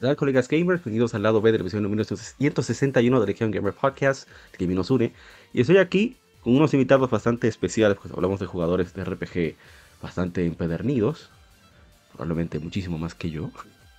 Hola 0.00 0.14
colegas 0.14 0.46
gamers, 0.46 0.84
bienvenidos 0.84 1.12
al 1.14 1.24
lado 1.24 1.40
B 1.40 1.50
de 1.50 1.58
la 1.58 1.64
versión 1.64 1.82
número 1.82 2.04
161 2.04 3.20
de 3.20 3.26
Legion 3.26 3.50
Gamer 3.50 3.72
Podcast, 3.72 4.28
que 4.56 4.64
nos 4.68 4.92
une. 4.92 5.12
Y 5.52 5.60
estoy 5.60 5.78
aquí 5.78 6.16
con 6.40 6.54
unos 6.54 6.72
invitados 6.72 7.10
bastante 7.10 7.48
especiales, 7.48 7.98
pues 8.00 8.14
hablamos 8.14 8.38
de 8.38 8.46
jugadores 8.46 8.94
de 8.94 9.02
RPG 9.02 9.56
bastante 10.00 10.46
empedernidos, 10.46 11.30
probablemente 12.12 12.60
muchísimo 12.60 12.96
más 12.96 13.16
que 13.16 13.30
yo. 13.30 13.50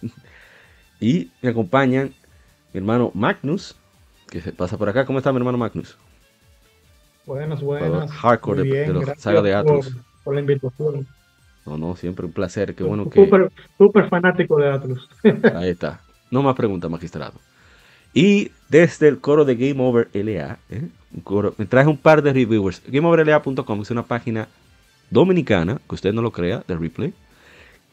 y 1.02 1.32
me 1.42 1.50
acompañan 1.50 2.14
mi 2.72 2.78
hermano 2.78 3.12
Magnus, 3.14 3.76
que 4.30 4.40
se 4.40 4.54
pasa 4.54 4.78
por 4.78 4.88
acá. 4.88 5.06
¿Cómo 5.06 5.18
está 5.18 5.34
mi 5.34 5.40
hermano 5.40 5.58
Magnus? 5.58 5.98
Buenas, 7.26 7.62
buenas. 7.62 8.10
Hardcore 8.10 8.64
de, 8.64 8.70
de, 8.70 8.94
los 8.94 9.10
saga 9.18 9.42
de 9.42 9.54
Atlus. 9.54 9.90
Por, 9.90 10.04
por 10.24 10.34
la 10.36 10.40
invitación. 10.40 11.06
No, 11.70 11.78
no, 11.78 11.96
siempre 11.96 12.26
un 12.26 12.32
placer. 12.32 12.74
Qué 12.74 12.84
bueno 12.84 13.10
que. 13.10 13.30
Súper 13.78 14.10
fanático 14.10 14.58
de 14.58 14.72
Atlus. 14.72 15.08
Ahí 15.56 15.70
está. 15.70 16.02
No 16.32 16.42
más 16.42 16.56
preguntas, 16.56 16.90
magistrado. 16.90 17.34
Y 18.14 18.52
desde 18.70 19.08
el 19.08 19.20
coro 19.20 19.46
de 19.46 19.56
Game 19.56 19.80
Over 19.80 20.10
LA, 20.14 20.58
¿eh? 20.72 20.88
un 21.14 21.22
coro, 21.22 21.54
me 21.58 21.66
traje 21.66 21.88
un 21.88 21.98
par 21.98 22.24
de 22.24 22.34
reviewers. 22.34 22.82
GameOverLA.com 22.88 23.82
es 23.82 23.92
una 23.92 24.04
página 24.04 24.48
dominicana, 25.12 25.80
que 25.88 25.96
usted 25.96 26.12
no 26.12 26.24
lo 26.24 26.32
crea, 26.32 26.64
de 26.68 26.76
replay, 26.76 27.14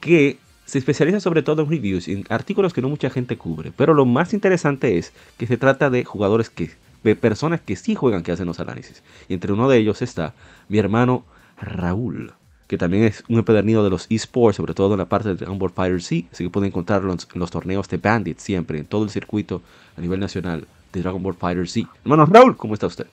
que 0.00 0.38
se 0.64 0.78
especializa 0.78 1.20
sobre 1.20 1.42
todo 1.42 1.62
en 1.62 1.70
reviews, 1.70 2.08
en 2.08 2.24
artículos 2.30 2.72
que 2.72 2.80
no 2.80 2.88
mucha 2.88 3.10
gente 3.10 3.36
cubre. 3.36 3.72
Pero 3.76 3.92
lo 3.92 4.06
más 4.06 4.32
interesante 4.32 4.96
es 4.96 5.12
que 5.36 5.46
se 5.46 5.58
trata 5.58 5.90
de 5.90 6.04
jugadores 6.04 6.48
que, 6.48 6.70
de 7.04 7.14
personas 7.14 7.60
que 7.60 7.76
sí 7.76 7.94
juegan, 7.94 8.22
que 8.22 8.32
hacen 8.32 8.46
los 8.46 8.58
análisis. 8.58 9.02
Y 9.28 9.34
entre 9.34 9.52
uno 9.52 9.68
de 9.68 9.76
ellos 9.76 10.00
está 10.00 10.32
mi 10.68 10.78
hermano 10.78 11.24
Raúl 11.60 12.32
que 12.66 12.76
también 12.76 13.04
es 13.04 13.22
un 13.28 13.38
empedernido 13.38 13.84
de 13.84 13.90
los 13.90 14.06
esports, 14.10 14.56
sobre 14.56 14.74
todo 14.74 14.94
en 14.94 14.98
la 14.98 15.06
parte 15.06 15.28
de 15.28 15.36
Dragon 15.36 15.58
Ball 15.58 15.70
Fighter 15.70 16.02
C, 16.02 16.26
así 16.32 16.44
que 16.44 16.50
pueden 16.50 16.68
encontrarlo 16.68 17.12
en, 17.12 17.18
los 17.34 17.50
torneos 17.50 17.88
de 17.88 17.98
Bandit 17.98 18.38
siempre, 18.38 18.78
en 18.78 18.86
todo 18.86 19.04
el 19.04 19.10
circuito 19.10 19.62
a 19.96 20.00
nivel 20.00 20.20
nacional 20.20 20.66
de 20.92 21.00
Dragon 21.00 21.22
Ball 21.22 21.34
Fighter 21.34 21.68
C. 21.68 21.86
Hermano 22.02 22.26
Raúl, 22.26 22.56
¿cómo 22.56 22.74
está 22.74 22.86
usted? 22.86 23.06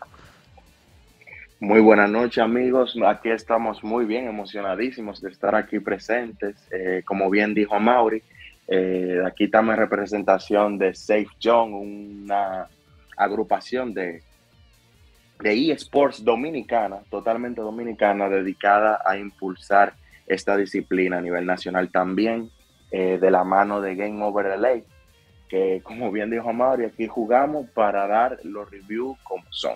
Muy 1.60 1.80
buenas 1.80 2.10
noches 2.10 2.44
amigos, 2.44 2.98
aquí 3.08 3.30
estamos 3.30 3.84
muy 3.84 4.06
bien, 4.06 4.28
emocionadísimos 4.28 5.22
de 5.22 5.30
estar 5.30 5.56
aquí 5.56 5.80
presentes. 5.80 6.56
Eh, 6.72 7.04
como 7.06 7.30
bien 7.30 7.54
dijo 7.54 7.80
Mauri, 7.80 8.22
eh, 8.68 9.22
aquí 9.26 9.46
estamos 9.46 9.74
en 9.74 9.80
representación 9.80 10.78
de 10.78 10.94
Safe 10.94 11.28
John, 11.42 11.74
una 11.74 12.68
agrupación 13.16 13.94
de 13.94 14.24
de 15.44 15.72
eSports 15.72 16.24
dominicana, 16.24 17.00
totalmente 17.12 17.62
dominicana, 17.62 18.30
dedicada 18.30 19.02
a 19.06 19.18
impulsar 19.18 19.94
esta 20.26 20.56
disciplina 20.56 21.18
a 21.18 21.22
nivel 21.22 21.46
nacional 21.46 21.92
también, 21.92 22.50
eh, 22.92 23.18
de 23.20 23.30
la 23.30 23.44
mano 23.44 23.82
de 23.82 23.96
Game 23.96 24.24
Over 24.24 24.58
LA, 24.58 24.84
que 25.50 25.82
como 25.84 26.12
bien 26.12 26.32
dijo 26.32 26.54
Mario, 26.54 26.88
aquí 26.88 27.08
jugamos 27.08 27.68
para 27.72 28.08
dar 28.08 28.40
los 28.44 28.72
reviews 28.72 29.18
como 29.24 29.44
son. 29.50 29.76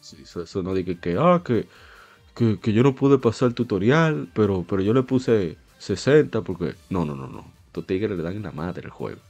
Sí, 0.00 0.22
eso, 0.22 0.62
no 0.62 0.72
diga 0.72 0.94
que, 1.00 1.16
ah, 1.18 1.42
que, 1.44 1.66
que, 2.60 2.72
yo 2.72 2.84
no 2.84 2.94
pude 2.94 3.18
pasar 3.18 3.48
el 3.48 3.54
tutorial, 3.54 4.28
pero, 4.34 4.64
pero 4.68 4.82
yo 4.82 4.94
le 4.94 5.02
puse 5.02 5.56
60 5.78 6.42
porque... 6.42 6.74
No, 6.90 7.04
no, 7.04 7.16
no, 7.16 7.26
no. 7.26 7.44
Estos 7.66 7.86
tigres 7.86 8.16
le 8.16 8.22
dan 8.22 8.40
la 8.40 8.52
madre 8.52 8.82
el 8.84 8.90
juego. 8.90 9.20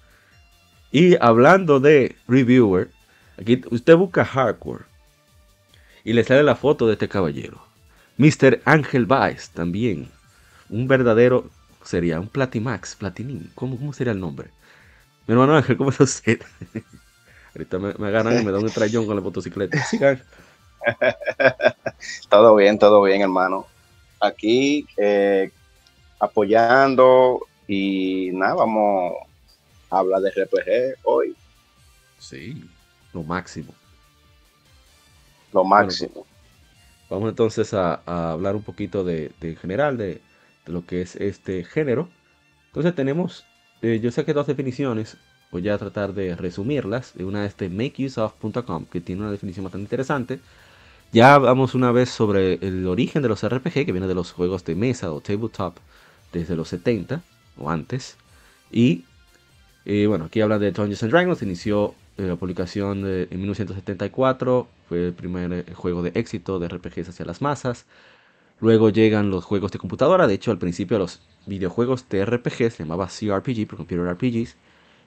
Y 0.93 1.17
hablando 1.19 1.81
de 1.81 2.15
reviewer, 2.29 2.91
aquí 3.39 3.63
usted 3.71 3.97
busca 3.97 4.25
hardcore 4.25 4.85
y 6.07 6.13
le 6.13 6.23
sale 6.23 6.45
la 6.45 6.55
foto 6.55 6.87
de 6.87 6.93
este 6.93 7.09
caballero. 7.09 7.61
Mr. 8.17 8.63
Ángel 8.65 9.07
Baez 9.07 9.51
también. 9.51 10.09
Un 10.71 10.87
verdadero, 10.87 11.51
sería 11.83 12.21
un 12.21 12.29
Platimax, 12.29 12.95
Platinín. 12.95 13.51
¿Cómo, 13.57 13.77
¿Cómo 13.77 13.93
sería 13.93 14.13
el 14.13 14.21
nombre? 14.21 14.51
Mi 15.27 15.33
hermano 15.33 15.57
Ángel, 15.57 15.77
¿cómo 15.77 15.91
está 15.91 16.05
usted? 16.05 16.41
Ahorita 17.57 17.81
me, 17.81 17.93
me 17.95 18.07
agarran 18.07 18.41
y 18.41 18.45
me 18.45 18.53
dan 18.53 18.63
un 18.63 18.71
trayón 18.71 19.05
con 19.05 19.17
la 19.17 19.21
motocicleta. 19.21 19.85
todo 22.29 22.55
bien, 22.55 22.79
todo 22.79 23.03
bien, 23.03 23.23
hermano. 23.23 23.67
Aquí 24.21 24.87
eh, 24.97 25.51
apoyando 26.21 27.41
y 27.67 28.31
nada, 28.33 28.55
vamos 28.55 29.13
a 29.91 29.99
hablar 29.99 30.21
de 30.21 30.31
RPG 30.31 31.01
hoy. 31.03 31.35
Sí, 32.21 32.65
lo 33.13 33.25
máximo 33.25 33.75
lo 35.57 35.65
máximo. 35.65 36.27
vamos 37.11 37.31
entonces 37.31 37.73
a, 37.75 37.95
hablar 38.33 38.55
un 38.55 38.63
poquito 38.63 39.05
de, 39.05 39.33
en 39.41 39.57
general 39.57 39.97
de, 39.97 40.21
lo 40.67 40.85
que 40.85 41.01
es 41.01 41.17
este 41.17 41.65
género. 41.65 42.09
Entonces 42.67 42.95
tenemos, 42.95 43.45
eh, 43.83 44.01
yo 44.03 44.11
saqué 44.11 44.33
dos 44.35 44.47
definiciones, 44.47 45.17
voy 45.51 45.69
a 45.69 45.79
tratar 45.79 46.13
de 46.13 46.37
resumirlas. 46.37 47.15
Una 47.17 47.47
es 47.47 47.57
de 47.57 47.69
makeuseof.com, 47.71 48.87
que 48.87 49.01
tiene 49.01 49.23
una 49.23 49.31
definición 49.31 49.65
bastante 49.65 49.85
interesante. 49.85 50.41
Ya 51.13 51.35
hablamos 51.35 51.75
una 51.75 51.93
vez 51.93 52.11
sobre 52.11 52.55
el 52.55 52.87
origen 52.87 53.23
de 53.23 53.29
los 53.29 53.49
RPG, 53.49 53.87
que 53.87 53.93
viene 53.93 54.09
de 54.09 54.15
los 54.15 54.33
juegos 54.33 54.65
de 54.65 54.75
mesa 54.75 55.13
o 55.13 55.21
tabletop 55.21 55.77
desde 56.33 56.57
los 56.57 56.69
70 56.69 57.23
o 57.59 57.71
antes. 57.71 58.17
Y 58.73 59.05
eh, 59.85 60.07
bueno, 60.09 60.25
aquí 60.27 60.41
habla 60.41 60.59
de 60.59 60.73
Dungeons 60.73 61.05
and 61.05 61.13
Dragons, 61.13 61.43
inició 61.43 61.95
la 62.17 62.37
publicación 62.37 63.03
de, 63.03 63.29
en 63.31 63.39
1974 63.39 64.69
fue 64.89 65.07
el 65.09 65.13
primer 65.13 65.53
eh, 65.53 65.65
juego 65.75 66.03
de 66.03 66.13
éxito 66.15 66.59
de 66.59 66.69
RPGs 66.69 67.11
hacia 67.11 67.27
las 67.27 67.43
masas. 67.43 67.87
Luego 68.61 68.89
llegan 68.89 69.31
los 69.31 69.45
juegos 69.45 69.73
de 69.73 69.79
computadora. 69.79 70.27
De 70.27 70.35
hecho, 70.35 70.51
al 70.51 70.59
principio 70.59 70.99
los 70.99 71.21
videojuegos 71.47 72.09
de 72.09 72.25
RPG 72.25 72.71
se 72.71 72.85
llamaba 72.85 73.07
CRPG, 73.09 73.67
por 73.67 73.77
Computer 73.79 74.07
RPGs. 74.15 74.57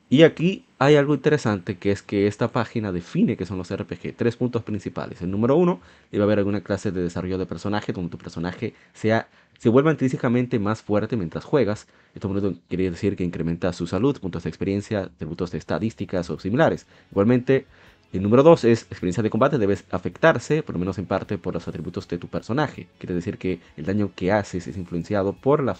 Y 0.09 0.23
aquí 0.23 0.65
hay 0.79 0.95
algo 0.95 1.13
interesante 1.13 1.77
que 1.77 1.91
es 1.91 2.01
que 2.01 2.25
esta 2.25 2.47
página 2.51 2.91
define 2.91 3.37
qué 3.37 3.45
son 3.45 3.59
los 3.59 3.73
RPG. 3.73 4.15
Tres 4.15 4.35
puntos 4.35 4.63
principales. 4.63 5.21
El 5.21 5.29
número 5.29 5.55
uno, 5.55 5.81
debe 6.11 6.23
haber 6.23 6.39
alguna 6.39 6.61
clase 6.61 6.91
de 6.91 7.03
desarrollo 7.03 7.37
de 7.37 7.45
personaje 7.45 7.93
donde 7.93 8.09
tu 8.09 8.17
personaje 8.17 8.73
sea 8.93 9.27
se 9.59 9.67
vuelva 9.67 9.91
intrínsecamente 9.91 10.57
más 10.57 10.81
fuerte 10.81 11.17
mientras 11.17 11.43
juegas. 11.43 11.85
Esto 12.15 12.55
quiere 12.69 12.91
decir 12.91 13.17
que 13.17 13.25
incrementa 13.25 13.73
su 13.73 13.87
salud, 13.87 14.17
puntos 14.19 14.43
de 14.43 14.49
experiencia, 14.49 15.01
atributos 15.01 15.51
de 15.51 15.57
estadísticas 15.57 16.29
o 16.29 16.39
similares. 16.39 16.87
Igualmente, 17.11 17.67
el 18.13 18.23
número 18.23 18.41
2 18.41 18.63
es 18.63 18.83
experiencia 18.83 19.21
de 19.21 19.29
combate, 19.29 19.57
debes 19.57 19.83
afectarse, 19.91 20.63
por 20.63 20.75
lo 20.75 20.79
menos 20.79 20.97
en 20.97 21.05
parte, 21.05 21.37
por 21.37 21.53
los 21.53 21.67
atributos 21.67 22.07
de 22.07 22.17
tu 22.17 22.27
personaje. 22.29 22.87
Quiere 22.99 23.13
decir 23.13 23.37
que 23.37 23.59
el 23.75 23.85
daño 23.85 24.11
que 24.15 24.31
haces 24.31 24.65
es 24.65 24.77
influenciado 24.77 25.33
por 25.33 25.61
la, 25.61 25.75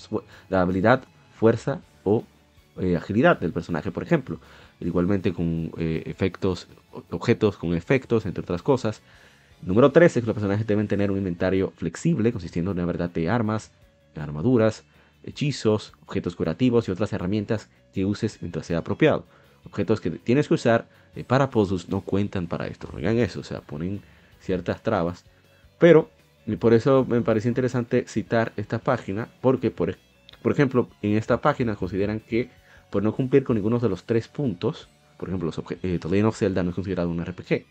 habilidad, 0.51 1.05
fuerza 1.33 1.79
o 2.03 2.25
eh, 2.79 2.95
agilidad 2.95 3.39
del 3.39 3.51
personaje, 3.51 3.91
por 3.91 4.03
ejemplo. 4.03 4.39
Igualmente 4.79 5.33
con 5.33 5.71
eh, 5.77 6.03
efectos, 6.05 6.67
objetos 7.09 7.57
con 7.57 7.73
efectos, 7.73 8.25
entre 8.25 8.41
otras 8.41 8.61
cosas. 8.61 9.01
Número 9.61 9.91
3 9.91 10.17
es 10.17 10.23
que 10.23 10.27
los 10.27 10.33
personajes 10.33 10.65
deben 10.65 10.87
tener 10.87 11.11
un 11.11 11.17
inventario 11.17 11.73
flexible, 11.75 12.31
consistiendo 12.31 12.71
en 12.71 12.77
una 12.77 12.85
verdad 12.85 13.09
de 13.09 13.29
armas, 13.29 13.71
armaduras, 14.15 14.83
hechizos, 15.23 15.93
objetos 16.03 16.35
curativos 16.35 16.87
y 16.87 16.91
otras 16.91 17.11
herramientas 17.13 17.69
que 17.93 18.05
uses 18.05 18.41
mientras 18.41 18.65
sea 18.65 18.79
apropiado. 18.79 19.25
Objetos 19.65 19.99
que 19.99 20.11
tienes 20.11 20.47
que 20.47 20.53
usar 20.53 20.87
eh, 21.15 21.23
para 21.23 21.49
puzzles 21.49 21.89
no 21.89 22.01
cuentan 22.01 22.47
para 22.47 22.67
esto. 22.67 22.89
Oigan 22.93 23.17
eso, 23.17 23.41
o 23.41 23.43
sea, 23.43 23.61
ponen 23.61 24.01
ciertas 24.39 24.81
trabas. 24.81 25.25
Pero 25.77 26.09
por 26.57 26.73
eso 26.73 27.05
me 27.07 27.21
parece 27.21 27.47
interesante 27.47 28.05
citar 28.07 28.53
esta 28.55 28.79
página, 28.79 29.29
porque 29.41 29.71
por, 29.71 29.97
por 30.41 30.51
ejemplo, 30.51 30.89
en 31.01 31.17
esta 31.17 31.41
página 31.41 31.75
consideran 31.75 32.19
que 32.19 32.49
por 32.89 33.03
no 33.03 33.13
cumplir 33.13 33.43
con 33.43 33.55
ninguno 33.55 33.79
de 33.79 33.89
los 33.89 34.03
tres 34.03 34.27
puntos, 34.27 34.89
por 35.17 35.29
ejemplo, 35.29 35.47
los 35.47 35.59
eh, 35.83 35.99
The 35.99 36.09
Legend 36.09 36.27
of 36.27 36.37
Zelda 36.37 36.63
no 36.63 36.69
es 36.69 36.75
considerado 36.75 37.09
un 37.09 37.23
RPG. 37.23 37.65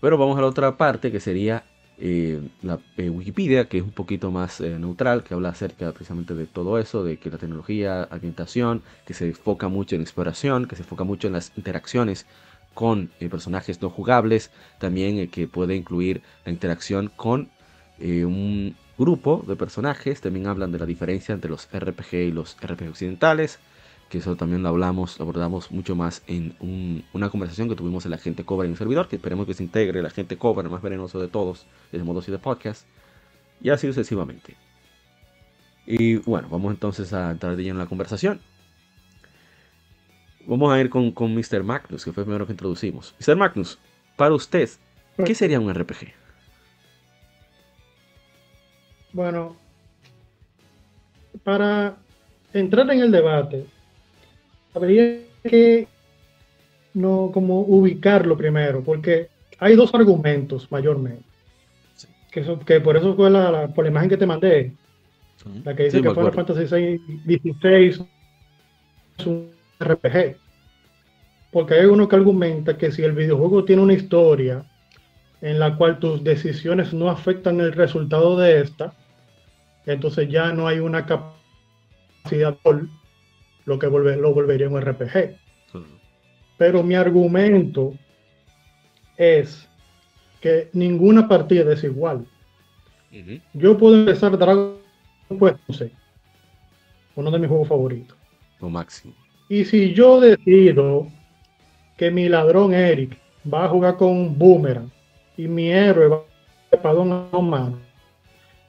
Pero 0.00 0.18
vamos 0.18 0.36
a 0.38 0.40
la 0.40 0.46
otra 0.48 0.76
parte 0.76 1.12
que 1.12 1.20
sería 1.20 1.64
eh, 1.96 2.40
la 2.62 2.80
eh, 2.96 3.08
Wikipedia, 3.08 3.68
que 3.68 3.78
es 3.78 3.84
un 3.84 3.92
poquito 3.92 4.32
más 4.32 4.60
eh, 4.60 4.78
neutral, 4.78 5.22
que 5.22 5.34
habla 5.34 5.50
acerca 5.50 5.92
precisamente 5.92 6.34
de 6.34 6.46
todo 6.46 6.78
eso, 6.78 7.04
de 7.04 7.18
que 7.18 7.30
la 7.30 7.38
tecnología, 7.38 8.08
ambientación, 8.10 8.82
que 9.06 9.14
se 9.14 9.28
enfoca 9.28 9.68
mucho 9.68 9.94
en 9.94 10.02
exploración, 10.02 10.66
que 10.66 10.74
se 10.74 10.82
enfoca 10.82 11.04
mucho 11.04 11.28
en 11.28 11.34
las 11.34 11.52
interacciones 11.56 12.26
con 12.74 13.12
personajes 13.30 13.80
no 13.80 13.90
jugables, 13.90 14.50
también 14.80 15.30
que 15.30 15.46
puede 15.46 15.76
incluir 15.76 16.22
la 16.44 16.50
interacción 16.50 17.08
con 17.14 17.48
un 18.00 18.74
grupo 18.98 19.44
de 19.46 19.56
personajes, 19.56 20.20
también 20.20 20.46
hablan 20.46 20.72
de 20.72 20.78
la 20.78 20.86
diferencia 20.86 21.34
entre 21.34 21.50
los 21.50 21.68
RPG 21.72 22.14
y 22.14 22.32
los 22.32 22.56
RPG 22.60 22.88
occidentales, 22.88 23.58
que 24.08 24.18
eso 24.18 24.36
también 24.36 24.62
lo 24.62 24.68
hablamos, 24.68 25.18
lo 25.18 25.24
abordamos 25.24 25.70
mucho 25.70 25.96
más 25.96 26.22
en 26.26 27.02
una 27.12 27.30
conversación 27.30 27.68
que 27.68 27.74
tuvimos 27.74 28.04
en 28.04 28.12
la 28.12 28.18
gente 28.18 28.44
Cobra 28.44 28.66
en 28.66 28.72
un 28.72 28.76
servidor, 28.76 29.08
que 29.08 29.16
esperemos 29.16 29.46
que 29.46 29.54
se 29.54 29.62
integre 29.62 30.02
la 30.02 30.10
gente 30.10 30.36
Cobra, 30.36 30.64
el 30.64 30.70
más 30.70 30.82
venenoso 30.82 31.20
de 31.20 31.28
todos, 31.28 31.66
desde 31.90 32.04
modo 32.04 32.20
de 32.20 32.38
podcast, 32.38 32.86
y 33.60 33.70
así 33.70 33.86
sucesivamente. 33.86 34.56
Y 35.86 36.16
bueno, 36.16 36.48
vamos 36.48 36.72
entonces 36.72 37.12
a 37.12 37.30
entrar 37.30 37.56
de 37.56 37.62
lleno 37.62 37.74
en 37.74 37.84
la 37.84 37.88
conversación. 37.88 38.40
Vamos 40.46 40.72
a 40.72 40.80
ir 40.80 40.90
con, 40.90 41.10
con 41.12 41.34
Mr. 41.34 41.62
Magnus, 41.62 42.04
que 42.04 42.12
fue 42.12 42.22
el 42.22 42.26
primero 42.26 42.46
que 42.46 42.52
introducimos. 42.52 43.14
Mr. 43.18 43.36
Magnus, 43.36 43.78
para 44.16 44.34
usted, 44.34 44.68
¿qué 45.24 45.34
sería 45.34 45.58
un 45.58 45.72
RPG? 45.72 46.23
Bueno, 49.14 49.54
para 51.44 51.96
entrar 52.52 52.90
en 52.90 53.00
el 53.00 53.12
debate, 53.12 53.64
habría 54.74 55.20
que 55.44 55.86
no 56.94 57.30
como 57.32 57.60
ubicarlo 57.60 58.36
primero, 58.36 58.82
porque 58.82 59.28
hay 59.60 59.76
dos 59.76 59.94
argumentos 59.94 60.70
mayormente. 60.72 61.22
Que, 62.32 62.44
que 62.66 62.80
por 62.80 62.96
eso 62.96 63.14
fue 63.14 63.30
la, 63.30 63.68
por 63.68 63.84
la 63.84 63.90
imagen 63.92 64.10
que 64.10 64.16
te 64.16 64.26
mandé, 64.26 64.72
la 65.62 65.76
que 65.76 65.84
dice 65.84 66.02
que 66.02 66.10
Final 66.10 66.32
Fantasy 66.32 66.66
XVI 66.66 67.88
es 69.16 69.26
un 69.26 69.48
RPG. 69.78 70.36
Porque 71.52 71.74
hay 71.74 71.86
uno 71.86 72.08
que 72.08 72.16
argumenta 72.16 72.76
que 72.76 72.90
si 72.90 73.04
el 73.04 73.12
videojuego 73.12 73.64
tiene 73.64 73.82
una 73.82 73.92
historia 73.92 74.64
en 75.40 75.60
la 75.60 75.76
cual 75.76 76.00
tus 76.00 76.24
decisiones 76.24 76.92
no 76.92 77.08
afectan 77.08 77.60
el 77.60 77.72
resultado 77.72 78.36
de 78.36 78.62
esta, 78.62 78.92
entonces 79.86 80.28
ya 80.28 80.52
no 80.52 80.66
hay 80.66 80.78
una 80.78 81.06
capacidad 81.06 82.56
lo 83.64 83.78
que 83.78 83.86
lo 83.86 84.34
volvería 84.34 84.68
un 84.68 84.80
RPG. 84.80 85.36
Pero 86.56 86.82
mi 86.82 86.94
argumento 86.94 87.94
es 89.16 89.68
que 90.40 90.70
ninguna 90.72 91.28
partida 91.28 91.72
es 91.72 91.84
igual. 91.84 92.26
Yo 93.52 93.78
puedo 93.78 93.96
empezar 93.96 94.36
Dragon 94.36 94.78
Quest 95.28 95.82
uno 97.16 97.30
de 97.30 97.38
mis 97.38 97.48
juegos 97.48 97.68
favoritos. 97.68 98.16
Lo 98.60 98.68
máximo. 98.68 99.14
Y 99.48 99.64
si 99.64 99.92
yo 99.94 100.20
decido 100.20 101.08
que 101.96 102.10
mi 102.10 102.28
ladrón 102.28 102.74
Eric 102.74 103.18
va 103.52 103.64
a 103.64 103.68
jugar 103.68 103.96
con 103.96 104.36
Boomerang 104.36 104.90
y 105.36 105.46
mi 105.46 105.70
héroe 105.70 106.08
va 106.08 106.22
a 106.72 106.82
para 106.82 107.00
a 107.00 107.40
mano, 107.40 107.78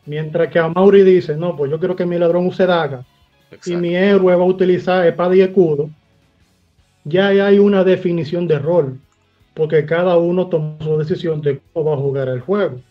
mientras 0.05 0.49
que 0.49 0.59
a 0.59 0.69
Mauri 0.69 1.03
dice, 1.03 1.35
no, 1.35 1.55
pues 1.55 1.71
yo 1.71 1.79
quiero 1.79 1.95
que 1.95 2.05
mi 2.05 2.17
ladrón 2.17 2.47
use 2.47 2.65
daga 2.65 3.05
y 3.65 3.75
mi 3.75 3.95
héroe 3.95 4.35
va 4.35 4.43
a 4.43 4.47
utilizar 4.47 5.05
espada 5.05 5.35
y 5.35 5.41
escudo, 5.41 5.89
ya 7.03 7.27
hay 7.27 7.59
una 7.59 7.83
definición 7.83 8.47
de 8.47 8.59
rol, 8.59 8.99
porque 9.53 9.85
cada 9.85 10.17
uno 10.17 10.47
toma 10.47 10.77
su 10.81 10.97
decisión 10.97 11.41
de 11.41 11.61
cómo 11.73 11.91
va 11.91 11.95
a 11.95 11.99
jugar 11.99 12.29
el 12.29 12.41
juego, 12.41 12.81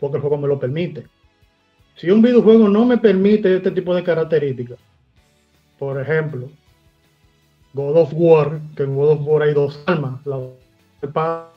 porque 0.00 0.16
el 0.16 0.20
juego 0.22 0.38
me 0.38 0.48
lo 0.48 0.58
permite. 0.58 1.06
Si 1.96 2.10
un 2.10 2.22
videojuego 2.22 2.68
no 2.68 2.84
me 2.84 2.98
permite 2.98 3.56
este 3.56 3.70
tipo 3.70 3.94
de 3.94 4.02
características, 4.02 4.78
por 5.78 6.00
ejemplo, 6.00 6.48
God 7.74 7.96
of 7.96 8.12
War, 8.14 8.60
que 8.76 8.84
en 8.84 8.96
God 8.96 9.10
of 9.10 9.20
War 9.22 9.42
hay 9.42 9.54
dos 9.54 9.82
armas, 9.86 10.24
la 10.26 10.40
espada 11.02 11.50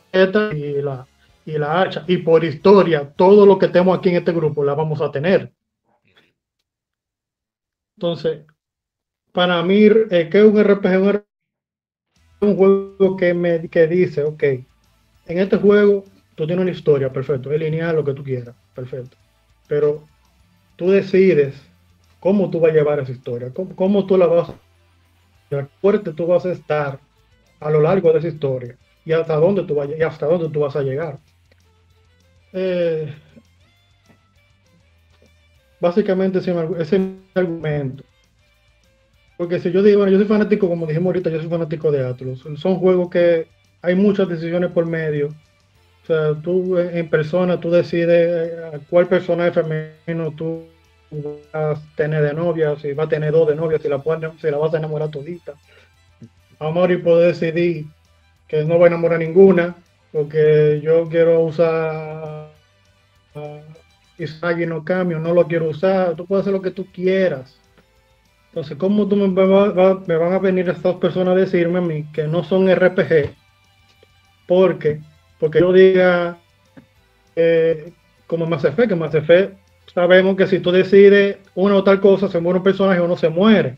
y 0.54 0.81
la, 0.81 1.07
y 1.48 1.58
la 1.58 1.82
hacha, 1.82 2.04
y 2.08 2.18
por 2.18 2.44
historia, 2.44 3.10
todo 3.16 3.46
lo 3.46 3.58
que 3.58 3.70
tenemos 3.70 3.98
aquí 3.98 4.10
en 4.10 4.18
este 4.18 4.34
grupo 4.34 4.66
la 4.66 4.74
vamos 4.74 5.00
a 5.00 5.10
tener. 5.10 5.54
Entonces, 7.96 8.46
para 9.32 9.64
mí, 9.64 9.86
eh, 9.86 10.28
¿qué 10.30 10.40
es 10.40 10.44
un 10.44 10.60
RPG? 10.60 11.02
Un, 11.02 12.50
un 12.50 12.58
juego 12.58 13.16
que 13.16 13.34
me 13.34 13.70
que 13.70 13.88
dice, 13.88 14.24
ok, 14.24 14.44
en 14.44 14.68
este 15.40 15.56
juego 15.56 16.04
tú 16.36 16.46
tienes 16.46 16.64
una 16.64 16.72
historia, 16.72 17.14
perfecto, 17.14 17.50
es 17.54 17.60
lineal, 17.62 17.96
lo 17.96 18.04
que 18.04 18.14
tú 18.14 18.26
quieras, 18.26 18.54
perfecto. 18.76 19.16
Pero 19.70 20.04
tú 20.76 20.92
decides 20.92 21.56
cómo 22.20 22.50
tú 22.50 22.60
vas 22.60 22.72
a 22.72 22.76
llevar 22.76 23.00
esa 23.00 23.14
historia, 23.14 23.54
cómo, 23.54 24.06
tú 24.06 24.18
la 24.18 24.28
vas 24.28 24.50
a 24.50 25.66
fuerte 25.80 26.12
tú 26.12 26.28
vas 26.28 26.46
a 26.46 26.52
estar 26.52 27.00
a 27.62 27.72
lo 27.72 27.80
largo 27.80 28.12
de 28.12 28.20
esa 28.20 28.28
historia 28.28 28.78
y 29.06 29.14
hasta 29.14 29.38
dónde 29.38 29.64
tú 29.64 29.76
vas, 29.76 29.88
y 29.98 30.02
hasta 30.04 30.26
dónde 30.26 30.50
tú 30.50 30.60
vas 30.60 30.76
a 30.76 30.82
llegar. 30.82 31.20
Eh, 32.54 33.14
Básicamente 35.80 36.40
ese 36.40 36.52
es 36.80 37.00
mi 37.00 37.20
argumento. 37.36 38.04
Porque 39.38 39.60
si 39.60 39.72
yo 39.72 39.84
digo, 39.84 40.00
bueno, 40.00 40.12
yo 40.12 40.18
soy 40.18 40.28
fanático, 40.28 40.68
como 40.68 40.88
dijimos 40.88 41.08
ahorita, 41.08 41.30
yo 41.30 41.40
soy 41.40 41.50
fanático 41.50 41.92
de 41.92 42.06
Atlus. 42.06 42.44
Son 42.56 42.80
juegos 42.80 43.10
que 43.10 43.48
hay 43.84 43.94
muchas 43.94 44.28
decisiones 44.28 44.72
por 44.72 44.88
medio. 44.88 45.28
O 46.04 46.08
sea, 46.08 46.34
tú 46.42 46.80
en 46.80 47.08
persona, 47.10 47.60
tú 47.60 47.70
decides 47.70 48.50
eh, 48.50 48.66
a 48.74 48.80
cuál 48.90 49.08
personaje 49.08 49.52
femenino 49.52 50.31
tú 50.31 50.64
vas 51.12 51.78
a 51.78 51.81
tener 51.95 52.24
de 52.24 52.33
novia, 52.33 52.76
si 52.78 52.94
va 52.94 53.04
a 53.04 53.10
tener 53.10 53.31
dos 53.31 53.48
de 53.48 53.56
novia, 53.56 53.78
si 53.78 53.88
la, 53.88 53.98
vas 53.98 54.74
a 54.74 54.78
enamorar 54.78 55.12
todita. 55.12 55.54
Amor 56.60 57.02
puede 57.04 57.28
decidir 57.28 57.86
que 58.48 58.64
no 58.64 58.80
va 58.80 58.86
a 58.86 58.88
enamorar 58.88 59.19
ninguna, 59.19 59.76
porque 60.12 60.81
yo 60.81 61.07
quiero 61.07 61.42
usar 61.42 62.46
y 64.18 64.66
no 64.66 64.84
cambio, 64.84 65.20
no 65.20 65.34
lo 65.34 65.48
quiero 65.48 65.70
usar, 65.70 66.16
tú 66.16 66.26
puedes 66.26 66.44
hacer 66.44 66.54
lo 66.54 66.62
que 66.62 66.72
tú 66.72 66.86
quieras. 66.92 67.60
Entonces, 68.50 68.78
¿cómo 68.78 69.08
tú 69.08 69.16
me, 69.16 69.28
van 70.18 70.34
a 70.34 70.40
venir 70.40 70.70
estas 70.70 70.96
personas 70.96 71.36
a 71.36 71.40
decirme 71.40 71.78
a 71.78 71.82
mí 71.82 72.06
que 72.12 72.24
no 72.24 72.44
son 72.44 72.74
RPG? 72.74 73.36
Porque, 74.48 75.02
porque 75.40 75.60
yo 75.60 75.72
diga, 75.72 76.38
eh, 77.36 77.92
como 78.26 78.48
Mass 78.48 78.64
Effect, 78.64 78.90
que 78.90 78.96
Mass 78.96 79.14
Effect 79.14 79.58
sabemos 79.94 80.36
que 80.36 80.48
si 80.48 80.60
tú 80.60 80.72
decides 80.72 81.38
una 81.54 81.76
o 81.76 81.84
tal 81.84 82.00
cosa, 82.00 82.28
se 82.30 82.40
muere 82.40 82.58
un 82.58 82.64
personaje 82.64 83.00
o 83.00 83.08
no 83.08 83.18
se 83.18 83.30
muere. 83.30 83.78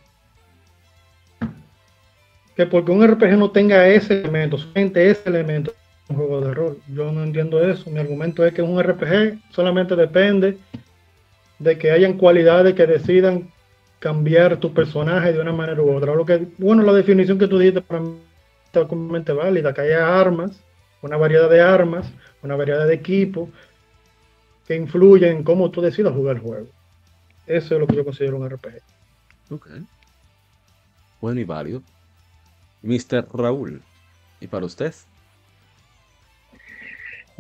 Que 2.55 2.65
porque 2.65 2.91
un 2.91 3.05
RPG 3.05 3.37
no 3.37 3.51
tenga 3.51 3.87
ese 3.87 4.21
elemento, 4.21 4.57
solamente 4.57 5.09
ese 5.09 5.29
elemento, 5.29 5.73
un 6.09 6.15
juego 6.15 6.41
de 6.41 6.53
rol. 6.53 6.77
Yo 6.87 7.11
no 7.11 7.23
entiendo 7.23 7.63
eso. 7.63 7.89
Mi 7.89 7.99
argumento 7.99 8.45
es 8.45 8.53
que 8.53 8.61
un 8.61 8.81
RPG 8.81 9.39
solamente 9.51 9.95
depende 9.95 10.57
de 11.59 11.77
que 11.77 11.91
hayan 11.91 12.17
cualidades 12.17 12.73
que 12.73 12.87
decidan 12.87 13.49
cambiar 13.99 14.57
tu 14.57 14.73
personaje 14.73 15.33
de 15.33 15.39
una 15.39 15.53
manera 15.53 15.81
u 15.81 15.95
otra. 15.95 16.15
Lo 16.15 16.25
que, 16.25 16.47
bueno, 16.57 16.83
la 16.83 16.93
definición 16.93 17.37
que 17.37 17.47
tú 17.47 17.59
dijiste 17.59 17.81
para 17.81 18.01
mí 18.01 18.17
está 18.65 18.87
completamente 18.87 19.33
válida, 19.33 19.73
que 19.73 19.81
haya 19.81 20.19
armas, 20.19 20.59
una 21.01 21.17
variedad 21.17 21.49
de 21.49 21.61
armas, 21.61 22.07
una 22.41 22.55
variedad 22.55 22.87
de 22.87 22.93
equipos 22.93 23.49
que 24.67 24.75
influyen 24.75 25.37
en 25.37 25.43
cómo 25.43 25.69
tú 25.69 25.81
decidas 25.81 26.13
jugar 26.13 26.37
el 26.37 26.41
juego. 26.41 26.67
Eso 27.45 27.75
es 27.75 27.81
lo 27.81 27.87
que 27.87 27.95
yo 27.95 28.05
considero 28.05 28.37
un 28.37 28.49
RPG. 28.49 28.81
Ok. 29.51 29.67
Bueno 31.21 31.39
y 31.39 31.43
válido. 31.43 31.81
Mr. 32.81 33.27
Raúl, 33.33 33.81
¿y 34.39 34.47
para 34.47 34.65
usted? 34.65 34.93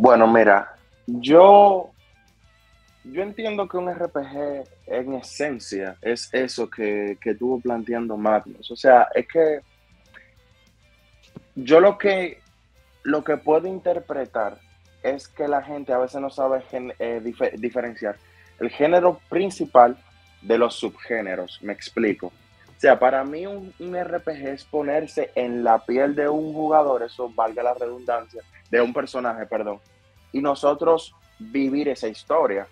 Bueno, 0.01 0.27
mira, 0.27 0.77
yo, 1.07 1.91
yo 3.03 3.21
entiendo 3.21 3.67
que 3.67 3.75
un 3.75 3.93
RPG 3.93 4.63
en 4.87 5.13
esencia 5.15 5.97
es 6.01 6.33
eso 6.33 6.69
que, 6.69 7.17
que 7.19 7.31
estuvo 7.31 7.59
planteando 7.59 8.15
Magnus. 8.15 8.71
O 8.71 8.77
sea, 8.77 9.09
es 9.13 9.27
que 9.27 9.59
yo 11.53 11.81
lo 11.81 11.97
que, 11.97 12.39
lo 13.03 13.25
que 13.25 13.35
puedo 13.35 13.67
interpretar 13.67 14.57
es 15.03 15.27
que 15.27 15.49
la 15.49 15.61
gente 15.63 15.91
a 15.91 15.97
veces 15.97 16.21
no 16.21 16.29
sabe 16.29 16.63
eh, 16.97 17.21
diferenciar 17.57 18.15
el 18.61 18.69
género 18.69 19.19
principal 19.27 19.97
de 20.41 20.57
los 20.59 20.75
subgéneros. 20.75 21.59
Me 21.61 21.73
explico. 21.73 22.31
O 22.79 22.81
sea, 22.81 22.97
para 22.97 23.25
mí 23.25 23.45
un, 23.45 23.73
un, 23.77 24.01
RPG 24.01 24.47
es 24.47 24.63
ponerse 24.63 25.33
en 25.35 25.65
la 25.65 25.85
piel 25.85 26.15
de 26.15 26.29
un 26.29 26.53
jugador, 26.53 27.03
eso 27.03 27.29
valga 27.35 27.61
la 27.61 27.73
redundancia, 27.73 28.41
de 28.71 28.79
un 28.79 28.93
personaje, 28.93 29.45
perdón, 29.47 29.81
y 30.31 30.39
nosotros 30.39 31.13
vivir 31.39 31.89
esa 31.89 32.07
historia. 32.07 32.69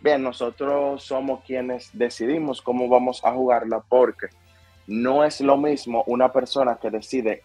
Bien, 0.00 0.22
nosotros 0.22 1.02
somos 1.02 1.42
quienes 1.44 1.90
decidimos 1.92 2.62
cómo 2.62 2.88
vamos 2.88 3.20
a 3.24 3.32
jugarla 3.32 3.82
porque 3.88 4.28
no 4.86 5.24
es 5.24 5.40
lo 5.40 5.56
mismo 5.56 6.04
una 6.06 6.32
persona 6.32 6.76
que 6.80 6.90
decide 6.90 7.42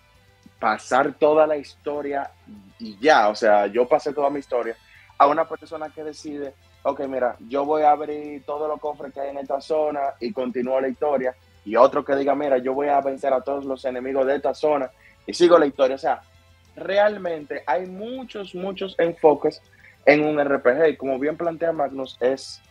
pasar 0.60 1.16
toda 1.16 1.48
la 1.48 1.58
historia 1.58 2.30
y 2.78 2.96
ya, 3.00 3.28
o 3.30 3.34
sea, 3.34 3.66
yo 3.66 3.88
pasé 3.88 4.14
toda 4.14 4.30
mi 4.30 4.38
historia, 4.38 4.78
a 5.18 5.26
una 5.26 5.50
persona 5.50 5.90
que 5.90 6.04
decide, 6.04 6.54
ok, 6.84 7.00
mira, 7.08 7.38
yo 7.48 7.66
voy 7.66 7.82
a 7.82 7.90
abrir 7.90 8.44
todos 8.46 8.70
los 8.70 8.80
cofres 8.80 9.12
que 9.12 9.20
hay 9.20 9.30
en 9.32 9.40
esta 9.40 9.60
zona 9.62 10.14
y 10.20 10.32
continúo 10.32 10.80
la 10.80 10.90
historia, 10.90 11.36
y 11.68 11.76
otro 11.76 12.06
que 12.06 12.16
diga, 12.16 12.34
mira, 12.34 12.58
yo 12.60 12.74
voy 12.74 12.88
a 12.88 13.02
vencer 13.02 13.34
a 13.34 13.42
todos 13.42 13.66
los 13.66 13.84
enemigos 13.84 14.26
de 14.26 14.38
esta 14.38 14.54
zona 14.54 14.90
y 15.26 15.34
sigo 15.34 15.60
la 15.60 15.66
historia. 15.66 15.96
O 15.96 16.00
sea, 16.00 16.22
realmente 16.78 17.62
hay 17.68 17.86
muchos, 17.88 18.56
muchos 18.56 18.96
enfoques 18.98 19.62
en 20.06 20.24
un 20.24 20.42
RPG. 20.42 20.92
Y 20.92 20.96
como 20.96 21.20
bien 21.20 21.36
plantea 21.36 21.74
Magnus, 21.74 22.18
es, 22.22 22.62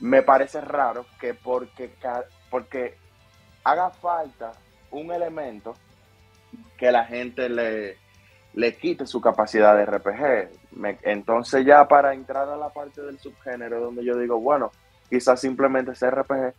me 0.00 0.22
parece 0.22 0.62
raro 0.62 1.04
que 1.20 1.34
porque, 1.34 1.90
porque 2.48 2.94
haga 3.64 3.90
falta 3.90 4.52
un 4.92 5.12
elemento 5.12 5.74
que 6.78 6.90
la 6.90 7.04
gente 7.04 7.50
le, 7.50 7.98
le 8.54 8.76
quite 8.76 9.06
su 9.06 9.20
capacidad 9.20 9.76
de 9.76 9.84
RPG. 9.84 11.02
entonces 11.02 11.66
ya 11.66 11.86
para 11.86 12.14
entrar 12.14 12.48
a 12.48 12.56
la 12.56 12.70
parte 12.70 13.02
del 13.02 13.18
subgénero 13.18 13.78
donde 13.78 14.02
yo 14.02 14.16
digo, 14.16 14.40
bueno, 14.40 14.72
quizás 15.10 15.38
simplemente 15.38 15.92
ese 15.92 16.10
RPG 16.10 16.54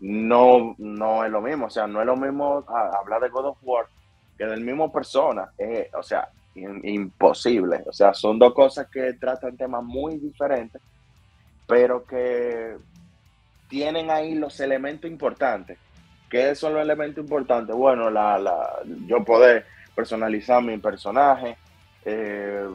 no, 0.00 0.74
no 0.78 1.24
es 1.24 1.30
lo 1.30 1.40
mismo. 1.40 1.66
O 1.66 1.70
sea, 1.70 1.86
no 1.86 2.00
es 2.00 2.06
lo 2.06 2.16
mismo 2.16 2.64
hablar 2.68 3.20
de 3.20 3.28
God 3.28 3.46
of 3.46 3.58
War 3.62 3.86
que 4.36 4.46
del 4.46 4.60
mismo 4.60 4.92
persona. 4.92 5.50
o 5.94 6.02
sea, 6.02 6.28
imposible. 6.54 7.82
O 7.86 7.92
sea, 7.92 8.14
son 8.14 8.38
dos 8.38 8.54
cosas 8.54 8.88
que 8.88 9.14
tratan 9.14 9.56
temas 9.56 9.82
muy 9.82 10.18
diferentes, 10.18 10.80
pero 11.66 12.04
que 12.04 12.76
tienen 13.68 14.10
ahí 14.10 14.34
los 14.34 14.58
elementos 14.60 15.10
importantes. 15.10 15.78
¿Qué 16.28 16.54
son 16.54 16.74
los 16.74 16.82
elementos 16.82 17.22
importantes? 17.22 17.74
Bueno, 17.74 18.10
la, 18.10 18.38
la, 18.38 18.80
yo 19.06 19.24
poder 19.24 19.66
personalizar 19.94 20.62
mi 20.62 20.76
personaje, 20.78 21.56
eh, 22.04 22.66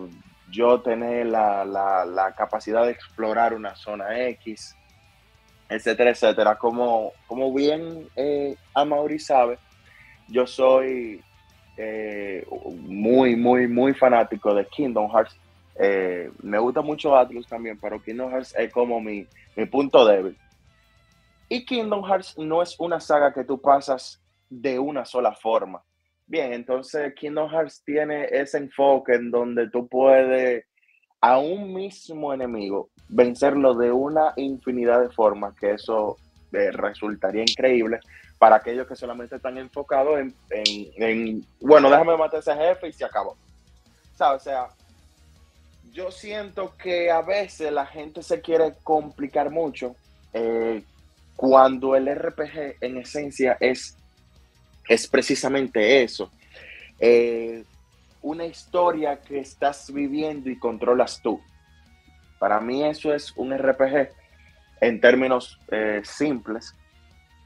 yo 0.50 0.82
tener 0.82 1.28
la, 1.28 1.64
la, 1.66 2.34
capacidad 2.36 2.86
de 2.86 2.92
explorar 2.92 3.54
una 3.54 3.76
zona 3.76 4.20
X, 4.30 4.76
etcétera, 5.76 6.12
etcétera. 6.12 6.56
Como, 6.58 7.14
como 7.28 7.54
bien 7.54 8.08
eh, 8.16 8.56
Amaury 8.74 9.20
sabe, 9.20 9.58
yo 10.28 10.48
soy 10.48 11.22
eh, 11.78 12.46
muy, 12.82 13.36
muy, 13.36 13.68
muy 13.68 13.94
fanático 13.94 14.54
de 14.54 14.66
Kingdom 14.68 15.10
Hearts. 15.12 15.36
Eh, 15.76 16.32
me 16.42 16.60
gusta 16.60 16.82
mucho 16.82 17.16
Atlus 17.16 17.48
también, 17.48 17.80
pero 17.80 18.02
Kingdom 18.02 18.32
Hearts 18.32 18.54
es 18.58 18.72
como 18.72 19.00
mi, 19.00 19.28
mi 19.56 19.66
punto 19.66 20.06
débil. 20.06 20.38
Y 21.50 21.66
Kingdom 21.66 22.04
Hearts 22.04 22.38
no 22.38 22.62
es 22.62 22.80
una 22.80 23.00
saga 23.00 23.34
que 23.34 23.44
tú 23.44 23.60
pasas 23.60 24.22
de 24.50 24.80
una 24.80 25.06
sola 25.06 25.34
forma. 25.34 25.84
Bien, 26.26 26.54
entonces 26.54 27.14
Kingdom 27.16 27.50
Hearts 27.50 27.84
tiene 27.84 28.28
ese 28.32 28.58
enfoque 28.58 29.14
en 29.14 29.30
donde 29.30 29.70
tú 29.70 29.88
puedes 29.88 30.66
a 31.24 31.38
un 31.38 31.74
mismo 31.74 32.34
enemigo 32.34 32.90
vencerlo 33.08 33.76
de 33.76 33.94
una 33.94 34.34
infinidad 34.36 35.00
de 35.00 35.10
formas, 35.10 35.56
que 35.56 35.72
eso 35.72 36.18
eh, 36.52 36.70
resultaría 36.72 37.44
increíble 37.44 38.02
para 38.38 38.58
aquellos 38.58 38.86
que 38.86 38.98
solamente 38.98 39.38
están 39.38 39.58
enfocados 39.58 40.20
en, 40.50 41.48
bueno, 41.62 41.90
déjame 41.90 42.18
matar 42.18 42.36
a 42.36 42.40
ese 42.40 42.54
jefe 42.54 42.90
y 42.90 42.92
se 42.92 43.06
acabó. 43.06 43.38
O 44.20 44.40
sea, 44.40 44.68
yo 45.94 46.12
siento 46.12 46.76
que 46.76 47.10
a 47.10 47.22
veces 47.22 47.72
la 47.72 47.86
gente 47.86 48.22
se 48.22 48.42
quiere 48.42 48.74
complicar 48.84 49.50
mucho 49.50 49.96
eh, 50.34 50.84
cuando 51.38 51.96
el 51.96 52.14
RPG 52.14 52.80
en 52.82 52.98
esencia 52.98 53.56
es 53.62 53.96
es 54.90 55.08
precisamente 55.08 56.04
eso. 56.04 56.30
Eh, 57.00 57.64
una 58.24 58.46
historia 58.46 59.22
que 59.22 59.40
estás 59.40 59.92
viviendo 59.94 60.50
y 60.50 60.58
controlas 60.58 61.22
tú. 61.22 61.40
Para 62.40 62.60
mí 62.60 62.84
eso 62.84 63.14
es 63.14 63.32
un 63.38 63.56
RPG 63.56 64.10
en 64.82 65.00
términos 65.00 65.60
eh, 65.70 66.02
simples. 66.04 66.76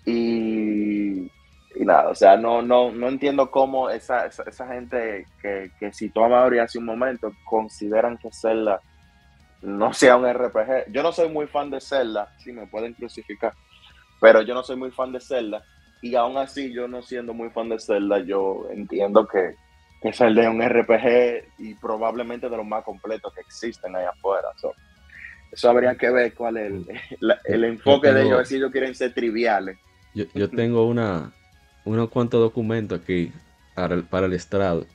Y, 0.06 1.30
nada, 1.76 2.10
o 2.10 2.16
sea, 2.16 2.38
no, 2.38 2.62
no, 2.62 2.92
no 2.92 3.10
entiendo 3.10 3.52
cómo 3.52 3.90
esa, 3.90 4.28
esa, 4.28 4.68
gente 4.68 5.28
que, 5.42 5.70
que 5.80 5.92
citó 5.92 6.24
a 6.24 6.30
Mauri 6.30 6.60
hace 6.60 6.80
un 6.80 6.86
momento 6.86 7.32
consideran 7.46 8.18
que 8.18 8.32
Zelda 8.32 8.82
no 9.62 9.94
sea 9.94 10.16
un 10.16 10.32
RPG. 10.32 10.92
Yo 10.92 11.04
no 11.04 11.12
soy 11.12 11.30
muy 11.30 11.48
fan 11.48 11.70
de 11.70 11.82
Zelda, 11.82 12.34
si 12.38 12.54
me 12.54 12.68
pueden 12.68 12.94
crucificar, 12.94 13.54
pero 14.22 14.42
yo 14.42 14.54
no 14.54 14.64
soy 14.64 14.78
muy 14.78 14.92
fan 14.92 15.12
de 15.12 15.20
Zelda 15.20 15.64
y 16.02 16.16
aún 16.16 16.38
así, 16.38 16.72
yo 16.72 16.88
no 16.88 17.02
siendo 17.02 17.34
muy 17.34 17.50
fan 17.50 17.70
de 17.70 17.80
Zelda, 17.80 18.20
yo 18.20 18.68
entiendo 18.72 19.28
que, 19.28 19.56
que 20.02 20.10
es 20.10 20.20
un 20.20 20.62
RPG 20.62 21.60
y 21.60 21.74
probablemente 21.76 22.50
de 22.50 22.58
los 22.58 22.66
más 22.66 22.84
completos 22.84 23.34
que 23.34 23.42
existen 23.42 23.96
allá 23.96 24.10
afuera. 24.12 24.48
eso 25.52 25.70
habría 25.70 25.96
que 25.96 26.10
ver 26.10 26.34
cuál 26.34 26.58
es 26.58 26.72
el, 27.46 27.64
enfoque 27.64 28.12
de 28.12 28.24
ellos, 28.24 28.48
si 28.48 28.56
ellos 28.58 28.72
quieren 28.72 28.94
ser 28.94 29.14
triviales. 29.14 29.78
Yo, 30.14 30.50
tengo 30.50 30.88
una, 30.88 31.32
unos 31.86 32.10
cuantos 32.10 32.40
documentos 32.40 33.00
aquí 33.02 33.32
para 33.76 33.96
el, 33.96 34.04
para 34.04 34.28
el 34.28 34.34
estrado 34.34 34.86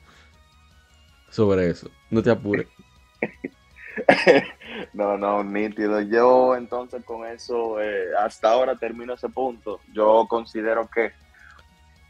sobre 1.29 1.69
eso. 1.69 1.89
No 2.09 2.21
te 2.21 2.29
apures. 2.31 2.67
No, 4.93 5.17
no, 5.17 5.43
nítido. 5.43 6.01
Yo 6.01 6.55
entonces 6.55 7.03
con 7.03 7.25
eso, 7.25 7.81
eh, 7.81 8.09
hasta 8.19 8.51
ahora 8.51 8.75
termino 8.75 9.13
ese 9.13 9.29
punto. 9.29 9.79
Yo 9.93 10.27
considero 10.29 10.89
que, 10.89 11.11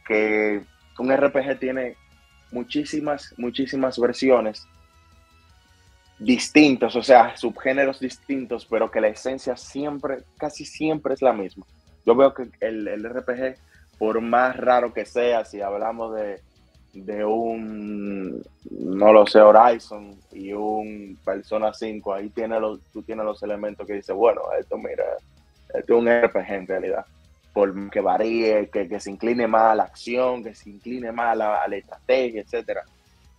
que 0.06 0.62
un 0.98 1.16
RPG 1.16 1.58
tiene 1.58 1.96
muchísimas, 2.54 3.34
muchísimas 3.36 3.98
versiones 3.98 4.66
distintas, 6.18 6.94
o 6.94 7.02
sea, 7.02 7.36
subgéneros 7.36 7.98
distintos, 7.98 8.64
pero 8.64 8.90
que 8.90 9.00
la 9.00 9.08
esencia 9.08 9.56
siempre, 9.56 10.22
casi 10.38 10.64
siempre 10.64 11.14
es 11.14 11.20
la 11.20 11.32
misma. 11.32 11.66
Yo 12.06 12.14
veo 12.14 12.32
que 12.32 12.48
el, 12.60 12.86
el 12.86 13.04
RPG, 13.04 13.56
por 13.98 14.20
más 14.20 14.56
raro 14.56 14.94
que 14.94 15.04
sea, 15.04 15.44
si 15.44 15.60
hablamos 15.60 16.14
de, 16.14 16.40
de 16.92 17.24
un, 17.24 18.42
no 18.70 19.12
lo 19.12 19.26
sé, 19.26 19.40
Horizon 19.40 20.16
y 20.32 20.52
un 20.52 21.18
Persona 21.24 21.74
5, 21.74 22.14
ahí 22.14 22.28
tiene 22.30 22.60
los, 22.60 22.80
tú 22.92 23.02
tienes 23.02 23.24
los 23.24 23.42
elementos 23.42 23.86
que 23.86 23.94
dice, 23.94 24.12
bueno, 24.12 24.42
esto 24.58 24.78
mira, 24.78 25.04
esto 25.74 25.94
es 25.94 26.00
un 26.00 26.08
RPG 26.08 26.52
en 26.52 26.66
realidad. 26.66 27.06
Por 27.54 27.90
que 27.90 28.00
varíe, 28.00 28.68
que, 28.68 29.00
se 29.00 29.10
incline 29.10 29.46
más 29.46 29.72
a 29.72 29.74
la 29.76 29.84
acción, 29.84 30.44
que 30.44 30.54
se 30.54 30.68
incline 30.68 31.10
más 31.12 31.32
a 31.32 31.34
la, 31.36 31.62
a 31.62 31.68
la 31.68 31.76
estrategia, 31.76 32.42
etcétera. 32.42 32.82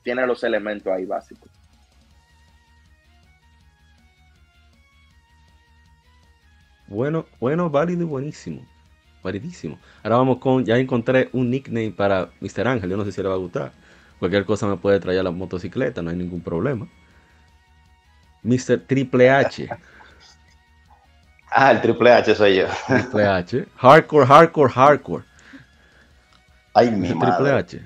Tiene 0.01 0.25
los 0.25 0.43
elementos 0.43 0.91
ahí 0.91 1.05
básicos. 1.05 1.49
Bueno, 6.87 7.25
bueno, 7.39 7.69
válido 7.69 8.03
y 8.03 8.05
buenísimo 8.05 8.65
validísimo. 9.25 9.79
Ahora 10.03 10.17
vamos 10.17 10.37
con, 10.37 10.63
ya 10.63 10.77
encontré 10.77 11.29
un 11.33 11.49
nickname 11.49 11.91
para 11.91 12.29
Mr. 12.39 12.67
Ángel, 12.67 12.89
yo 12.89 12.95
no 12.95 13.03
sé 13.03 13.11
si 13.11 13.21
le 13.21 13.27
va 13.27 13.33
a 13.33 13.37
gustar. 13.37 13.73
Cualquier 14.19 14.45
cosa 14.45 14.67
me 14.67 14.77
puede 14.77 14.99
traer 14.99 15.23
la 15.23 15.31
motocicleta, 15.31 16.01
no 16.01 16.11
hay 16.11 16.15
ningún 16.15 16.41
problema. 16.41 16.87
Mr. 18.43 18.79
Triple 18.87 19.29
H. 19.29 19.67
Ah, 21.51 21.71
el 21.71 21.81
Triple 21.81 22.11
H 22.11 22.35
soy 22.35 22.57
yo. 22.57 22.67
Triple 22.87 23.27
H. 23.27 23.65
Hardcore, 23.77 24.25
hardcore, 24.25 24.71
hardcore. 24.71 25.23
Ay, 26.73 26.91
mi 26.91 27.13
madre. 27.13 27.35
Triple 27.35 27.51
H. 27.53 27.81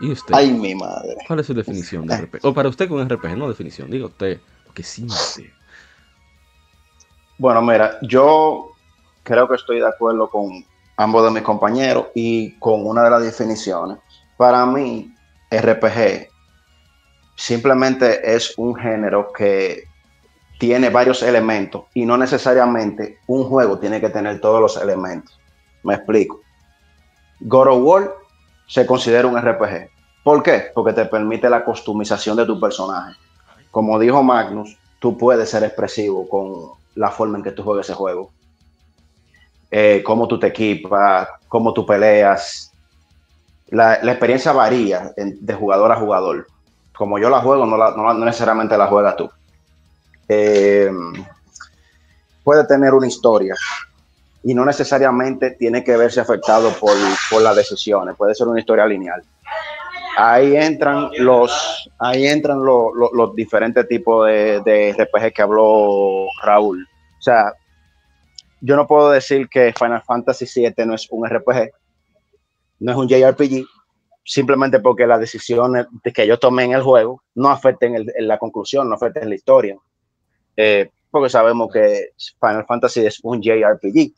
¿Y 0.00 0.12
usted? 0.12 0.34
Ay, 0.34 0.50
mi 0.50 0.74
madre. 0.74 1.16
¿Cuál 1.26 1.40
es 1.40 1.46
su 1.46 1.54
definición 1.54 2.06
de 2.06 2.16
RPG? 2.16 2.40
O 2.44 2.54
para 2.54 2.68
usted 2.68 2.88
con 2.88 3.06
RPG, 3.06 3.36
no 3.36 3.48
definición, 3.48 3.90
diga 3.90 4.06
usted, 4.06 4.40
lo 4.66 4.72
que 4.72 4.82
siente. 4.82 5.52
Bueno, 7.36 7.60
mira, 7.62 7.98
yo 8.02 8.72
creo 9.22 9.48
que 9.48 9.56
estoy 9.56 9.80
de 9.80 9.88
acuerdo 9.88 10.28
con 10.30 10.64
ambos 10.96 11.24
de 11.24 11.30
mis 11.30 11.42
compañeros 11.42 12.06
y 12.14 12.58
con 12.58 12.86
una 12.86 13.02
de 13.02 13.10
las 13.10 13.22
definiciones. 13.22 13.98
Para 14.36 14.64
mí, 14.64 15.14
RPG 15.50 16.28
simplemente 17.36 18.34
es 18.34 18.54
un 18.56 18.74
género 18.74 19.32
que 19.32 19.84
tiene 20.60 20.90
varios 20.90 21.22
elementos 21.22 21.84
y 21.94 22.04
no 22.04 22.18
necesariamente 22.18 23.18
un 23.26 23.44
juego 23.44 23.78
tiene 23.78 23.98
que 23.98 24.10
tener 24.10 24.42
todos 24.42 24.60
los 24.60 24.76
elementos. 24.76 25.40
Me 25.82 25.94
explico. 25.94 26.42
God 27.40 27.68
of 27.68 27.82
War 27.82 28.14
se 28.66 28.84
considera 28.84 29.26
un 29.26 29.40
RPG. 29.40 29.88
¿Por 30.22 30.42
qué? 30.42 30.64
Porque 30.74 30.92
te 30.92 31.06
permite 31.06 31.48
la 31.48 31.64
customización 31.64 32.36
de 32.36 32.44
tu 32.44 32.60
personaje. 32.60 33.16
Como 33.70 33.98
dijo 33.98 34.22
Magnus, 34.22 34.76
tú 34.98 35.16
puedes 35.16 35.48
ser 35.48 35.64
expresivo 35.64 36.28
con 36.28 36.78
la 36.94 37.10
forma 37.10 37.38
en 37.38 37.44
que 37.44 37.52
tú 37.52 37.62
juegas 37.62 37.86
ese 37.86 37.94
juego. 37.94 38.30
Eh, 39.70 40.02
cómo 40.04 40.28
tú 40.28 40.38
te 40.38 40.48
equipas, 40.48 41.26
cómo 41.48 41.72
tú 41.72 41.86
peleas. 41.86 42.70
La, 43.68 43.94
experiencia 43.94 44.52
varía 44.52 45.14
de 45.16 45.54
jugador 45.54 45.90
a 45.90 45.96
jugador. 45.96 46.46
Como 46.94 47.18
yo 47.18 47.30
la 47.30 47.40
juego, 47.40 47.64
no, 47.64 48.14
necesariamente 48.26 48.76
la 48.76 48.88
juegas 48.88 49.16
tú. 49.16 49.30
Eh, 50.32 50.88
puede 52.44 52.64
tener 52.64 52.94
una 52.94 53.08
historia 53.08 53.56
y 54.44 54.54
no 54.54 54.64
necesariamente 54.64 55.50
tiene 55.50 55.82
que 55.82 55.96
verse 55.96 56.20
afectado 56.20 56.70
por, 56.78 56.94
por 57.28 57.42
las 57.42 57.56
decisiones. 57.56 58.14
Puede 58.16 58.36
ser 58.36 58.46
una 58.46 58.60
historia 58.60 58.86
lineal. 58.86 59.24
ahí 60.16 60.54
entran 60.54 61.10
los, 61.18 61.90
ahí 61.98 62.28
entran 62.28 62.64
los, 62.64 62.92
los, 63.12 63.34
diferentes 63.34 63.88
tipos 63.88 64.28
de, 64.28 64.60
de 64.60 64.92
RPG 64.92 65.32
que 65.32 65.42
habló 65.42 66.28
Raúl. 66.44 66.86
O 67.18 67.22
sea, 67.22 67.52
yo 68.60 68.76
no 68.76 68.86
puedo 68.86 69.10
decir 69.10 69.48
que 69.48 69.74
Final 69.76 70.02
Fantasy 70.02 70.46
VII 70.46 70.86
no 70.86 70.94
es 70.94 71.08
un 71.10 71.28
RPG, 71.28 71.70
no 72.78 72.92
es 72.92 72.98
un 72.98 73.08
JRPG, 73.08 73.66
simplemente 74.24 74.78
porque 74.78 75.08
las 75.08 75.18
decisiones 75.18 75.88
que 76.14 76.24
yo 76.24 76.38
tomé 76.38 76.66
en 76.66 76.72
el 76.74 76.82
juego 76.82 77.20
no 77.34 77.48
afecten 77.50 77.96
en 77.96 78.28
la 78.28 78.38
conclusión, 78.38 78.88
no 78.88 78.94
afecten 78.94 79.28
la 79.28 79.34
historia. 79.34 79.76
Eh, 80.62 80.90
porque 81.10 81.30
sabemos 81.30 81.72
que 81.72 82.10
Final 82.38 82.66
Fantasy 82.66 83.06
es 83.06 83.18
un 83.22 83.40
JRPG. 83.40 84.12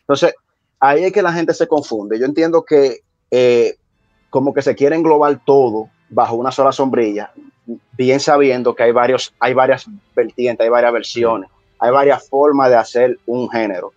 Entonces, 0.00 0.34
ahí 0.78 1.04
es 1.04 1.12
que 1.12 1.22
la 1.22 1.32
gente 1.32 1.54
se 1.54 1.66
confunde. 1.66 2.18
Yo 2.18 2.26
entiendo 2.26 2.64
que 2.64 3.00
eh, 3.30 3.76
como 4.28 4.52
que 4.52 4.60
se 4.60 4.74
quiere 4.74 4.94
englobar 4.94 5.40
todo 5.46 5.88
bajo 6.10 6.36
una 6.36 6.52
sola 6.52 6.70
sombrilla, 6.70 7.32
bien 7.92 8.20
sabiendo 8.20 8.74
que 8.74 8.82
hay, 8.82 8.92
varios, 8.92 9.34
hay 9.40 9.54
varias 9.54 9.86
vertientes, 10.14 10.62
hay 10.62 10.70
varias 10.70 10.92
versiones, 10.92 11.50
hay 11.78 11.90
varias 11.90 12.28
formas 12.28 12.68
de 12.68 12.76
hacer 12.76 13.18
un 13.24 13.48
género. 13.48 13.92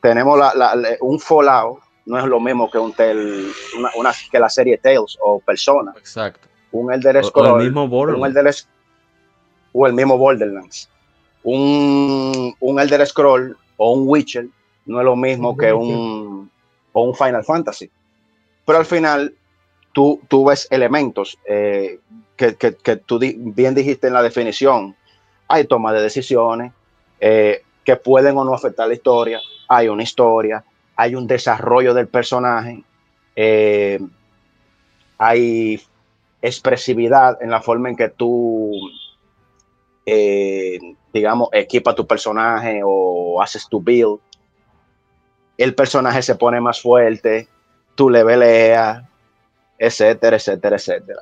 Tenemos 0.00 0.38
la, 0.38 0.74
un 1.02 1.20
Fallout, 1.20 1.80
no 2.06 2.18
es 2.18 2.24
lo 2.24 2.40
mismo 2.40 2.70
que 2.70 2.78
un 2.78 2.94
tel, 2.94 3.52
una, 3.98 4.12
que 4.32 4.38
la 4.38 4.48
serie 4.48 4.78
Tales 4.78 5.18
o 5.22 5.40
Persona. 5.40 5.92
Exacto. 5.98 6.48
Un 6.72 6.90
Elder 6.90 7.22
Scrolls. 7.22 7.50
O, 7.50 7.58
el 7.58 7.64
mismo 7.64 7.86
Borderlands. 7.86 8.66
O 9.72 9.86
el 9.86 9.92
mismo 9.92 10.18
Borderlands. 10.18 10.88
Un, 11.42 12.54
un 12.60 12.80
Elder 12.80 13.06
Scroll 13.06 13.56
o 13.76 13.92
un 13.92 14.08
Witcher 14.08 14.46
no 14.86 14.98
es 14.98 15.04
lo 15.04 15.16
mismo 15.16 15.56
que 15.56 15.72
un, 15.72 16.50
o 16.92 17.02
un 17.02 17.14
Final 17.14 17.44
Fantasy. 17.44 17.90
Pero 18.64 18.78
al 18.78 18.86
final, 18.86 19.34
tú, 19.92 20.20
tú 20.28 20.44
ves 20.44 20.66
elementos 20.70 21.38
eh, 21.46 21.98
que, 22.36 22.56
que, 22.56 22.96
tú 22.96 23.18
bien 23.18 23.74
dijiste 23.74 24.06
en 24.06 24.14
la 24.14 24.22
definición. 24.22 24.96
Hay 25.48 25.64
toma 25.64 25.92
de 25.92 26.02
decisiones 26.02 26.72
eh, 27.20 27.62
que 27.84 27.96
pueden 27.96 28.36
o 28.38 28.44
no 28.44 28.54
afectar 28.54 28.88
la 28.88 28.94
historia. 28.94 29.40
Hay 29.68 29.88
una 29.88 30.02
historia, 30.02 30.64
hay 30.96 31.14
un 31.14 31.26
desarrollo 31.26 31.94
del 31.94 32.08
personaje, 32.08 32.82
eh, 33.36 34.00
hay 35.18 35.80
expresividad 36.42 37.42
en 37.42 37.50
la 37.50 37.60
forma 37.60 37.88
en 37.90 37.96
que 37.96 38.08
tú, 38.08 38.72
eh, 40.06 40.78
digamos, 41.12 41.48
equipa 41.52 41.94
tu 41.94 42.06
personaje 42.06 42.80
o 42.84 43.40
haces 43.42 43.68
tu 43.68 43.80
build. 43.80 44.18
El 45.56 45.74
personaje 45.74 46.22
se 46.22 46.34
pone 46.34 46.60
más 46.60 46.80
fuerte, 46.80 47.48
tú 47.94 48.08
le 48.08 48.24
peleas, 48.24 49.02
etcétera, 49.78 50.36
etcétera, 50.36 50.76
etcétera. 50.76 51.20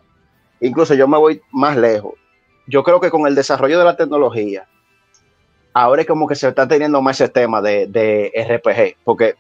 Incluso 0.61 0.94
yo 0.94 1.08
me 1.08 1.18
voy 1.18 1.40
más 1.52 1.76
lejos. 1.76 2.14
Yo 2.66 2.82
creo 2.82 3.00
que 3.00 3.11
con 3.11 3.26
el 3.26 3.35
desarrollo 3.35 3.78
de 3.78 3.85
la 3.85 3.97
tecnología, 3.97 4.68
ahora 5.73 6.02
es 6.02 6.08
como 6.08 6.26
que 6.26 6.35
se 6.35 6.49
está 6.49 6.68
teniendo 6.68 7.00
más 7.00 7.20
ese 7.20 7.30
tema 7.30 7.62
de, 7.62 7.87
de 7.87 8.32
RPG, 8.37 9.02
porque 9.04 9.37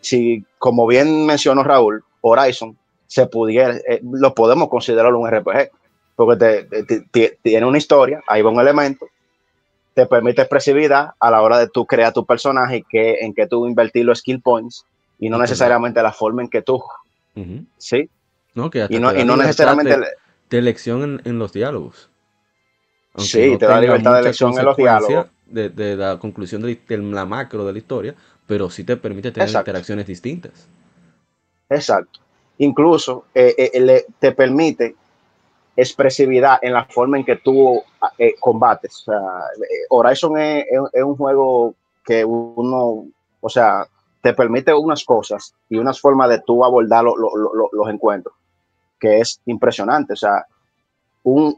si, 0.00 0.44
como 0.58 0.86
bien 0.86 1.26
mencionó 1.26 1.62
Raúl, 1.62 2.04
Horizon 2.20 2.76
se 3.06 3.26
pudiera, 3.26 3.76
eh, 3.88 4.00
lo 4.02 4.34
podemos 4.34 4.68
considerar 4.68 5.14
un 5.14 5.30
RPG, 5.30 5.70
porque 6.16 6.66
tiene 7.42 7.66
una 7.66 7.78
historia, 7.78 8.22
ahí 8.26 8.42
va 8.42 8.50
un 8.50 8.60
elemento, 8.60 9.06
te 9.94 10.06
permite 10.06 10.42
expresividad 10.42 11.10
a 11.18 11.30
la 11.30 11.42
hora 11.42 11.58
de 11.58 11.68
tú 11.68 11.86
crear 11.86 12.12
tu 12.12 12.24
personaje 12.24 12.78
y 12.78 12.82
que, 12.82 13.18
en 13.20 13.34
que 13.34 13.46
tú 13.46 13.66
invertir 13.66 14.04
los 14.04 14.20
skill 14.20 14.40
points 14.40 14.86
y 15.18 15.28
no 15.28 15.38
necesariamente 15.38 16.02
la 16.02 16.12
forma 16.12 16.42
en 16.42 16.48
que 16.48 16.62
tú, 16.62 16.82
¿sí? 17.78 18.08
No, 18.54 18.70
que 18.70 18.86
y, 18.88 18.98
no, 18.98 19.12
necesariamente... 19.36 19.96
De, 20.50 20.58
elección 20.58 21.22
en, 21.24 21.38
los 21.38 21.52
diálogos. 21.52 22.10
sí, 23.16 23.56
te 23.56 23.64
da 23.64 23.80
libertad 23.80 24.14
de 24.14 24.20
elección 24.20 24.58
en 24.58 24.64
los 24.64 24.76
diálogos. 24.76 25.26
De, 25.46 25.68
de 25.68 25.96
la 25.96 26.18
conclusión 26.18 26.62
de 26.62 26.78
la 26.88 27.26
macro 27.26 27.66
de 27.66 27.72
la 27.72 27.78
historia, 27.78 28.14
pero 28.46 28.70
sí 28.70 28.84
te 28.84 28.96
permite 28.96 29.32
tener 29.32 29.48
interacciones 29.48 30.06
distintas. 30.06 30.66
Exacto. 31.68 32.20
Incluso 32.58 33.26
eh, 33.34 33.54
eh, 33.58 34.06
te 34.18 34.32
permite 34.32 34.94
expresividad 35.76 36.58
en 36.62 36.72
la 36.72 36.84
forma 36.84 37.16
en 37.18 37.24
que 37.24 37.36
tú 37.36 37.82
eh, 38.18 38.34
combates. 38.38 39.02
O 39.08 39.12
sea, 39.12 39.20
Horizon 39.90 40.38
es, 40.38 40.66
un 40.94 41.16
juego 41.16 41.74
que 42.04 42.24
uno, 42.24 43.06
o 43.40 43.48
sea, 43.48 43.86
te 44.20 44.34
permite 44.34 44.72
unas 44.72 45.04
cosas 45.04 45.54
y 45.68 45.78
unas 45.78 46.00
formas 46.00 46.28
de 46.28 46.40
tú 46.40 46.64
abordar 46.64 47.04
los 47.04 47.88
encuentros, 47.88 48.34
que 48.98 49.18
es 49.18 49.40
impresionante. 49.46 50.12
O 50.12 50.16
sea, 50.16 50.46
un, 51.24 51.56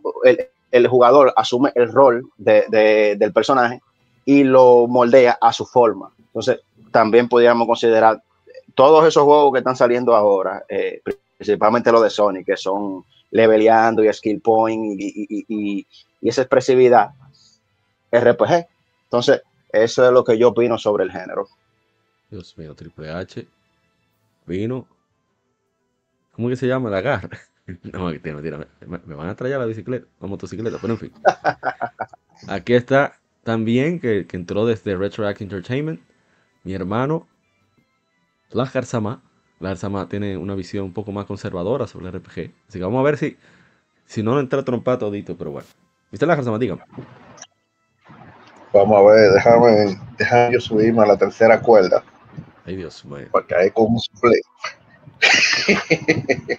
el, 0.71 0.89
jugador 0.89 1.33
asume 1.37 1.73
el 1.75 1.93
rol 1.93 2.29
del 2.39 3.33
personaje 3.33 3.81
y 4.25 4.45
lo 4.45 4.87
moldea 4.87 5.39
a 5.41 5.53
su 5.53 5.67
forma. 5.67 6.11
Entonces, 6.19 6.61
también 6.91 7.29
podríamos 7.29 7.67
considerar 7.67 8.23
todos 8.75 9.07
esos 9.07 9.25
juegos 9.25 9.53
que 9.53 9.59
están 9.59 9.77
saliendo 9.77 10.15
ahora, 10.15 10.65
eh, 10.69 11.01
principalmente 11.37 11.93
los 11.93 12.03
de 12.03 12.11
Sony, 12.11 12.45
que 12.45 12.57
son 12.57 13.05
leveleando 13.35 14.05
y 14.05 14.13
skill 14.13 14.41
point 14.41 14.97
y, 14.99 15.87
esa 16.23 16.43
expresividad 16.43 17.11
RPG. 18.11 18.67
Entonces, 19.05 19.43
eso 19.71 20.07
es 20.07 20.13
lo 20.13 20.25
que 20.25 20.39
yo 20.39 20.49
opino 20.49 20.79
sobre 20.79 21.05
el 21.05 21.11
género. 21.11 21.49
Dios 22.31 22.57
mío, 22.57 22.75
Triple 22.75 23.11
H 23.11 23.47
vino. 24.47 24.87
¿Cómo 26.33 26.49
que 26.49 26.57
se 26.57 26.67
llama? 26.67 26.89
La 26.89 27.03
garra. 27.03 27.29
No, 27.95 28.11
mentira, 28.11 28.35
mentira. 28.35 28.59
Me, 28.87 29.15
van 29.15 29.31
a 29.31 29.35
traer 29.35 29.59
la 29.59 29.65
bicicleta, 29.65 30.07
la 30.21 30.27
motocicleta, 30.27 30.77
pero 30.79 30.93
en 30.93 30.99
fin. 30.99 31.13
Aquí 32.47 32.75
está 32.75 33.19
también 33.43 34.01
que, 34.01 34.27
entró 34.33 34.67
desde 34.67 34.95
Retroact 34.95 35.41
Entertainment 35.41 36.03
mi 36.63 36.75
hermano 36.75 37.27
Lahar 38.51 38.85
Sama. 38.85 39.23
Lahar 39.61 39.77
Sama 39.77 40.09
tiene 40.09 40.37
una 40.37 40.55
visión 40.55 40.85
un 40.85 40.93
poco 40.93 41.13
más 41.13 41.27
conservadora 41.27 41.87
sobre 41.87 42.09
el 42.09 42.13
RPG. 42.15 42.53
Así 42.69 42.79
que 42.79 42.85
vamos 42.85 43.01
a 43.01 43.03
ver 43.03 43.17
si, 43.17 43.37
si 44.07 44.23
no 44.23 44.39
entra 44.39 44.65
trompa 44.65 44.99
todito, 44.99 45.37
pero 45.37 45.53
bueno. 45.53 45.67
¿Viste 46.11 46.27
Lahar 46.27 46.45
Sama? 46.45 46.59
Dígame. 46.59 46.83
Vamos 48.73 48.99
a 48.99 49.03
ver, 49.13 49.33
déjame, 49.33 50.01
déjame 50.19 50.55
yo 50.55 50.61
subirme 50.61 51.03
a 51.03 51.07
la 51.07 51.17
tercera 51.17 51.61
cuerda. 51.61 52.03
Ay, 52.67 52.77
Dios 52.77 53.05
mío. 53.05 53.29
Para 53.31 53.47
caer 53.47 53.73
con 53.73 53.87
un 53.93 53.99
split. 53.99 54.45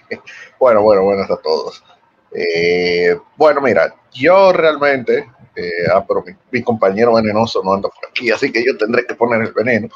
bueno, 0.58 0.82
bueno, 0.82 1.02
buenas 1.02 1.30
a 1.30 1.36
todos. 1.36 1.84
Eh, 2.32 3.18
bueno, 3.36 3.60
mira, 3.60 3.94
yo 4.12 4.52
realmente 4.52 5.26
eh, 5.56 5.88
ah, 5.92 6.04
pero 6.06 6.22
mi, 6.50 6.62
compañero 6.62 7.14
venenoso 7.14 7.62
no 7.64 7.72
anda 7.72 7.88
por 7.88 8.10
aquí, 8.10 8.30
así 8.30 8.52
que 8.52 8.64
yo 8.64 8.76
tendré 8.76 9.06
que 9.06 9.14
poner 9.14 9.42
el 9.42 9.52
veneno. 9.52 9.88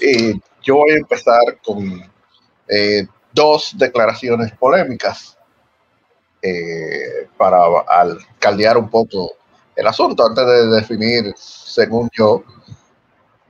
Y 0.00 0.40
yo 0.62 0.76
voy 0.76 0.90
a 0.92 0.96
empezar 0.96 1.58
con 1.64 2.02
eh, 2.70 3.06
dos 3.32 3.72
declaraciones 3.76 4.52
polémicas 4.52 5.36
eh, 6.40 7.28
para 7.36 7.58
caldear 8.38 8.78
un 8.78 8.88
poco 8.88 9.32
el 9.76 9.86
asunto 9.86 10.26
antes 10.26 10.46
de 10.46 10.66
definir, 10.68 11.34
según 11.36 12.08
yo, 12.12 12.44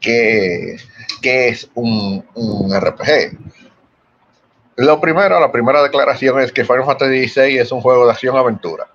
qué, 0.00 0.76
qué 1.20 1.48
es 1.48 1.68
un, 1.74 2.24
un, 2.34 2.72
RPG. 2.74 3.38
Lo 4.76 5.00
primero, 5.00 5.38
la 5.38 5.52
primera 5.52 5.82
declaración 5.82 6.40
es 6.40 6.52
que 6.52 6.64
Final 6.64 6.84
Fantasy 6.84 7.28
XVI 7.28 7.58
es 7.58 7.72
un 7.72 7.80
juego 7.80 8.06
de 8.06 8.12
acción-aventura. 8.12 8.88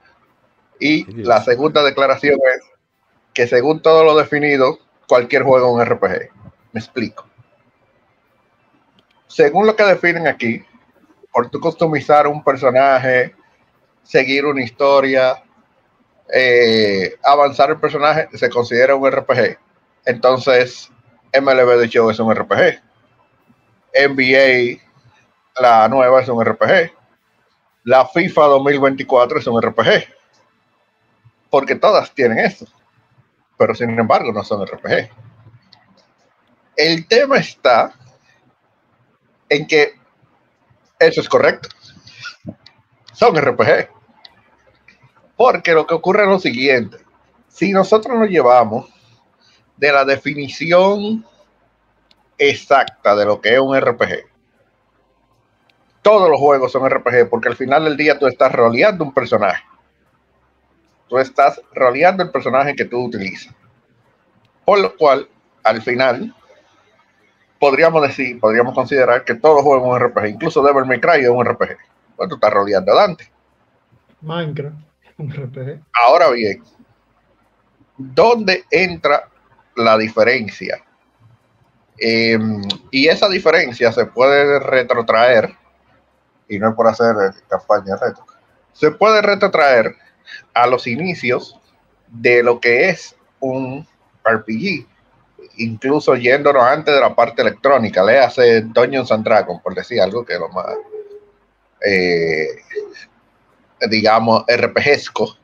Y 0.79 1.05
la 1.21 1.43
segunda 1.43 1.83
declaración 1.83 2.39
es 2.55 2.63
que 3.33 3.47
según 3.47 3.81
todo 3.81 4.03
lo 4.03 4.15
definido, 4.15 4.79
cualquier 5.07 5.43
juego 5.43 5.79
es 5.79 5.87
un 5.87 5.93
RPG. 5.93 6.29
Me 6.71 6.79
explico. 6.79 7.27
Según 9.35 9.67
lo 9.67 9.75
que 9.75 9.83
definen 9.83 10.27
aquí, 10.27 10.63
por 11.29 11.49
tu 11.49 11.59
customizar 11.59 12.25
un 12.25 12.41
personaje, 12.41 13.35
seguir 14.01 14.45
una 14.45 14.63
historia, 14.63 15.43
eh, 16.33 17.17
avanzar 17.21 17.69
el 17.69 17.77
personaje, 17.77 18.29
se 18.37 18.49
considera 18.49 18.95
un 18.95 19.11
RPG. 19.11 19.59
Entonces, 20.05 20.89
MLB 21.33 21.77
de 21.79 21.89
Show 21.89 22.09
es 22.09 22.19
un 22.19 22.33
RPG. 22.33 22.81
NBA, 24.07 24.81
la 25.59 25.89
nueva, 25.89 26.21
es 26.21 26.29
un 26.29 26.41
RPG. 26.41 26.93
La 27.83 28.05
FIFA 28.05 28.41
2024 28.45 29.39
es 29.39 29.47
un 29.47 29.61
RPG 29.61 30.15
porque 31.49 31.75
todas 31.75 32.13
tienen 32.13 32.39
eso, 32.39 32.65
pero 33.57 33.75
sin 33.75 33.99
embargo 33.99 34.31
no 34.31 34.45
son 34.45 34.65
RPG. 34.65 35.09
El 36.77 37.05
tema 37.05 37.35
está 37.35 37.93
en 39.49 39.67
que 39.67 39.95
eso 40.99 41.21
es 41.21 41.29
correcto. 41.29 41.69
Son 43.13 43.35
RPG. 43.35 43.89
Porque 45.35 45.73
lo 45.73 45.85
que 45.85 45.93
ocurre 45.93 46.23
es 46.23 46.29
lo 46.29 46.39
siguiente. 46.39 46.97
Si 47.47 47.71
nosotros 47.71 48.17
nos 48.17 48.29
llevamos 48.29 48.89
de 49.77 49.91
la 49.91 50.05
definición 50.05 51.25
exacta 52.37 53.15
de 53.15 53.25
lo 53.25 53.41
que 53.41 53.53
es 53.53 53.59
un 53.59 53.79
RPG, 53.79 54.25
todos 56.01 56.29
los 56.29 56.39
juegos 56.39 56.71
son 56.71 56.87
RPG, 56.89 57.29
porque 57.29 57.49
al 57.49 57.55
final 57.55 57.85
del 57.85 57.97
día 57.97 58.19
tú 58.19 58.27
estás 58.27 58.51
roleando 58.51 59.03
un 59.03 59.13
personaje. 59.13 59.63
Tú 61.09 61.17
estás 61.17 61.61
roleando 61.73 62.23
el 62.23 62.31
personaje 62.31 62.75
que 62.75 62.85
tú 62.85 63.05
utilizas. 63.05 63.53
Por 64.65 64.79
lo 64.79 64.95
cual, 64.95 65.27
al 65.63 65.81
final, 65.81 66.35
podríamos 67.59 68.01
decir, 68.01 68.39
podríamos 68.39 68.73
considerar 68.73 69.23
que 69.23 69.35
todo 69.35 69.61
juego 69.61 69.95
es 69.95 70.01
un 70.01 70.07
RPG, 70.07 70.27
incluso 70.27 70.63
Devil 70.63 70.85
May 70.85 70.99
Cry 70.99 71.23
es 71.23 71.29
un 71.29 71.45
RPG. 71.45 71.77
Pues 72.15 72.29
tú 72.29 72.35
estás 72.35 72.53
rodeando 72.53 72.91
a 72.93 72.95
Dante. 72.95 73.31
Minecraft, 74.21 74.75
un 75.17 75.31
RPG. 75.31 75.81
Ahora 75.93 76.29
bien, 76.31 76.63
¿dónde 77.97 78.63
entra 78.71 79.29
la 79.75 79.97
diferencia? 79.97 80.81
Eh, 81.97 82.37
y 82.91 83.07
esa 83.07 83.29
diferencia 83.29 83.91
se 83.91 84.05
puede 84.05 84.59
retrotraer, 84.59 85.55
y 86.47 86.59
no 86.59 86.69
es 86.69 86.75
por 86.75 86.87
hacer 86.87 87.15
campaña 87.47 87.95
retro, 87.95 88.25
se 88.73 88.91
puede 88.91 89.21
retrotraer 89.21 89.95
a 90.53 90.67
los 90.67 90.87
inicios 90.87 91.59
de 92.07 92.43
lo 92.43 92.59
que 92.59 92.89
es 92.89 93.15
un 93.39 93.87
RPG 94.23 94.85
incluso 95.57 96.15
yéndonos 96.15 96.63
antes 96.63 96.93
de 96.93 97.01
la 97.01 97.15
parte 97.15 97.41
electrónica, 97.41 98.03
le 98.03 98.19
hace 98.19 98.61
Dungeons 98.61 99.11
and 99.11 99.23
Dragons, 99.23 99.61
por 99.61 99.73
decir 99.75 100.01
algo 100.01 100.25
que 100.25 100.33
es 100.33 100.39
lo 100.39 100.49
más, 100.49 100.67
eh, 101.85 102.47
digamos, 103.89 104.43
RPGesco 104.47 105.37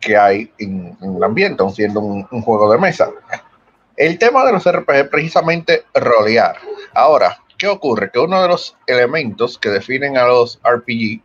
que 0.00 0.16
hay 0.16 0.52
en, 0.58 0.96
el 1.00 1.22
ambiente, 1.22 1.62
siendo 1.70 2.00
un, 2.00 2.24
juego 2.42 2.70
de 2.72 2.78
mesa. 2.78 3.10
El 3.96 4.18
tema 4.18 4.44
de 4.44 4.52
los 4.52 4.70
RPG 4.70 4.94
es 4.94 5.08
precisamente 5.08 5.84
rolear. 5.94 6.56
Ahora, 6.94 7.38
¿qué 7.56 7.66
ocurre? 7.66 8.10
Que 8.12 8.20
uno 8.20 8.40
de 8.40 8.48
los 8.48 8.76
elementos 8.86 9.58
que 9.58 9.70
definen 9.70 10.16
a 10.16 10.24
los 10.24 10.60
RPG, 10.62 11.20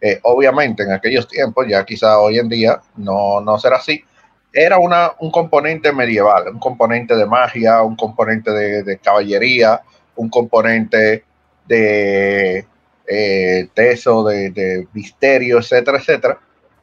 eh, 0.00 0.20
obviamente 0.22 0.84
en 0.84 0.92
aquellos 0.92 1.26
tiempos, 1.26 1.66
ya 1.68 1.84
quizá 1.84 2.18
hoy 2.20 2.38
en 2.38 2.48
día 2.48 2.80
no, 2.96 3.40
no 3.40 3.58
será 3.58 3.76
así, 3.76 4.04
era 4.52 4.78
una, 4.78 5.12
un 5.18 5.30
componente 5.30 5.92
medieval, 5.92 6.48
un 6.48 6.58
componente 6.58 7.16
de 7.16 7.26
magia, 7.26 7.82
un 7.82 7.96
componente 7.96 8.50
de, 8.50 8.98
caballería, 8.98 9.82
un 10.16 10.28
componente 10.28 11.24
de 11.66 12.66
eh, 13.06 13.68
teso, 13.72 14.24
de, 14.24 14.50
de, 14.50 14.86
misterio, 14.92 15.58
etcétera, 15.58 15.98
etcétera, 15.98 16.38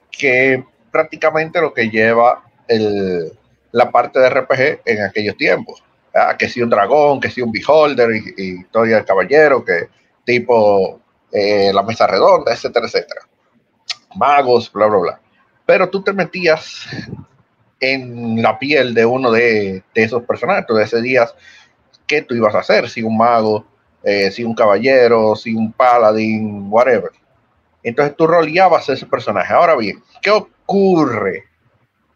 que 0.10 0.64
prácticamente 0.92 1.62
lo 1.62 1.74
que 1.74 1.90
lleva 1.90 2.44
el, 2.68 3.32
la 3.72 3.92
parte 3.92 4.20
de 4.20 4.30
RPG 4.30 4.82
en 4.86 5.04
aquellos 5.04 5.38
tiempos. 5.38 5.84
Que 6.38 6.50
si 6.50 6.62
un 6.62 6.70
dragón, 6.70 7.20
que 7.20 7.30
si 7.30 7.42
un 7.42 7.52
beholder 7.52 8.10
y, 8.36 8.62
historia 8.62 8.96
del 8.96 9.06
caballero, 9.06 9.64
que 9.64 9.90
tipo 10.26 11.00
eh, 11.32 11.72
la 11.72 11.84
mesa 11.84 12.08
redonda, 12.08 12.52
etcétera, 12.52 12.88
etcétera. 12.88 13.22
Magos, 14.16 14.72
bla, 14.72 14.88
bla, 14.88 14.98
bla. 14.98 15.22
Pero 15.66 15.88
tú 15.90 16.02
te 16.02 16.12
metías 16.12 16.88
en 17.80 18.42
la 18.42 18.60
piel 18.60 18.94
de 18.94 19.06
uno 19.06 19.32
de, 19.32 19.84
esos 19.94 20.24
personajes. 20.24 20.66
Tú 20.68 20.76
decidías 20.76 21.34
qué 22.08 22.22
tú 22.22 22.36
ibas 22.36 22.56
a 22.56 22.60
hacer, 22.60 22.90
si 22.90 23.04
un 23.04 23.18
mago, 23.18 23.66
eh, 24.04 24.32
si 24.32 24.44
un 24.44 24.56
caballero, 24.56 25.36
si 25.36 25.54
un 25.54 25.72
paladín, 25.72 26.68
whatever. 26.70 27.12
Entonces 27.84 28.16
tú 28.16 28.28
roleabas 28.28 28.90
ese 28.90 29.06
personaje. 29.06 29.54
Ahora 29.54 29.76
bien, 29.76 30.02
¿qué 30.22 30.32
ocurre? 30.32 31.46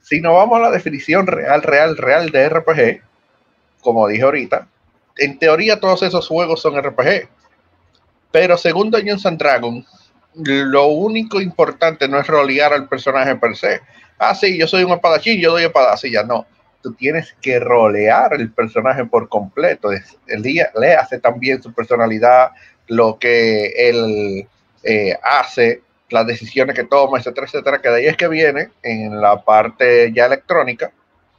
Si 0.02 0.20
nos 0.20 0.34
vamos 0.34 0.58
a 0.58 0.64
la 0.64 0.72
definición 0.72 1.28
real, 1.28 1.62
real, 1.62 1.96
real 1.98 2.30
de 2.30 2.50
RPG, 2.50 3.02
como 3.82 4.08
dije 4.08 4.24
ahorita, 4.24 4.68
en 5.18 5.40
teoría 5.40 5.80
todos 5.80 6.04
esos 6.04 6.28
juegos 6.28 6.62
son 6.62 6.82
RPG. 6.82 7.30
Pero 8.32 8.58
según 8.58 8.90
Dungeons 8.90 9.26
and 9.26 9.38
Dragons, 9.38 9.86
lo 10.36 10.88
único 10.88 11.40
importante 11.40 12.08
no 12.08 12.20
es 12.20 12.28
rolear 12.28 12.74
al 12.74 12.90
personaje 12.90 13.36
per 13.36 13.56
se, 13.56 13.82
ah, 14.18 14.36
sí, 14.36 14.58
yo 14.58 14.68
soy 14.68 14.84
un 14.84 14.92
espadachín, 14.92 15.40
yo 15.40 15.52
doy 15.52 15.70
ya 16.12 16.24
No, 16.24 16.46
tú 16.82 16.94
tienes 16.94 17.36
que 17.42 17.60
rolear 17.60 18.34
el 18.34 18.52
personaje 18.52 19.06
por 19.06 19.30
completo. 19.30 19.90
El 20.28 20.42
día 20.44 20.70
le 20.80 20.94
hace 20.94 21.20
también 21.20 21.64
su 21.64 21.74
personalidad, 21.74 22.52
lo 22.88 23.18
que 23.18 23.90
él 23.90 24.48
eh, 24.84 25.18
hace, 25.24 25.82
las 26.10 26.28
decisiones 26.28 26.76
que 26.76 26.84
toma, 26.84 27.18
etcétera, 27.18 27.48
etcétera, 27.48 27.82
que 27.82 27.90
de 27.90 27.96
ahí 27.96 28.06
es 28.06 28.18
que 28.18 28.28
viene 28.28 28.70
en 28.84 29.20
la 29.20 29.44
parte 29.44 30.12
ya 30.14 30.26
electrónica, 30.26 30.92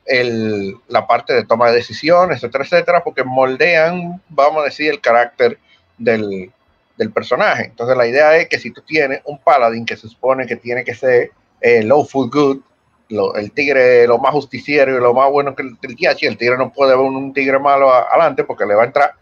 el, 0.07 0.75
la 0.89 1.07
parte 1.07 1.33
de 1.33 1.45
toma 1.45 1.69
de 1.69 1.77
decisiones, 1.77 2.39
etcétera, 2.39 2.65
etcétera, 2.65 3.05
porque 3.05 3.23
moldean, 3.23 4.21
vamos 4.29 4.63
a 4.63 4.65
decir, 4.65 4.91
el 4.91 5.01
carácter 5.01 5.59
del, 5.99 6.51
del 6.97 7.13
personaje. 7.13 7.67
Entonces 7.67 7.97
la 7.97 8.07
idea 8.07 8.37
es 8.37 8.49
que 8.49 8.59
si 8.59 8.71
tú 8.71 8.81
tienes 8.83 9.21
un 9.25 9.39
paladín 9.39 9.85
que 9.85 9.97
se 9.97 10.09
supone 10.09 10.47
que 10.47 10.57
tiene 10.57 10.85
que 10.85 10.95
ser 10.95 11.31
eh, 11.61 11.83
low 11.83 12.05
food 12.05 12.31
good, 12.31 12.61
el 13.37 13.53
tigre 13.53 14.07
lo 14.07 14.19
más 14.19 14.33
justiciero 14.33 14.97
y 14.97 15.01
lo 15.01 15.14
más 15.14 15.31
bueno 15.31 15.55
que 15.55 15.62
el, 15.62 15.79
el 15.83 15.97
el 16.21 16.38
tigre 16.38 16.57
no 16.57 16.73
puede 16.73 16.97
ver 16.97 17.05
un, 17.05 17.33
tigre 17.33 17.59
malo 17.59 17.93
adelante 17.93 18.45
porque 18.45 18.67
le 18.67 18.75
va 18.75 18.83
a 18.83 18.87
entrar. 18.87 19.14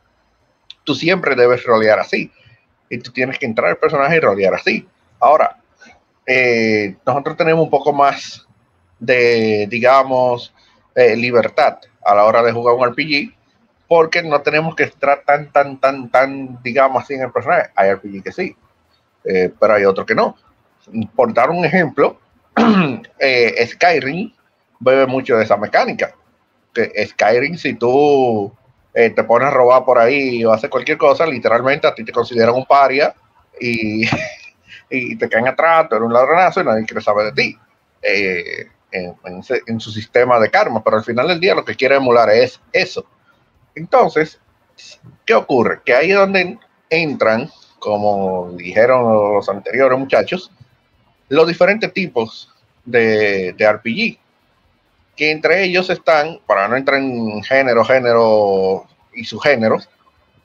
Tú 0.85 0.95
siempre 0.95 1.35
debes 1.35 1.64
rolear 1.64 1.99
así. 1.99 2.31
Y 2.88 2.99
tú 2.99 3.11
tienes 3.11 3.38
que 3.38 3.47
entrar 3.47 3.71
al 3.71 3.77
personaje 3.77 4.16
y 4.16 4.21
rolear 4.21 4.55
así. 4.55 4.87
Ahora, 5.18 5.59
eh, 6.27 6.97
nosotros 7.07 7.37
tenemos 7.37 7.64
un 7.64 7.71
poco 7.71 7.92
más 7.92 8.47
de, 8.99 9.66
digamos, 9.71 10.53
eh, 10.95 11.16
libertad 11.16 11.79
a 12.05 12.14
la 12.14 12.25
hora 12.25 12.42
de 12.42 12.53
jugar 12.53 12.75
un 12.75 12.87
RPG 12.88 13.35
porque 13.88 14.23
no 14.23 14.40
tenemos 14.42 14.75
que 14.75 14.85
estar 14.85 15.23
tan, 15.25 15.51
tan, 15.53 15.79
tan, 15.79 16.11
tan, 16.11 16.62
digamos 16.62 17.03
así 17.03 17.14
en 17.14 17.23
el 17.23 17.33
personaje. 17.33 17.71
Hay 17.75 17.92
RPG 17.92 18.23
que 18.23 18.33
sí, 18.33 18.57
pero 19.23 19.75
hay 19.75 19.85
otros 19.85 20.07
que 20.07 20.14
no. 20.14 20.37
Por 21.14 21.33
dar 21.33 21.51
un 21.51 21.64
ejemplo, 21.64 22.18
eh, 23.19 23.67
Skyrim 23.67 24.33
bebe 24.81 25.07
mucho 25.07 25.37
de 25.37 25.45
esa 25.45 25.57
mecánica. 25.57 26.15
Que 26.73 27.07
Skyrim, 27.07 27.57
si 27.57 27.75
tú 27.75 28.53
eh, 28.95 29.11
te 29.11 29.25
pones 29.25 29.49
a 29.49 29.53
robar 29.53 29.85
por 29.85 29.99
ahí 29.99 30.45
o 30.45 30.53
haces 30.53 30.71
cualquier 30.71 30.99
cosa, 30.99 31.27
literalmente 31.27 31.87
a 31.87 31.95
ti 31.95 32.05
te 32.05 32.12
consideran 32.12 32.55
un 32.55 32.67
paria 32.67 33.15
y, 33.61 34.07
te 35.19 35.29
caen 35.29 35.49
atrás, 35.49 35.88
tú 35.88 35.97
eres 35.97 36.07
un 36.07 36.12
ladronazo 36.12 36.61
y 36.61 36.65
nadie 36.65 36.85
quiere 36.85 37.03
saber 37.03 37.33
de 37.33 37.43
ti. 37.43 37.59
Eh, 38.03 38.67
en, 38.93 39.81
su 39.81 39.91
sistema 39.91 40.38
de 40.38 40.51
karma, 40.51 40.83
pero 40.85 40.99
al 40.99 41.05
final 41.05 41.29
del 41.29 41.41
día 41.41 41.55
lo 41.55 41.65
que 41.65 41.75
quiere 41.75 41.97
emular 41.97 42.29
es 42.31 42.61
eso. 42.73 43.07
Entonces, 43.75 44.38
¿qué 45.25 45.35
ocurre? 45.35 45.81
Que 45.85 45.95
ahí 45.95 46.11
es 46.11 46.17
donde 46.17 46.59
entran, 46.91 47.51
como 47.79 48.53
dijeron 48.53 49.35
los 49.35 49.49
anteriores 49.49 49.99
muchachos, 49.99 50.51
los 51.33 51.49
diferentes 51.49 51.90
tipos 51.95 52.53
de, 52.85 53.55
RPG, 53.59 54.18
que 55.16 55.31
entre 55.31 55.64
ellos 55.64 55.88
están, 55.88 56.40
para 56.47 56.68
no 56.68 56.77
entrar 56.77 57.01
en 57.01 57.42
género, 57.42 57.83
género 57.87 58.87
y 59.14 59.25
subgéneros, 59.25 59.88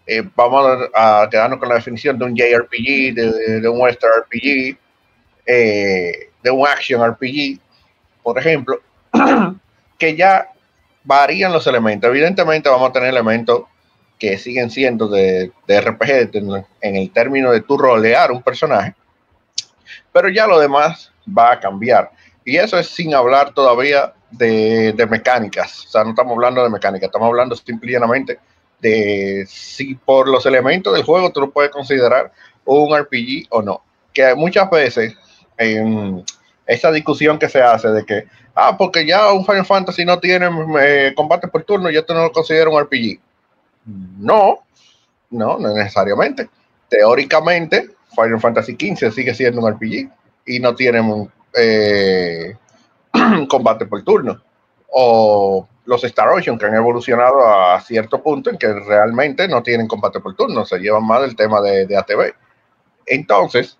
eh, 0.05 0.23
vamos 0.33 0.87
a, 0.95 1.27
quedarnos 1.29 1.59
con 1.59 1.67
la 1.67 1.75
definición 1.75 2.17
de 2.17 2.23
un 2.23 2.35
JRPG, 2.37 3.13
de, 3.15 3.67
un 3.67 3.81
Western 3.81 4.13
RPG, 4.21 4.77
eh, 5.45 6.29
de 6.41 6.51
un 6.51 6.65
Action 6.65 7.05
RPG, 7.05 7.59
por 8.23 8.39
ejemplo, 8.39 8.79
que 9.99 10.15
ya 10.15 10.47
varían 11.03 11.51
los 11.51 11.67
elementos. 11.67 12.09
Evidentemente 12.09 12.69
vamos 12.69 12.89
a 12.89 12.93
tener 12.93 13.09
elementos 13.09 13.63
que 14.17 14.37
siguen 14.37 14.71
siendo 14.71 15.09
de, 15.09 15.51
de 15.67 15.81
RPG 15.81 16.31
en 16.81 16.95
el 16.95 17.11
término 17.11 17.51
de 17.51 17.59
tu 17.59 17.77
rolear 17.77 18.31
un 18.31 18.41
personaje, 18.41 18.95
pero 20.17 20.29
ya 20.29 20.47
lo 20.47 20.59
demás 20.59 21.11
va 21.37 21.51
a 21.51 21.59
cambiar. 21.59 22.09
Y 22.43 22.57
eso 22.57 22.79
es 22.79 22.87
sin 22.87 23.13
hablar 23.13 23.53
todavía 23.53 24.13
de, 24.31 25.07
mecánicas. 25.07 25.85
O 25.85 25.89
sea, 25.89 26.03
no 26.03 26.09
estamos 26.09 26.33
hablando 26.33 26.63
de 26.63 26.71
mecánica, 26.71 27.05
estamos 27.05 27.27
hablando 27.27 27.55
simplemente 27.55 28.39
de 28.81 29.45
si 29.47 29.93
por 29.93 30.27
los 30.27 30.43
elementos 30.47 30.95
del 30.95 31.03
juego 31.03 31.31
tú 31.31 31.41
lo 31.41 31.51
puedes 31.51 31.69
considerar 31.69 32.31
un 32.65 32.97
RPG 32.97 33.45
o 33.51 33.61
no. 33.61 33.83
Que 34.11 34.33
muchas 34.33 34.67
veces 34.71 35.13
en 35.55 36.25
esa 36.65 36.91
discusión 36.91 37.37
que 37.37 37.47
se 37.47 37.61
hace 37.61 37.89
de 37.89 38.03
que, 38.03 38.27
ah, 38.55 38.75
porque 38.75 39.05
ya 39.05 39.31
un 39.31 39.45
Final 39.45 39.67
Fantasy 39.67 40.03
no 40.03 40.17
tiene 40.19 40.49
eh, 40.81 41.13
combate 41.15 41.47
por 41.47 41.63
turno, 41.63 41.91
yo 41.91 42.01
no 42.09 42.23
lo 42.23 42.31
considero 42.31 42.71
un 42.71 42.81
RPG. 42.81 43.19
No, 43.85 44.63
no, 45.29 45.59
no 45.59 45.73
necesariamente. 45.75 46.49
Teóricamente, 46.89 47.91
Final 48.17 48.39
Fantasy 48.39 48.73
XV 48.73 49.11
sigue 49.11 49.33
siendo 49.35 49.61
un 49.61 49.71
RPG 49.71 50.09
y 50.47 50.59
no 50.59 50.73
tienen 50.73 51.31
eh, 51.53 52.55
combate 53.47 53.85
por 53.85 54.03
turno. 54.03 54.41
O 54.89 55.67
los 55.85 56.03
Star 56.03 56.29
Ocean 56.29 56.57
que 56.57 56.65
han 56.65 56.75
evolucionado 56.75 57.45
a 57.45 57.79
cierto 57.81 58.21
punto 58.23 58.49
en 58.49 58.57
que 58.57 58.73
realmente 58.73 59.47
no 59.47 59.61
tienen 59.61 59.87
combate 59.87 60.19
por 60.19 60.35
turno, 60.35 60.65
se 60.65 60.79
llevan 60.79 61.05
más 61.05 61.21
del 61.21 61.35
tema 61.35 61.61
de, 61.61 61.85
de 61.85 61.95
ATV. 61.95 62.33
Entonces, 63.05 63.77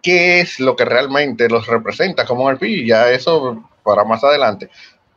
¿qué 0.00 0.40
es 0.40 0.60
lo 0.60 0.76
que 0.76 0.84
realmente 0.84 1.48
los 1.48 1.66
representa 1.66 2.24
como 2.24 2.44
un 2.44 2.54
RPG? 2.54 2.86
Ya 2.86 3.10
eso 3.10 3.68
para 3.82 4.04
más 4.04 4.22
adelante. 4.22 4.70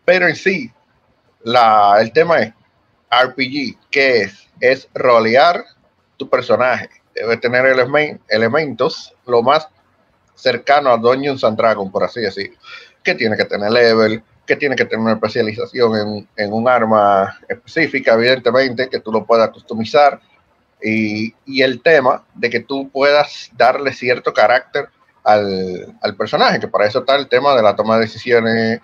Pero 0.04 0.28
en 0.28 0.36
sí, 0.36 0.72
la, 1.44 1.98
el 2.02 2.12
tema 2.12 2.40
es 2.40 2.54
RPG, 3.12 3.78
¿qué 3.92 4.22
es? 4.22 4.48
Es 4.60 4.90
rolear 4.94 5.64
tu 6.18 6.30
personaje 6.30 6.90
debe 7.20 7.38
tener 7.38 7.66
elementos 8.30 9.14
lo 9.26 9.44
más 9.44 9.68
cercano 10.36 10.92
a 10.92 10.98
Dungeons 10.98 11.44
and 11.44 11.58
Dragons, 11.58 11.92
por 11.92 12.04
así 12.04 12.22
decirlo. 12.22 12.58
Que 13.04 13.14
tiene 13.14 13.36
que 13.36 13.46
tener 13.46 13.72
level, 13.72 14.24
que 14.46 14.56
tiene 14.56 14.76
que 14.76 14.86
tener 14.86 15.04
una 15.04 15.14
especialización 15.14 16.28
en, 16.36 16.54
un 16.54 16.68
arma 16.68 17.38
específica, 17.48 18.14
evidentemente, 18.14 18.90
que 18.90 19.00
tú 19.00 19.12
lo 19.12 19.26
puedas 19.26 19.50
customizar. 19.50 20.22
Y, 20.82 21.34
el 21.62 21.82
tema 21.82 22.24
de 22.34 22.50
que 22.50 22.62
tú 22.62 22.90
puedas 22.90 23.52
darle 23.58 23.92
cierto 23.92 24.34
carácter 24.34 24.88
al, 25.26 25.94
al, 26.02 26.16
personaje, 26.16 26.62
que 26.62 26.70
para 26.70 26.88
eso 26.88 27.00
está 27.00 27.18
el 27.18 27.28
tema 27.28 27.54
de 27.54 27.62
la 27.62 27.76
toma 27.76 27.96
de 27.96 28.04
decisiones, 28.04 28.80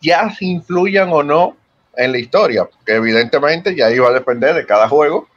ya 0.00 0.30
si 0.30 0.50
influyan 0.50 1.12
o 1.12 1.22
no 1.22 1.56
en 1.94 2.12
la 2.12 2.18
historia, 2.18 2.66
que 2.86 2.94
evidentemente 2.94 3.76
ya 3.76 3.90
iba 3.90 4.08
a 4.08 4.12
depender 4.12 4.54
de 4.54 4.64
cada 4.64 4.88
juego. 4.88 5.28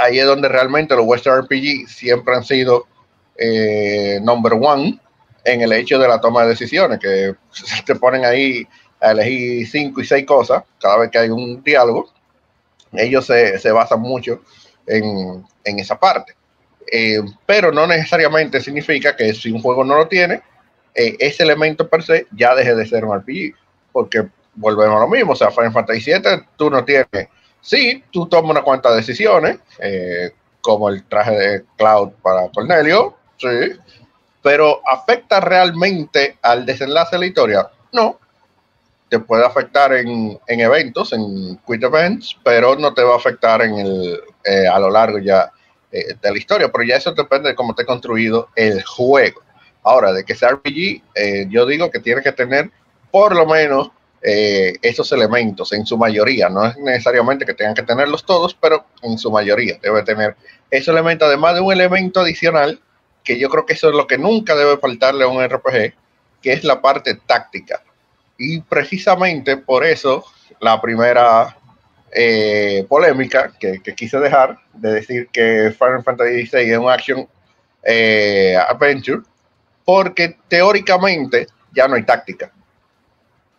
Ahí 0.00 0.18
es 0.18 0.26
donde 0.26 0.48
realmente 0.48 0.94
los 0.94 1.06
Western 1.06 1.42
RPG 1.42 1.88
siempre 1.88 2.34
han 2.34 2.44
sido 2.44 2.86
eh, 3.36 4.18
number 4.22 4.52
one 4.54 4.98
en 5.44 5.62
el 5.62 5.72
hecho 5.72 5.98
de 5.98 6.08
la 6.08 6.20
toma 6.20 6.42
de 6.42 6.50
decisiones, 6.50 6.98
que 6.98 7.34
te 7.86 7.94
ponen 7.96 8.24
ahí 8.24 8.66
a 9.00 9.12
elegir 9.12 9.66
cinco 9.68 10.00
y 10.00 10.04
seis 10.04 10.26
cosas 10.26 10.62
cada 10.80 10.98
vez 10.98 11.10
que 11.10 11.18
hay 11.18 11.30
un 11.30 11.62
diálogo. 11.62 12.10
Ellos 12.92 13.26
se, 13.26 13.72
basan 13.72 14.00
mucho 14.00 14.42
en, 14.86 15.44
esa 15.64 15.98
parte. 15.98 16.34
Eh, 16.90 17.20
pero 17.44 17.70
no 17.70 17.86
necesariamente 17.86 18.60
significa 18.60 19.14
que 19.14 19.34
si 19.34 19.50
un 19.50 19.60
juego 19.60 19.84
no 19.84 19.96
lo 19.96 20.08
tiene, 20.08 20.42
eh, 20.94 21.16
ese 21.18 21.42
elemento 21.42 21.88
per 21.88 22.02
se 22.02 22.26
ya 22.32 22.54
deje 22.54 22.74
de 22.74 22.86
ser 22.86 23.04
un 23.04 23.18
RPG, 23.18 23.54
porque 23.92 24.26
volvemos 24.54 24.96
a 24.96 25.00
lo 25.00 25.08
mismo, 25.08 25.32
o 25.32 25.36
sea, 25.36 25.50
Final 25.50 25.72
Fantasy 25.72 26.12
VII 26.12 26.46
tú 26.56 26.70
no 26.70 26.84
tienes, 26.84 27.28
sí, 27.60 28.02
tú 28.10 28.26
tomas 28.26 28.50
una 28.50 28.62
cuantas 28.62 28.96
decisiones, 28.96 29.58
eh, 29.78 30.32
como 30.60 30.88
el 30.88 31.04
traje 31.04 31.32
de 31.32 31.64
Cloud 31.76 32.10
para 32.22 32.48
Cornelio, 32.48 33.16
sí, 33.36 33.72
pero 34.42 34.80
¿afecta 34.86 35.40
realmente 35.40 36.38
al 36.42 36.64
desenlace 36.64 37.16
de 37.16 37.20
la 37.20 37.26
historia? 37.26 37.70
No. 37.92 38.18
Te 39.08 39.18
puede 39.18 39.44
afectar 39.44 39.92
en, 39.94 40.38
eventos, 40.46 41.14
en 41.14 41.58
quick 41.66 41.82
events, 41.82 42.36
pero 42.44 42.76
no 42.76 42.92
te 42.92 43.02
va 43.02 43.14
a 43.14 43.16
afectar 43.16 43.62
en 43.62 43.74
el, 43.78 44.20
eh, 44.44 44.66
a 44.66 44.78
lo 44.78 44.90
largo 44.90 45.18
ya 45.18 45.50
eh, 45.90 46.14
de 46.20 46.30
la 46.30 46.36
historia. 46.36 46.70
Pero 46.70 46.84
ya 46.84 46.96
eso 46.96 47.12
depende 47.12 47.48
de 47.48 47.54
cómo 47.54 47.74
te 47.74 47.86
construido 47.86 48.48
el 48.54 48.82
juego. 48.84 49.40
Ahora, 49.82 50.12
de 50.12 50.24
que 50.24 50.34
sea 50.34 50.50
RPG, 50.50 51.48
yo 51.48 51.64
digo 51.64 51.90
que 51.90 52.00
tiene 52.00 52.20
que 52.20 52.32
tener 52.32 52.70
por 53.10 53.34
lo 53.34 53.46
menos 53.46 53.90
eh, 54.30 54.74
esos 54.82 55.10
elementos 55.12 55.72
en 55.72 55.86
su 55.86 55.96
mayoría. 55.96 56.50
No 56.50 56.66
es 56.66 56.76
necesariamente 56.76 57.46
que 57.46 57.54
tengan 57.54 57.72
que 57.72 57.82
tenerlos 57.82 58.26
todos, 58.26 58.54
pero 58.54 58.84
en 59.02 59.16
su 59.16 59.30
mayoría 59.30 59.78
debe 59.80 60.02
tener 60.02 60.36
ese 60.70 60.90
elemento, 60.90 61.24
además 61.24 61.54
de 61.54 61.62
un 61.62 61.72
elemento 61.72 62.20
adicional, 62.20 62.78
que 63.24 63.38
yo 63.38 63.48
creo 63.48 63.64
que 63.64 63.72
eso 63.72 63.88
es 63.88 63.94
lo 63.94 64.06
que 64.06 64.18
nunca 64.18 64.54
debe 64.54 64.76
faltarle 64.76 65.24
a 65.24 65.28
un 65.28 65.42
RPG, 65.42 65.94
que 66.42 66.52
es 66.52 66.62
la 66.62 66.82
parte 66.82 67.14
táctica. 67.14 67.82
Y 68.36 68.60
precisamente 68.60 69.56
por 69.56 69.82
eso 69.86 70.26
la 70.60 70.78
primera 70.78 71.56
eh, 72.12 72.84
polémica 72.86 73.52
que, 73.58 73.80
quise 73.96 74.18
dejar 74.18 74.58
de 74.74 74.92
decir 74.92 75.28
que 75.32 75.74
Final 75.78 76.04
Fantasy 76.04 76.50
VI 76.52 76.70
es 76.72 76.78
un 76.78 76.90
action 76.90 77.26
eh, 77.82 78.58
adventure, 78.68 79.22
porque 79.86 80.36
teóricamente 80.48 81.46
ya 81.72 81.88
no 81.88 81.94
hay 81.94 82.02
táctica. 82.02 82.52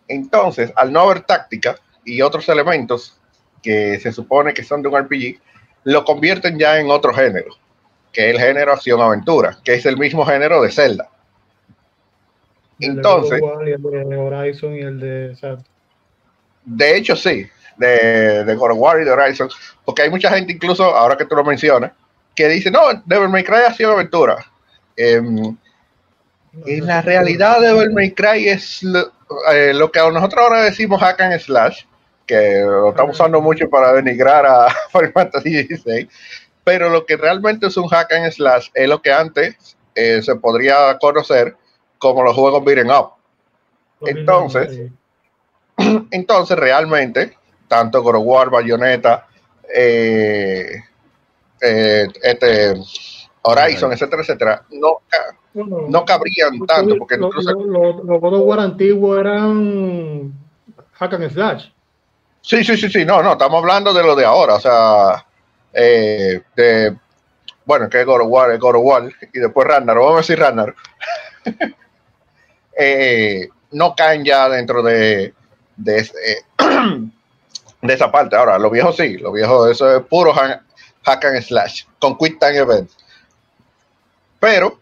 Entonces, 0.10 0.74
al 0.76 0.91
no 0.91 1.02
haber 1.02 1.22
táctica 1.22 1.78
y 2.04 2.22
otros 2.22 2.50
elementos 2.50 3.15
que 3.62 4.00
se 4.00 4.12
supone 4.12 4.54
que 4.54 4.63
son 4.63 4.82
de 4.82 4.89
un 4.89 5.00
RPG, 5.00 5.39
lo 5.84 6.04
convierten 6.04 6.58
ya 6.58 6.80
en 6.80 6.89
otro 6.89 7.13
género, 7.13 7.56
que 8.12 8.30
es 8.30 8.36
el 8.36 8.41
género 8.41 8.74
acción-aventura, 8.74 9.60
que 9.63 9.76
es 9.76 9.86
el 9.86 9.98
mismo 9.98 10.26
género 10.26 10.62
de 10.62 10.72
Zelda. 10.72 11.10
Entonces, 12.80 13.39
de 13.39 14.17
Horizon 14.17 14.76
y 14.76 14.80
el 14.80 15.00
de 15.00 15.58
De 16.65 16.98
hecho, 16.98 17.15
sí, 17.15 17.48
de, 17.78 18.43
de 18.45 18.56
God 18.56 18.72
of 18.72 18.78
War 18.80 19.02
y 19.02 19.06
de 19.06 19.12
Horizon, 19.12 19.50
porque 19.86 20.04
hay 20.04 20.10
mucha 20.10 20.32
gente, 20.32 20.54
incluso 20.54 20.84
ahora 20.84 21.17
que 21.17 21.26
tú 21.26 21.36
lo 21.36 21.43
mencionas, 21.43 21.91
que 22.36 22.48
dice: 22.48 22.72
No, 22.72 22.82
Devil 23.06 23.30
May 23.30 23.43
Cry 23.43 23.63
acción-aventura. 23.67 24.38
Em, 24.95 25.56
en 26.65 26.86
la 26.86 27.02
realidad, 27.02 27.62
Devil 27.62 27.91
May 27.91 28.12
Cry 28.12 28.48
es 28.48 28.82
eh, 29.51 29.73
lo 29.73 29.91
que 29.91 29.99
nosotros 29.99 30.43
ahora 30.43 30.63
decimos 30.63 30.99
hack 31.01 31.21
and 31.21 31.39
slash, 31.39 31.85
que 32.25 32.61
lo 32.61 32.89
estamos 32.89 33.15
usando 33.15 33.41
mucho 33.41 33.69
para 33.69 33.93
denigrar 33.93 34.45
a 34.45 34.69
Final 34.91 35.13
Fantasy 35.13 35.63
XVI, 35.63 36.09
pero 36.63 36.89
lo 36.89 37.05
que 37.05 37.17
realmente 37.17 37.67
es 37.67 37.77
un 37.77 37.87
hack 37.87 38.11
and 38.13 38.31
slash 38.31 38.69
es 38.73 38.87
lo 38.87 39.01
que 39.01 39.11
antes 39.11 39.77
eh, 39.95 40.21
se 40.21 40.35
podría 40.35 40.97
conocer 40.99 41.55
como 41.97 42.23
los 42.23 42.35
juegos 42.35 42.63
beating 42.63 42.91
up. 42.91 43.13
Entonces, 44.01 44.91
entonces 46.11 46.57
realmente, 46.57 47.37
tanto 47.67 48.01
God 48.01 48.15
of 48.15 48.23
War, 48.25 48.49
Bayonetta, 48.49 49.27
eh, 49.73 50.81
este, 51.59 52.73
Horizon, 53.41 53.91
etcétera, 53.91 54.21
etcétera, 54.21 54.65
no, 54.71 55.01
no 55.53 56.05
cabrían 56.05 56.59
tanto. 56.65 56.97
Porque 56.97 57.17
los 57.17 57.33
God 57.33 58.33
of 58.33 58.41
War 58.45 58.59
antiguos 58.59 59.19
eran 59.19 60.33
hack 60.93 61.13
and 61.13 61.31
slash. 61.31 61.69
Sí, 62.41 62.63
sí, 62.63 62.77
sí, 62.77 62.89
sí, 62.89 63.05
no, 63.05 63.21
no, 63.21 63.33
estamos 63.33 63.59
hablando 63.59 63.93
de 63.93 64.03
lo 64.03 64.15
de 64.15 64.25
ahora, 64.25 64.55
o 64.55 64.59
sea, 64.59 65.25
eh, 65.73 66.41
de, 66.55 66.95
bueno, 67.65 67.89
que 67.89 67.99
es 67.99 68.05
God 68.05 68.21
of 68.21 68.27
War, 68.29 68.51
es 68.51 68.59
God 68.59 68.77
of 68.77 68.81
War, 68.83 69.12
y 69.33 69.39
después 69.39 69.67
Ragnar, 69.67 69.97
vamos 69.97 70.13
a 70.13 70.17
decir 70.17 70.39
Ragnar, 70.39 70.73
eh, 72.77 73.49
no 73.71 73.93
caen 73.93 74.23
ya 74.23 74.47
dentro 74.49 74.81
de, 74.81 75.33
de, 75.75 76.09
de, 77.81 77.93
esa 77.93 78.12
parte. 78.12 78.35
Ahora, 78.35 78.57
los 78.57 78.71
viejos 78.71 78.95
sí, 78.95 79.17
los 79.17 79.33
viejos, 79.33 79.69
eso 79.69 79.97
es 79.97 80.03
puro 80.05 80.33
hack, 80.33 81.25
and 81.25 81.41
slash, 81.41 81.83
con 81.99 82.17
quick 82.17 82.39
time 82.39 82.57
events. 82.57 82.97
Pero 84.39 84.79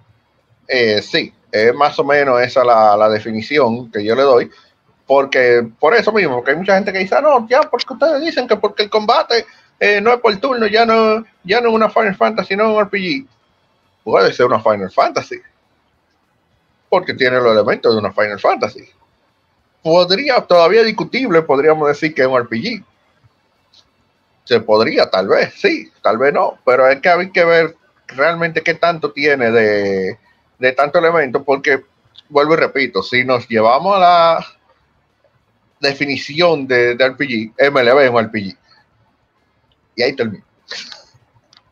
eh, 0.68 1.02
sí, 1.02 1.34
es 1.52 1.74
más 1.74 1.98
o 2.00 2.04
menos 2.04 2.42
esa 2.42 2.64
la, 2.64 2.98
la, 2.98 3.10
definición 3.10 3.90
que 3.92 4.04
yo 4.04 4.16
le 4.16 4.24
doy, 4.24 4.52
porque 5.06 5.68
por 5.80 5.96
eso 5.96 6.12
mismo, 6.12 6.36
porque 6.36 6.52
hay 6.52 6.58
mucha 6.58 6.76
gente 6.76 6.92
que 6.92 7.00
dice, 7.00 7.16
ah, 7.16 7.22
no, 7.22 7.48
ya 7.48 7.62
porque 7.62 7.94
ustedes 7.94 8.22
dicen 8.22 8.48
que 8.48 8.58
porque 8.58 8.84
el 8.84 8.90
combate 8.90 9.46
eh, 9.80 10.02
no 10.02 10.14
es 10.14 10.20
por 10.20 10.36
turno, 10.38 10.68
ya 10.68 10.86
no, 10.86 11.24
ya 11.44 11.62
no 11.62 11.70
es 11.70 11.76
una 11.76 11.90
Final 11.90 12.16
Fantasy, 12.16 12.56
no 12.56 12.70
es 12.70 12.78
un 12.78 12.84
RPG. 12.84 13.28
Puede 14.04 14.34
ser 14.34 14.48
una 14.48 14.60
Final 14.60 14.92
Fantasy, 14.92 15.38
porque 16.90 17.14
tiene 17.14 17.38
los 17.38 17.54
elementos 17.54 17.94
de 17.94 18.00
una 18.00 18.12
Final 18.12 18.40
Fantasy. 18.40 18.86
Podría, 19.82 20.42
todavía 20.42 20.84
discutible, 20.84 21.42
podríamos 21.42 21.88
decir 21.88 22.14
que 22.14 22.24
es 22.24 22.28
un 22.28 22.40
RPG. 22.42 22.84
Se 24.44 24.60
podría, 24.62 25.10
tal 25.10 25.28
vez, 25.28 25.54
sí, 25.56 25.92
tal 26.02 26.18
vez 26.18 26.34
no, 26.34 26.58
pero 26.66 26.88
es 26.88 27.00
que 27.02 27.10
hay 27.10 27.32
que 27.32 27.44
ver 27.44 27.76
realmente 28.08 28.64
qué 28.64 28.74
tanto 28.74 29.12
tiene 29.12 29.52
de, 29.52 30.18
de 30.60 30.72
tanto 30.72 31.00
elemento, 31.00 31.44
porque 31.44 31.84
vuelvo 32.30 32.54
y 32.54 32.58
repito, 32.58 33.04
si 33.04 33.24
nos 33.24 33.48
llevamos 33.48 33.96
a 33.96 34.00
la 34.00 34.46
definición 35.80 36.68
de, 36.68 36.96
de 36.96 37.10
RPG, 37.10 37.54
MLB 37.72 38.00
es 38.00 38.10
un 38.10 38.24
RPG. 38.24 38.58
Y 39.96 40.04
ahí 40.04 40.16
termino. 40.16 40.44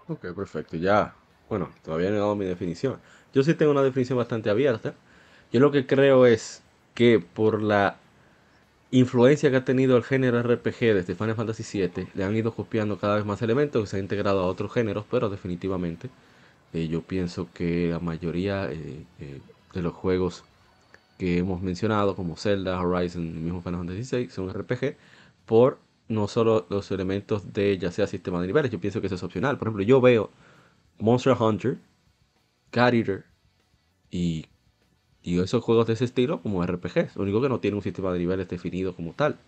Ok, 0.08 0.34
perfecto. 0.36 0.78
Ya, 0.78 1.14
bueno, 1.50 1.72
todavía 1.84 2.10
no 2.10 2.16
he 2.16 2.20
dado 2.20 2.36
mi 2.36 2.46
definición. 2.46 3.00
Yo 3.34 3.44
sí 3.44 3.54
tengo 3.54 3.72
una 3.72 3.84
definición 3.84 4.18
bastante 4.18 4.50
abierta. 4.50 4.94
Yo 5.52 5.60
lo 5.60 5.72
que 5.72 5.86
creo 5.86 6.26
es 6.26 6.62
que 6.94 7.20
por 7.20 7.62
la 7.62 7.98
influencia 8.92 9.52
que 9.52 9.58
ha 9.58 9.66
tenido 9.66 9.98
el 9.98 10.04
género 10.04 10.42
RPG 10.42 10.80
desde 10.94 11.16
Final 11.16 11.36
Fantasy 11.36 11.80
VII, 11.80 12.08
le 12.14 12.24
han 12.24 12.36
ido 12.36 12.54
copiando 12.54 12.98
cada 12.98 13.16
vez 13.16 13.26
más 13.26 13.42
elementos 13.42 13.84
que 13.84 13.88
se 13.88 13.98
han 13.98 14.04
integrado 14.04 14.42
a 14.42 14.48
otros 14.48 14.72
géneros, 14.72 15.06
pero 15.10 15.30
definitivamente 15.30 16.10
eh, 16.76 16.88
yo 16.90 17.02
pienso 17.04 17.50
que 17.54 17.90
la 17.90 18.00
mayoría 18.00 18.72
eh, 18.72 19.06
eh, 19.20 19.42
de 19.74 19.82
los 19.82 19.94
juegos 19.94 20.46
que 21.20 21.38
hemos 21.40 21.62
mencionado, 21.62 22.16
como 22.16 22.38
Zelda, 22.38 22.82
Horizon 22.82 23.24
y 23.26 23.40
mismo 23.42 23.62
Final 23.62 23.80
Fantasy 23.88 24.04
VI, 24.18 24.30
son 24.32 24.50
RPG 24.52 24.98
por 25.46 25.80
no 26.10 26.28
solo 26.28 26.68
los 26.70 26.92
elementos 26.92 27.54
de 27.54 27.78
ya 27.78 27.92
sea 27.92 28.08
sistema 28.08 28.42
de 28.42 28.48
niveles, 28.48 28.72
yo 28.72 28.80
pienso 28.82 29.02
que 29.02 29.08
eso 29.08 29.16
es 29.18 29.24
opcional. 29.24 29.58
Por 29.58 29.68
ejemplo, 29.70 29.84
yo 29.84 30.02
veo 30.02 30.32
Monster 31.00 31.36
Hunter, 31.40 31.80
Cat 32.72 32.94
Eater 32.94 33.26
y, 34.12 34.46
y 35.24 35.40
esos 35.42 35.64
juegos 35.64 35.88
de 35.88 35.94
ese 35.94 36.06
estilo 36.06 36.42
como 36.42 36.64
RPGs. 36.64 37.16
Lo 37.18 37.24
único 37.24 37.42
que 37.42 37.50
no 37.50 37.60
tiene 37.62 37.78
un 37.78 37.84
sistema 37.84 38.14
de 38.14 38.20
niveles 38.20 38.50
definido 38.50 38.96
como 38.96 39.14
tal, 39.14 39.40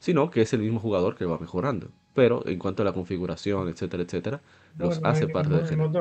sino 0.00 0.30
que 0.30 0.42
es 0.42 0.52
el 0.54 0.60
mismo 0.62 0.80
jugador 0.80 1.16
que 1.16 1.26
va 1.26 1.38
mejorando. 1.38 1.88
Pero 2.14 2.46
en 2.48 2.58
cuanto 2.60 2.82
a 2.82 2.86
la 2.86 2.94
configuración, 2.94 3.68
etcétera, 3.68 4.04
etcétera, 4.04 4.42
los 4.78 5.00
hace 5.04 5.28
parte 5.28 5.54
del 5.56 5.66
género. 5.66 5.92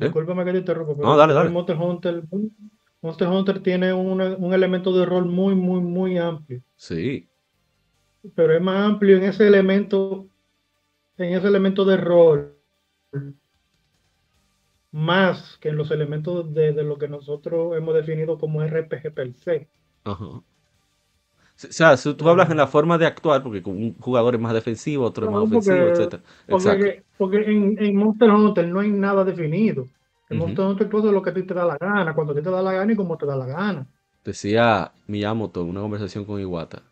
¿Eh? 0.00 0.04
Disculpame 0.04 0.44
que 0.44 0.52
te 0.52 0.58
interrumpa. 0.58 0.94
no, 1.02 1.16
dale, 1.16 1.34
dale. 1.34 1.50
Monster 1.50 1.76
Hunter, 1.76 2.22
Monster 3.02 3.28
Hunter 3.28 3.62
tiene 3.62 3.92
un, 3.92 4.20
un, 4.20 4.54
elemento 4.54 4.92
de 4.92 5.06
rol 5.06 5.26
muy, 5.26 5.54
muy, 5.54 5.80
muy 5.80 6.18
amplio. 6.18 6.62
Sí. 6.76 7.28
Pero 8.34 8.54
es 8.54 8.60
más 8.60 8.84
amplio 8.84 9.16
en 9.16 9.24
ese 9.24 9.46
elemento, 9.46 10.26
en 11.16 11.34
ese 11.34 11.46
elemento 11.46 11.84
de 11.84 11.96
rol 11.96 12.56
más 14.92 15.56
que 15.58 15.68
en 15.68 15.76
los 15.76 15.90
elementos 15.90 16.52
de, 16.52 16.72
lo 16.72 16.98
que 16.98 17.08
nosotros 17.08 17.76
hemos 17.76 17.94
definido 17.94 18.38
como 18.38 18.64
RPG 18.64 19.14
per 19.14 19.34
se. 19.34 19.68
Ajá. 20.04 20.42
O 21.68 21.72
sea, 21.72 21.96
si 21.96 22.14
tú 22.14 22.28
hablas 22.28 22.50
en 22.50 22.56
la 22.56 22.66
forma 22.66 22.96
de 22.96 23.06
actuar, 23.06 23.42
porque 23.42 23.62
un 23.64 23.94
jugador 23.98 24.34
es 24.34 24.40
más 24.40 24.54
defensivo, 24.54 25.04
otro 25.04 25.26
es 25.26 25.32
más 25.32 25.42
ofensivo, 25.42 25.76
etc. 25.76 26.22
Porque, 26.48 27.02
porque 27.18 27.36
en, 27.38 27.76
en, 27.78 27.96
Monster 27.96 28.30
Hunter 28.30 28.68
no 28.68 28.80
hay 28.80 28.90
nada 28.90 29.24
definido. 29.24 29.86
En 30.30 30.38
Monster 30.38 30.64
Hunter 30.64 30.88
todo 30.88 31.08
es 31.08 31.14
lo 31.14 31.22
que 31.22 31.30
a 31.30 31.34
ti 31.34 31.42
te 31.42 31.54
da 31.54 31.64
la 31.66 31.76
gana, 31.76 32.14
cuando 32.14 32.32
a 32.32 32.36
ti 32.36 32.42
te 32.42 32.50
da 32.50 32.62
la 32.62 32.72
gana 32.72 32.92
y 32.92 32.96
como 32.96 33.16
te 33.18 33.26
da 33.26 33.36
la 33.36 33.46
gana. 33.46 33.86
Decía 34.24 34.92
Miyamoto 35.06 35.62
en 35.62 35.70
una 35.70 35.80
conversación 35.80 36.24
con 36.24 36.40
Iwata. 36.40 36.82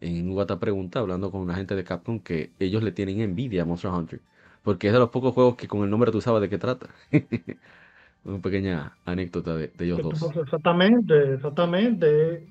En 0.00 0.30
Iwata 0.30 0.58
pregunta, 0.58 1.00
hablando 1.00 1.30
con 1.30 1.40
una 1.40 1.54
gente 1.54 1.74
de 1.74 1.84
Capcom, 1.84 2.20
que 2.20 2.50
ellos 2.58 2.82
le 2.82 2.92
tienen 2.92 3.20
envidia 3.20 3.62
a 3.62 3.64
Monster 3.64 3.90
Hunter. 3.90 4.20
Porque 4.62 4.86
es 4.86 4.92
de 4.92 4.98
los 4.98 5.10
pocos 5.10 5.34
juegos 5.34 5.56
que 5.56 5.68
con 5.68 5.82
el 5.82 5.90
nombre 5.90 6.12
tú 6.12 6.20
sabes 6.20 6.40
de 6.40 6.48
qué 6.48 6.58
trata. 6.58 6.88
una 8.24 8.38
pequeña 8.38 8.92
anécdota 9.04 9.56
de, 9.56 9.72
ellos 9.78 10.00
dos. 10.02 10.36
Exactamente, 10.36 11.34
exactamente. 11.34 12.46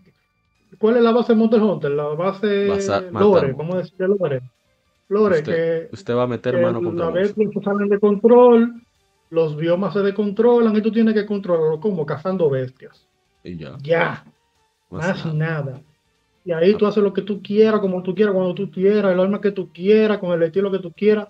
¿Cuál 0.79 0.97
es 0.97 1.03
la 1.03 1.11
base 1.11 1.33
de 1.33 1.39
Monster 1.39 1.61
Hunter? 1.61 1.91
La 1.91 2.07
base 2.07 2.67
Lore, 3.11 3.53
¿cómo 3.55 3.77
decir 3.77 3.93
Lore? 3.99 4.41
Lore, 5.09 5.39
usted, 5.39 5.89
que 5.89 5.95
usted 5.95 6.15
va 6.15 6.23
a 6.23 6.27
meter 6.27 6.61
mano 6.61 6.81
contra 6.81 7.07
La 7.07 7.11
vez 7.11 7.33
que 7.33 7.61
salen 7.61 7.89
de 7.89 7.99
control, 7.99 8.81
los 9.29 9.57
biomas 9.57 9.93
se 9.93 9.99
descontrolan 9.99 10.75
y 10.75 10.81
tú 10.81 10.91
tienes 10.91 11.13
que 11.13 11.25
controlarlo 11.25 11.79
como 11.79 12.05
cazando 12.05 12.49
bestias. 12.49 13.07
Y 13.43 13.57
ya. 13.57 13.77
Ya. 13.81 14.25
Más, 14.89 15.25
nada. 15.33 15.81
Y 16.43 16.51
ahí 16.51 16.75
tú 16.75 16.87
haces 16.87 17.03
lo 17.03 17.13
que 17.13 17.21
tú 17.21 17.41
quieras, 17.41 17.79
como 17.81 18.01
tú 18.03 18.15
quieras, 18.15 18.33
cuando 18.33 18.53
tú 18.55 18.71
quieras, 18.71 19.13
el 19.13 19.19
arma 19.19 19.41
que 19.41 19.51
tú 19.51 19.69
quieras, 19.71 20.17
con 20.17 20.31
el 20.31 20.43
estilo 20.43 20.71
que 20.71 20.79
tú 20.79 20.91
quieras. 20.91 21.27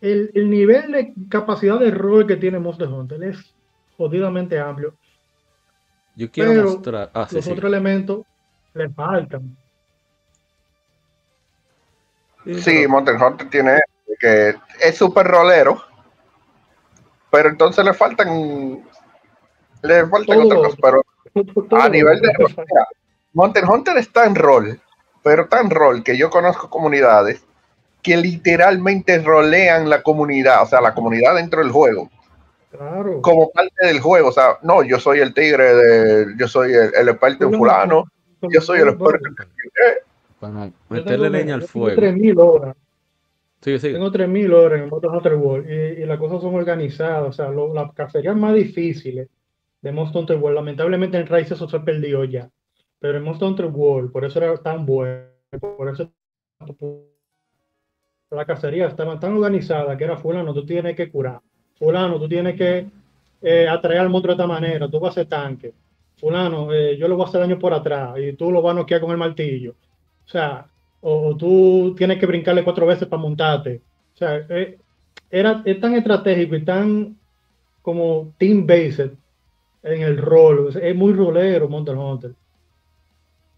El, 0.00 0.30
el, 0.34 0.50
nivel 0.50 0.92
de 0.92 1.14
capacidad 1.30 1.80
de 1.80 1.90
rol 1.90 2.26
que 2.26 2.36
tiene 2.36 2.58
Monster 2.58 2.88
Hunter 2.88 3.22
es 3.24 3.54
jodidamente 3.96 4.58
amplio. 4.58 4.94
Yo 6.16 6.30
quiero 6.30 6.64
mostrar. 6.64 7.10
Ah, 7.14 7.26
los 7.30 7.46
otros 7.46 7.64
elementos 7.64 8.20
le 8.74 8.88
faltan. 8.90 9.56
Sí, 12.44 12.86
Monster 12.86 13.16
Hunter 13.16 13.50
tiene 13.50 13.80
que 14.18 14.54
es 14.80 14.96
súper 14.96 15.26
rolero, 15.26 15.82
pero 17.30 17.48
entonces 17.48 17.84
le 17.84 17.94
faltan 17.94 18.84
le 19.82 20.06
faltan 20.06 20.40
otras 20.40 20.60
cosas, 20.60 20.78
pero 20.80 21.02
a 21.82 21.88
nivel 21.88 22.20
de 22.20 22.32
Monster 23.32 23.64
Hunter 23.64 23.96
está 23.96 24.26
en 24.26 24.34
rol, 24.34 24.80
pero 25.22 25.42
está 25.42 25.60
en 25.60 25.70
rol 25.70 26.04
que 26.04 26.16
yo 26.16 26.30
conozco 26.30 26.70
comunidades 26.70 27.44
que 28.02 28.16
literalmente 28.16 29.18
rolean 29.18 29.88
la 29.88 30.02
comunidad, 30.02 30.62
o 30.62 30.66
sea, 30.66 30.80
la 30.80 30.94
comunidad 30.94 31.34
dentro 31.36 31.60
del 31.60 31.72
juego. 31.72 32.10
Claro. 32.76 33.22
Como 33.22 33.50
parte 33.52 33.86
del 33.86 34.00
juego, 34.00 34.30
o 34.30 34.32
sea, 34.32 34.58
no, 34.62 34.82
yo 34.82 34.98
soy 34.98 35.20
el 35.20 35.32
tigre 35.32 35.74
de, 35.74 36.34
yo 36.36 36.48
soy 36.48 36.72
el, 36.72 37.08
experto 37.08 37.44
en 37.44 37.54
fulano, 37.54 38.04
yo 38.42 38.60
soy 38.60 38.80
el 38.80 38.88
experto 38.88 39.28
en... 39.28 39.36
Para 40.40 40.70
meterle 40.88 41.30
leña 41.30 41.54
al 41.54 41.62
fuego. 41.62 41.94
3000 41.94 42.38
horas. 42.38 42.76
Sí, 43.60 43.78
sí. 43.78 43.92
Tengo 43.92 44.10
3000 44.10 44.52
horas 44.52 44.82
en 44.82 44.88
Monster 44.88 45.10
Hunter 45.10 45.34
World 45.36 45.70
y, 45.70 46.02
y, 46.02 46.04
las 46.04 46.18
cosas 46.18 46.42
son 46.42 46.54
organizadas, 46.56 47.28
o 47.28 47.32
sea, 47.32 47.50
las 47.50 47.92
cacerías 47.92 48.36
más 48.36 48.54
difíciles 48.54 49.28
de 49.80 49.92
Monster 49.92 50.20
Hunter 50.20 50.36
World. 50.38 50.56
Lamentablemente 50.56 51.16
en 51.16 51.28
Rise 51.28 51.54
eso 51.54 51.68
se 51.68 51.78
perdió 51.78 52.24
ya. 52.24 52.50
Pero 52.98 53.18
en 53.18 53.24
Monster 53.24 53.48
Hunter 53.48 53.66
World, 53.66 54.10
por 54.10 54.24
eso 54.24 54.42
era 54.42 54.56
tan 54.56 54.84
bueno. 54.84 55.22
Por 55.60 55.88
eso 55.88 56.10
la 58.30 58.44
cacería 58.44 58.88
estaba 58.88 59.20
tan 59.20 59.34
organizada 59.36 59.96
que 59.96 60.04
era 60.04 60.16
fulano, 60.16 60.52
tú 60.52 60.66
tienes 60.66 60.96
que 60.96 61.08
curar. 61.10 61.40
Fulano, 61.84 62.18
tú 62.18 62.28
tienes 62.28 62.56
que 62.56 62.86
eh, 63.42 63.68
atraer 63.68 64.00
al 64.00 64.08
monstruo 64.08 64.34
de 64.34 64.42
esta 64.42 64.52
manera. 64.52 64.88
Tú 64.88 64.98
vas 64.98 65.10
a 65.12 65.14
ser 65.20 65.26
tanque. 65.26 65.72
Fulano, 66.16 66.72
eh, 66.72 66.96
yo 66.96 67.08
lo 67.08 67.16
voy 67.16 67.26
a 67.26 67.28
hacer 67.28 67.40
daño 67.40 67.58
por 67.58 67.74
atrás 67.74 68.18
y 68.18 68.32
tú 68.32 68.50
lo 68.50 68.62
vas 68.62 68.72
a 68.72 68.80
noquear 68.80 69.00
con 69.00 69.10
el 69.10 69.18
martillo. 69.18 69.72
O 70.24 70.28
sea, 70.28 70.66
o, 71.02 71.36
tú 71.36 71.94
tienes 71.96 72.18
que 72.18 72.26
brincarle 72.26 72.64
cuatro 72.64 72.86
veces 72.86 73.06
para 73.06 73.20
montarte. 73.20 73.82
O 74.14 74.16
sea, 74.16 74.36
eh, 74.48 74.78
era, 75.30 75.62
es 75.64 75.78
tan 75.78 75.94
estratégico 75.94 76.56
y 76.56 76.64
tan 76.64 77.18
como 77.82 78.32
team-based 78.38 79.10
en 79.82 80.02
el 80.02 80.16
rol. 80.16 80.74
Es 80.80 80.96
muy 80.96 81.12
rolero 81.12 81.68
Monster 81.68 81.96
Hunter. 81.96 82.32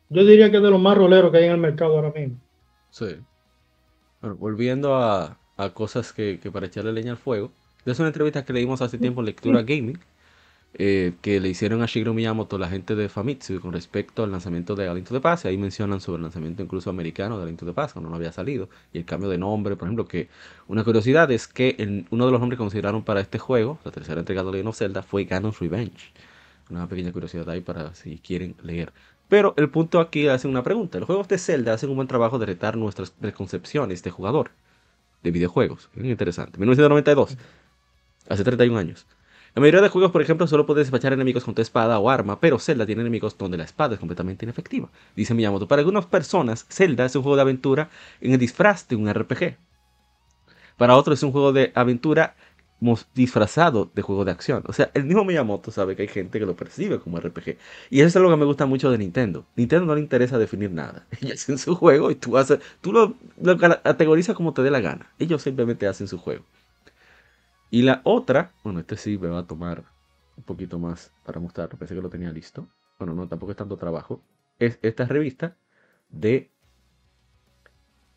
Yo 0.08 0.24
diría 0.24 0.50
que 0.50 0.56
es 0.56 0.62
de 0.62 0.70
los 0.70 0.80
más 0.80 0.98
roleros 0.98 1.30
que 1.30 1.38
hay 1.38 1.44
en 1.44 1.52
el 1.52 1.58
mercado 1.58 1.94
ahora 1.94 2.10
mismo. 2.10 2.38
Sí. 2.90 3.16
Volviendo 4.20 4.96
a, 4.96 5.38
cosas 5.74 6.12
que, 6.12 6.40
para 6.52 6.66
echarle 6.66 6.92
leña 6.92 7.12
al 7.12 7.18
fuego. 7.18 7.52
Es 7.86 7.98
una 8.00 8.08
entrevista 8.08 8.44
que 8.44 8.52
leímos 8.52 8.82
hace 8.82 8.98
tiempo 8.98 9.20
en 9.20 9.26
Lectura 9.26 9.62
Gaming. 9.62 9.98
Eh, 10.78 11.14
que 11.22 11.40
le 11.40 11.48
hicieron 11.48 11.80
a 11.80 11.86
Shigeru 11.86 12.12
Miyamoto 12.12 12.58
la 12.58 12.68
gente 12.68 12.94
de 12.94 13.08
Famitsu 13.08 13.60
con 13.60 13.72
respecto 13.72 14.24
al 14.24 14.30
lanzamiento 14.30 14.74
de 14.74 14.86
Alien 14.86 15.06
de 15.08 15.20
Paz. 15.20 15.46
ahí 15.46 15.56
mencionan 15.56 16.02
sobre 16.02 16.16
el 16.16 16.24
lanzamiento 16.24 16.62
incluso 16.62 16.90
americano 16.90 17.38
de 17.38 17.44
Alien 17.44 17.56
de 17.56 17.72
Paz, 17.72 17.94
cuando 17.94 18.10
no 18.10 18.16
había 18.16 18.30
salido. 18.30 18.68
Y 18.92 18.98
el 18.98 19.06
cambio 19.06 19.30
de 19.30 19.38
nombre, 19.38 19.76
por 19.76 19.86
ejemplo, 19.86 20.06
que 20.06 20.28
una 20.68 20.84
curiosidad 20.84 21.30
es 21.30 21.48
que 21.48 22.04
uno 22.10 22.26
de 22.26 22.32
los 22.32 22.40
nombres 22.40 22.58
que 22.58 22.62
consideraron 22.62 23.04
para 23.04 23.20
este 23.20 23.38
juego, 23.38 23.78
la 23.84 23.90
tercera 23.90 24.20
entrega 24.20 24.42
de 24.42 24.50
Legend 24.50 24.68
of 24.68 24.76
Zelda, 24.76 25.02
fue 25.02 25.24
Ganon's 25.24 25.60
Revenge. 25.60 26.12
Una 26.68 26.86
pequeña 26.86 27.12
curiosidad 27.12 27.48
ahí 27.48 27.62
para 27.62 27.94
si 27.94 28.18
quieren 28.18 28.54
leer. 28.62 28.92
Pero 29.28 29.54
el 29.56 29.70
punto 29.70 30.00
aquí 30.00 30.28
hace 30.28 30.46
una 30.46 30.62
pregunta. 30.62 30.98
Los 30.98 31.06
juegos 31.06 31.28
de 31.28 31.38
Zelda 31.38 31.72
hacen 31.72 31.88
un 31.88 31.96
buen 31.96 32.08
trabajo 32.08 32.38
de 32.38 32.46
retar 32.46 32.76
nuestras 32.76 33.12
preconcepciones 33.12 34.02
de 34.02 34.10
jugador 34.10 34.50
de 35.22 35.30
videojuegos. 35.30 35.88
Es 35.96 36.04
interesante. 36.04 36.58
1992. 36.58 37.38
Hace 38.28 38.44
31 38.44 38.78
años. 38.78 39.06
La 39.54 39.60
mayoría 39.60 39.80
de 39.80 39.88
juegos, 39.88 40.10
por 40.10 40.20
ejemplo, 40.20 40.46
solo 40.46 40.66
puedes 40.66 40.86
despachar 40.86 41.14
enemigos 41.14 41.44
con 41.44 41.54
tu 41.54 41.62
espada 41.62 41.98
o 41.98 42.10
arma, 42.10 42.40
pero 42.40 42.58
Zelda 42.58 42.84
tiene 42.84 43.00
enemigos 43.00 43.38
donde 43.38 43.56
la 43.56 43.64
espada 43.64 43.94
es 43.94 44.00
completamente 44.00 44.44
inefectiva. 44.44 44.90
Dice 45.16 45.32
Miyamoto, 45.32 45.66
para 45.66 45.80
algunas 45.80 46.04
personas, 46.04 46.66
Zelda 46.68 47.06
es 47.06 47.16
un 47.16 47.22
juego 47.22 47.36
de 47.36 47.42
aventura 47.42 47.88
en 48.20 48.32
el 48.32 48.38
disfraz 48.38 48.86
de 48.86 48.96
un 48.96 49.10
RPG. 49.10 49.56
Para 50.76 50.94
otros 50.94 51.18
es 51.18 51.22
un 51.22 51.32
juego 51.32 51.54
de 51.54 51.72
aventura 51.74 52.36
disfrazado 53.14 53.90
de 53.94 54.02
juego 54.02 54.26
de 54.26 54.32
acción. 54.32 54.62
O 54.66 54.74
sea, 54.74 54.90
el 54.92 55.04
mismo 55.04 55.24
Miyamoto 55.24 55.70
sabe 55.70 55.96
que 55.96 56.02
hay 56.02 56.08
gente 56.08 56.38
que 56.38 56.44
lo 56.44 56.54
percibe 56.54 57.00
como 57.00 57.18
RPG. 57.18 57.56
Y 57.88 58.00
eso 58.00 58.18
es 58.18 58.22
lo 58.22 58.28
que 58.30 58.36
me 58.36 58.44
gusta 58.44 58.66
mucho 58.66 58.90
de 58.90 58.98
Nintendo. 58.98 59.46
Nintendo 59.56 59.86
no 59.86 59.94
le 59.94 60.02
interesa 60.02 60.36
definir 60.36 60.70
nada. 60.70 61.06
Ellos 61.22 61.40
hacen 61.40 61.56
su 61.56 61.74
juego 61.74 62.10
y 62.10 62.16
tú, 62.16 62.36
lo 62.92 63.58
categorizas 63.58 64.36
como 64.36 64.52
te 64.52 64.62
dé 64.62 64.70
la 64.70 64.80
gana. 64.80 65.10
Ellos 65.18 65.40
simplemente 65.40 65.86
hacen 65.86 66.08
su 66.08 66.18
juego. 66.18 66.44
Y 67.70 67.82
la 67.82 68.00
otra, 68.04 68.52
bueno, 68.62 68.80
este 68.80 68.96
sí 68.96 69.18
me 69.18 69.28
va 69.28 69.40
a 69.40 69.46
tomar 69.46 69.84
un 70.36 70.44
poquito 70.44 70.78
más 70.78 71.12
para 71.24 71.40
mostrar, 71.40 71.68
pensé 71.68 71.94
que 71.94 72.00
lo 72.02 72.10
tenía 72.10 72.30
listo. 72.30 72.68
Bueno, 72.98 73.14
no, 73.14 73.28
tampoco 73.28 73.52
es 73.52 73.56
tanto 73.56 73.76
trabajo. 73.76 74.22
Es 74.58 74.78
esta 74.82 75.04
revista 75.04 75.56
de, 76.08 76.50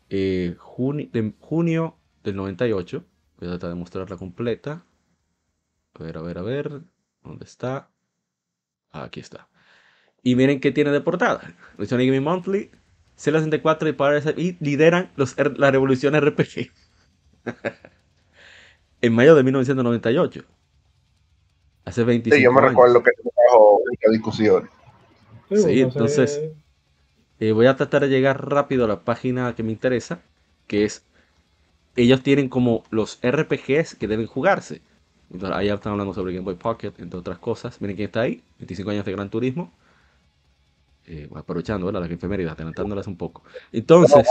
eh, 0.08 0.56
de 1.12 1.34
junio 1.38 1.96
del 2.22 2.36
98. 2.36 3.04
Voy 3.38 3.48
a 3.48 3.52
tratar 3.52 3.70
de 3.70 3.76
mostrarla 3.76 4.16
completa. 4.16 4.84
A 5.94 6.02
ver, 6.02 6.18
a 6.18 6.22
ver, 6.22 6.38
a 6.38 6.42
ver. 6.42 6.82
¿Dónde 7.22 7.44
está? 7.44 7.90
Aquí 8.92 9.20
está. 9.20 9.48
Y 10.22 10.36
miren 10.36 10.60
qué 10.60 10.70
tiene 10.72 10.90
de 10.90 11.00
portada. 11.00 11.54
Sonic 11.86 12.08
Game 12.08 12.20
Monthly, 12.20 12.70
C64 13.16 13.88
y 13.88 13.92
Power 13.92 14.34
y 14.38 14.56
lideran 14.64 15.10
los, 15.16 15.36
la 15.56 15.70
revolución 15.70 16.14
RPG. 16.14 16.70
en 19.02 19.14
mayo 19.14 19.34
de 19.34 19.42
1998. 19.42 20.44
Hace 21.84 22.04
25 22.04 22.36
sí, 22.36 22.42
yo 22.42 22.52
me 22.52 22.60
recuerdo 22.60 23.02
que 23.02 23.10
trajo 23.12 23.80
esta 23.92 24.10
discusión. 24.10 24.70
Sí, 25.50 25.80
entonces 25.80 26.40
eh, 27.40 27.52
voy 27.52 27.66
a 27.66 27.76
tratar 27.76 28.02
de 28.02 28.08
llegar 28.08 28.48
rápido 28.48 28.84
a 28.84 28.88
la 28.88 29.00
página 29.00 29.54
que 29.54 29.62
me 29.62 29.72
interesa, 29.72 30.20
que 30.66 30.84
es, 30.84 31.04
ellos 31.96 32.22
tienen 32.22 32.48
como 32.48 32.84
los 32.90 33.18
RPGs 33.22 33.94
que 33.96 34.06
deben 34.06 34.26
jugarse. 34.26 34.82
Entonces, 35.32 35.56
ahí 35.56 35.68
están 35.68 35.92
hablando 35.92 36.12
sobre 36.12 36.32
Game 36.32 36.44
Boy 36.44 36.56
Pocket, 36.56 36.92
entre 36.98 37.18
otras 37.18 37.38
cosas. 37.38 37.80
Miren 37.80 37.96
quién 37.96 38.06
está 38.06 38.22
ahí, 38.22 38.42
25 38.58 38.90
años 38.90 39.04
de 39.04 39.12
Gran 39.12 39.30
Turismo. 39.30 39.72
Eh, 41.06 41.28
aprovechando, 41.34 41.86
¿verdad? 41.86 42.02
Las 42.02 42.10
efemérides, 42.10 42.52
adelantándolas 42.52 43.06
un 43.06 43.16
poco. 43.16 43.42
Entonces, 43.72 44.26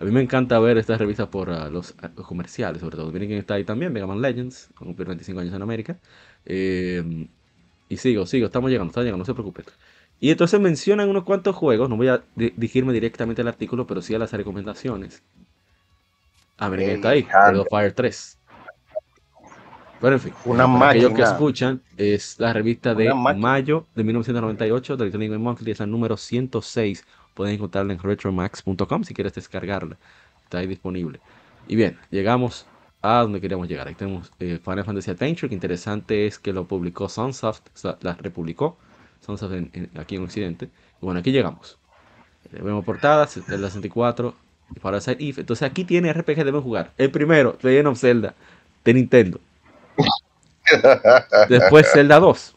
a 0.00 0.04
mí 0.04 0.10
me 0.12 0.22
encanta 0.22 0.58
ver 0.58 0.78
estas 0.78 0.98
revistas 0.98 1.28
por 1.28 1.50
ah, 1.50 1.68
los, 1.68 1.94
comerciales, 2.26 2.80
sobre 2.80 2.96
todo. 2.96 3.12
Miren 3.12 3.28
quién 3.28 3.38
está 3.38 3.54
ahí 3.54 3.64
también, 3.64 3.92
Mega 3.92 4.06
Man 4.06 4.22
Legends, 4.22 4.70
con 4.74 4.86
cumplir 4.88 5.08
25 5.08 5.40
años 5.40 5.54
en 5.54 5.60
América. 5.60 5.98
Eh, 6.46 7.28
y 7.86 7.96
sigo, 7.98 8.24
sigo, 8.24 8.46
estamos 8.46 8.70
llegando, 8.70 8.90
está 8.90 9.02
llegando, 9.02 9.18
no 9.18 9.24
se 9.26 9.34
preocupen. 9.34 9.66
Y 10.18 10.30
entonces 10.30 10.58
mencionan 10.58 11.10
unos 11.10 11.24
cuantos 11.24 11.54
juegos, 11.54 11.90
no 11.90 11.98
voy 11.98 12.08
a 12.08 12.22
dirigirme 12.34 12.94
directamente 12.94 13.42
al 13.42 13.48
artículo, 13.48 13.86
pero 13.86 14.00
sí 14.00 14.14
a 14.14 14.18
las 14.18 14.32
recomendaciones. 14.32 15.22
Ah, 16.56 16.70
miren 16.70 16.86
quién 16.86 16.96
está 16.96 17.10
ahí, 17.10 17.26
of 17.58 17.66
Fire 17.68 17.92
3. 17.92 18.38
Bueno, 20.00 20.16
en 20.16 20.22
fin, 20.22 20.32
una 20.46 20.66
para 20.78 20.92
aquellos 20.92 21.12
que 21.12 21.22
escuchan, 21.22 21.82
es 21.98 22.40
la 22.40 22.54
revista 22.54 22.94
de 22.94 23.12
mayo 23.12 23.86
de 23.94 24.02
1998 24.02 24.96
de 24.96 25.02
Electronic 25.04 25.38
Monthly, 25.38 25.72
es 25.72 25.80
el 25.80 25.90
número 25.90 26.16
106 26.16 27.04
Pueden 27.34 27.54
encontrarla 27.54 27.92
en 27.92 27.98
retromax.com 27.98 29.04
si 29.04 29.14
quieres 29.14 29.34
descargarla. 29.34 29.96
Está 30.44 30.58
ahí 30.58 30.66
disponible. 30.66 31.20
Y 31.68 31.76
bien, 31.76 31.98
llegamos 32.10 32.66
a 33.02 33.20
donde 33.22 33.40
queríamos 33.40 33.68
llegar. 33.68 33.88
Ahí 33.88 33.94
tenemos 33.94 34.30
eh, 34.40 34.58
Final 34.62 34.84
Fantasy 34.84 35.10
Adventure, 35.10 35.48
que 35.48 35.54
interesante 35.54 36.26
es 36.26 36.38
que 36.38 36.52
lo 36.52 36.64
publicó 36.66 37.08
Sunsoft, 37.08 37.60
la 38.02 38.14
republicó 38.14 38.76
Sunsoft 39.24 39.52
en- 39.52 39.70
en- 39.72 39.90
aquí 39.98 40.16
en 40.16 40.24
Occidente. 40.24 40.66
Y 41.00 41.04
bueno, 41.06 41.20
aquí 41.20 41.30
llegamos. 41.32 41.78
Eh, 42.52 42.60
vemos 42.62 42.84
portadas, 42.84 43.36
el 43.36 43.44
64, 43.60 44.34
y 44.74 44.80
Parasite 44.80 45.22
Eve. 45.24 45.40
Entonces 45.40 45.62
aquí 45.68 45.84
tiene 45.84 46.12
RPG 46.12 46.34
que 46.34 46.44
deben 46.44 46.60
jugar. 46.62 46.92
El 46.98 47.10
primero, 47.10 47.56
Legend 47.62 47.88
of 47.88 47.98
Zelda, 47.98 48.34
de 48.84 48.94
Nintendo. 48.94 49.40
Después 51.48 51.90
Zelda 51.92 52.18
2. 52.20 52.54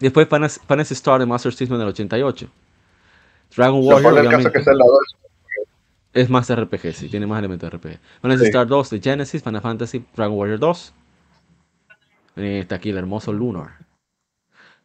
Después 0.00 0.28
Final 0.28 0.50
Fantasy 0.50 0.94
Star 0.94 1.20
de 1.20 1.26
Master 1.26 1.52
System 1.52 1.78
del 1.78 1.88
88. 1.88 2.48
Dragon 3.56 3.80
Warrior, 3.84 4.02
pone 4.02 4.20
el 4.20 4.26
caso 4.26 4.36
obviamente. 4.36 4.52
que 4.52 4.58
es 4.58 4.66
el 4.66 4.78
lado 4.78 4.98
Es 6.12 6.30
más 6.30 6.54
RPG, 6.54 6.92
sí, 6.92 7.08
tiene 7.08 7.26
más 7.26 7.38
elementos 7.38 7.70
de 7.70 7.76
RPG. 7.76 8.38
Sí. 8.38 8.46
Star 8.46 8.66
2 8.66 8.90
de 8.90 9.00
Genesis, 9.00 9.42
Final 9.42 9.60
Fantasy, 9.60 10.04
Dragon 10.16 10.36
Warrior 10.36 10.58
2. 10.58 10.94
Eh, 12.36 12.58
está 12.60 12.76
aquí 12.76 12.90
el 12.90 12.98
hermoso 12.98 13.32
Lunar. 13.32 13.78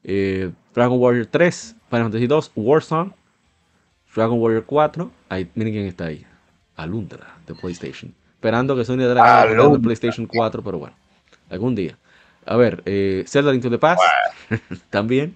Eh, 0.04 0.52
Dragon 0.74 1.00
Warrior 1.00 1.28
3, 1.28 1.76
Final 1.90 2.04
Fantasy 2.06 2.28
2, 2.28 2.52
Warsong. 2.56 3.14
Dragon 4.16 4.40
Warrior 4.40 4.66
4. 4.66 5.12
Ahí, 5.30 5.50
miren 5.56 5.74
quién 5.74 5.86
está 5.88 6.06
ahí. 6.06 6.26
Alundra, 6.76 7.38
de 7.46 7.54
PlayStation. 7.56 8.14
Esperando 8.34 8.76
que 8.76 8.86
Sony 8.86 8.98
dé 8.98 9.16
la 9.16 9.46
de. 9.46 9.80
PlayStation 9.80 10.28
4, 10.28 10.64
pero 10.64 10.78
bueno, 10.78 10.96
algún 11.50 11.76
día. 11.76 11.98
A 12.46 12.56
ver, 12.56 12.84
eh, 12.86 13.24
Zelda 13.28 13.54
Into 13.54 13.70
the 13.70 13.78
Past. 13.78 14.02
también. 14.90 15.36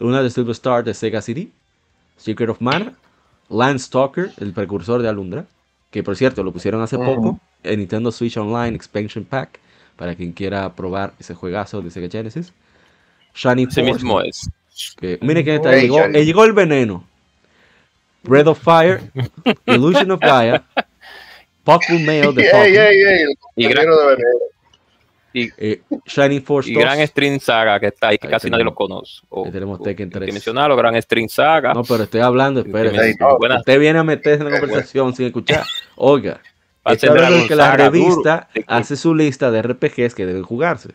Luna 0.00 0.22
de 0.22 0.30
Silver 0.30 0.52
Star 0.52 0.84
de 0.84 0.92
Sega 0.92 1.22
CD. 1.22 1.50
Secret 2.16 2.50
of 2.50 2.60
Mana. 2.60 2.94
Landstalker, 3.50 4.32
el 4.40 4.52
precursor 4.52 5.02
de 5.02 5.08
Alundra, 5.08 5.44
que 5.90 6.02
por 6.02 6.16
cierto 6.16 6.42
lo 6.42 6.52
pusieron 6.52 6.80
hace 6.82 6.96
poco 6.96 7.38
en 7.62 7.78
Nintendo 7.78 8.10
Switch 8.10 8.36
Online 8.36 8.74
Expansion 8.74 9.24
Pack 9.24 9.60
para 9.96 10.14
quien 10.14 10.32
quiera 10.32 10.74
probar 10.74 11.12
ese 11.20 11.34
juegazo 11.34 11.82
de 11.82 11.90
Sega 11.90 12.08
Genesis. 12.10 12.52
Shiny 13.34 13.64
Ese 13.64 13.82
Force, 13.82 13.92
mismo 13.94 14.20
es. 14.22 14.48
que 15.44 15.54
está 15.56 15.70
Hey, 15.72 15.76
ahí. 15.76 15.82
Llegó, 15.82 16.00
eh, 16.04 16.24
llegó 16.24 16.44
el 16.44 16.52
veneno. 16.52 17.04
Breath 18.22 18.46
of 18.46 18.58
Fire, 18.62 19.02
Illusion 19.66 20.10
of 20.10 20.20
Gaia, 20.20 20.64
Puckle 21.62 21.98
Mail 22.00 22.34
de 22.34 22.42
el 22.42 23.36
Y 23.56 23.68
gran, 23.68 23.86
de 23.86 24.06
veneno. 24.06 24.38
Y, 25.34 25.50
eh, 25.58 25.82
Shining 26.06 26.42
Force 26.44 26.70
y 26.70 26.74
2. 26.74 26.82
Gran 26.82 27.00
String 27.06 27.40
Saga 27.40 27.78
que 27.80 27.88
está 27.88 28.08
ahí, 28.08 28.18
que 28.18 28.28
Ahí 28.28 28.30
casi 28.32 28.48
nadie 28.48 28.64
lo 28.64 28.74
conoce. 28.74 29.20
O- 29.28 29.44
ahí 29.44 29.50
tenemos 29.50 29.80
o- 29.80 29.82
Tekken 29.82 30.06
hay 30.06 30.12
que 30.12 30.18
3. 30.20 30.32
mencionarlo, 30.32 30.76
Gran 30.76 30.94
String 31.02 31.28
Saga. 31.28 31.74
No, 31.74 31.82
pero 31.82 32.04
estoy 32.04 32.20
hablando, 32.20 32.60
Ey, 32.64 33.14
no, 33.18 33.36
Usted 33.58 33.78
viene 33.80 33.98
a 33.98 34.04
meterse 34.04 34.44
en 34.44 34.50
la 34.52 34.60
conversación 34.60 35.14
sin 35.14 35.26
escuchar. 35.26 35.64
Oiga, 35.96 36.40
ser 36.96 37.10
hablando 37.10 37.46
que 37.48 37.56
la 37.56 37.72
duro. 37.76 37.90
revista 37.90 38.48
hace 38.68 38.96
su 38.96 39.14
lista 39.14 39.50
de 39.50 39.60
RPGs 39.62 40.14
que 40.14 40.24
deben 40.24 40.42
jugarse. 40.44 40.90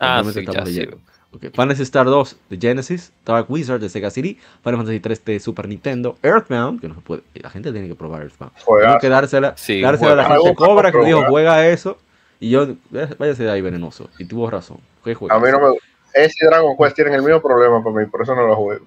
Ah, 0.00 0.22
sí, 0.24 0.32
ya 0.34 0.40
estamos 0.40 0.68
sí. 0.68 0.74
leyendo. 0.74 0.98
Ok, 1.30 1.44
Fantasy 1.54 1.82
Star 1.82 2.06
2 2.06 2.36
de 2.48 2.56
Genesis, 2.58 3.12
Dark 3.24 3.50
Wizard 3.50 3.80
de 3.80 3.90
Sega 3.90 4.08
CD, 4.10 4.38
Final 4.64 4.78
Fantasy 4.78 4.98
3 5.00 5.24
de 5.26 5.40
Super 5.40 5.68
Nintendo, 5.68 6.16
Earthbound, 6.22 6.80
que 6.80 6.88
no 6.88 6.94
se 6.94 7.00
puede, 7.02 7.22
la 7.34 7.50
gente 7.50 7.70
tiene 7.70 7.86
que 7.86 7.94
probar 7.94 8.22
Earthbound. 8.22 8.52
Tiene 8.54 8.98
que 8.98 9.08
dársela, 9.10 9.54
Sí, 9.56 9.80
dársela 9.82 10.12
a 10.12 10.16
la 10.16 10.24
gente 10.24 10.54
cobra 10.54 10.90
que 10.90 11.04
dijo 11.04 11.22
juega 11.28 11.68
eso 11.68 11.98
y 12.40 12.50
yo, 12.50 12.62
eh, 12.94 13.14
váyase 13.18 13.44
de 13.44 13.50
ahí 13.50 13.60
venenoso. 13.60 14.08
Y 14.18 14.24
tuvo 14.24 14.48
razón. 14.50 14.78
¿Qué 15.04 15.14
juega? 15.14 15.34
A 15.34 15.38
mí 15.40 15.46
no 15.50 15.60
me 15.60 15.78
Ese 16.14 16.44
y 16.44 16.46
Dragon 16.46 16.76
Quest 16.76 16.96
tienen 16.96 17.14
el 17.14 17.22
mismo 17.22 17.40
problema 17.42 17.82
para 17.82 17.96
mí, 17.96 18.06
por 18.06 18.22
eso 18.22 18.34
no 18.34 18.46
lo 18.46 18.56
juego. 18.56 18.86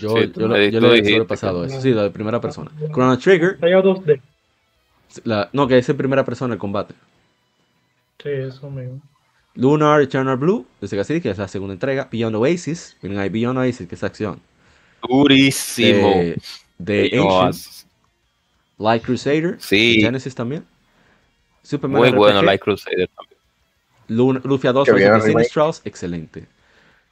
Yo, 0.00 0.16
Sí, 0.16 0.28
tú 0.28 0.40
yo, 0.40 0.48
lo- 0.48 0.56
yo 0.56 0.80
le 0.80 0.88
he 0.88 1.02
dijiste 1.02 1.26
que- 1.26 1.34
eso. 1.34 1.80
Sí, 1.80 1.90
lo 1.92 2.02
de 2.02 2.10
primera 2.10 2.40
persona. 2.40 2.70
Chrono 2.92 3.18
Trigger, 3.18 3.58
Hay 3.60 3.72
2D. 3.72 4.20
la- 5.24 5.50
no, 5.52 5.68
que 5.68 5.78
es 5.78 5.88
en 5.88 5.96
primera 5.96 6.24
persona 6.24 6.54
el 6.54 6.58
combate. 6.60 6.94
Sí, 8.22 8.30
eso 8.30 8.70
mismo. 8.70 9.00
Lunar 9.56 10.00
Eternal 10.00 10.36
Blue 10.36 10.66
de 10.80 10.88
Sega 10.88 11.04
CD, 11.04 11.20
que 11.20 11.30
es 11.30 11.38
la 11.38 11.46
segunda 11.46 11.74
entrega. 11.74 12.08
Beyond 12.10 12.36
Oasis, 12.36 12.96
miren 13.02 13.18
ahí, 13.18 13.28
Beyond 13.28 13.58
Oasis, 13.58 13.86
que 13.86 13.94
es 13.94 14.02
acción. 14.02 14.40
Durísimo. 15.06 16.08
De, 16.78 17.10
de 17.10 17.18
Ancient, 17.20 17.86
Light 18.78 19.02
Crusader, 19.04 19.56
Sí. 19.60 20.00
Genesis 20.00 20.34
también. 20.34 20.64
Superman 21.64 21.98
Muy 22.00 22.08
RPG, 22.10 22.16
bueno, 22.18 22.42
Light 22.42 22.60
Crusader 22.60 23.08
también. 23.16 23.40
Lun- 24.08 24.40
Lufia 24.44 24.72
2 24.72 24.84
Que 24.84 24.92
Rise 24.92 25.02
viene 25.04 25.16
of 25.16 25.22
the 25.22 25.28
remake. 25.28 25.44
Sinistrals, 25.44 25.82
excelente. 25.84 26.46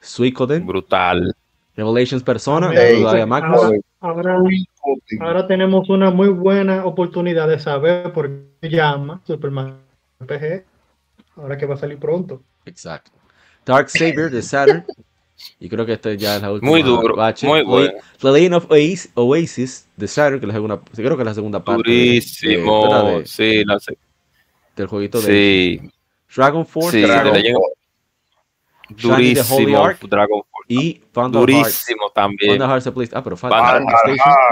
Suicoden, 0.00 0.66
Brutal. 0.66 1.34
Revelations 1.74 2.22
Persona, 2.22 2.68
ahora- 2.68 3.70
Ahora, 4.00 4.38
ahora 5.20 5.46
tenemos 5.46 5.88
una 5.88 6.10
muy 6.10 6.28
buena 6.28 6.84
oportunidad 6.84 7.48
de 7.48 7.58
saber 7.58 8.12
por 8.12 8.30
qué 8.60 8.68
llama 8.68 9.20
Superman 9.26 9.78
RPG. 10.20 10.64
Ahora 11.36 11.56
que 11.56 11.64
va 11.66 11.74
a 11.76 11.78
salir 11.78 11.98
pronto. 11.98 12.42
Exacto. 12.66 13.10
Dark 13.64 13.88
Saber 13.88 14.30
de 14.30 14.42
Saturn. 14.42 14.84
Y 15.58 15.68
creo 15.68 15.86
que 15.86 15.94
este 15.94 16.16
ya 16.18 16.36
es 16.36 16.42
la 16.42 16.52
última. 16.52 16.70
Muy 16.70 16.82
duro, 16.82 17.16
bache. 17.16 17.46
muy 17.46 17.62
bueno. 17.62 17.92
The 18.20 18.30
Legend 18.32 18.54
of 18.54 18.70
Oasis, 18.70 19.10
Oasis 19.14 19.88
de 19.96 20.06
Saturn, 20.08 20.40
que 20.40 20.46
es 20.46 20.48
la 20.48 20.54
segunda, 20.54 20.80
creo 20.94 21.16
que 21.16 21.22
es 21.22 21.26
la 21.26 21.34
segunda 21.34 21.64
parte. 21.64 21.90
de- 21.90 21.96
de- 21.96 22.04
Durísimo. 22.06 23.22
sí, 23.24 23.64
la 23.64 23.80
sé. 23.80 23.96
Del 24.76 24.86
jueguito 24.86 25.20
de 25.20 25.80
Sí, 25.80 25.90
Dragon 26.34 26.66
Force 26.66 27.00
sí, 27.00 27.06
the 27.06 27.18
Holy 27.30 27.62
Durísimo. 28.88 29.84
Ark 29.84 29.98
Dragon 30.02 30.40
Ball. 30.40 30.64
y 30.68 31.02
Vandal. 31.12 31.40
Durísimo 31.40 32.10
también. 32.14 32.58
Vandal 32.58 32.82
Hearts. 32.82 33.12
Ah, 33.14 33.22
pero 33.22 33.36
Vandal. 33.36 33.84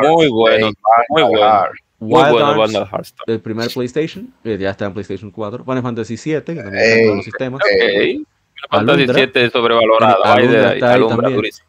Muy 0.03 0.29
bueno. 0.29 0.71
Muy 1.09 1.23
bueno. 1.23 1.65
Muy 1.99 2.23
Wild 2.23 2.57
bueno 2.57 2.89
Arms 2.91 3.15
del 3.27 3.41
primer 3.41 3.71
PlayStation, 3.71 4.33
que 4.43 4.57
ya 4.57 4.71
está 4.71 4.87
en 4.87 4.95
PlayStation 4.95 5.31
4. 5.31 5.65
Final 5.65 5.83
Fantasy 5.83 6.17
7, 6.17 6.55
que 6.55 6.63
también 6.63 6.83
está 6.83 6.97
en 6.97 7.05
todos 7.05 7.17
los 7.17 7.25
sistemas. 7.27 7.61
Fantasy 7.63 8.27
Alundra. 8.71 9.15
7 9.15 9.45
es 9.45 9.53
sobrevalorado. 9.53 10.25
Ahí 10.25 10.47
de 10.47 10.75
está 10.75 10.95
ahí 10.95 11.01
durísimo. 11.01 11.69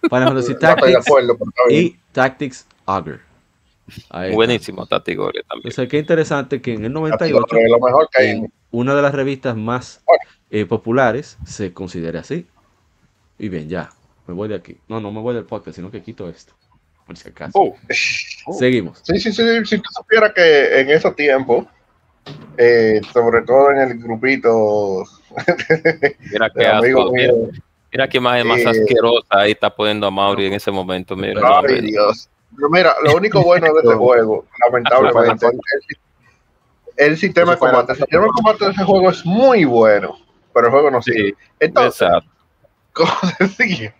Final 0.00 0.28
Fantasy 0.28 0.54
Tactics 0.58 1.06
y 1.68 1.96
Tactics 2.12 2.66
Augur. 2.86 3.20
Ahí 4.10 4.26
está. 4.26 4.34
Buenísimo 4.36 4.86
Tactigoria 4.86 5.42
también. 5.48 5.68
Entonces, 5.70 5.88
qué 5.88 5.98
interesante 5.98 6.60
que 6.60 6.74
en 6.74 6.84
el 6.84 6.92
Así 6.92 6.94
98, 6.94 7.46
que 7.48 7.68
lo 7.68 7.78
mejor 7.80 8.08
que 8.10 8.22
hay. 8.22 8.30
en 8.30 8.52
una 8.70 8.94
de 8.94 9.02
las 9.02 9.14
revistas 9.14 9.56
más 9.56 10.02
eh, 10.50 10.66
populares, 10.66 11.38
se 11.46 11.72
considere 11.72 12.18
así. 12.18 12.46
Y 13.38 13.48
bien, 13.48 13.68
ya, 13.68 13.90
me 14.26 14.34
voy 14.34 14.48
de 14.48 14.54
aquí. 14.56 14.76
No, 14.88 15.00
no 15.00 15.12
me 15.12 15.20
voy 15.20 15.34
del 15.34 15.44
podcast, 15.44 15.76
sino 15.76 15.90
que 15.90 16.02
quito 16.02 16.28
esto. 16.28 16.52
Por 17.06 17.16
si 17.16 17.28
acaso. 17.28 17.52
Oh, 17.54 17.76
Seguimos. 18.58 19.00
Sí, 19.02 19.18
sí, 19.20 19.32
sí. 19.32 19.42
Si 19.64 19.78
tú 19.78 19.88
supieras 19.92 20.32
que 20.34 20.80
en 20.80 20.90
esos 20.90 21.14
tiempos, 21.14 21.66
eh, 22.56 23.00
sobre 23.12 23.42
todo 23.42 23.70
en 23.70 23.78
el 23.78 23.98
grupito 23.98 25.04
mira 26.32 26.50
amigos 26.76 27.04
asco. 27.04 27.12
Mira, 27.12 27.32
mira 27.92 28.08
qué 28.08 28.16
imagen 28.18 28.48
más 28.48 28.58
Eh, 28.58 28.68
asquerosa 28.68 29.26
ahí 29.30 29.52
está 29.52 29.70
poniendo 29.70 30.06
a 30.06 30.10
Mauri 30.10 30.46
en 30.46 30.54
ese 30.54 30.70
momento. 30.72 31.14
Mira, 31.14 31.40
Ay, 31.60 31.82
Dios. 31.82 32.28
Pero 32.56 32.70
mira, 32.70 32.94
lo 33.02 33.16
único 33.16 33.42
bueno 33.42 33.66
de 33.74 33.80
este 33.80 33.94
juego, 33.94 34.46
lamentablemente, 34.64 35.46
el, 35.46 35.60
el 36.96 37.16
sistema 37.18 37.52
de 37.52 37.58
combate. 37.58 37.92
El 37.92 37.98
sistema 37.98 38.24
de 38.24 38.30
combate 38.30 38.64
de 38.64 38.70
ese 38.72 38.84
juego 38.84 39.10
es 39.10 39.24
muy 39.24 39.64
bueno, 39.64 40.18
pero 40.52 40.66
el 40.66 40.72
juego 40.72 40.90
no 40.90 41.02
sigue. 41.02 41.34
Entonces, 41.60 42.08
exacto. 42.08 42.30
como 42.92 43.12
decía, 43.38 43.94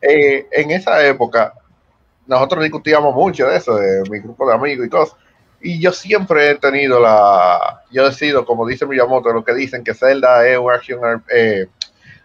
eh, 0.00 0.46
en 0.50 0.70
esa 0.70 1.06
época, 1.06 1.54
nosotros 2.26 2.62
discutíamos 2.62 3.14
mucho 3.14 3.46
de 3.46 3.56
eso, 3.56 3.76
de 3.76 4.02
mi 4.10 4.20
grupo 4.20 4.48
de 4.48 4.54
amigos 4.54 4.86
y 4.86 4.90
todo. 4.90 5.16
Y 5.60 5.80
yo 5.80 5.92
siempre 5.92 6.50
he 6.50 6.54
tenido 6.56 7.00
la. 7.00 7.82
Yo 7.90 8.06
he 8.06 8.12
sido, 8.12 8.44
como 8.44 8.66
dice 8.66 8.86
Miyamoto, 8.86 9.32
lo 9.32 9.44
que 9.44 9.54
dicen 9.54 9.82
que 9.82 9.94
Zelda 9.94 10.46
es 10.46 10.58
un 10.58 10.72
action, 10.72 11.24
eh, 11.30 11.66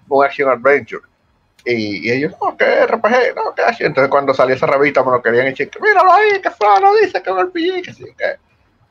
un 0.07 0.25
action 0.25 0.49
adventure. 0.49 1.03
Y, 1.71 2.09
ellos, 2.09 2.33
no, 2.41 2.57
que 2.57 2.85
RPG, 2.87 3.35
no, 3.35 3.53
que 3.53 3.61
action. 3.61 3.87
Entonces, 3.87 4.09
cuando 4.09 4.33
salió 4.33 4.55
esa 4.55 4.65
revista, 4.65 5.03
me 5.03 5.11
lo 5.11 5.21
querían 5.21 5.47
echar. 5.47 5.69
Míralo 5.79 6.11
ahí, 6.11 6.41
que 6.41 6.49
Flano 6.49 6.95
dice 6.95 7.21
que 7.21 7.29
es 7.29 7.35
un 7.35 7.45
RPG, 7.45 7.83
que 7.83 7.93
sí, 7.93 8.05
que. 8.17 8.37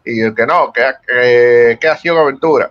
Y 0.04 0.22
yo, 0.22 0.34
que 0.34 0.46
no, 0.46 0.72
que, 0.72 0.82
que, 1.06 1.78
que 1.80 1.88
acción 1.88 2.16
aventura. 2.16 2.70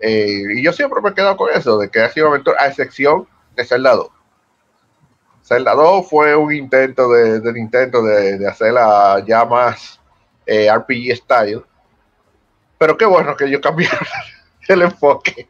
Eh, 0.00 0.42
y 0.54 0.62
yo 0.62 0.72
siempre 0.72 1.00
me 1.02 1.10
he 1.10 1.14
quedado 1.14 1.36
con 1.36 1.50
eso, 1.52 1.78
de 1.78 1.90
que 1.90 2.00
ha 2.00 2.08
sido 2.08 2.28
aventura, 2.28 2.56
a 2.60 2.68
excepción 2.68 3.28
de 3.54 3.64
Zelda 3.64 3.94
2. 3.94 4.08
Zelda 5.42 5.74
2 5.74 6.08
fue 6.08 6.34
un 6.34 6.52
intento 6.52 7.10
de, 7.10 7.40
del 7.40 7.56
intento 7.56 8.02
de, 8.02 8.38
de 8.38 8.48
hacerla 8.48 9.22
ya 9.26 9.44
más 9.44 10.00
eh, 10.46 10.68
RPG 10.74 11.16
style. 11.16 11.64
Pero 12.78 12.96
qué 12.96 13.04
bueno 13.04 13.36
que 13.36 13.44
ellos 13.44 13.60
cambiaron 13.60 14.06
el 14.68 14.82
enfoque. 14.82 15.48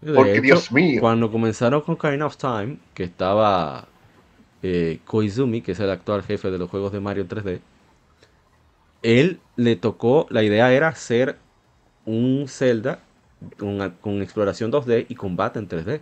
De 0.00 0.14
Porque 0.14 0.32
hecho, 0.34 0.42
Dios 0.42 0.72
mío. 0.72 1.00
Cuando 1.00 1.30
comenzaron 1.30 1.80
con 1.82 1.96
Kind 1.96 2.22
of 2.22 2.36
Time, 2.36 2.78
que 2.94 3.04
estaba 3.04 3.86
eh, 4.62 5.00
Koizumi, 5.06 5.62
que 5.62 5.72
es 5.72 5.80
el 5.80 5.90
actual 5.90 6.22
jefe 6.22 6.50
de 6.50 6.58
los 6.58 6.70
juegos 6.70 6.92
de 6.92 7.00
Mario 7.00 7.26
3D, 7.26 7.60
él 9.02 9.40
le 9.56 9.76
tocó, 9.76 10.26
la 10.30 10.42
idea 10.42 10.72
era 10.72 10.88
hacer 10.88 11.36
un 12.06 12.46
Zelda 12.48 13.00
con, 13.58 13.78
con 14.00 14.22
exploración 14.22 14.70
2D 14.70 15.06
y 15.08 15.14
combate 15.16 15.58
en 15.58 15.68
3D. 15.68 16.00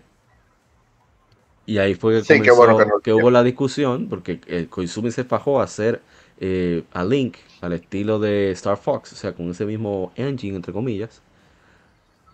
Y 1.67 1.79
ahí 1.79 1.95
fue 1.95 2.15
que, 2.15 2.25
Sí, 2.25 2.35
comenzó- 2.35 2.57
bueno 2.57 2.77
que 2.77 2.87
no- 2.87 3.01
que 3.01 3.13
hubo 3.13 3.31
la 3.31 3.43
discusión, 3.43 4.09
porque 4.09 4.41
el 4.47 4.69
Koizumi 4.69 5.11
se 5.11 5.25
fajó 5.25 5.61
a 5.61 5.65
hacer 5.65 6.01
eh, 6.39 6.85
a 6.93 7.05
Link 7.05 7.37
al 7.61 7.73
estilo 7.73 8.19
de 8.19 8.51
Star 8.53 8.77
Fox, 8.77 9.13
o 9.13 9.17
sea, 9.17 9.35
con 9.35 9.51
ese 9.51 9.65
mismo 9.67 10.13
engine, 10.17 10.57
entre 10.57 10.73
comillas. 10.73 11.23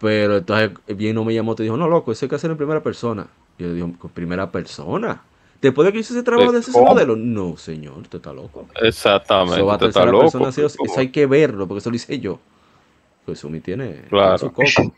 Pero 0.03 0.37
entonces 0.39 0.71
vino 0.89 1.25
Miyamoto 1.25 1.63
y 1.63 1.67
dijo, 1.67 1.77
no, 1.79 1.89
loco, 1.89 2.13
eso 2.13 2.27
hay 2.27 2.29
que 2.29 2.35
hacer 2.35 2.51
en 2.51 2.57
primera 2.59 2.83
persona. 2.83 3.29
Y 3.57 3.63
yo 3.63 3.73
digo, 3.73 3.91
¿con 3.99 4.11
primera 4.11 4.51
persona? 4.51 5.23
Después 5.61 5.87
de 5.87 5.93
que 5.93 6.01
hice 6.01 6.13
ese 6.13 6.25
trabajo 6.25 6.51
de 6.53 6.59
ese 6.59 6.73
modelo, 6.73 7.15
no, 7.15 7.57
señor, 7.57 7.99
usted 7.99 8.19
está 8.19 8.33
loco. 8.33 8.67
Exactamente. 8.83 9.55
Eso 9.57 9.67
va 9.67 9.75
a 9.75 9.77
usted 9.77 9.89
está 9.89 10.05
loco. 10.05 10.23
persona, 10.23 10.51
sí 10.51 10.61
o 10.61 10.69
sí. 10.69 10.77
Eso 10.85 10.99
hay 11.01 11.11
que 11.11 11.25
verlo, 11.27 11.69
porque 11.69 11.79
eso 11.79 11.89
lo 11.91 11.95
hice 11.97 12.19
yo. 12.19 12.41
Pues 13.25 13.39
Sumi 13.39 13.61
tiene 13.61 14.03
Claro. 14.11 14.39
su 14.39 14.53
coco. 14.53 14.93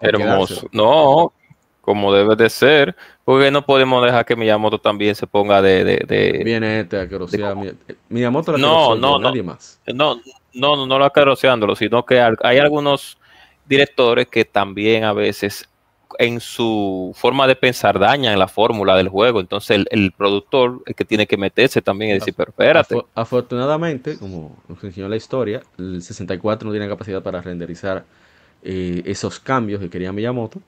Hermoso. 0.00 0.68
No, 0.72 1.32
como 1.80 2.12
debe 2.12 2.36
de 2.36 2.50
ser, 2.50 2.94
porque 3.24 3.50
no 3.50 3.64
podemos 3.64 4.04
dejar 4.04 4.24
que 4.26 4.36
Miyamoto 4.36 4.78
también 4.78 5.14
se 5.14 5.26
ponga 5.26 5.62
de... 5.62 5.82
de, 5.84 5.96
de- 6.06 6.42
Viene 6.44 6.80
este 6.80 6.98
a 7.00 7.08
que 7.08 7.18
sea 7.28 7.54
Miyamoto 8.10 8.52
la 8.52 8.58
No, 8.58 8.94
no, 8.94 9.18
no. 9.18 9.18
nadie 9.30 9.42
más. 9.42 9.80
No, 9.86 10.16
no, 10.52 10.76
no, 10.76 10.86
no 10.86 10.98
lo 10.98 11.04
acariciándolo, 11.06 11.74
sino 11.74 12.04
que 12.04 12.20
hay 12.20 12.58
algunos 12.58 13.18
directores 13.68 14.26
que 14.28 14.44
también 14.44 15.04
a 15.04 15.12
veces 15.12 15.68
en 16.18 16.38
su 16.38 17.12
forma 17.16 17.46
de 17.48 17.56
pensar 17.56 17.98
dañan 17.98 18.38
la 18.38 18.46
fórmula 18.46 18.96
del 18.96 19.08
juego. 19.08 19.40
Entonces 19.40 19.76
el, 19.76 19.86
el 19.90 20.12
productor 20.12 20.82
es 20.86 20.94
que 20.94 21.04
tiene 21.04 21.26
que 21.26 21.36
meterse 21.36 21.82
también 21.82 22.12
y 22.12 22.14
decir, 22.14 22.34
pero 22.36 22.50
espérate. 22.50 22.94
Afo- 22.94 23.06
afortunadamente, 23.14 24.16
como 24.18 24.56
nos 24.68 24.82
enseñó 24.84 25.08
la 25.08 25.16
historia, 25.16 25.62
el 25.78 26.02
64 26.02 26.66
no 26.66 26.72
tiene 26.72 26.88
capacidad 26.88 27.22
para 27.22 27.40
renderizar 27.42 28.04
eh, 28.62 29.02
esos 29.06 29.40
cambios 29.40 29.80
que 29.80 29.90
quería 29.90 30.12
Miyamoto. 30.12 30.60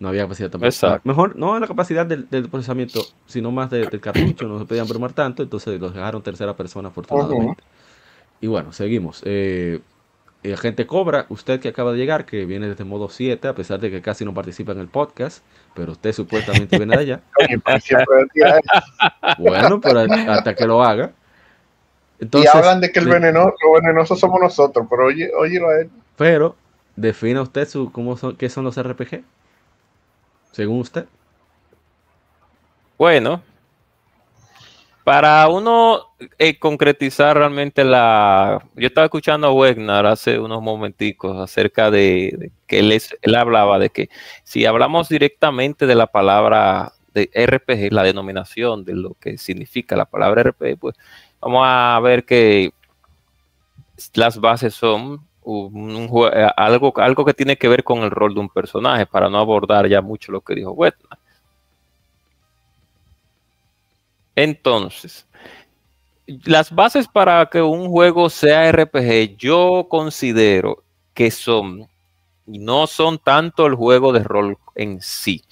No 0.00 0.08
había 0.08 0.22
capacidad 0.22 0.50
tampoco. 0.50 0.66
Exacto. 0.68 1.02
Mejor, 1.06 1.36
no 1.36 1.58
la 1.60 1.66
capacidad 1.68 2.06
del, 2.06 2.28
del 2.30 2.48
procesamiento, 2.48 3.00
sino 3.26 3.52
más 3.52 3.70
de- 3.70 3.86
del 3.86 4.00
cartucho. 4.00 4.48
No 4.48 4.58
se 4.58 4.64
podían 4.64 4.88
bromar 4.88 5.12
tanto, 5.12 5.42
entonces 5.42 5.78
los 5.80 5.94
dejaron 5.94 6.22
tercera 6.22 6.56
persona, 6.56 6.88
afortunadamente. 6.88 7.62
Y 8.40 8.46
bueno, 8.48 8.72
seguimos. 8.72 9.22
Eh, 9.24 9.80
eh, 10.42 10.54
Agente 10.54 10.86
Cobra, 10.86 11.26
usted 11.28 11.60
que 11.60 11.68
acaba 11.68 11.92
de 11.92 11.98
llegar, 11.98 12.24
que 12.24 12.46
viene 12.46 12.68
desde 12.68 12.84
modo 12.84 13.08
7, 13.08 13.48
a 13.48 13.54
pesar 13.54 13.78
de 13.78 13.90
que 13.90 14.00
casi 14.00 14.24
no 14.24 14.32
participa 14.32 14.72
en 14.72 14.78
el 14.78 14.88
podcast, 14.88 15.44
pero 15.74 15.92
usted 15.92 16.12
supuestamente 16.12 16.78
viene 16.78 16.96
de 16.96 17.02
allá. 17.02 17.20
Eso. 17.66 17.96
Bueno, 19.38 19.80
pero 19.80 20.00
hasta 20.00 20.54
que 20.54 20.66
lo 20.66 20.82
haga. 20.82 21.12
y 22.18 22.24
Entonces, 22.24 22.54
hablan 22.54 22.80
de 22.80 22.90
que 22.90 23.00
el 23.00 23.08
venenoso, 23.08 23.54
lo 23.62 23.72
venenoso 23.80 24.16
somos 24.16 24.40
nosotros, 24.40 24.86
pero 24.88 25.06
oye, 25.06 25.30
óyelo 25.36 25.68
a 25.68 25.80
él. 25.80 25.90
Pero, 26.16 26.56
defina 26.96 27.42
usted 27.42 27.68
su, 27.68 27.92
cómo 27.92 28.16
son, 28.16 28.36
qué 28.36 28.48
son 28.48 28.64
los 28.64 28.82
RPG. 28.82 29.22
Según 30.52 30.80
usted. 30.80 31.06
Bueno, 32.96 33.42
para 35.04 35.48
uno 35.48 36.09
eh, 36.38 36.58
concretizar 36.58 37.36
realmente 37.36 37.84
la... 37.84 38.62
Yo 38.76 38.86
estaba 38.88 39.06
escuchando 39.06 39.48
a 39.48 39.52
Wegner 39.52 40.06
hace 40.06 40.38
unos 40.38 40.62
momenticos 40.62 41.36
acerca 41.38 41.90
de, 41.90 42.50
que 42.66 42.80
él, 42.80 42.92
es- 42.92 43.16
él 43.22 43.34
hablaba 43.34 43.78
de 43.78 43.90
que 43.90 44.08
si 44.44 44.66
hablamos 44.66 45.08
directamente 45.08 45.86
de 45.86 45.94
la 45.94 46.06
palabra 46.06 46.92
de 47.14 47.30
RPG, 47.32 47.92
la 47.92 48.02
denominación 48.02 48.84
de 48.84 48.94
lo 48.94 49.14
que 49.14 49.38
significa 49.38 49.96
la 49.96 50.04
palabra 50.04 50.42
RPG, 50.42 50.78
pues 50.78 50.96
vamos 51.40 51.62
a 51.66 51.98
ver 52.02 52.24
que 52.24 52.72
las 54.14 54.38
bases 54.40 54.74
son 54.74 55.26
eh, 55.46 56.48
algo, 56.56 56.92
algo 56.96 57.24
que 57.24 57.34
tiene 57.34 57.56
que 57.56 57.68
ver 57.68 57.82
con 57.82 58.00
el 58.00 58.10
rol 58.10 58.34
de 58.34 58.40
un 58.40 58.48
personaje, 58.48 59.06
para 59.06 59.28
no 59.28 59.38
abordar 59.38 59.88
ya 59.88 60.00
mucho 60.02 60.32
lo 60.32 60.40
que 60.42 60.54
dijo 60.54 60.70
Wegner. 60.72 61.18
Entonces, 64.36 65.26
las 66.44 66.74
bases 66.74 67.08
para 67.08 67.46
que 67.46 67.62
un 67.62 67.88
juego 67.88 68.30
sea 68.30 68.70
RPG, 68.70 69.36
yo 69.36 69.86
considero 69.88 70.82
que 71.14 71.30
son, 71.30 71.88
no 72.46 72.86
son 72.86 73.18
tanto 73.18 73.66
el 73.66 73.74
juego 73.74 74.12
de 74.12 74.24
rol 74.24 74.58
en 74.74 75.00
sí. 75.00 75.42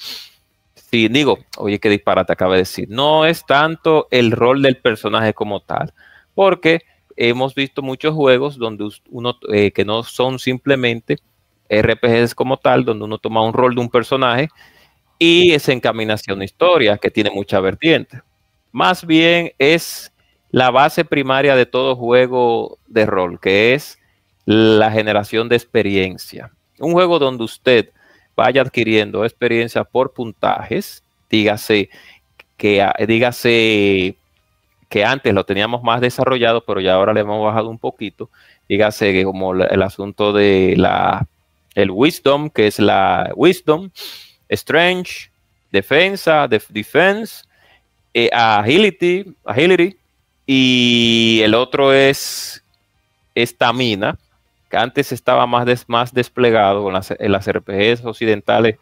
Sí, 0.74 1.09
digo, 1.09 1.39
oye, 1.59 1.79
qué 1.79 1.91
disparate 1.91 2.33
acaba 2.33 2.55
de 2.55 2.61
decir. 2.61 2.89
No 2.91 3.26
es 3.26 3.45
tanto 3.45 4.09
el 4.11 4.31
rol 4.31 4.62
del 4.62 4.76
personaje 4.79 5.35
como 5.35 5.61
tal, 5.61 5.93
porque 6.35 6.81
hemos 7.16 7.55
visto 7.55 7.83
muchos 7.83 8.14
juegos 8.14 8.57
donde 8.57 8.89
uno, 9.11 9.37
eh, 9.53 9.70
que 9.72 9.85
no 9.85 10.03
son 10.03 10.39
simplemente 10.39 11.18
RPGs 11.68 12.35
como 12.35 12.57
tal, 12.57 12.85
donde 12.85 13.05
uno 13.05 13.18
toma 13.18 13.45
un 13.45 13.53
rol 13.53 13.74
de 13.74 13.81
un 13.81 13.91
personaje 13.91 14.49
y 15.18 15.59
se 15.59 15.72
encamina 15.72 16.14
hacia 16.14 16.35
una 16.35 16.45
historia 16.45 16.97
que 16.97 17.11
tiene 17.11 17.31
mucha 17.31 17.61
vertiente 17.61 18.22
más 18.72 19.05
bien 19.07 19.53
es 19.59 20.12
la 20.51 20.71
base 20.71 21.05
primaria 21.05 21.55
de 21.57 21.67
todo 21.67 21.97
juego 21.97 22.79
de 22.87 23.07
rol, 23.07 23.39
que 23.41 23.75
es 23.75 23.99
la 24.47 24.91
generación 24.91 25.49
de 25.49 25.57
experiencia. 25.57 26.51
Un 26.79 26.93
juego 26.93 27.19
donde 27.19 27.45
usted 27.45 27.91
vaya 28.35 28.63
adquiriendo 28.63 29.25
experiencia 29.25 29.85
por 29.85 30.13
puntajes, 30.13 31.03
dígase 31.29 31.91
que, 32.57 32.87
dígase 33.07 34.17
que 34.89 35.05
antes 35.05 35.35
lo 35.35 35.45
teníamos 35.45 35.83
más 35.83 36.01
desarrollado, 36.01 36.65
pero 36.65 36.81
ya 36.81 36.95
ahora 36.95 37.13
le 37.13 37.21
hemos 37.21 37.45
bajado 37.45 37.69
un 37.69 37.79
poquito, 37.79 38.31
dígase 38.69 39.13
que 39.13 39.25
como 39.25 39.53
el 39.55 39.83
asunto 39.83 40.33
de 40.33 40.75
la 40.77 41.27
el 41.75 41.91
wisdom, 41.91 42.49
que 42.49 42.67
es 42.67 42.79
la 42.79 43.31
wisdom, 43.37 43.91
strange, 44.49 45.31
defensa, 45.71 46.49
def- 46.49 46.71
defense, 46.71 47.45
eh, 48.15 48.31
agility, 48.33 49.37
agility, 49.45 49.98
y 50.51 51.43
el 51.45 51.55
otro 51.55 51.93
es 51.93 52.65
estamina, 53.35 54.17
que 54.71 54.79
antes 54.79 55.13
estaba 55.13 55.47
más, 55.47 55.85
más 55.89 56.15
desplegado 56.15 56.85
con 56.85 56.95
las, 56.95 57.11
en 57.11 57.33
las 57.33 57.47
RPGs 57.47 58.03
occidentales 58.07 58.79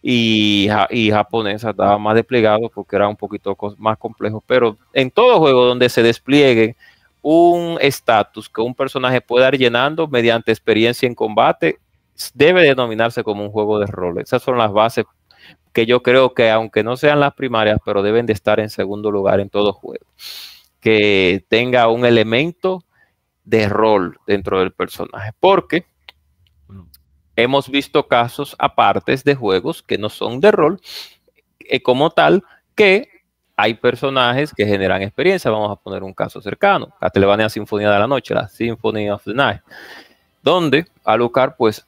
y, 0.00 0.68
y 0.90 1.10
japonesas, 1.10 1.72
estaba 1.72 1.98
más 1.98 2.14
desplegado 2.14 2.70
porque 2.72 2.94
era 2.94 3.08
un 3.08 3.16
poquito 3.16 3.56
más 3.78 3.98
complejo, 3.98 4.44
pero 4.46 4.78
en 4.92 5.10
todo 5.10 5.40
juego 5.40 5.64
donde 5.64 5.88
se 5.88 6.04
despliegue 6.04 6.76
un 7.20 7.78
estatus 7.80 8.48
que 8.48 8.60
un 8.60 8.72
personaje 8.72 9.20
pueda 9.20 9.48
ir 9.48 9.58
llenando 9.58 10.06
mediante 10.06 10.52
experiencia 10.52 11.08
en 11.08 11.16
combate, 11.16 11.80
debe 12.32 12.62
denominarse 12.62 13.24
como 13.24 13.44
un 13.44 13.50
juego 13.50 13.80
de 13.80 13.86
rol. 13.86 14.20
Esas 14.20 14.40
son 14.40 14.56
las 14.56 14.72
bases 14.72 15.04
que 15.72 15.84
yo 15.84 16.00
creo 16.00 16.32
que 16.32 16.48
aunque 16.48 16.84
no 16.84 16.96
sean 16.96 17.18
las 17.18 17.34
primarias, 17.34 17.78
pero 17.84 18.04
deben 18.04 18.24
de 18.26 18.34
estar 18.34 18.60
en 18.60 18.70
segundo 18.70 19.10
lugar 19.10 19.40
en 19.40 19.50
todo 19.50 19.72
juego. 19.72 20.06
Que 20.82 21.46
tenga 21.48 21.88
un 21.88 22.04
elemento 22.04 22.84
de 23.44 23.68
rol 23.70 24.18
dentro 24.26 24.58
del 24.58 24.72
personaje. 24.72 25.30
Porque 25.40 25.86
hemos 27.36 27.70
visto 27.70 28.06
casos 28.08 28.54
apartes 28.58 29.24
de 29.24 29.34
juegos 29.34 29.82
que 29.82 29.98
no 29.98 30.08
son 30.08 30.40
de 30.40 30.50
rol, 30.50 30.80
eh, 31.60 31.82
como 31.82 32.10
tal, 32.10 32.44
que 32.74 33.08
hay 33.56 33.74
personajes 33.74 34.52
que 34.52 34.66
generan 34.66 35.02
experiencia. 35.02 35.50
Vamos 35.50 35.70
a 35.70 35.76
poner 35.76 36.02
un 36.02 36.12
caso 36.12 36.40
cercano, 36.40 36.92
Castlevania 37.00 37.48
Sinfonía 37.48 37.90
de 37.90 37.98
la 37.98 38.06
Noche, 38.06 38.34
la 38.34 38.48
Symphony 38.48 39.10
of 39.10 39.24
the 39.24 39.34
Night, 39.34 39.60
donde 40.42 40.86
Alucard 41.04 41.54
pues 41.56 41.84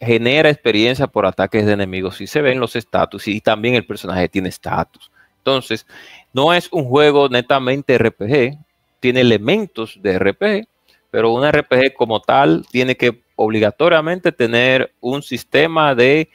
genera 0.00 0.50
experiencia 0.50 1.06
por 1.06 1.24
ataques 1.24 1.64
de 1.64 1.72
enemigos 1.72 2.20
y 2.20 2.26
se 2.26 2.42
ven 2.42 2.60
los 2.60 2.76
estatus 2.76 3.28
y 3.28 3.40
también 3.40 3.74
el 3.74 3.86
personaje 3.86 4.28
tiene 4.28 4.50
estatus. 4.50 5.10
Entonces, 5.46 5.86
no 6.32 6.52
es 6.52 6.68
un 6.72 6.86
juego 6.86 7.28
netamente 7.28 7.96
RPG, 7.96 8.58
tiene 8.98 9.20
elementos 9.20 9.96
de 10.02 10.18
RPG, 10.18 10.66
pero 11.12 11.30
un 11.32 11.44
RPG 11.46 11.94
como 11.94 12.20
tal 12.20 12.66
tiene 12.68 12.96
que 12.96 13.22
obligatoriamente 13.36 14.32
tener 14.32 14.92
un 15.00 15.22
sistema 15.22 15.94
de, 15.94 16.28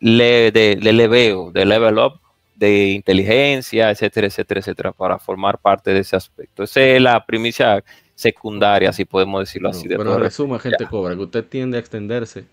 le- 0.00 0.50
de, 0.52 0.76
de 0.76 0.92
leveo, 0.94 1.50
de 1.52 1.66
level 1.66 1.98
up, 1.98 2.14
de 2.54 2.88
inteligencia, 2.88 3.90
etcétera, 3.90 4.28
etcétera, 4.28 4.60
etcétera, 4.60 4.92
para 4.92 5.18
formar 5.18 5.58
parte 5.58 5.92
de 5.92 6.00
ese 6.00 6.16
aspecto. 6.16 6.62
Esa 6.62 6.80
es 6.80 7.02
la 7.02 7.22
primicia 7.26 7.84
secundaria, 8.14 8.90
si 8.94 9.04
podemos 9.04 9.40
decirlo 9.40 9.68
Bueno, 9.68 9.80
así. 9.80 9.88
De 9.88 9.98
pero 9.98 10.18
resuma, 10.18 10.58
gente 10.58 10.86
cobra, 10.86 11.14
que 11.14 11.20
usted 11.20 11.44
tiende 11.44 11.76
a 11.76 11.80
extenderse 11.80 12.46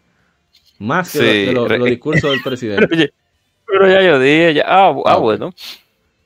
más 0.80 1.10
que 1.14 1.20
Sí, 1.20 1.46
lo- 1.46 1.46
que 1.46 1.54
lo- 1.54 1.68
re- 1.70 1.78
los 1.80 1.90
discursos 1.90 2.30
del 2.32 2.42
presidente. 2.44 3.14
Pero 3.68 3.88
ya 3.90 4.02
yo 4.02 4.20
dije, 4.20 4.54
ya, 4.56 4.64
ah, 4.68 4.90
ah, 5.06 5.14
Ah, 5.14 5.18
bueno. 5.18 5.52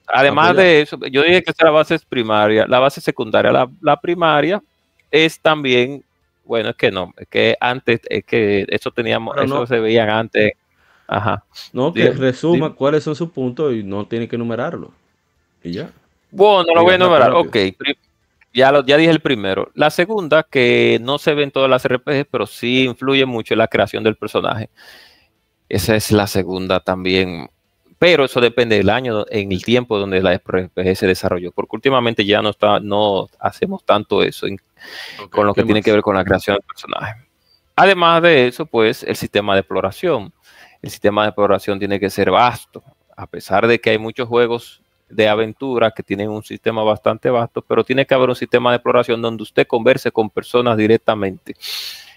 Además 0.08 0.50
Ah, 0.50 0.54
pues 0.54 0.66
de 0.66 0.82
eso, 0.82 0.98
yo 1.10 1.24
dije 1.24 1.42
que 1.44 1.52
esa 1.52 1.64
es 1.64 1.66
la 1.66 1.72
base 1.72 2.00
primaria, 2.10 2.66
la 2.68 2.80
base 2.80 3.00
secundaria, 3.02 3.52
la, 3.52 3.70
la 3.82 3.96
primaria 4.00 4.62
es 5.10 5.40
también, 5.40 6.04
bueno, 6.44 6.70
es 6.70 6.76
que 6.76 6.92
no, 6.92 7.14
es 7.18 7.28
que 7.30 7.56
antes, 7.60 8.02
es 8.10 8.26
que 8.26 8.66
eso 8.70 8.92
teníamos, 8.92 9.34
Pero 9.36 9.46
eso 9.46 9.60
no. 9.62 9.66
se 9.68 9.80
veían 9.80 10.10
antes, 10.10 10.54
ajá. 11.08 11.46
No, 11.72 11.94
que 11.94 12.04
Dime, 12.04 12.16
resuma 12.16 12.66
dime. 12.68 12.76
cuáles 12.76 13.04
son 13.06 13.16
sus 13.16 13.30
puntos 13.32 13.74
y 13.74 13.84
no 13.84 14.06
tiene 14.06 14.28
que 14.28 14.36
enumerarlo. 14.36 14.92
Y 15.64 15.72
ya. 15.74 15.92
Bueno, 16.30 16.66
lo 16.76 16.84
voy 16.84 16.94
a 16.94 16.96
enumerar, 16.96 17.32
ok, 17.32 17.56
ya, 18.54 18.72
lo, 18.72 18.86
ya 18.86 18.98
dije 18.98 19.12
el 19.12 19.22
primero. 19.22 19.72
La 19.76 19.90
segunda, 19.90 20.44
que 20.44 21.00
no 21.02 21.18
se 21.20 21.34
ve 21.34 21.44
en 21.44 21.52
todas 21.52 21.70
las 21.70 21.86
RPGs, 21.88 22.26
pero 22.30 22.46
sí 22.46 22.84
influye 22.84 23.26
mucho 23.26 23.54
en 23.54 23.60
la 23.60 23.68
creación 23.68 24.04
del 24.04 24.16
personaje. 24.18 24.70
Esa 25.72 25.96
es 25.96 26.12
la 26.12 26.28
segunda 26.28 26.82
también 26.82 27.50
pero 28.02 28.26
eso 28.26 28.42
depende 28.42 28.78
del 28.78 28.90
año, 28.90 29.26
en 29.30 29.52
el 29.52 29.64
tiempo 29.64 30.00
donde 30.00 30.24
la 30.24 30.34
RPG 30.34 30.96
se 30.96 31.06
desarrolló, 31.06 31.52
porque 31.52 31.76
últimamente 31.76 32.26
ya 32.26 32.42
no 32.42 32.50
está, 32.50 32.80
no 32.80 33.30
hacemos 33.40 33.86
tanto 33.86 34.24
eso 34.24 34.48
con 35.30 35.46
lo 35.46 35.54
que 35.54 35.64
tiene 35.64 35.84
que 35.84 35.92
ver 35.92 36.02
con 36.02 36.16
la 36.16 36.26
creación 36.26 36.56
del 36.56 36.64
personaje. 36.64 37.28
Además 37.76 38.24
de 38.24 38.48
eso, 38.48 38.66
pues 38.66 39.04
el 39.04 39.16
sistema 39.16 39.54
de 39.54 39.60
exploración. 39.60 40.34
El 40.82 40.90
sistema 40.90 41.22
de 41.22 41.28
exploración 41.30 41.78
tiene 41.78 42.00
que 42.00 42.10
ser 42.10 42.32
vasto, 42.32 42.84
a 43.16 43.28
pesar 43.28 43.68
de 43.68 43.80
que 43.80 43.92
hay 43.92 44.00
muchos 44.00 44.28
juegos 44.28 44.82
de 45.08 45.30
aventura 45.30 45.92
que 45.92 46.02
tienen 46.02 46.32
un 46.32 46.42
sistema 46.42 46.82
bastante 46.82 47.30
vasto, 47.30 47.62
pero 47.62 47.84
tiene 47.84 48.08
que 48.08 48.16
haber 48.16 48.30
un 48.30 48.36
sistema 48.36 48.72
de 48.72 48.78
exploración 48.78 49.22
donde 49.22 49.44
usted 49.44 49.68
converse 49.68 50.12
con 50.12 50.28
personas 50.28 50.76
directamente 50.76 51.56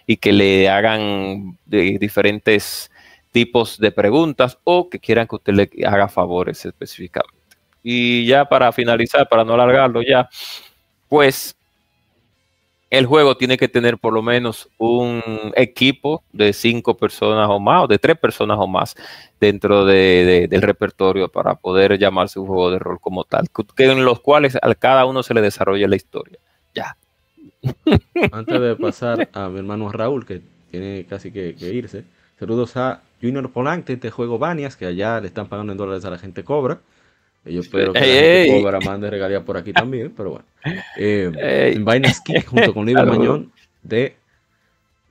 y 0.07 0.16
que 0.16 0.32
le 0.32 0.70
hagan 0.70 1.59
de 1.66 1.98
diferentes 1.98 2.90
tipos 3.35 3.80
de 3.80 3.91
preguntas 3.91 4.57
o 4.62 4.89
que 4.89 5.01
quieran 5.01 5.26
que 5.26 5.35
usted 5.35 5.53
le 5.55 5.68
haga 5.85 6.07
favores 6.07 6.64
específicamente. 6.64 7.35
Y 7.82 8.24
ya 8.26 8.45
para 8.45 8.70
finalizar, 8.70 9.28
para 9.28 9.45
no 9.45 9.55
alargarlo 9.55 10.03
ya, 10.03 10.28
pues 11.09 11.57
el 12.91 13.07
juego 13.07 13.37
tiene 13.37 13.57
que 13.57 13.66
tener 13.66 13.99
por 13.99 14.12
lo 14.12 14.22
menos 14.22 14.68
un 14.78 15.20
equipo 15.57 16.22
de 16.32 16.53
cinco 16.53 16.97
personas 16.97 17.49
o 17.51 17.59
más, 17.59 17.82
o 17.82 17.87
de 17.89 17.99
tres 17.99 18.16
personas 18.16 18.57
o 18.61 18.68
más 18.68 18.95
dentro 19.41 19.85
del 19.85 20.62
repertorio 20.62 21.28
para 21.28 21.57
poder 21.57 21.99
llamarse 21.99 22.39
un 22.39 22.47
juego 22.47 22.70
de 22.70 22.78
rol 22.78 23.01
como 23.01 23.24
tal, 23.24 23.49
que, 23.76 23.91
en 23.91 24.05
los 24.05 24.20
cuales 24.20 24.57
a 24.62 24.72
cada 24.76 25.07
uno 25.07 25.24
se 25.24 25.35
le 25.35 25.41
desarrolle 25.41 25.89
la 25.89 25.97
historia. 25.97 26.39
Ya. 26.72 26.97
Antes 28.30 28.61
de 28.61 28.76
pasar 28.76 29.28
a 29.32 29.49
mi 29.49 29.59
hermano 29.59 29.91
Raúl, 29.91 30.24
que 30.24 30.41
tiene 30.70 31.05
casi 31.09 31.32
que, 31.32 31.57
irse, 31.59 32.05
saludos 32.39 32.76
a 32.76 33.03
Junior 33.25 33.51
Polante, 33.51 33.95
este 33.95 34.11
juego 34.11 34.39
Banias, 34.39 34.77
que 34.77 34.85
allá 34.85 35.20
le 35.20 35.29
están 35.29 35.49
pagando 35.49 35.72
en 35.72 35.79
dólares 35.79 36.05
a 36.05 36.11
la 36.11 36.18
gente 36.18 36.45
cobra. 36.45 36.81
Yo 37.45 37.61
espero 37.61 37.93
que 37.93 38.01
la 38.01 38.07
gente 38.07 38.62
cobra 38.62 38.81
mande 38.81 39.11
regalía 39.11 39.43
por 39.43 39.57
aquí 39.57 39.72
también, 39.72 40.12
pero 40.14 40.31
bueno. 40.31 40.47
Eh, 40.97 41.72
en 41.75 41.85
Binance 41.85 42.20
Kick 42.25 42.47
junto 42.47 42.72
con 42.75 42.87
Libre 42.87 43.05
Mañón 43.05 43.53
de, 43.83 44.16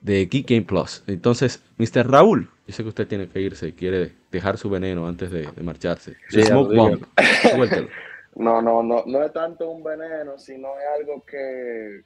de 0.00 0.26
Geek 0.26 0.48
Game 0.48 0.62
Plus. 0.62 1.02
Entonces, 1.06 1.62
Mr. 1.78 2.08
Raúl, 2.08 2.48
yo 2.66 2.74
sé 2.74 2.82
que 2.82 2.88
usted 2.88 3.06
tiene 3.06 3.28
que 3.28 3.40
irse 3.40 3.68
y 3.68 3.72
quiere 3.72 4.12
dejar 4.30 4.58
su 4.58 4.70
veneno 4.70 5.06
antes 5.06 5.30
de, 5.30 5.48
marcharse. 5.62 6.16
smoke 6.30 6.74
bomb. 6.74 7.04
No, 8.36 8.60
no, 8.60 8.82
no, 8.82 9.04
no 9.06 9.22
es 9.22 9.32
tanto 9.32 9.70
un 9.70 9.84
veneno, 9.84 10.36
sino 10.38 10.70
es 10.76 11.00
algo 11.00 11.22
que, 11.24 12.02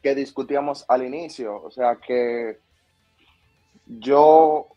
que 0.00 0.14
discutíamos 0.14 0.84
al 0.86 1.04
inicio. 1.04 1.60
O 1.60 1.72
sea 1.72 1.96
que 1.96 2.58
yo 3.86 4.68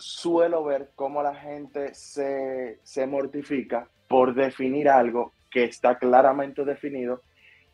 suelo 0.00 0.64
ver 0.64 0.90
cómo 0.96 1.22
la 1.22 1.34
gente 1.34 1.94
se, 1.94 2.80
se 2.82 3.06
mortifica 3.06 3.88
por 4.08 4.34
definir 4.34 4.88
algo 4.88 5.32
que 5.50 5.64
está 5.64 5.98
claramente 5.98 6.64
definido 6.64 7.22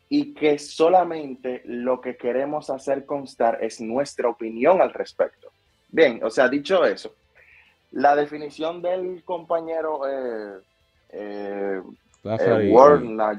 y 0.09 0.33
que 0.33 0.59
solamente 0.59 1.61
lo 1.65 1.99
que 1.99 2.15
queremos 2.15 2.69
hacer 2.69 3.05
constar 3.05 3.59
es 3.61 3.81
nuestra 3.81 4.29
opinión 4.29 4.81
al 4.81 4.93
respecto. 4.93 5.49
Bien, 5.89 6.23
o 6.23 6.29
sea, 6.29 6.47
dicho 6.47 6.85
eso, 6.85 7.13
la 7.91 8.15
definición 8.15 8.81
del 8.81 9.23
compañero 9.23 10.01
eh, 10.07 10.61
eh, 11.09 11.81
eh 12.23 12.71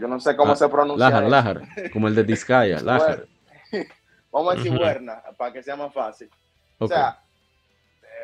yo 0.00 0.08
no 0.08 0.20
sé 0.20 0.36
cómo 0.36 0.52
ah, 0.52 0.56
se 0.56 0.68
pronuncia. 0.68 1.08
Lajar, 1.08 1.28
Lajar, 1.28 1.62
como 1.92 2.08
el 2.08 2.14
de 2.14 2.24
Discaya, 2.24 2.80
Lajar. 2.80 3.26
Vamos 4.32 4.54
a 4.54 4.56
decir 4.56 4.72
Werna, 4.72 5.22
para 5.36 5.52
que 5.52 5.62
sea 5.62 5.76
más 5.76 5.92
fácil. 5.92 6.30
O 6.78 6.86
sea, 6.86 7.18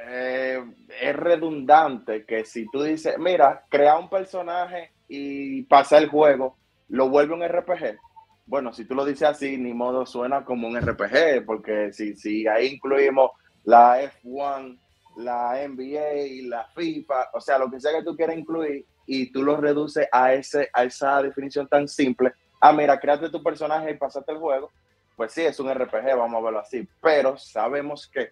es 0.08 1.16
redundante 1.16 2.24
que 2.24 2.44
si 2.44 2.66
tú 2.70 2.82
dices, 2.82 3.16
mira, 3.18 3.64
crea 3.68 3.98
un 3.98 4.08
personaje 4.08 4.92
y 5.08 5.62
pasa 5.62 5.98
el 5.98 6.08
juego, 6.08 6.56
lo 6.88 7.08
vuelve 7.08 7.34
un 7.34 7.46
RPG. 7.46 7.98
Bueno, 8.46 8.72
si 8.72 8.84
tú 8.84 8.94
lo 8.94 9.04
dices 9.04 9.28
así, 9.28 9.56
ni 9.56 9.72
modo 9.72 10.04
suena 10.04 10.44
como 10.44 10.68
un 10.68 10.78
RPG, 10.78 11.46
porque 11.46 11.92
si, 11.92 12.14
si 12.16 12.46
ahí 12.46 12.66
incluimos 12.66 13.30
la 13.64 14.02
F1, 14.02 14.78
la 15.16 15.66
NBA, 15.66 16.48
la 16.48 16.66
FIFA, 16.74 17.30
o 17.32 17.40
sea, 17.40 17.58
lo 17.58 17.70
que 17.70 17.80
sea 17.80 17.92
que 17.92 18.04
tú 18.04 18.16
quieras 18.16 18.36
incluir 18.36 18.84
y 19.06 19.30
tú 19.32 19.42
lo 19.42 19.56
reduces 19.56 20.08
a, 20.12 20.34
ese, 20.34 20.68
a 20.72 20.84
esa 20.84 21.22
definición 21.22 21.68
tan 21.68 21.88
simple, 21.88 22.32
ah, 22.60 22.72
mira, 22.72 22.98
créate 22.98 23.30
tu 23.30 23.42
personaje 23.42 23.92
y 23.92 23.98
pasate 23.98 24.32
el 24.32 24.38
juego, 24.38 24.70
pues 25.16 25.32
sí, 25.32 25.42
es 25.42 25.58
un 25.60 25.72
RPG, 25.72 26.16
vamos 26.16 26.40
a 26.40 26.44
verlo 26.44 26.58
así, 26.58 26.86
pero 27.00 27.36
sabemos 27.38 28.08
que 28.08 28.30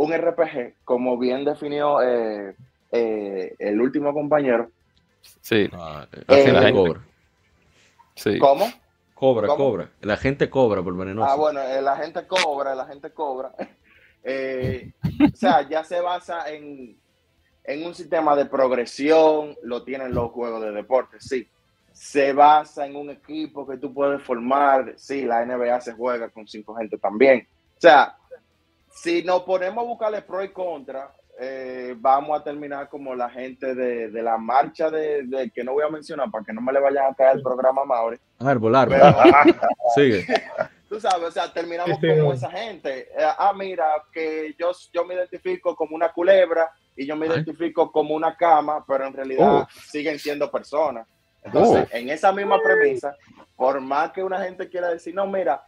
un 0.00 0.16
RPG, 0.16 0.76
como 0.82 1.18
bien 1.18 1.44
definió 1.44 2.00
eh, 2.00 2.56
eh, 2.90 3.54
el 3.58 3.78
último 3.78 4.14
compañero. 4.14 4.70
Sí, 5.42 5.68
eh, 5.68 6.52
la 6.52 6.72
cobra. 6.72 7.04
Sí. 8.14 8.38
¿Cómo? 8.38 8.64
Cobra, 9.12 9.48
cobra. 9.48 9.90
La 10.00 10.16
gente 10.16 10.48
cobra 10.48 10.82
por 10.82 10.96
venenoso. 10.96 11.30
Ah, 11.30 11.36
bueno, 11.36 11.60
la 11.82 11.96
gente 11.98 12.26
cobra, 12.26 12.74
la 12.74 12.86
gente 12.86 13.10
cobra. 13.10 13.52
o 14.24 15.36
sea, 15.36 15.68
ya 15.68 15.84
se 15.84 16.00
basa 16.00 16.50
en, 16.50 16.98
en 17.64 17.86
un 17.86 17.94
sistema 17.94 18.34
de 18.34 18.46
progresión, 18.46 19.54
lo 19.62 19.82
tienen 19.82 20.14
los 20.14 20.30
juegos 20.30 20.62
de 20.62 20.72
deporte, 20.72 21.18
sí. 21.20 21.46
Se 21.92 22.32
basa 22.32 22.86
en 22.86 22.96
un 22.96 23.10
equipo 23.10 23.66
que 23.66 23.76
tú 23.76 23.92
puedes 23.92 24.22
formar, 24.22 24.94
sí, 24.96 25.26
la 25.26 25.44
NBA 25.44 25.78
se 25.82 25.92
juega 25.92 26.30
con 26.30 26.48
cinco 26.48 26.74
gente 26.74 26.96
también. 26.96 27.46
O 27.76 27.80
sea, 27.80 28.16
si 28.90 29.22
nos 29.22 29.42
ponemos 29.42 29.84
a 29.84 29.86
buscarle 29.86 30.22
pro 30.22 30.42
y 30.44 30.50
contra, 30.50 31.12
eh, 31.42 31.94
vamos 31.96 32.38
a 32.38 32.44
terminar 32.44 32.88
como 32.88 33.14
la 33.14 33.30
gente 33.30 33.74
de, 33.74 34.10
la 34.22 34.36
marcha 34.36 34.90
de, 34.90 35.50
que 35.54 35.64
no 35.64 35.72
voy 35.72 35.84
a 35.84 35.88
mencionar 35.88 36.30
para 36.30 36.44
que 36.44 36.52
no 36.52 36.60
me 36.60 36.72
le 36.72 36.80
vayan 36.80 37.10
a 37.10 37.14
caer 37.14 37.36
el 37.36 37.42
programa 37.42 37.84
Mauri. 37.84 38.18
Árbol, 38.40 38.74
árbol. 38.74 38.98
Sigue. 39.94 40.26
Tú 40.90 41.00
sabes, 41.00 41.28
o 41.28 41.30
sea, 41.30 41.52
terminamos 41.52 41.98
como 42.00 42.32
esa 42.32 42.50
gente. 42.50 43.08
Eh, 43.16 43.24
ah, 43.38 43.52
mira, 43.56 43.86
que 44.12 44.56
yo, 44.58 44.72
yo 44.92 45.04
me 45.04 45.14
identifico 45.14 45.76
como 45.76 45.94
una 45.94 46.12
culebra 46.12 46.68
y 46.96 47.06
yo 47.06 47.14
me 47.16 47.28
identifico 47.28 47.92
como 47.92 48.14
una 48.14 48.36
cama, 48.36 48.84
pero 48.86 49.06
en 49.06 49.14
realidad 49.14 49.54
oh. 49.62 49.68
siguen 49.88 50.18
siendo 50.18 50.50
personas. 50.50 51.06
Entonces, 51.44 51.88
oh. 51.90 51.96
en 51.96 52.10
esa 52.10 52.32
misma 52.32 52.60
premisa, 52.60 53.16
por 53.56 53.80
más 53.80 54.10
que 54.10 54.22
una 54.22 54.42
gente 54.42 54.68
quiera 54.68 54.88
decir, 54.88 55.14
no, 55.14 55.26
mira, 55.26 55.62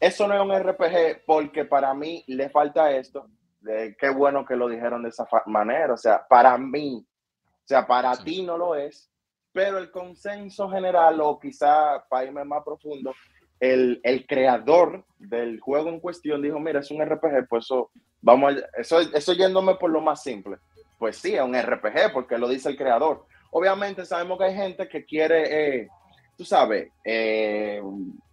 eso 0.00 0.28
no 0.28 0.34
es 0.34 0.40
un 0.40 0.70
RPG 0.70 1.24
porque 1.26 1.64
para 1.64 1.92
mí 1.94 2.24
le 2.28 2.48
falta 2.50 2.92
esto. 2.92 3.28
qué 3.64 4.08
bueno 4.10 4.44
que 4.44 4.56
lo 4.56 4.68
dijeron 4.68 5.02
de 5.02 5.08
esa 5.08 5.26
manera. 5.46 5.94
O 5.94 5.96
sea, 5.96 6.24
para 6.26 6.56
mí, 6.56 7.04
o 7.04 7.66
sea, 7.66 7.86
para 7.86 8.16
ti 8.16 8.42
no 8.42 8.56
lo 8.56 8.74
es, 8.74 9.10
pero 9.52 9.78
el 9.78 9.90
consenso 9.90 10.70
general 10.70 11.20
o 11.20 11.38
quizá 11.38 12.04
para 12.08 12.26
irme 12.26 12.44
más 12.44 12.62
profundo, 12.64 13.12
el, 13.58 14.00
el, 14.04 14.24
creador 14.24 15.04
del 15.18 15.58
juego 15.58 15.88
en 15.88 15.98
cuestión 15.98 16.40
dijo, 16.40 16.60
mira, 16.60 16.78
es 16.78 16.92
un 16.92 17.04
RPG, 17.04 17.48
pues 17.48 17.64
eso, 17.64 17.90
vamos, 18.20 18.54
eso, 18.76 19.00
eso 19.00 19.32
yéndome 19.32 19.74
por 19.74 19.90
lo 19.90 20.00
más 20.00 20.22
simple. 20.22 20.58
Pues 20.96 21.16
sí, 21.16 21.34
es 21.34 21.42
un 21.42 21.60
RPG 21.60 22.12
porque 22.12 22.38
lo 22.38 22.48
dice 22.48 22.68
el 22.68 22.76
creador. 22.76 23.26
Obviamente 23.50 24.04
sabemos 24.04 24.38
que 24.38 24.44
hay 24.44 24.54
gente 24.54 24.88
que 24.88 25.04
quiere, 25.04 25.80
eh, 25.80 25.88
tú 26.36 26.44
sabes, 26.44 26.92
eh, 27.04 27.82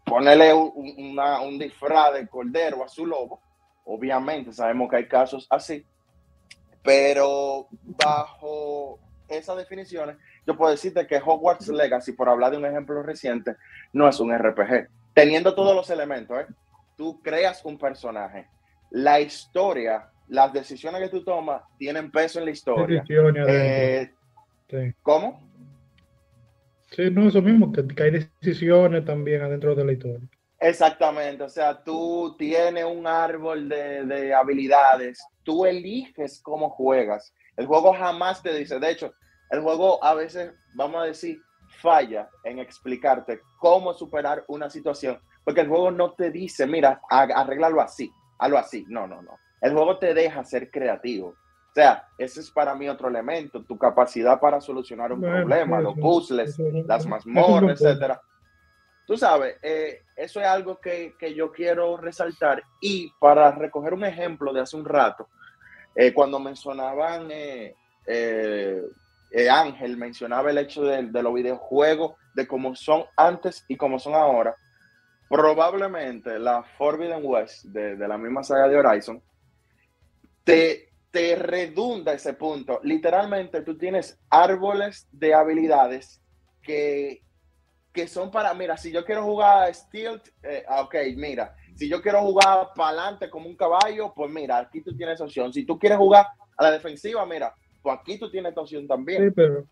ponerle 0.06 0.53
un, 0.53 1.20
un 1.20 1.60
disfraz 1.60 2.14
de 2.14 2.28
cordero 2.28 2.84
a 2.84 2.88
su 2.88 3.06
lobo. 3.06 3.41
Obviamente 3.86 4.53
sabemos 4.53 4.89
que 4.89 4.97
hay 4.97 5.08
casos 5.08 5.47
así, 5.49 5.86
pero 6.82 7.68
bajo 7.72 8.99
esas 9.28 9.58
definiciones, 9.58 10.18
yo 10.45 10.56
puedo 10.56 10.72
decirte 10.72 11.08
que 11.08 11.18
Hogwarts 11.18 11.68
Legacy, 11.68 12.14
por 12.14 12.30
hablar 12.30 12.51
de 12.51 12.58
un 12.58 12.66
ejemplo 12.66 13.01
reciente, 13.01 13.56
no 13.93 14.08
es 14.08 14.20
un 14.20 14.36
RPG. 14.36 14.88
Teniendo 15.14 15.56
todos 15.56 15.76
los 15.76 15.89
elementos, 15.89 16.39
¿eh? 16.39 16.45
tú 16.95 17.22
creas 17.22 17.64
un 17.66 17.78
personaje. 17.78 18.47
La 18.91 19.20
historia, 19.20 20.10
las 20.28 20.53
decisiones 20.53 21.01
que 21.01 21.10
tú 21.10 21.24
tomas 21.24 21.64
tienen 21.78 22.12
peso 22.12 22.39
en 22.39 22.45
la 22.45 22.51
historia. 22.51 23.03
Eh, 23.47 24.12
¿Cómo? 25.01 25.45
Sí, 26.96 27.12
no, 27.12 27.28
eso 27.28 27.41
mismo, 27.41 27.74
que, 27.74 27.82
hay 28.02 28.30
decisiones 28.39 29.04
también 29.04 29.41
adentro 29.41 29.76
de 29.76 29.84
la 29.84 29.91
historia. 29.91 30.30
Exactamente, 30.60 31.43
o 31.43 31.50
sea, 31.50 31.84
tú 31.84 32.36
tienes 32.38 32.86
un 32.86 33.06
árbol 33.06 33.68
de, 33.68 34.34
habilidades, 34.34 35.22
tú 35.43 35.66
eliges 35.66 36.39
cómo 36.41 36.70
juegas. 36.70 37.34
El 37.58 37.66
juego 37.66 37.93
jamás 37.93 38.41
te 38.41 38.54
dice, 38.58 38.80
de 38.80 38.91
hecho, 38.91 39.14
el 39.52 39.60
juego 39.60 40.02
a 40.02 40.14
veces, 40.14 40.54
vamos 40.74 41.04
a 41.04 41.08
decir, 41.08 41.41
falla 41.82 42.30
en 42.46 42.60
explicarte 42.60 43.41
cómo 43.60 43.93
superar 43.93 44.46
una 44.48 44.70
situación, 44.70 45.20
porque 45.43 45.62
el 45.62 45.68
juego 45.68 45.91
no 45.91 46.14
te 46.14 46.32
dice, 46.32 46.66
mira, 46.66 47.02
arreglarlo 47.10 47.82
así, 47.82 48.10
hazlo 48.39 48.58
así. 48.58 48.86
No, 48.88 49.06
no, 49.06 49.22
no. 49.22 49.38
El 49.62 49.74
juego 49.74 50.00
te 50.00 50.14
deja 50.14 50.46
ser 50.46 50.72
creativo. 50.72 51.36
O 51.76 51.78
sea, 51.78 52.07
ese 52.17 52.39
es 52.39 52.49
para 52.49 52.73
mí 52.73 52.88
otro 52.88 53.09
elemento, 53.09 53.61
tu 53.61 53.78
capacidad 53.78 54.39
para 54.39 54.61
solucionar 54.61 55.11
un 55.11 55.19
problema, 55.19 55.82
los 55.82 55.95
puzzles, 55.95 56.57
las 56.88 57.05
mazmorras, 57.05 57.82
etcétera. 57.82 58.21
Tú 59.05 59.17
sabes, 59.17 59.57
eh, 59.61 60.03
eso 60.15 60.39
es 60.39 60.47
algo 60.47 60.80
que, 60.80 61.13
yo 61.36 61.51
quiero 61.51 61.97
resaltar. 61.97 62.63
Y 62.80 63.11
para 63.19 63.51
recoger 63.51 63.93
un 63.93 64.05
ejemplo 64.05 64.53
de 64.53 64.61
hace 64.61 64.78
un 64.78 64.86
rato, 64.86 65.28
eh, 65.93 66.13
cuando 66.13 66.39
mencionaban 66.39 67.28
eh, 67.30 67.73
Ángel 69.51 69.97
mencionaba 69.97 70.51
el 70.51 70.59
hecho 70.59 70.82
de, 70.84 71.03
de 71.03 71.23
los 71.23 71.34
videojuegos, 71.34 72.13
de 72.36 72.47
cómo 72.47 72.73
son 72.73 73.03
antes 73.17 73.65
y 73.67 73.76
cómo 73.76 73.99
son 73.99 74.13
ahora, 74.13 74.55
probablemente 75.28 76.39
la 76.39 76.63
Forbidden 76.63 77.19
West 77.21 77.65
de, 77.65 77.97
de 77.97 78.07
la 78.07 78.17
misma 78.17 78.43
saga 78.43 78.69
de 78.69 78.78
Horizon 78.78 79.21
te, 80.45 80.89
te 81.16 81.34
redunda 81.38 82.11
ese 82.11 82.34
punto. 82.34 82.82
Literalmente 82.84 83.61
tú 83.61 83.78
tienes 83.78 84.20
árboles 84.30 85.07
de 85.13 85.34
habilidades 85.34 86.22
que, 86.61 87.22
que 87.93 88.05
son 88.09 88.30
para, 88.30 88.53
mira, 88.53 88.76
si 88.76 88.91
yo 88.91 89.05
quiero 89.05 89.24
jugar 89.24 89.74
Steel, 89.74 90.22
eh, 90.43 90.66
ah, 90.68 90.82
ok, 90.82 90.95
mira, 91.16 91.55
si 91.74 91.88
yo 91.88 92.01
quiero 92.01 92.20
jugar 92.20 92.68
para 92.76 92.89
adelante 92.89 93.30
como 93.30 93.47
un 93.47 93.55
caballo, 93.55 94.11
pues 94.13 94.30
mira, 94.30 94.57
aquí 94.57 94.82
tú 94.82 94.93
tienes 94.93 95.22
opción. 95.22 95.53
Si 95.53 95.66
tú 95.66 95.80
quieres 95.80 95.97
jugar 95.97 96.26
a 96.57 96.63
la 96.63 96.72
defensiva, 96.72 97.26
mira, 97.26 97.55
pues 97.82 97.97
aquí 97.97 98.20
tú 98.20 98.30
tienes 98.30 98.49
esta 98.49 98.59
opción 98.59 98.86
también. 98.86 99.24
Sí, 99.24 99.32
pero 99.34 99.63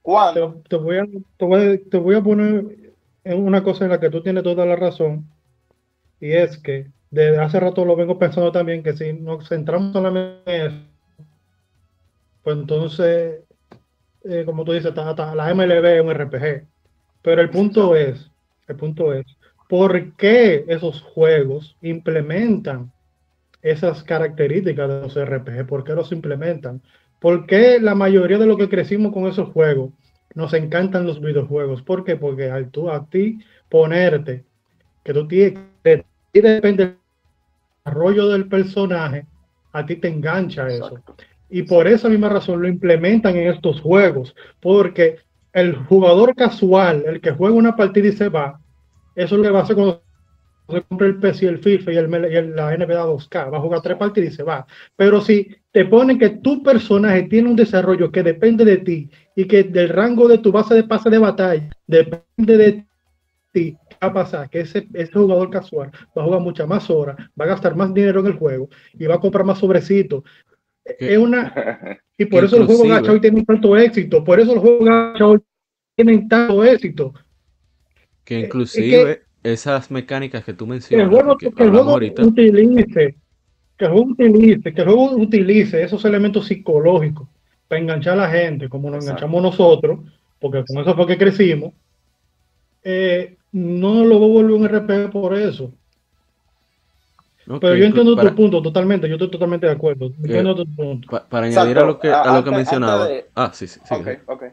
¿Cuándo? 0.00 0.62
te, 0.62 0.68
te 0.68 0.76
voy 0.76 0.98
a, 0.98 1.06
te, 1.36 1.44
voy 1.44 1.60
a, 1.60 1.90
te 1.90 1.98
voy 1.98 2.14
a 2.14 2.22
poner 2.22 2.94
en 3.24 3.44
una 3.44 3.64
cosa 3.64 3.84
en 3.84 3.90
la 3.90 3.98
que 3.98 4.10
tú 4.10 4.22
tienes 4.22 4.44
toda 4.44 4.64
la 4.64 4.76
razón, 4.76 5.28
y 6.20 6.30
es 6.30 6.56
que 6.56 6.86
desde 7.10 7.38
hace 7.40 7.60
rato 7.60 7.84
lo 7.84 7.96
vengo 7.96 8.18
pensando 8.18 8.52
también, 8.52 8.82
que 8.82 8.94
si 8.94 9.12
nos 9.12 9.48
centramos 9.48 9.92
solamente 9.92 10.56
en 10.56 10.66
eso, 10.66 10.76
pues 12.42 12.56
entonces, 12.56 13.40
eh, 14.24 14.44
como 14.46 14.64
tú 14.64 14.72
dices, 14.72 14.94
ta- 14.94 15.14
ta- 15.14 15.34
la 15.34 15.50
MLB 15.50 15.96
es 15.98 16.02
un 16.04 16.10
RPG. 16.10 16.66
Pero 17.22 17.42
el 17.42 17.50
punto 17.50 17.96
es, 17.96 18.30
el 18.68 18.76
punto 18.76 19.12
es, 19.14 19.26
¿por 19.68 20.16
qué 20.16 20.64
esos 20.68 21.02
juegos 21.02 21.76
implementan 21.82 22.92
esas 23.62 24.04
características 24.04 24.88
de 24.88 25.00
los 25.02 25.16
RPG? 25.16 25.66
¿Por 25.66 25.84
qué 25.84 25.94
los 25.94 26.12
implementan? 26.12 26.82
¿Por 27.20 27.46
qué 27.46 27.80
la 27.80 27.94
mayoría 27.94 28.38
de 28.38 28.46
los 28.46 28.58
que 28.58 28.68
crecimos 28.68 29.12
con 29.12 29.26
esos 29.26 29.50
juegos 29.50 29.92
nos 30.34 30.54
encantan 30.54 31.06
los 31.06 31.20
videojuegos? 31.20 31.82
¿Por 31.82 32.04
qué? 32.04 32.16
Porque 32.16 32.50
al 32.50 32.70
tú, 32.70 32.90
a 32.90 33.06
ti 33.08 33.40
ponerte 33.68 34.44
que 35.04 35.14
tú 35.14 35.28
tienes, 35.28 35.60
ti 36.42 36.48
depende 36.48 36.82
el 36.84 36.98
desarrollo 37.84 38.28
del 38.28 38.48
personaje, 38.48 39.26
a 39.72 39.86
ti 39.86 39.96
te 39.96 40.08
engancha 40.08 40.68
eso. 40.68 40.96
Exacto. 40.96 41.16
Y 41.50 41.62
por 41.62 41.88
esa 41.88 42.08
misma 42.08 42.28
razón 42.28 42.60
lo 42.62 42.68
implementan 42.68 43.36
en 43.36 43.48
estos 43.48 43.80
juegos, 43.80 44.34
porque 44.60 45.18
el 45.52 45.74
jugador 45.76 46.34
casual, 46.34 47.04
el 47.06 47.20
que 47.20 47.30
juega 47.32 47.54
una 47.56 47.76
partida 47.76 48.08
y 48.08 48.12
se 48.12 48.28
va, 48.28 48.60
eso 49.14 49.34
es 49.34 49.38
lo 49.38 49.42
que 49.44 49.50
va 49.50 49.60
a 49.60 49.62
hacer 49.62 49.76
cuando 49.76 50.04
se 50.68 50.82
compra 50.82 51.06
el 51.06 51.18
PC 51.18 51.46
y 51.46 51.48
el 51.48 51.58
FIFA 51.58 51.92
y, 51.92 51.96
el, 51.96 52.32
y 52.32 52.36
el- 52.36 52.56
la 52.56 52.74
NBA 52.74 53.04
2K, 53.04 53.50
va 53.50 53.58
a 53.58 53.60
jugar 53.62 53.80
tres 53.82 53.96
partidas 53.96 54.34
y 54.34 54.36
se 54.36 54.42
va. 54.42 54.66
Pero 54.96 55.20
si 55.22 55.48
te 55.72 55.86
ponen 55.86 56.18
que 56.18 56.30
tu 56.30 56.62
personaje 56.62 57.22
tiene 57.24 57.48
un 57.50 57.56
desarrollo 57.56 58.12
que 58.12 58.22
depende 58.22 58.64
de 58.66 58.78
ti 58.78 59.10
y 59.34 59.46
que 59.46 59.64
del 59.64 59.88
rango 59.88 60.28
de 60.28 60.38
tu 60.38 60.52
base 60.52 60.74
de 60.74 60.84
pase 60.84 61.10
de 61.10 61.18
batalla 61.18 61.70
depende 61.86 62.56
de 62.58 62.86
ti, 63.52 63.76
¿qué 63.87 63.87
va 64.02 64.08
a 64.08 64.12
pasar? 64.12 64.50
Que 64.50 64.60
ese, 64.60 64.86
ese 64.94 65.12
jugador 65.12 65.50
casual 65.50 65.90
va 66.16 66.22
a 66.22 66.24
jugar 66.24 66.40
muchas 66.40 66.66
más 66.68 66.88
horas, 66.90 67.16
va 67.40 67.44
a 67.44 67.48
gastar 67.48 67.74
más 67.76 67.92
dinero 67.94 68.20
en 68.20 68.26
el 68.26 68.32
juego 68.34 68.68
y 68.94 69.06
va 69.06 69.16
a 69.16 69.20
comprar 69.20 69.44
más 69.44 69.58
sobrecitos. 69.58 70.22
Que- 70.84 71.12
Es 71.14 71.18
una, 71.18 71.98
y 72.16 72.24
por 72.26 72.40
que 72.40 72.46
eso 72.46 72.56
los 72.58 72.66
juegos 72.66 72.84
inclusive- 72.86 73.00
gacha 73.00 73.12
hoy 73.12 73.20
tienen 73.20 73.44
tanto 73.44 73.76
éxito, 73.76 74.24
por 74.24 74.40
eso 74.40 74.54
los 74.54 74.62
juegos 74.62 74.84
gacha 74.86 75.26
hoy 75.26 75.38
tienen 75.96 76.28
tanto 76.28 76.64
éxito. 76.64 77.12
Que 78.24 78.40
es 78.40 78.44
inclusive 78.46 79.22
esas 79.42 79.90
mecánicas 79.90 80.44
que 80.44 80.52
tú 80.52 80.64
Que 80.66 80.68
el 80.68 80.70
mencionas, 80.74 81.08
juego, 81.08 81.36
que 81.38 81.50
que 81.52 81.62
el 81.64 81.70
juego 81.70 81.94
utilice, 81.94 83.16
que 83.76 83.84
el 83.84 83.90
juego 83.90 84.06
utilice, 84.10 84.74
que 84.74 84.80
el 84.82 84.86
juego 84.86 85.10
utilice 85.16 85.82
esos 85.82 86.04
elementos 86.04 86.46
psicológicos 86.46 87.28
para 87.68 87.80
enganchar 87.80 88.14
a 88.14 88.22
la 88.22 88.30
gente, 88.30 88.68
como 88.68 88.90
nos 88.90 89.04
Exacto. 89.04 89.24
enganchamos 89.26 89.42
nosotros, 89.42 90.00
porque 90.40 90.64
con 90.66 90.78
eso 90.82 90.94
fue 90.94 91.06
que 91.06 91.16
crecimos, 91.18 91.72
eh, 92.82 93.36
no 93.52 94.04
lo 94.04 94.18
voy 94.18 94.30
a 94.30 94.42
volver 94.42 94.52
un 94.52 94.68
RPG 94.68 95.10
por 95.10 95.34
eso. 95.34 95.72
Pero 97.60 97.74
yo 97.76 97.86
entiendo 97.86 98.14
para, 98.14 98.28
tu 98.28 98.36
punto 98.36 98.60
totalmente, 98.62 99.08
yo 99.08 99.14
estoy 99.14 99.30
totalmente 99.30 99.66
de 99.66 99.72
acuerdo. 99.72 100.06
Entiendo 100.06 100.54
tu 100.54 100.66
punto. 100.66 101.08
pa- 101.08 101.24
para 101.26 101.46
Exacto. 101.46 101.62
añadir 101.70 101.78
a 101.82 101.86
lo 101.86 101.98
que, 101.98 102.12
a 102.12 102.26
lo 102.26 102.44
que 102.44 102.50
Antes- 102.50 102.52
mencionaba. 102.52 103.02
antes 103.04 103.16
de- 103.24 103.30
Ah, 103.34 103.50
sí, 103.54 103.66
sí. 103.66 103.80
sí. 103.82 103.94
ok, 103.94 104.08
ok. 104.26 104.44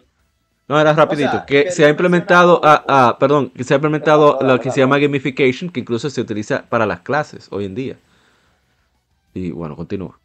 No, 0.67 0.79
era 0.79 0.93
rapidito, 0.93 1.31
sea, 1.31 1.45
que 1.45 1.65
que 1.65 1.71
se 1.71 1.85
ha 1.85 1.89
implementado, 1.89 2.59
ah, 2.63 2.83
ah, 2.87 3.17
perdón, 3.19 3.49
que 3.51 3.63
se 3.63 3.73
ha 3.73 3.77
implementado 3.77 4.39
lo 4.41 4.59
que 4.59 4.71
se 4.71 4.79
llama 4.79 4.97
gamification, 4.97 5.69
que 5.69 5.81
incluso 5.81 6.09
se 6.09 6.21
utiliza 6.21 6.63
para 6.69 6.85
las 6.85 7.01
clases 7.01 7.49
hoy 7.51 7.65
en 7.65 7.75
día. 7.75 7.97
Y 9.33 9.51
bueno, 9.51 9.75
continúa. 9.75 10.17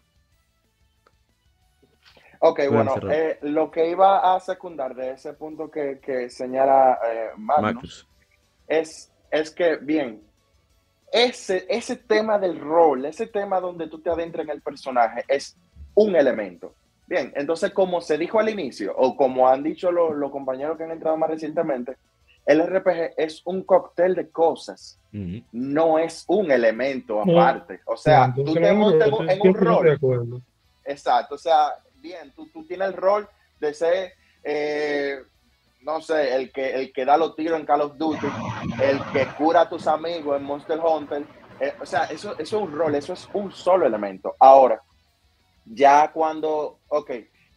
Ok, 2.38 2.60
bueno, 2.70 2.94
eh, 3.10 3.38
lo 3.42 3.70
que 3.70 3.90
iba 3.90 4.34
a 4.34 4.40
secundar 4.40 4.94
de 4.94 5.10
ese 5.10 5.34
punto 5.34 5.70
que, 5.70 5.98
que 6.02 6.30
señala 6.30 6.98
eh, 7.12 7.28
Magnus, 7.36 7.62
Marcus. 7.74 8.06
Es, 8.70 9.10
es 9.30 9.50
que, 9.50 9.76
bien, 9.76 10.22
ese, 11.12 11.66
ese 11.68 11.96
tema 11.96 12.38
del 12.38 12.58
rol, 12.58 13.04
ese 13.04 13.26
tema 13.26 13.60
donde 13.60 13.88
tú 13.88 13.98
te 14.00 14.10
adentras 14.10 14.44
en 14.44 14.50
el 14.52 14.62
personaje, 14.62 15.24
es 15.28 15.56
un 15.94 16.14
elemento. 16.14 16.72
Bien, 17.06 17.32
entonces, 17.34 17.72
como 17.72 18.00
se 18.00 18.16
dijo 18.16 18.38
al 18.38 18.48
inicio, 18.48 18.94
o 18.96 19.16
como 19.16 19.48
han 19.48 19.64
dicho 19.64 19.90
los, 19.90 20.14
los 20.16 20.30
compañeros 20.30 20.78
que 20.78 20.84
han 20.84 20.92
entrado 20.92 21.16
más 21.16 21.28
recientemente, 21.30 21.96
el 22.46 22.60
RPG 22.64 23.14
es 23.16 23.42
un 23.44 23.64
cóctel 23.64 24.14
de 24.14 24.30
cosas, 24.30 24.98
no 25.52 25.98
es 25.98 26.24
un 26.28 26.50
elemento 26.52 27.20
aparte. 27.20 27.80
O 27.84 27.96
sea, 27.96 28.26
tú 28.44 28.54
te 28.54 28.60
montas 28.78 29.08
en 29.08 29.14
un- 29.14 29.30
en 29.30 29.40
un 29.40 29.54
100% 29.54 29.82
de 29.82 29.96
rol. 29.96 30.42
Exacto, 30.84 31.34
o 31.34 31.38
sea, 31.38 31.74
bien, 31.96 32.32
tú, 32.36 32.48
tú 32.52 32.64
tienes 32.64 32.88
el 32.88 32.94
rol 32.94 33.28
de 33.58 33.74
ser, 33.74 34.12
eh, 34.44 35.18
no 35.82 36.00
sé, 36.00 36.34
el 36.34 36.52
que, 36.52 36.74
el 36.74 36.92
que 36.92 37.04
da 37.04 37.16
los 37.16 37.34
tiros 37.34 37.58
en 37.58 37.66
Call 37.66 37.80
of 37.82 37.96
Duty, 37.96 38.26
el 38.82 39.00
que 39.12 39.26
cura 39.36 39.62
a 39.62 39.68
tus 39.68 39.86
amigos 39.86 40.36
en 40.36 40.44
Monster 40.44 40.78
Hunter. 40.78 41.24
eh, 41.60 41.74
o 41.80 41.86
sea, 41.86 42.04
eso, 42.04 42.32
eso 42.38 42.56
es 42.56 42.62
un 42.62 42.72
rol, 42.72 42.94
eso 42.94 43.12
es 43.12 43.28
un 43.32 43.50
solo 43.52 43.86
elemento. 43.86 44.34
Ahora, 44.38 44.80
ya 45.64 46.10
cuando, 46.12 46.80
ok, 46.88 47.10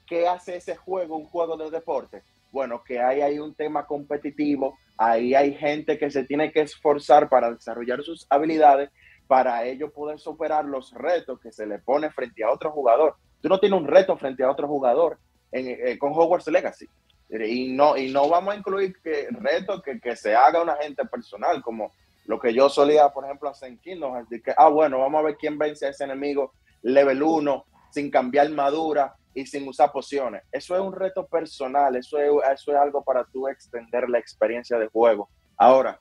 ¿qué 0.05 0.27
hace 0.27 0.57
ese 0.57 0.75
juego 0.75 1.17
un 1.17 1.25
juego 1.25 1.57
de 1.57 1.69
deporte? 1.69 2.23
Bueno, 2.51 2.83
que 2.83 3.01
ahí 3.01 3.21
hay 3.21 3.39
un 3.39 3.55
tema 3.55 3.85
competitivo, 3.85 4.77
ahí 4.97 5.33
hay 5.33 5.55
gente 5.55 5.97
que 5.97 6.11
se 6.11 6.23
tiene 6.23 6.51
que 6.51 6.61
esforzar 6.61 7.27
para 7.29 7.51
desarrollar 7.51 8.03
sus 8.03 8.27
habilidades, 8.29 8.89
para 9.27 9.65
ello 9.65 9.91
poder 9.91 10.19
superar 10.19 10.65
los 10.65 10.93
retos 10.93 11.39
que 11.39 11.51
se 11.51 11.65
le 11.65 11.79
pone 11.79 12.11
frente 12.11 12.43
a 12.43 12.51
otro 12.51 12.71
jugador. 12.71 13.15
Tú 13.41 13.49
no 13.49 13.59
tienes 13.59 13.79
un 13.79 13.87
reto 13.87 14.15
frente 14.17 14.43
a 14.43 14.51
otro 14.51 14.67
jugador 14.67 15.17
en, 15.51 15.67
eh, 15.67 15.97
con 15.97 16.13
Hogwarts 16.13 16.47
Legacy. 16.47 16.87
Y 17.29 17.73
no, 17.73 17.97
y 17.97 18.11
no 18.11 18.29
vamos 18.29 18.53
a 18.53 18.57
incluir 18.57 18.95
que 19.01 19.27
retos 19.31 19.81
que, 19.81 19.99
que 19.99 20.15
se 20.15 20.35
haga 20.35 20.61
una 20.61 20.75
gente 20.75 21.03
personal, 21.05 21.61
como 21.61 21.91
lo 22.25 22.39
que 22.39 22.53
yo 22.53 22.69
solía, 22.69 23.09
por 23.09 23.25
ejemplo, 23.25 23.49
hacer 23.49 23.69
en 23.69 23.77
Kingdom 23.79 24.25
de 24.29 24.41
que, 24.41 24.53
ah, 24.55 24.69
bueno, 24.69 24.99
vamos 24.99 25.19
a 25.19 25.23
ver 25.23 25.37
quién 25.37 25.57
vence 25.57 25.85
a 25.85 25.89
ese 25.89 26.03
enemigo 26.03 26.53
level 26.81 27.21
1 27.21 27.65
sin 27.91 28.09
cambiar 28.09 28.47
armadura 28.47 29.15
y 29.33 29.45
sin 29.45 29.67
usar 29.67 29.91
pociones. 29.91 30.43
Eso 30.51 30.75
es 30.75 30.81
un 30.81 30.93
reto 30.93 31.27
personal, 31.27 31.95
eso 31.95 32.17
es, 32.19 32.29
eso 32.53 32.71
es 32.71 32.77
algo 32.77 33.03
para 33.03 33.25
tú 33.25 33.47
extender 33.47 34.09
la 34.09 34.19
experiencia 34.19 34.77
de 34.77 34.87
juego. 34.87 35.29
Ahora, 35.57 35.99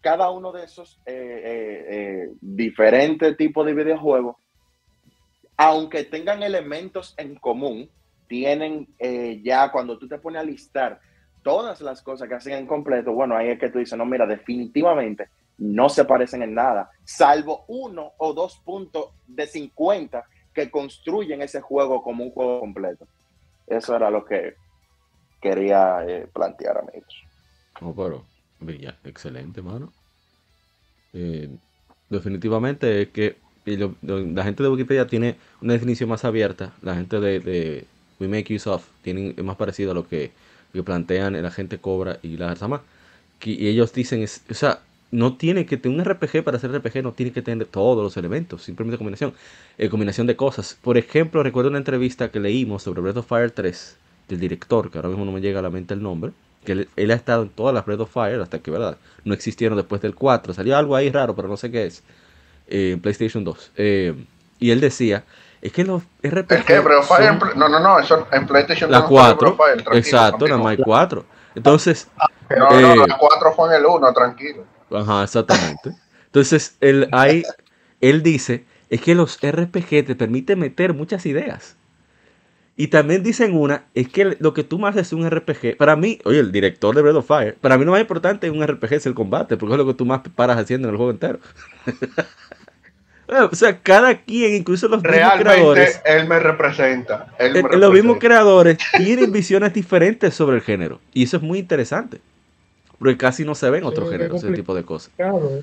cada 0.00 0.30
uno 0.30 0.52
de 0.52 0.64
esos 0.64 1.00
eh, 1.06 1.12
eh, 1.14 1.84
eh, 1.88 2.28
diferentes 2.40 3.36
tipos 3.36 3.64
de 3.64 3.74
videojuegos, 3.74 4.36
aunque 5.56 6.04
tengan 6.04 6.42
elementos 6.42 7.14
en 7.16 7.36
común, 7.36 7.88
tienen 8.32 8.88
eh, 8.98 9.42
ya 9.44 9.70
cuando 9.70 9.98
tú 9.98 10.08
te 10.08 10.16
pones 10.16 10.40
a 10.40 10.44
listar 10.44 10.98
todas 11.42 11.82
las 11.82 12.00
cosas 12.00 12.26
que 12.26 12.34
hacen 12.34 12.54
en 12.54 12.66
completo, 12.66 13.12
bueno, 13.12 13.36
ahí 13.36 13.50
es 13.50 13.58
que 13.60 13.68
tú 13.68 13.78
dices, 13.78 13.98
no, 13.98 14.06
mira, 14.06 14.26
definitivamente 14.26 15.28
no 15.58 15.90
se 15.90 16.06
parecen 16.06 16.42
en 16.42 16.54
nada, 16.54 16.90
salvo 17.04 17.66
uno 17.68 18.12
o 18.16 18.32
dos 18.32 18.56
puntos 18.64 19.10
de 19.26 19.46
50 19.46 20.24
que 20.54 20.70
construyen 20.70 21.42
ese 21.42 21.60
juego 21.60 22.02
como 22.02 22.24
un 22.24 22.30
juego 22.30 22.60
completo. 22.60 23.06
Eso 23.66 23.94
era 23.94 24.10
lo 24.10 24.24
que 24.24 24.54
quería 25.38 26.02
eh, 26.08 26.26
plantear, 26.32 26.78
amigos. 26.78 27.22
No, 27.82 27.94
pero, 27.94 28.24
ya, 28.80 28.96
excelente, 29.04 29.60
mano. 29.60 29.92
Eh, 31.12 31.50
definitivamente 32.08 33.02
es 33.02 33.08
que 33.08 33.36
la 34.00 34.42
gente 34.42 34.62
de 34.62 34.70
Wikipedia 34.70 35.06
tiene 35.06 35.36
una 35.60 35.74
definición 35.74 36.08
más 36.08 36.24
abierta. 36.24 36.72
La 36.80 36.94
gente 36.94 37.20
de 37.20 37.86
We 38.22 38.28
Make 38.28 38.54
Use 38.54 38.68
Of 38.70 38.86
tienen, 39.02 39.34
es 39.36 39.44
más 39.44 39.56
parecido 39.56 39.92
a 39.92 39.94
lo 39.94 40.08
que, 40.08 40.32
que 40.72 40.82
plantean 40.82 41.40
la 41.42 41.50
gente 41.50 41.78
Cobra 41.78 42.18
y 42.22 42.36
la 42.36 42.50
Arzama. 42.50 42.82
Y 43.44 43.66
ellos 43.68 43.92
dicen, 43.92 44.22
es, 44.22 44.44
o 44.50 44.54
sea, 44.54 44.80
no 45.10 45.36
tiene 45.36 45.66
que 45.66 45.76
tener 45.76 45.98
un 45.98 46.04
RPG 46.04 46.44
para 46.44 46.56
hacer 46.58 46.70
RPG, 46.72 47.02
no 47.02 47.12
tiene 47.12 47.32
que 47.32 47.42
tener 47.42 47.66
todos 47.66 48.02
los 48.02 48.16
elementos, 48.16 48.62
simplemente 48.62 48.98
combinación, 48.98 49.34
eh, 49.78 49.88
combinación 49.88 50.26
de 50.26 50.36
cosas. 50.36 50.78
Por 50.80 50.96
ejemplo, 50.96 51.42
recuerdo 51.42 51.70
una 51.70 51.78
entrevista 51.78 52.30
que 52.30 52.40
leímos 52.40 52.82
sobre 52.84 53.00
Breath 53.02 53.16
of 53.18 53.26
Fire 53.28 53.50
3 53.50 53.98
del 54.28 54.40
director, 54.40 54.90
que 54.90 54.98
ahora 54.98 55.08
mismo 55.08 55.24
no 55.24 55.32
me 55.32 55.40
llega 55.40 55.58
a 55.58 55.62
la 55.62 55.70
mente 55.70 55.94
el 55.94 56.02
nombre, 56.02 56.32
que 56.64 56.72
él, 56.72 56.88
él 56.96 57.10
ha 57.10 57.14
estado 57.14 57.42
en 57.42 57.50
todas 57.50 57.74
las 57.74 57.84
Breath 57.84 58.00
of 58.00 58.12
Fire 58.12 58.40
hasta 58.40 58.60
que, 58.60 58.70
¿verdad? 58.70 58.98
No 59.24 59.34
existieron 59.34 59.76
después 59.76 60.00
del 60.02 60.14
4. 60.14 60.54
Salió 60.54 60.76
algo 60.76 60.94
ahí 60.96 61.10
raro, 61.10 61.34
pero 61.34 61.48
no 61.48 61.56
sé 61.56 61.70
qué 61.70 61.86
es. 61.86 62.02
eh, 62.68 62.92
en 62.92 63.00
PlayStation 63.00 63.44
2. 63.44 63.72
Eh, 63.76 64.14
y 64.58 64.70
él 64.70 64.80
decía 64.80 65.24
es 65.62 65.72
que 65.72 65.84
los 65.84 66.02
¿El 66.22 66.32
RPG 66.32 66.64
qué? 66.66 66.80
Breath 66.80 66.98
of 66.98 67.08
Fire 67.08 67.38
son 67.38 67.58
no, 67.58 67.68
no, 67.68 67.80
no, 67.80 67.98
eso 68.00 68.26
en 68.32 68.46
PlayStation 68.46 68.90
la 68.90 69.00
no 69.00 69.08
fue 69.08 69.22
Breath 69.22 69.38
4, 69.38 69.48
of 69.48 69.56
Fire, 69.56 69.82
tranquilo, 69.82 69.98
exacto, 69.98 70.58
más 70.58 70.66
hay 70.66 70.76
4. 70.76 71.24
Entonces, 71.54 72.08
No, 72.50 72.70
no, 72.80 73.04
eh, 73.04 73.06
la 73.06 73.16
4 73.16 73.52
fue 73.54 73.68
en 73.68 73.80
el 73.80 73.86
1, 73.86 74.12
tranquilo. 74.12 74.64
Ajá, 74.90 75.22
exactamente. 75.22 75.94
Entonces, 76.26 76.76
él, 76.80 77.08
hay, 77.12 77.44
él 78.00 78.22
dice, 78.22 78.64
es 78.90 79.00
que 79.00 79.14
los 79.14 79.38
RPG 79.40 80.04
te 80.06 80.16
permiten 80.16 80.58
meter 80.58 80.94
muchas 80.94 81.26
ideas. 81.26 81.76
Y 82.74 82.88
también 82.88 83.22
dicen 83.22 83.54
una, 83.54 83.84
es 83.94 84.08
que 84.08 84.36
lo 84.40 84.54
que 84.54 84.64
tú 84.64 84.78
más 84.78 84.96
haces 84.96 85.12
en 85.12 85.20
un 85.20 85.30
RPG, 85.30 85.76
para 85.76 85.94
mí, 85.94 86.18
oye, 86.24 86.40
el 86.40 86.52
director 86.52 86.94
de 86.94 87.02
Breath 87.02 87.16
of 87.16 87.26
Fire, 87.26 87.56
para 87.60 87.76
mí 87.76 87.84
lo 87.84 87.92
más 87.92 88.00
importante 88.00 88.46
en 88.46 88.56
un 88.56 88.66
RPG 88.66 88.94
es 88.94 89.06
el 89.06 89.14
combate, 89.14 89.56
porque 89.58 89.74
es 89.74 89.78
lo 89.78 89.86
que 89.86 89.94
tú 89.94 90.06
más 90.06 90.22
paras 90.34 90.56
haciendo 90.56 90.88
en 90.88 90.94
el 90.94 90.96
juego 90.96 91.12
entero. 91.12 91.38
o 93.28 93.54
sea, 93.54 93.78
cada 93.78 94.16
quien, 94.16 94.54
incluso 94.54 94.88
los 94.88 95.02
mismos 95.02 95.32
creadores, 95.38 96.02
él 96.04 96.28
me 96.28 96.38
representa. 96.38 97.28
Él 97.38 97.52
me 97.52 97.60
eh, 97.60 97.78
los 97.78 97.92
mismos 97.92 98.18
creadores 98.18 98.78
tienen 98.96 99.32
visiones 99.32 99.72
diferentes 99.72 100.34
sobre 100.34 100.56
el 100.56 100.62
género. 100.62 101.00
Y 101.12 101.24
eso 101.24 101.36
es 101.36 101.42
muy 101.42 101.58
interesante. 101.58 102.20
Porque 102.98 103.16
casi 103.16 103.44
no 103.44 103.54
se 103.54 103.68
ven 103.70 103.84
otros 103.84 104.10
géneros, 104.10 104.42
ese 104.42 104.52
tipo 104.52 104.74
de 104.74 104.84
cosas. 104.84 105.12
complicado, 105.16 105.62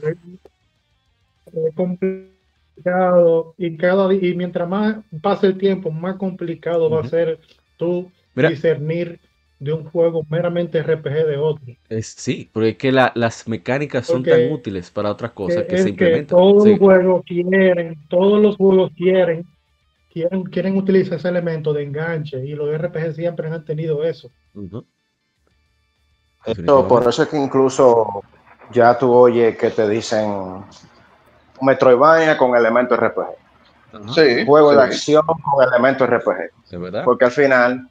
es, 1.54 1.76
complicado 1.76 3.56
y 3.58 3.78
cada 3.78 4.14
y 4.14 4.36
mientras 4.36 4.68
más 4.68 4.98
pase 5.22 5.48
el 5.48 5.58
tiempo, 5.58 5.92
más 5.92 6.18
complicado 6.18 6.90
va 6.90 7.02
a 7.02 7.08
ser 7.08 7.40
tú 7.78 8.12
Mira, 8.36 8.50
discernir 8.50 9.20
de 9.60 9.74
un 9.74 9.90
juego 9.90 10.24
meramente 10.30 10.80
RPG 10.80 11.26
de 11.28 11.38
otro. 11.38 11.66
Es, 11.90 12.08
sí, 12.08 12.50
porque 12.54 12.70
es 12.70 12.78
que 12.78 12.92
la- 12.92 13.12
las 13.16 13.48
mecánicas 13.48 14.06
son 14.08 14.24
Porque 14.24 14.44
tan 14.44 14.52
útiles 14.52 14.92
para 14.92 15.12
otras 15.12 15.32
cosas 15.32 15.64
Que 15.64 15.70
que 15.72 15.78
se 15.78 15.90
que 15.90 15.90
implementan. 15.90 16.38
todos 16.38 16.64
Sí, 16.64 16.70
los 16.72 16.80
juegos 16.80 17.24
quieren, 17.26 18.08
todos 18.08 18.42
los 18.42 18.56
juegos 18.58 18.92
quieren, 18.96 19.46
quieren, 20.10 20.44
quieren 20.44 20.78
utilizar 20.78 21.18
ese 21.18 21.30
elemento 21.30 21.74
de 21.74 21.84
enganche 21.84 22.46
y 22.46 22.54
los 22.56 22.70
RPG 22.74 23.14
siempre 23.14 23.48
han 23.50 23.66
tenido 23.66 24.04
eso. 24.04 24.30
Eso, 26.46 26.88
por 26.88 27.08
eso 27.08 27.24
es 27.24 27.30
que 27.30 27.38
incluso 27.38 28.24
ya 28.72 28.98
tú 28.98 29.12
oyes 29.14 29.58
que 29.58 29.72
te 29.72 29.88
dicen 29.90 30.64
Metroidvania 31.62 32.38
con 32.38 32.56
elementos 32.56 32.98
RPG. 32.98 33.28
Ajá, 33.92 34.14
Sí, 34.14 34.46
Juego 34.46 34.72
de 34.74 34.82
acción 34.84 35.24
con 35.26 35.68
elementos 35.68 36.08
RPG. 36.08 36.52
¿De 36.72 36.78
verdad? 36.78 37.04
Porque 37.06 37.26
al 37.26 37.32
final, 37.32 37.90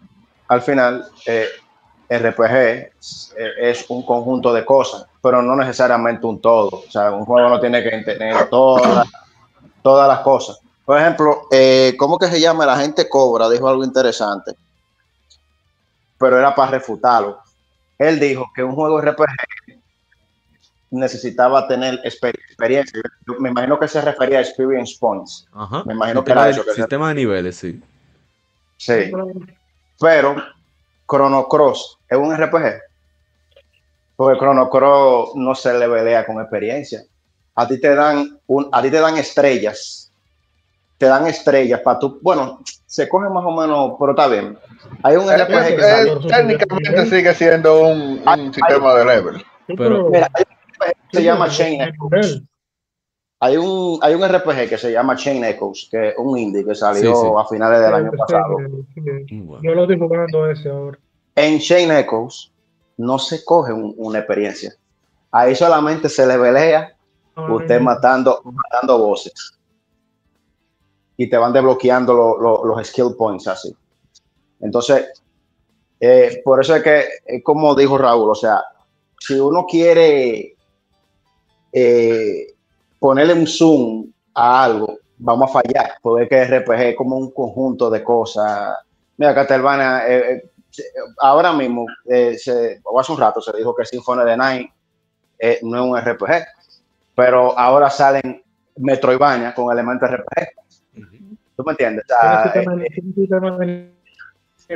al 0.49 0.62
final, 0.62 1.07
eh, 1.26 1.46
RPG 2.11 2.92
es, 2.99 3.34
es 3.59 3.84
un 3.90 4.05
conjunto 4.05 4.53
de 4.53 4.64
cosas, 4.64 5.07
pero 5.22 5.42
no 5.42 5.55
necesariamente 5.57 6.26
un 6.26 6.40
todo. 6.40 6.68
O 6.86 6.90
sea, 6.90 7.12
un 7.12 7.24
juego 7.24 7.49
no 7.51 7.61
tiene 7.61 7.82
que 7.82 7.90
tener 8.03 8.49
todas, 8.49 9.07
todas 9.82 10.09
las 10.09 10.20
cosas. 10.20 10.59
Por 10.84 10.99
ejemplo, 10.99 11.42
eh, 11.51 11.94
¿cómo 11.99 12.18
que 12.18 12.28
se 12.28 12.40
llama? 12.40 12.64
La 12.64 12.78
gente 12.78 13.09
Cobra 13.11 13.49
dijo 13.51 13.68
algo 13.68 13.84
interesante, 13.84 14.53
pero 16.16 16.38
era 16.38 16.55
para 16.55 16.70
refutarlo. 16.72 17.40
Él 17.99 18.18
dijo 18.18 18.46
que 18.55 18.62
un 18.64 18.74
juego 18.74 19.01
RPG 19.03 19.78
necesitaba 20.90 21.68
tener 21.68 22.01
exper- 22.05 22.34
experiencia. 22.49 23.03
Yo 23.26 23.34
me 23.38 23.51
imagino 23.51 23.78
que 23.78 23.86
se 23.88 24.01
refería 24.01 24.38
a 24.38 24.40
experience 24.42 24.96
points. 24.99 25.46
Ajá. 25.53 25.82
me 25.84 25.92
imagino 25.92 26.24
que 26.24 26.32
era 26.32 26.44
de, 26.46 26.51
eso 26.53 26.64
que 26.64 26.70
se- 26.70 26.76
sistema 26.76 27.09
de 27.11 27.14
niveles, 27.16 27.57
sí. 27.57 27.82
Sí. 28.78 29.11
Pero 30.01 30.36
Chrono 31.09 31.49
Cross 31.49 31.99
es 32.09 32.18
un 32.18 32.36
RPG. 32.36 32.80
Porque 34.16 34.38
Chrono 34.38 34.68
Cross 34.68 35.30
no 35.36 35.55
se 35.55 35.72
le 35.78 35.86
velea 35.86 36.26
con 36.26 36.40
experiencia. 36.40 37.03
A 37.55 37.66
ti 37.66 37.80
te 37.80 37.94
dan 37.94 38.38
un, 38.46 38.68
a 38.72 38.82
ti 38.82 38.90
te 38.90 39.01
dan 39.01 39.16
estrellas. 39.16 40.12
Te 40.99 41.07
dan 41.07 41.26
estrellas 41.26 41.80
para 41.80 41.99
tú. 41.99 42.18
Bueno, 42.22 42.61
se 42.86 43.09
coge 43.09 43.28
más 43.28 43.44
o 43.44 43.53
menos, 43.53 43.92
pero 43.99 44.11
está 44.12 44.26
bien. 44.26 44.59
Hay 45.03 45.16
un 45.16 45.30
Eh, 45.30 45.36
RPG 45.36 45.66
que 45.66 45.74
eh, 45.74 45.80
salió. 45.80 46.20
técnicamente 46.20 47.07
sigue 47.07 47.34
siendo 47.34 47.80
un, 47.80 48.53
sistema 48.53 48.94
de 48.94 49.05
level. 49.05 49.44
Pero- 49.76 50.11
Mira, 50.11 50.28
hay 50.34 50.44
un 50.49 50.57
RPG 50.74 51.11
que 51.11 51.16
se 51.18 51.22
llama 51.22 51.49
Chain 51.49 51.80
Hay 53.41 53.57
un, 53.57 53.99
hay 54.03 54.14
un 54.14 54.22
RPG 54.24 54.68
que 54.68 54.78
se 54.78 54.91
llama 54.91 55.14
Chain 55.16 55.45
Echoes, 55.45 55.89
que 55.91 56.09
es 56.09 56.14
un 56.18 56.36
indie 56.39 56.64
que 56.64 56.74
salió 56.74 57.14
Sí, 57.14 57.20
sí. 57.22 57.32
a 57.39 57.45
finales 57.47 57.80
del 57.80 57.91
sí, 57.91 57.95
año 57.97 58.11
pasado. 58.12 58.57
Yo 59.62 59.74
lo 59.74 59.82
estoy 59.82 59.99
jugando 59.99 60.51
ese 60.51 60.68
ahora. 60.68 60.99
En 61.36 61.61
Chain 61.61 61.93
Echoes 61.93 62.51
no 62.97 63.16
se 63.18 63.45
coge 63.45 63.72
un- 63.72 63.95
una 63.97 64.18
experiencia. 64.18 64.74
Ahí 65.30 65.55
solamente 65.55 66.09
se 66.09 66.26
le 66.26 66.36
velea 66.36 66.97
usted 67.51 67.76
Ay, 67.78 67.82
matando, 67.84 68.41
matando 68.45 68.99
voces. 68.99 69.53
Y 71.16 71.28
te 71.30 71.36
van 71.36 71.53
desbloqueando 71.53 72.14
lo- 72.14 72.41
lo- 72.41 72.64
los 72.64 72.86
skill 72.89 73.14
points 73.16 73.47
así. 73.47 73.72
Entonces, 74.61 75.12
eh, 76.01 76.41
por 76.45 76.61
eso 76.61 76.74
es 76.74 76.82
que, 76.82 77.05
eh, 77.26 77.43
como 77.43 77.76
dijo 77.76 77.99
Raúl, 77.99 78.30
o 78.30 78.34
sea, 78.34 78.62
si 79.20 79.39
uno 79.39 79.64
quiere 79.66 80.57
eh, 81.72 82.55
ponerle 82.99 83.34
un 83.34 83.46
zoom 83.46 84.11
a 84.34 84.64
algo, 84.64 84.99
vamos 85.18 85.51
a 85.51 85.53
fallar, 85.61 85.92
porque 86.03 86.24
es 86.24 86.28
que 86.28 86.44
RPG 86.59 86.80
es 86.90 86.96
como 86.96 87.16
un 87.16 87.30
conjunto 87.32 87.90
de 87.90 88.03
cosas. 88.03 88.76
Mira, 89.16 89.34
Castlevania, 89.34 90.09
eh, 90.09 90.32
eh, 90.36 90.82
ahora 91.20 91.53
mismo, 91.53 91.86
eh, 92.07 92.36
se- 92.38 92.80
o 92.84 92.99
hace 93.01 93.12
un 93.12 93.18
rato 93.18 93.40
se 93.40 93.57
dijo 93.57 93.74
que 93.74 93.84
Symphony 93.84 94.20
of 94.22 94.26
the 94.26 94.36
Night 94.36 94.70
eh, 95.40 95.59
no 95.62 95.76
es 95.76 95.82
un 95.82 95.96
RPG, 95.99 96.44
pero 97.14 97.57
ahora 97.59 97.90
salen 97.90 98.42
Metroidvania 98.76 99.55
con 99.55 99.72
elementos 99.72 100.09
RPG. 100.11 100.49
¿Tú 101.57 101.64
me 101.64 101.72
entiendes? 101.72 102.05
O 102.05 102.09
sea, 102.09 102.42
eh, 102.55 102.64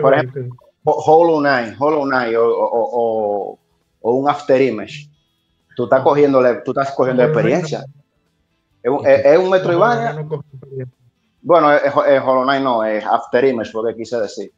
por 0.00 0.14
ejemplo, 0.14 0.42
Ho- 0.84 1.02
Hollow 1.06 1.38
Knight, 1.40 1.76
Hollow 1.78 2.04
Knight 2.04 2.36
o, 2.36 2.44
o- 2.44 2.90
o- 3.52 3.58
o 4.00 4.12
un 4.14 4.28
After 4.28 4.60
Image. 4.60 5.08
Tú 5.76 5.84
estás 5.84 6.02
cogiendo, 6.02 6.40
tú 6.64 6.72
estás 6.72 6.90
cogiendo 6.92 7.22
experiencia. 7.28 7.84
Es 8.82 8.90
un, 8.90 9.06
es- 9.06 9.24
es 9.24 9.38
un 9.38 9.50
experiencia. 9.54 10.26
Bueno, 11.42 11.72
es, 11.72 11.82
es 11.84 12.22
Hollow 12.22 12.44
Knight 12.44 12.62
no, 12.62 12.84
es 12.84 13.04
After 13.04 13.44
Image, 13.44 13.70
porque 13.72 13.96
quise 13.96 14.18
decir. 14.20 14.52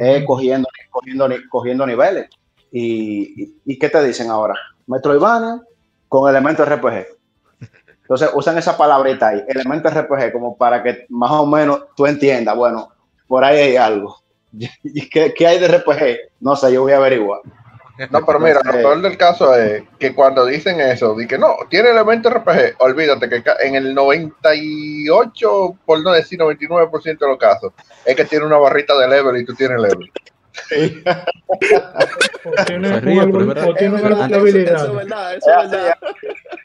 Es 0.00 0.24
cogiendo, 0.24 0.68
cogiendo, 0.90 1.28
cogiendo 1.50 1.86
niveles. 1.86 2.28
Y, 2.72 3.42
y, 3.42 3.54
y 3.64 3.78
qué 3.78 3.88
te 3.88 4.02
dicen 4.02 4.30
ahora? 4.30 4.54
Metroidvania 4.86 5.60
con 6.08 6.28
elementos 6.30 6.68
RPG. 6.68 7.06
Entonces 8.02 8.30
usan 8.34 8.58
esa 8.58 8.76
palabrita 8.76 9.28
ahí, 9.28 9.44
elementos 9.48 9.92
RPG, 9.94 10.32
como 10.32 10.56
para 10.56 10.82
que 10.82 11.06
más 11.10 11.30
o 11.30 11.46
menos 11.46 11.82
tú 11.96 12.06
entiendas, 12.06 12.56
bueno, 12.56 12.88
por 13.28 13.44
ahí 13.44 13.58
hay 13.58 13.76
algo. 13.76 14.16
¿Y 14.52 15.08
qué, 15.10 15.32
qué 15.32 15.46
hay 15.46 15.60
de 15.60 15.68
RPG? 15.68 16.32
No 16.40 16.56
sé, 16.56 16.72
yo 16.72 16.82
voy 16.82 16.92
a 16.92 16.96
averiguar. 16.96 17.40
No, 18.08 18.24
pero 18.24 18.40
mira, 18.40 18.60
lo 18.64 18.72
peor 18.72 19.02
del 19.02 19.16
caso 19.16 19.54
es 19.54 19.82
que 19.98 20.14
cuando 20.14 20.46
dicen 20.46 20.80
eso, 20.80 21.14
di 21.14 21.26
que 21.26 21.36
no, 21.38 21.56
tiene 21.68 21.90
elementos 21.90 22.32
RPG, 22.32 22.76
olvídate 22.78 23.28
que 23.28 23.42
en 23.60 23.74
el 23.74 23.94
98, 23.94 25.78
por 25.84 26.02
no 26.02 26.12
decir 26.12 26.38
99% 26.38 27.18
de 27.18 27.28
los 27.28 27.38
casos, 27.38 27.72
es 28.04 28.16
que 28.16 28.24
tiene 28.24 28.46
una 28.46 28.58
barrita 28.58 28.96
de 28.98 29.08
level 29.08 29.36
y 29.40 29.44
tú 29.44 29.54
tienes 29.54 29.80
level. 29.80 30.10
O 32.44 32.64
tiene 32.66 32.88
un 32.94 33.00
ríe, 33.02 33.26
pero 33.26 33.40
es 33.40 33.46
verdad. 33.48 33.68
o 33.68 33.74
tiene 33.74 33.94
un 33.94 33.98
Es 33.98 34.04
árbol 34.04 34.28
verdad. 34.28 34.42
de 34.42 34.48
Eso, 34.48 34.58
eso 34.58 34.86
es 34.86 34.94
verdad, 34.96 35.34
eso 35.34 35.50
es 35.60 35.70
verdad. 35.70 35.94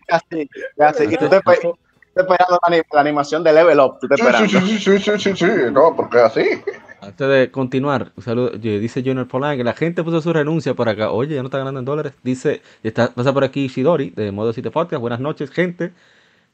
Así, 0.09 0.49
así. 0.79 1.03
Y 1.13 1.17
tú 1.17 1.29
te, 1.29 1.37
esperando 1.37 2.45
la, 2.51 2.59
ani- 2.67 2.81
la 2.91 3.01
animación 3.01 3.43
de 3.43 3.53
Level 3.53 3.79
Up, 3.79 3.97
tú 3.99 4.07
te 4.07 4.15
Sí, 4.15 4.21
sí, 4.23 4.27
esperando. 4.27 4.67
sí, 4.67 4.79
sí, 4.79 4.99
sí, 4.99 5.19
sí, 5.19 5.35
sí, 5.35 5.51
no, 5.71 5.95
porque 5.95 6.17
es 6.17 6.23
así. 6.23 6.63
Antes 7.05 7.27
de 7.27 7.51
continuar, 7.51 8.13
saludo, 8.17 8.49
dice 8.57 9.03
Junior 9.03 9.27
Polan 9.27 9.57
que 9.57 9.63
la 9.63 9.73
gente 9.73 10.03
puso 10.03 10.21
su 10.21 10.33
renuncia 10.33 10.73
por 10.73 10.89
acá. 10.89 11.11
Oye, 11.11 11.35
ya 11.35 11.41
no 11.41 11.47
está 11.47 11.59
ganando 11.59 11.79
en 11.79 11.85
dólares. 11.85 12.13
Dice, 12.23 12.61
pasa 13.13 13.31
por 13.31 13.43
aquí 13.43 13.67
Shidori 13.67 14.09
de 14.09 14.31
Modo 14.31 14.51
7 14.53 14.71
Podcast. 14.71 14.99
Buenas 14.99 15.19
noches, 15.19 15.51
gente. 15.51 15.93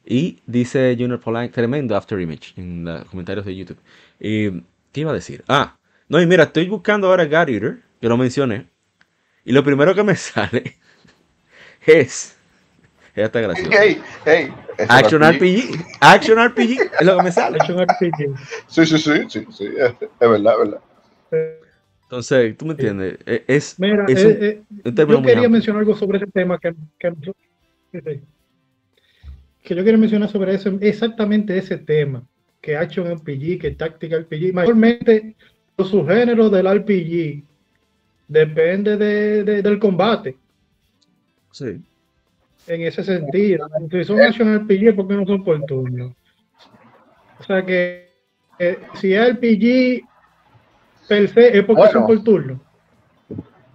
Y 0.06 0.40
dice 0.46 0.96
Junior 1.00 1.22
Polan, 1.22 1.50
tremendo 1.52 1.96
After 1.96 2.20
Image 2.20 2.54
en 2.58 2.84
los 2.84 3.06
comentarios 3.06 3.46
de 3.46 3.56
YouTube. 3.56 3.78
¿Qué 4.20 4.62
iba 4.96 5.12
a 5.12 5.14
decir? 5.14 5.44
Ah, 5.48 5.78
no, 6.10 6.22
y 6.22 6.26
mira, 6.26 6.44
estoy 6.44 6.68
buscando 6.68 7.08
ahora 7.08 7.26
God 7.26 7.78
que 8.02 8.10
lo 8.10 8.18
mencioné. 8.18 8.68
Y 9.46 9.54
lo 9.54 9.64
primero 9.64 9.96
que 9.96 10.04
me 10.04 10.16
sale 10.18 10.76
es. 11.86 12.38
Ya 13.16 13.26
está 13.26 13.42
gracioso. 13.42 13.70
Hey, 13.74 14.02
hey, 14.26 14.54
Action 14.88 15.24
aquí- 15.24 15.38
RPG. 15.38 15.86
Action 16.00 16.40
RPG. 16.40 16.78
Es 17.00 17.06
lo 17.06 17.18
que 17.18 17.24
me 17.24 17.32
sale. 17.32 17.58
Un 17.70 17.82
RPG. 17.82 18.36
Sí, 18.68 18.86
sí, 18.86 18.98
sí, 18.98 19.12
sí, 19.30 19.46
sí, 19.52 19.66
es, 19.78 19.92
es 20.02 20.30
verdad, 20.30 20.54
es 20.54 20.60
verdad. 20.70 20.82
Entonces, 22.04 22.58
tú 22.58 22.66
me 22.66 22.72
entiendes. 22.72 23.18
E- 23.26 23.44
Es, 23.48 23.80
Mira, 23.80 24.06
es 24.08 24.24
eh, 24.24 24.28
un- 24.28 24.82
eh, 24.86 25.04
un 25.06 25.12
yo 25.12 25.22
quería 25.24 25.50
mencionar 25.50 25.82
algo 25.82 25.96
sobre 25.96 26.18
ese 26.18 26.28
tema 26.28 26.58
que, 26.58 26.74
que, 27.00 27.14
que 29.64 29.76
yo 29.76 29.84
quiero 29.84 29.98
mencionar 29.98 30.30
sobre 30.30 30.56
eso, 30.56 30.78
exactamente 30.82 31.58
ese 31.58 31.78
tema, 31.78 32.24
que 32.62 32.76
Action 32.78 33.08
RPG, 33.08 33.60
que 33.60 33.72
Tactical 33.72 34.22
RPG, 34.30 34.54
mayormente 34.54 35.36
los 35.78 35.90
subgéneros 35.90 36.52
del 36.52 36.68
RPG 36.68 37.44
depende 38.28 38.98
de, 38.98 39.44
de- 39.44 39.62
del 39.62 39.80
combate, 39.80 40.36
Sí. 41.52 41.82
En 42.68 42.82
ese 42.82 43.04
sentido. 43.04 43.68
Si 43.90 44.04
son 44.04 44.22
Action 44.22 44.54
RPG, 44.56 44.96
¿por 44.96 45.08
qué 45.08 45.14
no 45.16 45.26
son 45.26 45.44
por 45.44 45.62
turno? 45.66 46.16
O 47.40 47.44
sea 47.44 47.66
que 47.66 48.12
eh, 48.60 48.80
si 48.96 49.14
es 49.14 49.30
RPG 49.34 50.04
per 51.08 51.28
se, 51.30 51.58
es 51.58 51.64
porque 51.66 51.82
Bueno. 51.82 51.92
son 51.92 52.06
por 52.08 52.24
turno. 52.24 52.62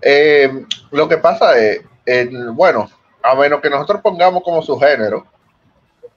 Eh, 0.00 0.64
lo 0.92 1.08
que 1.08 1.18
pasa 1.18 1.58
es, 1.58 1.82
el- 2.04 2.50
bueno, 2.52 2.88
a 3.22 3.34
menos 3.34 3.60
que 3.60 3.70
nosotros 3.70 4.00
pongamos 4.02 4.42
como 4.42 4.62
su 4.62 4.78
género 4.78 5.26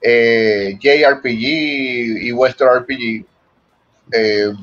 eh, 0.01 0.77
JRPG 0.79 2.23
y 2.23 2.31
Western 2.31 2.77
RPG, 2.83 3.25
eh, 4.13 4.53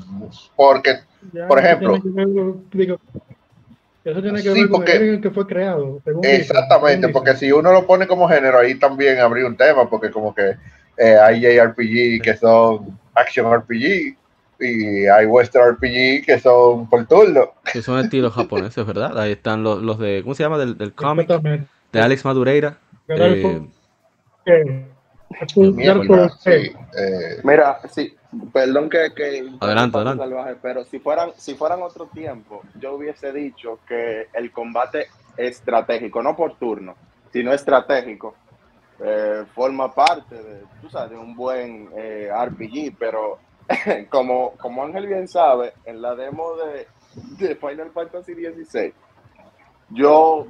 porque 0.54 1.00
Ya, 1.32 1.48
Por 1.48 1.58
ejemplo. 1.58 1.98
digo, 2.72 3.00
eso 4.10 4.22
tiene 4.22 4.42
que 4.42 4.50
Sí, 4.52 4.60
ver 4.60 4.68
con 4.68 4.80
porque- 4.80 4.92
el 4.92 4.98
orden 5.02 5.14
en 5.14 5.20
que 5.22 5.30
fue 5.30 5.46
creado. 5.46 6.00
según 6.04 6.24
exactamente, 6.24 7.08
porque 7.08 7.34
si 7.34 7.50
uno 7.52 7.72
lo 7.72 7.86
pone 7.86 8.06
como 8.06 8.28
género, 8.28 8.58
ahí 8.58 8.74
también 8.78 9.18
habría 9.20 9.46
un 9.46 9.56
tema, 9.56 9.88
porque 9.88 10.10
como 10.10 10.34
que 10.34 10.56
eh, 10.98 11.16
hay 11.18 11.40
JRPG 11.42 12.22
que 12.22 12.36
son 12.36 12.98
Action 13.14 13.52
RPG 13.52 14.16
y 14.60 15.06
hay 15.06 15.26
Western 15.26 15.72
RPG 15.74 16.24
que 16.24 16.38
son 16.40 16.88
por 16.88 17.06
turno. 17.06 17.50
Que 17.70 17.82
son 17.82 17.98
estilos 17.98 18.32
japoneses, 18.34 18.86
¿verdad? 18.86 19.18
Ahí 19.18 19.32
están 19.32 19.62
los, 19.62 19.82
los 19.82 19.98
de, 19.98 20.20
¿cómo 20.22 20.34
se 20.34 20.42
llama? 20.44 20.56
Del, 20.58 20.78
del 20.78 20.92
cómic 20.94 21.28
de 21.92 22.00
Alex 22.00 22.24
Madureira. 22.24 22.78
Eh, 23.08 24.86
eh, 25.30 26.28
sí, 26.38 26.72
eh, 26.98 27.40
Mira, 27.42 27.80
sí, 27.90 28.14
perdón 28.52 28.88
que, 28.88 29.12
que 29.14 29.48
Adelante, 29.60 29.96
adelante. 29.96 30.24
Salvaje, 30.24 30.56
pero 30.62 30.84
si 30.84 30.98
fueran, 30.98 31.32
si 31.36 31.54
fueran 31.54 31.82
otro 31.82 32.06
tiempo, 32.06 32.62
yo 32.78 32.94
hubiese 32.94 33.32
dicho 33.32 33.80
que 33.86 34.28
el 34.32 34.52
combate 34.52 35.08
estratégico, 35.36 36.22
no 36.22 36.36
por 36.36 36.56
turno, 36.56 36.94
sino 37.32 37.52
estratégico, 37.52 38.34
eh, 39.00 39.44
forma 39.54 39.92
parte 39.92 40.34
de, 40.36 40.62
tú 40.80 40.88
sabes, 40.88 41.10
de 41.10 41.18
un 41.18 41.34
buen 41.34 41.90
eh, 41.96 42.30
RPG, 42.32 42.96
pero 42.98 43.38
como, 44.10 44.52
como 44.52 44.84
Ángel 44.84 45.06
bien 45.06 45.28
sabe, 45.28 45.74
en 45.84 46.00
la 46.00 46.14
demo 46.14 46.54
de, 46.56 46.86
de 47.44 47.56
Final 47.56 47.90
Fantasy 47.90 48.34
XVI, 48.34 48.94
yo 49.90 50.46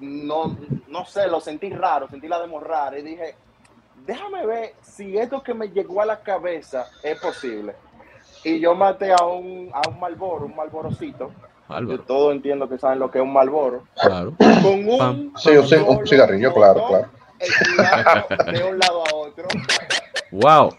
no, 0.00 0.56
no 0.88 1.04
sé, 1.04 1.28
lo 1.28 1.40
sentí 1.40 1.70
raro, 1.70 2.08
sentí 2.08 2.28
la 2.28 2.40
demo 2.40 2.60
rara 2.60 2.98
y 2.98 3.02
dije, 3.02 3.34
déjame 4.06 4.46
ver 4.46 4.74
si 4.82 5.16
esto 5.16 5.42
que 5.42 5.54
me 5.54 5.68
llegó 5.68 6.00
a 6.02 6.06
la 6.06 6.20
cabeza 6.20 6.86
es 7.02 7.20
posible. 7.20 7.74
Y 8.44 8.58
yo 8.60 8.74
maté 8.74 9.12
a 9.12 9.24
un, 9.24 9.70
a 9.72 9.88
un 9.88 10.00
Malboro, 10.00 10.46
un 10.46 10.56
Malborocito. 10.56 11.30
Yo 11.88 12.00
todos 12.00 12.32
entiendo 12.34 12.68
que 12.68 12.76
saben 12.78 12.98
lo 12.98 13.10
que 13.10 13.18
es 13.18 13.24
un 13.24 13.32
Malboro. 13.32 13.84
claro. 14.02 14.34
Con 14.62 14.88
un. 14.88 15.32
Sí, 15.38 15.50
un 15.50 15.64
ci- 15.64 15.86
un 15.86 16.06
cigarrillo, 16.06 16.52
claro, 16.52 16.86
claro. 16.86 17.08
de 18.52 18.64
un 18.64 18.78
lado 18.78 19.04
a 19.06 19.14
otro. 19.14 19.46
¡Wow! 20.32 20.76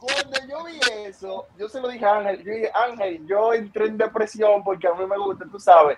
Cuando 0.00 0.38
yo 0.50 0.64
vi 0.64 0.80
eso, 1.06 1.46
yo 1.56 1.68
se 1.68 1.80
lo 1.80 1.88
dije 1.88 2.04
a 2.04 2.16
Ángel, 2.18 2.42
yo 2.44 2.52
dije, 2.52 2.70
Ángel, 2.74 3.26
yo 3.26 3.52
entré 3.54 3.86
en 3.86 3.96
depresión 3.96 4.62
porque 4.64 4.88
a 4.88 4.94
mí 4.94 5.06
me 5.06 5.16
gusta, 5.16 5.44
tú 5.50 5.58
sabes, 5.60 5.96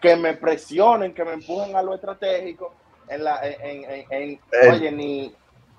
que 0.00 0.16
me 0.16 0.34
presionen, 0.34 1.14
que 1.14 1.24
me 1.24 1.32
empujen 1.34 1.74
a 1.76 1.82
lo 1.82 1.94
estratégico. 1.94 2.74
En 3.08 3.22
la, 3.24 3.38
en, 3.46 3.84
en, 3.84 4.06
en- 4.10 4.30
Eh. 4.30 4.70
oye, 4.72 4.90
ni, 4.90 5.34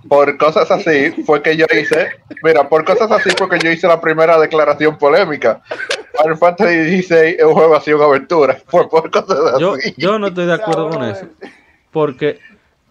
por 0.07 0.37
cosas 0.37 0.69
así 0.71 1.11
fue 1.25 1.41
que 1.41 1.57
yo 1.57 1.65
hice, 1.79 2.09
mira, 2.43 2.67
por 2.69 2.85
cosas 2.85 3.11
así 3.11 3.29
fue 3.37 3.49
que 3.49 3.59
yo 3.59 3.71
hice 3.71 3.87
la 3.87 3.99
primera 3.99 4.39
declaración 4.39 4.97
polémica. 4.97 5.61
Final 6.21 6.37
Fantasy 6.37 7.01
XVI 7.01 7.35
es 7.37 7.43
un 7.43 7.53
juego 7.53 7.75
así, 7.75 7.91
una 7.93 8.05
aventura. 8.05 8.57
Fue 8.67 8.87
por 8.89 9.11
cosas 9.11 9.59
Yo, 9.59 9.73
así. 9.73 9.93
yo 9.97 10.17
no 10.17 10.27
estoy 10.27 10.45
de 10.45 10.53
acuerdo 10.53 10.89
con 10.89 11.03
eso. 11.03 11.27
Porque, 11.91 12.39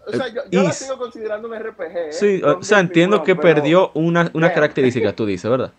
O 0.07 0.13
sea, 0.13 0.29
yo, 0.29 0.43
yo 0.51 0.63
la 0.63 0.73
sigo 0.73 0.99
considerando 0.99 1.49
un 1.49 1.55
RPG. 1.59 1.97
¿eh? 1.97 2.07
sí, 2.13 2.43
o 2.45 2.63
sea, 2.63 2.81
entiendo 2.81 3.23
que 3.23 3.35
pero- 3.35 3.55
perdió 3.55 3.91
una, 3.95 4.31
una 4.35 4.53
característica, 4.53 5.15
tú 5.15 5.25
dices, 5.25 5.51
¿verdad? 5.51 5.73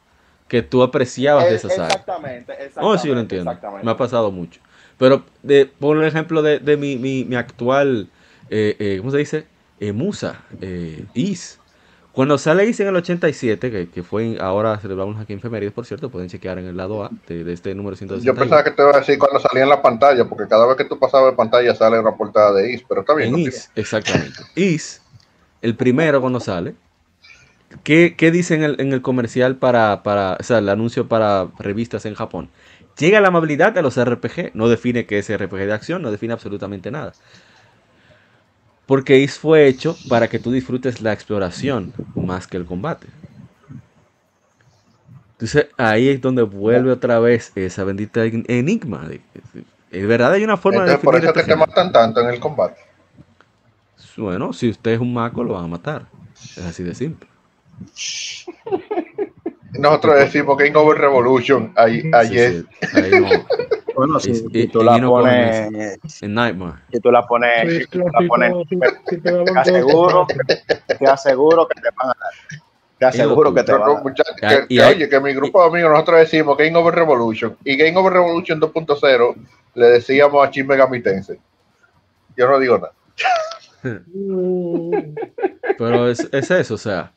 Que 0.47 0.63
tú 0.63 0.81
apreciabas 0.81 1.45
de 1.45 1.51
Eh, 1.51 1.55
esa 1.55 1.69
saga. 1.69 1.87
Exactamente, 1.87 2.51
exactamente. 2.53 2.79
Oh, 2.81 2.97
sí, 2.97 3.07
yo 3.09 3.13
lo 3.13 3.19
entiendo. 3.19 3.51
exactamente. 3.51 3.85
Me 3.85 3.91
ha 3.91 3.97
pasado 3.97 4.31
mucho. 4.31 4.59
Pero, 4.97 5.23
de, 5.43 5.65
por 5.67 5.97
el 5.97 6.03
ejemplo 6.05 6.41
de, 6.41 6.57
de 6.59 6.77
mi, 6.77 6.95
mi, 6.97 7.25
mi 7.25 7.35
actual, 7.35 8.07
eh, 8.49 8.75
eh, 8.79 8.95
¿cómo 8.99 9.11
se 9.11 9.17
dice? 9.17 9.45
Eh, 9.79 9.91
musa, 9.91 10.41
eh, 10.61 11.05
Is. 11.13 11.59
Cuando 12.11 12.37
sale 12.37 12.65
Is 12.65 12.79
en 12.79 12.87
el 12.87 12.95
87, 12.95 13.69
que, 13.69 13.89
que 13.89 14.01
fue 14.03 14.23
en- 14.25 14.41
ahora 14.41 14.77
celebramos 14.77 15.19
aquí 15.19 15.33
en 15.33 15.41
Femérides, 15.41 15.73
por 15.73 15.85
cierto, 15.85 16.09
pueden 16.09 16.29
chequear 16.29 16.57
en 16.59 16.65
el 16.65 16.77
lado 16.77 17.03
A 17.03 17.09
de, 17.27 17.43
de 17.43 17.51
este 17.51 17.75
número 17.75 17.95
Yo 17.95 17.99
161. 18.07 18.39
pensaba 18.39 18.63
que 18.63 18.71
te 18.71 18.81
iba 18.81 18.91
a 18.91 18.99
decir 18.99 19.19
cuando 19.19 19.37
salía 19.39 19.63
en 19.63 19.69
la 19.69 19.81
pantalla, 19.81 20.23
porque 20.23 20.47
cada 20.47 20.65
vez 20.65 20.77
que 20.77 20.85
tú 20.85 20.97
pasabas 20.97 21.31
de 21.31 21.35
pantalla 21.35 21.75
sale 21.75 21.99
una 21.99 22.15
portada 22.15 22.53
de 22.53 22.71
Is, 22.71 22.85
pero 22.87 23.01
está 23.01 23.13
bien. 23.15 23.27
En 23.29 23.33
continúa. 23.33 23.49
Is, 23.57 23.69
exactamente. 23.75 24.37
Is, 24.55 25.01
el 25.61 25.75
primero 25.75 26.21
cuando 26.21 26.39
sale. 26.39 26.75
¿Qué, 27.83 28.15
qué 28.17 28.31
dice 28.31 28.55
en 28.55 28.63
el, 28.63 28.79
en 28.79 28.93
el 28.93 29.01
comercial 29.01 29.57
para, 29.57 30.01
para, 30.01 30.37
o 30.39 30.43
sea, 30.43 30.59
el 30.59 30.69
anuncio 30.69 31.09
para 31.09 31.47
revistas 31.59 32.05
en 32.05 32.13
Japón? 32.15 32.49
Llega 32.97 33.19
la 33.19 33.27
amabilidad 33.27 33.73
de 33.73 33.81
los 33.81 33.97
RPG. 34.01 34.51
No 34.53 34.69
define 34.69 35.05
qué 35.05 35.19
es 35.19 35.29
RPG 35.29 35.65
de 35.65 35.73
acción, 35.73 36.01
no 36.01 36.11
define 36.11 36.31
absolutamente 36.31 36.91
nada. 36.91 37.11
Porque 38.87 39.17
Is 39.19 39.37
fue 39.39 39.67
hecho 39.67 39.99
para 40.07 40.27
que 40.29 40.39
tú 40.39 40.51
disfrutes 40.51 41.01
la 41.01 41.13
exploración 41.13 41.93
más 42.15 42.47
que 42.47 42.57
el 42.57 42.65
combate. 42.65 43.07
Entonces 45.33 45.67
ahí 45.77 46.09
es 46.09 46.21
donde 46.21 46.43
vuelve 46.43 46.91
otra 46.91 47.19
vez 47.19 47.51
esa 47.55 47.83
bendita 47.83 48.23
en- 48.25 48.45
enigma. 48.47 49.09
Es 49.91 50.07
verdad, 50.07 50.33
hay 50.33 50.43
una 50.43 50.57
forma 50.57 50.81
Entonces, 50.81 50.97
de 50.99 51.03
por 51.03 51.15
eso 51.15 51.33
que 51.33 51.39
este 51.39 51.39
te 51.41 51.53
género. 51.53 51.59
matan 51.67 51.91
tanto 51.91 52.21
en 52.21 52.29
el 52.29 52.39
combate. 52.39 52.79
Bueno, 54.17 54.53
si 54.53 54.69
usted 54.69 54.91
es 54.91 54.99
un 54.99 55.13
maco, 55.13 55.43
lo 55.43 55.53
van 55.53 55.65
a 55.65 55.67
matar. 55.67 56.07
Es 56.55 56.63
así 56.63 56.83
de 56.83 56.95
simple. 56.95 57.29
Nosotros 59.77 60.15
decimos 60.19 60.57
Game 60.57 60.75
Over 60.75 60.97
Revolution 60.97 61.73
ahí, 61.75 62.01
Sí, 62.01 62.11
ayer. 62.13 62.63
sí, 62.63 62.65
ahí 62.91 63.15
no. 63.15 63.47
Bueno, 63.95 64.19
si, 64.19 64.31
Y- 64.31 64.35
si 64.35 64.67
tú 64.67 64.83
la 64.83 64.99
pones, 64.99 65.99
En 66.21 66.33
Nightmare. 66.33 66.79
si 66.91 66.99
tú 66.99 67.11
la 67.11 67.25
pones, 67.25 67.71
Sí, 67.73 67.79
si 67.81 67.87
tú 67.87 67.99
la 67.99 68.27
pones, 68.27 68.53
sí, 68.69 69.17
te 69.17 69.29
aseguro, 69.59 70.27
te 70.99 71.07
aseguro 71.07 71.67
que 71.67 71.81
te 71.81 71.87
van 71.95 72.09
a 72.09 72.13
dar. 72.19 72.61
Te 72.97 73.05
aseguro 73.05 73.53
que 73.53 73.63
te 73.63 73.71
van 73.73 73.81
a 73.83 73.93
dar. 73.93 74.03
muchachos, 74.03 74.35
que- 74.67 74.81
oye, 74.81 75.09
que 75.09 75.19
mi 75.19 75.33
grupo 75.33 75.61
de 75.61 75.67
amigos 75.69 75.91
nosotros 75.91 76.19
decimos 76.19 76.57
Game 76.57 76.75
Over 76.77 76.95
Revolution 76.95 77.57
y 77.63 77.75
Game 77.77 77.97
Over 77.97 78.13
Revolution 78.13 78.59
2.0 78.59 79.35
le 79.75 79.85
decíamos 79.87 80.47
a 80.47 80.49
Shin 80.51 80.65
Megami 80.67 81.01
Tensei. 81.01 81.37
Yo 82.37 82.47
no 82.49 82.59
digo 82.59 82.77
nada. 82.77 82.93
Pero 85.77 86.09
es, 86.09 86.27
es 86.31 86.51
eso, 86.51 86.73
o 86.75 86.77
sea. 86.77 87.11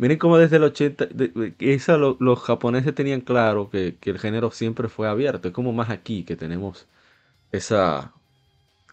Miren 0.00 0.18
cómo 0.18 0.38
desde 0.38 0.56
el 0.56 0.64
80, 0.64 1.06
de- 1.06 1.28
de- 1.28 1.54
esa 1.74 1.96
lo- 1.98 2.16
los 2.20 2.40
japoneses 2.40 2.94
tenían 2.94 3.20
claro 3.20 3.70
que, 3.70 3.96
que 4.00 4.10
el 4.10 4.18
género 4.18 4.50
siempre 4.50 4.88
fue 4.88 5.08
abierto. 5.08 5.48
Es 5.48 5.54
como 5.54 5.72
más 5.72 5.90
aquí 5.90 6.24
que 6.24 6.36
tenemos 6.36 6.88
esa 7.52 8.12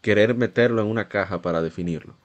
querer 0.01 0.35
meterlo 0.35 0.81
en 0.81 0.87
una 0.89 1.09
caja 1.09 1.41
para 1.41 1.61
definirlo. 1.61 2.15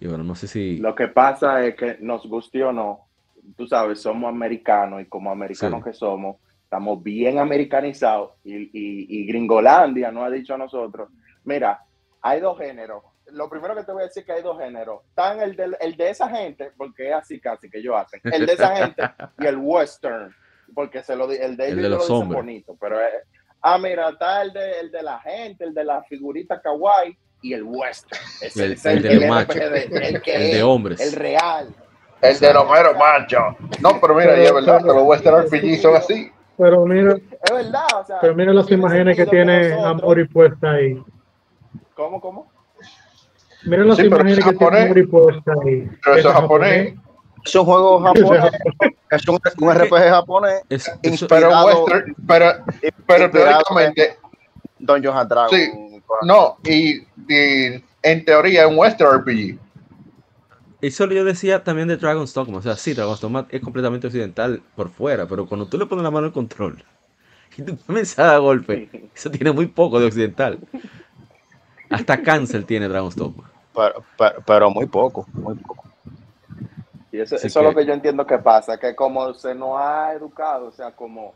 Y 0.00 0.06
bueno, 0.08 0.24
no 0.24 0.34
sé 0.34 0.48
si... 0.48 0.78
Lo 0.78 0.94
que 0.94 1.08
pasa 1.08 1.64
es 1.64 1.76
que 1.76 1.98
nos 2.00 2.26
guste 2.26 2.62
o 2.64 2.72
no, 2.72 3.08
tú 3.56 3.66
sabes, 3.66 4.00
somos 4.00 4.28
americanos 4.28 5.02
y 5.02 5.06
como 5.06 5.30
americanos 5.30 5.80
Sí. 5.80 5.90
que 5.90 5.92
somos, 5.94 6.36
estamos 6.64 7.02
bien 7.02 7.38
americanizados 7.38 8.32
y, 8.44 8.54
y- 8.56 9.06
y 9.22 9.26
Gringolandia 9.26 10.10
nos 10.10 10.24
ha 10.24 10.30
dicho 10.30 10.54
a 10.54 10.58
nosotros, 10.58 11.08
mira, 11.44 11.80
hay 12.22 12.40
dos 12.40 12.58
géneros. 12.58 13.02
Lo 13.32 13.48
primero 13.48 13.74
que 13.74 13.84
te 13.84 13.92
voy 13.92 14.02
a 14.02 14.06
decir 14.06 14.20
es 14.20 14.26
que 14.26 14.32
hay 14.32 14.42
dos 14.42 14.58
géneros. 14.58 15.00
Están 15.08 15.40
el 15.40 15.56
de, 15.56 15.76
el 15.80 15.96
de 15.96 16.10
esa 16.10 16.28
gente, 16.28 16.70
porque 16.76 17.08
es 17.08 17.14
así 17.14 17.40
casi 17.40 17.68
que 17.70 17.78
ellos 17.78 17.96
hacen, 17.96 18.20
el 18.24 18.46
de 18.46 18.52
esa 18.52 18.76
gente 18.76 19.02
y 19.38 19.46
el 19.46 19.56
western, 19.56 20.34
porque 20.74 21.02
se 21.02 21.16
lo 21.16 21.30
el 21.30 21.56
de 21.56 21.68
El 21.68 21.72
ellos 21.72 21.82
de 21.82 21.88
lo 21.88 21.88
los 21.96 22.00
dicen 22.02 22.16
hombres. 22.16 22.36
bonito, 22.36 22.76
pero 22.80 23.00
es, 23.00 23.08
ah, 23.62 23.78
mira, 23.78 24.10
está 24.10 24.42
el 24.42 24.52
de, 24.52 24.80
el 24.80 24.90
de 24.90 25.02
la 25.02 25.18
gente, 25.20 25.64
el 25.64 25.74
de 25.74 25.84
la 25.84 26.02
figurita 26.04 26.60
kawaii 26.60 27.16
y 27.42 27.54
el 27.54 27.62
western. 27.64 28.20
Es 28.42 28.56
El- 28.56 28.72
es 28.72 28.84
el 28.86 29.02
de 29.02 29.14
los 29.16 29.28
machos. 29.28 29.56
RPG 29.56 29.96
el 30.02 30.22
que 30.22 30.34
El 30.34 30.40
de 30.42 30.56
es, 30.58 30.62
hombres. 30.62 31.00
el 31.00 31.12
real. 31.12 31.74
El 32.20 32.38
de 32.40 32.52
Romero 32.54 32.94
Macho. 32.94 33.38
No, 33.80 34.00
pero 34.00 34.14
mira, 34.14 34.38
y 34.38 34.44
es 34.44 34.52
verdad 34.54 34.78
que 34.78 34.86
los 34.86 35.02
Western 35.02 35.42
RPG 35.46 35.76
son 35.82 35.96
así. 35.96 36.30
Pero 36.56 36.86
mira, 36.86 37.16
Es 37.42 37.50
verdad, 37.52 37.86
o 38.00 38.04
sea. 38.04 38.18
pero 38.20 38.34
mira 38.34 38.52
las 38.54 38.70
imágenes 38.70 39.14
que 39.16 39.26
tiene 39.26 39.72
Amori 39.74 40.26
puesta 40.26 40.70
ahí. 40.72 41.02
¿Cómo, 41.94 42.20
cómo? 42.20 42.50
Mira 43.66 43.84
las 43.84 43.96
Sí, 43.96 44.02
pero 44.08 44.16
imágenes 44.16 44.38
es 44.38 44.44
que 44.44 44.52
tiene 44.52 45.06
japonés. 45.06 45.42
Ahí. 45.64 45.90
Pero 46.02 46.16
eso 46.16 46.28
es 46.28 46.34
japonés. 46.34 46.94
Es 47.44 47.54
un 47.54 47.64
juego 47.64 48.00
japonés, 48.00 48.52
es 49.10 49.28
un, 49.28 49.38
un 49.58 49.74
RPG 49.74 50.08
japonés 50.08 50.62
Es, 50.70 50.90
Pero 51.28 51.64
Western, 51.64 52.16
pero, 52.26 52.52
pero 53.06 53.30
teóricamente, 53.30 54.16
Dungeons 54.78 55.16
and 55.16 55.30
Dragons. 55.30 55.52
Sí. 55.52 56.00
no, 56.22 56.56
y, 56.64 57.00
y 57.28 57.84
en 58.02 58.24
teoría 58.24 58.64
es 58.64 58.70
un 58.70 58.78
Western 58.78 59.18
RPG. 59.20 59.58
Eso 60.80 61.06
yo 61.06 61.24
decía 61.24 61.64
también 61.64 61.88
de 61.88 61.96
Dragon's 61.96 62.34
Dogma. 62.34 62.58
O 62.58 62.62
sea, 62.62 62.76
sí, 62.76 62.92
Dragon's 62.92 63.20
Dogma 63.20 63.46
es 63.50 63.62
completamente 63.62 64.06
occidental 64.06 64.62
por 64.74 64.90
fuera, 64.90 65.26
pero 65.26 65.46
cuando 65.46 65.66
tú 65.66 65.78
le 65.78 65.86
pones 65.86 66.02
la 66.02 66.10
mano 66.10 66.26
al 66.26 66.32
control 66.32 66.84
y 67.56 67.62
tú 67.62 67.78
comienzas 67.86 68.18
a 68.18 68.24
dar 68.24 68.40
golpe, 68.40 69.08
eso 69.14 69.30
tiene 69.30 69.52
muy 69.52 69.66
poco 69.66 70.00
de 70.00 70.06
occidental. 70.06 70.58
Hasta 71.90 72.22
cáncer 72.22 72.64
tiene 72.64 72.88
Dragon's 72.88 73.16
Dogma. 73.16 73.50
Pero, 73.74 74.04
pero, 74.16 74.42
pero 74.46 74.70
muy 74.70 74.86
poco, 74.86 75.26
muy 75.32 75.54
poco. 75.56 75.84
Y 77.12 77.20
eso, 77.20 77.36
eso 77.36 77.46
es 77.46 77.54
lo 77.56 77.70
que- 77.70 77.76
que 77.76 77.86
yo 77.86 77.92
entiendo 77.94 78.26
que 78.26 78.38
pasa, 78.38 78.78
que 78.78 78.94
como 78.94 79.32
se 79.34 79.54
nos 79.54 79.78
ha 79.80 80.12
educado, 80.12 80.66
o 80.66 80.72
sea, 80.72 80.90
como, 80.92 81.32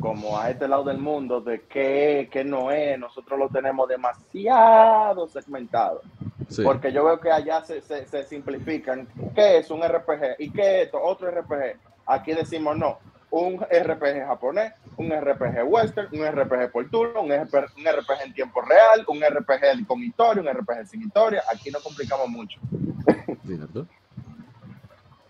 como 0.00 0.38
a 0.38 0.50
este 0.50 0.66
lado 0.68 0.84
del 0.84 0.98
mundo, 0.98 1.40
de 1.40 1.62
qué, 1.62 2.28
qué 2.32 2.44
no 2.44 2.70
es, 2.70 2.98
nosotros 2.98 3.38
lo 3.38 3.48
tenemos 3.48 3.88
demasiado 3.88 5.28
segmentado. 5.28 6.02
Sí. 6.48 6.62
Porque 6.64 6.92
yo 6.92 7.04
veo 7.04 7.20
que 7.20 7.30
allá 7.30 7.62
se, 7.64 7.80
se, 7.80 8.06
se 8.08 8.24
simplifican. 8.24 9.06
¿Qué 9.36 9.58
es 9.58 9.70
un 9.70 9.82
RPG? 9.82 10.34
¿Y 10.40 10.50
qué 10.50 10.80
es 10.80 10.86
esto? 10.86 11.00
Otro 11.00 11.30
RPG. 11.30 11.76
Aquí 12.06 12.32
decimos 12.32 12.76
no. 12.76 12.98
Un 13.32 13.60
RPG 13.60 14.26
japonés, 14.26 14.72
un 14.96 15.08
RPG 15.10 15.62
western, 15.64 16.08
un 16.12 16.26
RPG 16.26 16.72
por 16.72 16.88
turno, 16.90 17.22
un 17.22 17.30
RPG, 17.32 17.76
un 17.76 17.84
RPG 17.84 18.22
en 18.26 18.34
tiempo 18.34 18.60
real, 18.62 19.04
un 19.06 19.20
RPG 19.22 19.86
con 19.86 20.02
historia, 20.02 20.42
un 20.42 20.48
RPG 20.58 20.86
sin 20.88 21.02
historia. 21.02 21.42
Aquí 21.52 21.70
no 21.70 21.78
complicamos 21.80 22.28
mucho. 22.28 22.58
¿Cierto? 23.46 23.86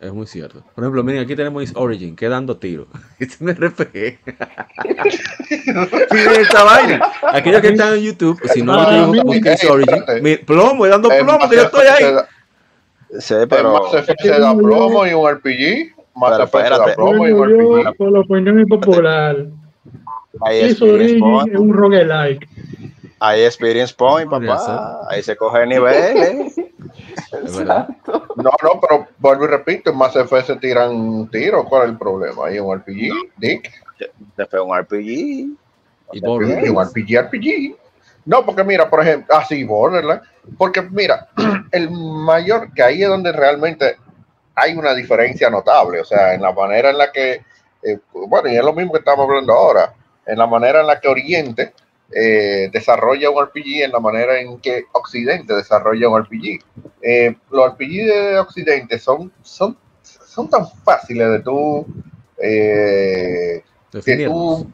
Es 0.01 0.11
muy 0.15 0.27
cierto. 0.27 0.65
Por 0.75 0.83
ejemplo, 0.83 1.05
miren, 1.05 1.21
aquí 1.23 1.37
tenemos 1.37 1.63
Is 1.63 1.73
Origin, 1.77 2.17
que 2.17 2.27
dando 2.31 2.57
tiro. 2.57 2.87
Es 3.19 3.39
un 3.39 3.51
RPG. 3.53 3.93
Miren 6.11 6.41
esta 6.41 6.65
vaina. 6.65 7.01
Aquellos 7.33 7.61
que 7.61 7.69
están 7.69 7.93
en 7.95 8.01
YouTube, 8.01 8.41
si 8.53 8.63
no, 8.63 8.73
Ah, 8.81 8.87
busquen- 9.07 9.11
mira, 9.11 9.25
busquen 9.25 9.53
Is 9.53 9.65
Origin. 9.65 10.03
Mi- 10.23 10.37
plomo, 10.39 10.87
dando 10.87 11.09
plomo, 11.11 11.49
que 11.51 11.57
yo 11.57 11.63
estoy 11.65 11.87
ahí. 11.87 12.05
Sí, 13.19 13.35
pero. 13.49 13.91
Se 14.23 14.29
da 14.39 14.55
plomo 14.55 15.07
y 15.07 15.13
un 15.13 15.29
RPG. 15.31 16.00
Mass 16.15 16.33
Pero 16.33 16.45
espérate. 16.45 16.95
y 16.99 17.33
un 17.33 17.85
Yo, 17.85 17.93
por 17.95 18.13
la 18.13 18.21
opinión 18.21 18.61
impopular, 18.61 19.37
point. 21.21 21.49
es 21.53 21.59
un 21.61 21.73
roguelike. 21.73 22.49
Hay 23.23 23.43
experience 23.43 23.95
point, 23.95 24.31
papá. 24.31 25.01
Ahí 25.11 25.23
se 25.23 25.37
coge 25.37 25.67
niveles. 25.67 26.57
Es 26.57 27.57
verdad. 27.57 27.89
No, 28.37 28.51
no, 28.63 28.81
pero 28.81 29.07
vuelvo 29.19 29.45
y 29.45 29.49
repito, 29.49 29.91
en 29.91 29.99
Mass 29.99 30.17
Effect 30.17 30.47
se 30.47 30.57
tiran 30.57 31.29
tiros. 31.31 31.67
¿Cuál 31.69 31.83
es 31.85 31.89
el 31.91 31.99
problema? 31.99 32.47
Hay 32.47 32.59
un 32.59 32.75
RPG, 32.79 33.13
Dick. 33.37 33.71
Después 34.37 34.63
un 34.65 34.77
RPG. 34.77 34.99
Y 35.03 35.55
Sí, 36.13 36.21
un 36.25 36.83
RPG, 36.85 37.21
RPG. 37.27 37.77
No, 38.25 38.45
porque 38.45 38.65
mira, 38.65 38.89
por 38.89 39.01
ejemplo, 39.01 39.35
así 39.37 39.65
Borderlands. 39.65 40.27
Porque 40.57 40.81
mira, 40.83 41.29
el 41.73 41.91
mayor, 41.91 42.73
que 42.73 42.83
ahí 42.83 43.03
es 43.03 43.09
donde 43.09 43.33
realmente 43.33 43.97
hay 44.61 44.77
una 44.77 44.95
diferencia 44.95 45.51
notable. 45.51 46.01
O 46.01 46.05
sea, 46.05 46.35
en 46.35 46.43
la 46.43 46.53
manera 46.53 46.91
en 46.91 46.99
la 46.99 47.11
que, 47.11 47.43
eh, 47.83 47.99
bueno, 48.13 48.49
y 48.49 48.57
es 48.57 48.65
lo 48.65 48.73
mismo 48.73 48.93
que 48.93 48.99
estamos 48.99 49.29
hablando 49.29 49.53
ahora, 49.53 49.95
en 50.27 50.39
la 50.39 50.47
manera 50.47 50.81
en 50.81 50.87
la 50.87 51.01
que 51.01 51.09
Oriente 51.09 51.73
eh, 52.13 52.69
desarrolla 52.73 53.31
un 53.31 53.45
RPG, 53.45 53.85
en 53.85 53.93
la 53.93 54.01
manera 54.01 54.39
en 54.39 54.61
que 54.61 54.85
Occidente 54.93 55.55
desarrolla 55.55 56.09
un 56.09 56.23
RPG. 56.23 56.61
Eh, 57.03 57.37
los 57.51 57.73
RPG 57.73 58.07
de 58.07 58.39
Occidente 58.39 58.99
son, 58.99 59.33
son, 59.43 59.77
son 60.03 60.49
tan 60.49 60.69
fáciles 60.85 61.31
de 61.31 61.41
tú. 61.41 61.87
que 62.39 64.25
tú 64.27 64.71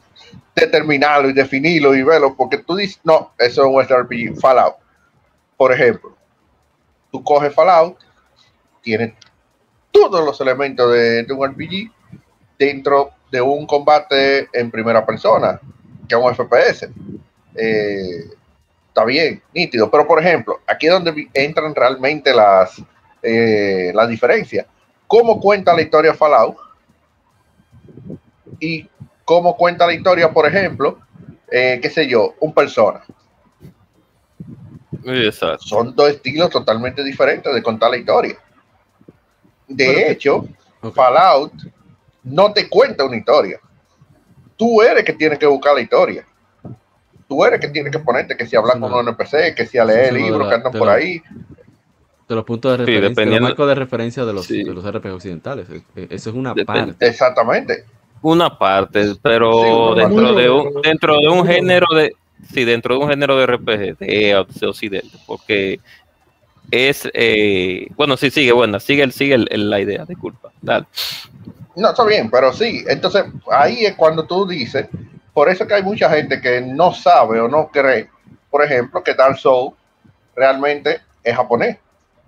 determinarlo 0.57 1.28
y 1.28 1.34
definirlo 1.34 1.95
y 1.95 2.03
verlo, 2.03 2.34
porque 2.34 2.57
tú 2.59 2.76
dices, 2.76 2.99
no, 3.05 3.32
eso 3.39 3.62
es 3.62 3.91
un 3.91 3.99
RPG, 3.99 4.41
Fallout. 4.41 4.76
Por 5.57 5.72
ejemplo, 5.72 6.16
tú 7.12 7.22
coges 7.22 7.55
Fallout, 7.55 7.99
tiene 8.82 9.14
todos 9.97 10.24
los 10.24 10.40
elementos 10.40 10.92
de, 10.92 11.22
de 11.22 11.32
un 11.32 11.49
RPG 11.49 11.90
dentro 12.59 13.11
de 13.30 13.40
un 13.40 13.66
combate 13.66 14.49
en 14.53 14.70
primera 14.70 15.05
persona, 15.05 15.61
que 16.09 16.14
es 16.14 16.20
un 16.20 16.34
FPS. 16.34 16.88
Eh, 17.55 18.24
está 18.88 19.05
bien, 19.05 19.42
nítido, 19.53 19.90
pero 19.90 20.07
por 20.07 20.20
ejemplo, 20.20 20.61
aquí 20.66 20.86
es 20.86 20.92
donde 20.92 21.28
entran 21.34 21.74
realmente 21.74 22.34
las, 22.34 22.82
eh, 23.22 23.92
las 23.94 24.09
diferencias. 24.09 24.66
¿Cómo 25.07 25.40
cuenta 25.40 25.74
la 25.74 25.82
historia 25.82 26.14
Fallout? 26.14 26.57
Y 28.61 28.88
cómo 29.24 29.57
cuenta 29.57 29.86
la 29.86 29.92
historia, 29.92 30.30
por 30.32 30.47
ejemplo, 30.47 30.99
eh, 31.51 31.78
qué 31.80 31.90
sé 31.90 32.07
yo, 32.09 32.34
un 32.40 32.53
persona. 32.53 33.03
Exacto. 35.05 35.64
Son 35.64 35.94
dos 35.94 36.11
estilos 36.11 36.51
totalmente 36.51 37.05
diferentes 37.05 37.53
de 37.55 37.62
contar 37.62 37.90
la 37.90 37.99
historia. 37.99 38.36
De 39.68 40.10
hecho. 40.10 40.46
Fallout 40.94 41.52
no 42.22 42.52
te 42.52 42.68
cuenta 42.68 43.04
una 43.04 43.16
historia. 43.16 43.58
Tú 44.56 44.80
eres 44.82 45.04
que 45.04 45.12
tienes 45.12 45.38
que 45.38 45.46
buscar 45.46 45.74
la 45.74 45.80
historia. 45.80 46.24
Tú 47.28 47.44
eres 47.44 47.58
que 47.60 47.68
tienes 47.68 47.90
que 47.92 47.98
ponerte 47.98 48.36
que 48.36 48.46
si 48.46 48.54
hablar 48.56 48.74
Sí, 48.76 48.80
con 48.80 48.90
no. 48.92 48.98
un 49.00 49.08
NPC, 49.08 49.54
que 49.54 49.66
si 49.66 49.78
a 49.78 49.84
leer 49.84 50.14
Sí, 50.14 50.20
libros 50.22 50.48
que 50.48 50.54
andan 50.54 50.72
de 50.72 50.78
por 50.78 50.86
la- 50.88 50.94
ahí. 50.94 51.20
De 52.28 52.34
los 52.34 52.44
puntos 52.44 52.72
de 52.72 52.84
Sí, 52.84 52.92
referencia, 52.92 53.00
de 53.00 53.00
los 53.08 53.16
dependiendo- 53.16 53.48
marcos 53.48 53.68
de 53.68 53.74
referencia 53.74 54.24
de 54.24 54.32
los, 54.32 54.46
Sí. 54.46 54.62
de 54.64 54.72
los 54.74 54.84
RPG 54.84 55.12
occidentales. 55.14 55.68
Eh, 55.70 55.82
eh, 55.96 56.06
Eso 56.10 56.30
es 56.30 56.36
una 56.36 56.54
Depende. 56.54 56.92
parte. 56.92 57.06
Exactamente. 57.06 57.84
Una 58.22 58.56
parte, 58.58 59.12
pero 59.22 59.90
una 59.92 60.02
dentro 60.06 60.24
parte. 60.24 60.40
de 60.42 60.50
un 60.50 60.82
dentro 60.82 61.20
de 61.20 61.28
un 61.28 61.46
género 61.46 61.86
de 61.94 62.12
sí, 62.52 62.64
dentro 62.64 62.96
de 62.96 63.04
un 63.04 63.10
género 63.10 63.36
de 63.36 63.46
RPG 63.46 63.98
de, 63.98 64.44
de 64.48 64.66
Occidente, 64.66 65.16
porque 65.26 65.80
es 66.70 67.08
eh, 67.14 67.88
bueno, 67.96 68.16
sí 68.16 68.30
sigue, 68.30 68.52
bueno, 68.52 68.80
sigue 68.80 69.02
el 69.02 69.12
sigue 69.12 69.34
el- 69.34 69.48
el- 69.50 69.70
la 69.70 69.80
idea, 69.80 70.04
disculpa. 70.04 70.50
Dale. 70.62 70.86
No, 71.76 71.90
está 71.90 72.04
bien, 72.04 72.30
pero 72.30 72.52
sí. 72.52 72.84
Entonces, 72.88 73.24
ahí 73.50 73.84
es 73.84 73.94
cuando 73.94 74.24
tú 74.26 74.46
dices, 74.46 74.86
por 75.34 75.48
eso 75.48 75.66
que 75.66 75.74
hay 75.74 75.82
mucha 75.82 76.08
gente 76.10 76.40
que 76.40 76.60
no 76.60 76.92
sabe 76.92 77.38
o 77.40 77.48
no 77.48 77.68
cree, 77.68 78.08
por 78.50 78.64
ejemplo, 78.64 79.02
que 79.04 79.14
Dark 79.14 79.38
Souls 79.38 79.74
realmente 80.34 81.00
es 81.22 81.36
japonés. 81.36 81.76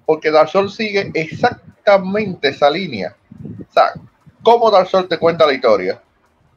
Porque 0.05 0.31
Dark 0.31 0.49
Souls 0.51 0.75
sigue 0.75 1.11
exactamente 1.15 2.49
esa 2.49 2.71
línea. 2.71 3.15
O 3.69 3.73
sea, 3.73 3.93
¿cómo 4.43 4.71
Dark 4.71 4.89
Souls 4.89 5.09
te 5.09 5.19
cuenta 5.19 5.47
la 5.47 5.53
historia? 5.55 6.01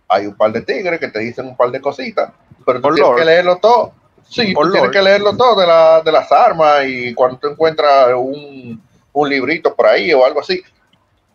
Hay 0.08 0.26
un 0.26 0.36
par 0.36 0.52
de 0.52 0.62
tigres 0.62 1.00
que 1.00 1.08
te 1.08 1.20
dicen 1.20 1.46
un 1.48 1.56
par 1.56 1.72
de 1.72 1.80
cositas, 1.80 2.32
pero 2.66 2.82
tú 2.82 2.94
tienes 2.94 3.12
que 3.16 3.26
leerlo 3.26 3.58
todo. 3.58 3.94
Sí, 4.32 4.54
Por 4.54 4.68
tú 4.68 4.72
tienes 4.72 4.92
que 4.92 5.02
leerlo 5.02 5.36
todo 5.36 5.60
de, 5.60 5.68
la- 5.68 6.02
de 6.02 6.12
las 6.12 6.32
armas 6.32 6.86
y 6.88 7.14
cuando 7.14 7.38
tú 7.38 7.50
encuentras 7.50 8.14
un, 8.16 8.82
un 9.12 9.30
librito 9.30 9.76
por 9.76 9.88
ahí 9.88 10.14
o 10.14 10.26
algo 10.26 10.40
así, 10.40 10.64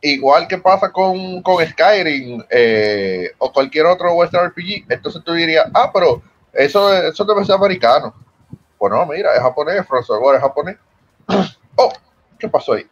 igual 0.01 0.49
que 0.49 0.57
pasa 0.57 0.91
con, 0.91 1.43
con 1.43 1.65
Skyrim 1.67 2.43
eh, 2.49 3.33
o 3.37 3.53
cualquier 3.53 3.85
otro 3.85 4.15
Western 4.15 4.47
RPG, 4.49 4.87
entonces 4.89 5.23
tú 5.23 5.35
dirías, 5.35 5.67
ah, 5.75 5.91
pero 5.93 6.23
eso, 6.55 6.91
eso 6.95 7.25
debe 7.25 7.45
ser 7.45 7.57
americano. 7.57 8.15
Pues 8.79 8.91
no, 8.91 9.05
mira, 9.05 9.35
es 9.35 9.41
japonés, 9.43 9.87
From 9.87 10.03
Software 10.03 10.37
es 10.37 10.43
japonés. 10.43 10.77
oh, 11.77 11.93
¿qué 12.39 12.49
pasó 12.49 12.73
ahí? 12.73 12.87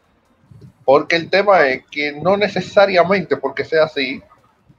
Porque 0.85 1.17
el 1.17 1.31
tema 1.31 1.67
es 1.67 1.83
que 1.91 2.13
no 2.13 2.37
necesariamente 2.37 3.39
porque 3.39 3.65
sea 3.65 3.85
así, 3.85 4.23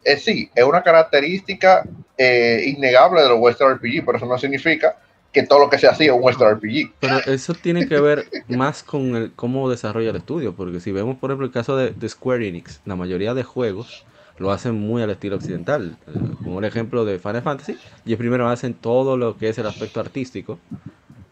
es 0.04 0.24
sí, 0.24 0.52
es 0.54 0.64
una 0.64 0.84
característica 0.84 1.84
eh, 2.16 2.62
innegable 2.68 3.24
de 3.24 3.30
los 3.30 3.40
Western 3.40 3.74
RPG, 3.76 4.06
pero 4.06 4.18
eso 4.20 4.28
no 4.28 4.38
significa 4.38 4.98
que 5.36 5.44
todo 5.48 5.60
lo 5.60 5.70
que 5.70 5.78
sea 5.80 5.91
así 5.91 6.06
es 6.07 6.12
un 6.12 6.24
Western 6.24 6.52
RPG. 6.52 6.95
Pero 6.99 7.26
eso 7.26 7.57
tiene 7.57 7.86
que 7.86 7.99
ver 7.99 8.34
más 8.48 8.84
con 8.84 9.16
el 9.16 9.34
cómo 9.36 9.70
desarrolla 9.70 10.10
el 10.12 10.16
estudio, 10.16 10.56
porque 10.56 10.80
si 10.80 10.91
vemos 10.91 11.18
por 11.18 11.30
ejemplo 11.32 11.45
el 11.45 11.52
caso 11.52 11.76
de, 11.78 11.91
de 11.91 12.10
Square 12.10 12.48
Enix, 12.48 12.82
la 12.86 12.95
mayoría 12.95 13.34
de 13.34 13.44
juegos 13.44 14.07
lo 14.38 14.52
hacen 14.52 14.76
muy 14.76 15.02
al 15.02 15.10
estilo 15.10 15.36
occidental, 15.38 15.99
eh, 16.07 16.32
como 16.41 16.60
el 16.60 16.66
ejemplo 16.66 17.06
de 17.06 17.20
Final 17.20 17.41
Fantasy, 17.44 17.80
y 18.03 18.16
primero 18.16 18.48
hacen 18.49 18.74
todo 18.76 19.18
lo 19.18 19.38
que 19.38 19.49
es 19.49 19.57
el 19.57 19.68
aspecto 19.68 19.99
artístico, 19.99 20.62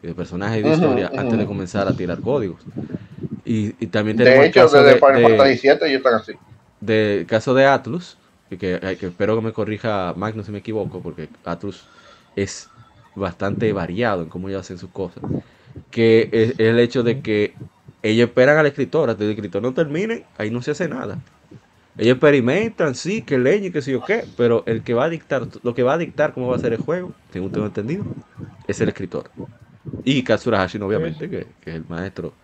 de 0.01 0.15
personajes 0.15 0.59
y 0.61 0.63
de 0.63 0.69
historia, 0.69 1.13
antes 1.17 1.39
de 1.39 1.47
comenzar 1.47 1.87
a 1.87 1.95
tirar 1.95 2.21
códigos. 2.21 2.67
Y, 3.45 3.83
y 3.83 3.87
también 3.89 4.17
tenemos 4.17 4.43
De 4.43 4.45
el 4.45 4.51
hecho, 4.51 4.69
caso 4.69 4.81
desde 4.81 4.95
de, 4.95 5.05
Final 5.05 5.19
Fantasy 5.21 5.57
VII 5.57 5.83
ellos 5.83 5.97
están 5.97 6.13
así. 6.15 6.31
del 6.79 7.25
caso 7.27 7.53
de 7.53 7.65
Atlus, 7.65 8.19
que, 8.49 8.57
que- 8.57 8.97
que 8.97 9.07
espero 9.07 9.35
que 9.35 9.41
me 9.41 9.53
corrija 9.53 10.13
Magnus 10.15 10.45
si 10.47 10.51
me 10.51 10.59
equivoco, 10.59 11.01
porque 11.01 11.31
Atlus 11.43 11.87
es 12.35 12.72
bastante 13.15 13.71
variado 13.73 14.23
en 14.23 14.29
cómo 14.29 14.49
ellos 14.49 14.61
hacen 14.61 14.77
sus 14.77 14.91
cosas, 14.91 15.23
que 15.91 16.29
es, 16.33 16.55
el 16.59 16.79
hecho 16.79 17.03
de 17.03 17.21
que 17.21 17.59
ellos 18.03 18.29
esperan 18.29 18.57
al 18.57 18.67
escritor, 18.67 19.09
hasta 19.09 19.19
que 19.21 19.25
el 19.25 19.31
escritor 19.31 19.61
no 19.63 19.73
termine, 19.73 20.27
ahí 20.37 20.51
no 20.51 20.61
se 20.61 20.71
hace 20.71 20.89
nada. 20.89 21.21
Ellos 21.97 22.15
experimentan, 22.15 22.95
sí, 22.95 23.23
que 23.23 23.37
leño 23.37 23.67
y 23.67 23.71
que 23.71 23.81
sí 23.81 23.93
o 23.93 24.03
qué, 24.03 24.27
pero 24.35 24.63
el 24.67 24.83
que 24.83 24.93
va 24.95 25.05
a 25.05 25.09
dictar, 25.09 25.47
lo 25.63 25.73
que 25.75 25.83
va 25.83 25.93
a 25.93 25.97
dictar 25.97 26.33
cómo 26.33 26.47
va 26.49 26.55
a 26.55 26.59
ser 26.59 26.73
el 26.73 26.79
juego, 26.79 27.13
según 27.31 27.51
tengo 27.51 27.67
entendido, 27.67 28.07
es 28.67 28.81
el 28.81 28.89
escritor. 28.89 29.31
Y 30.03 30.23
Katsura 30.23 30.59
Hashin, 30.59 30.83
obviamente, 30.83 31.29
que, 31.29 31.55
que 31.61 31.71
es 31.71 31.75
el 31.77 31.85
maestro, 31.87 32.35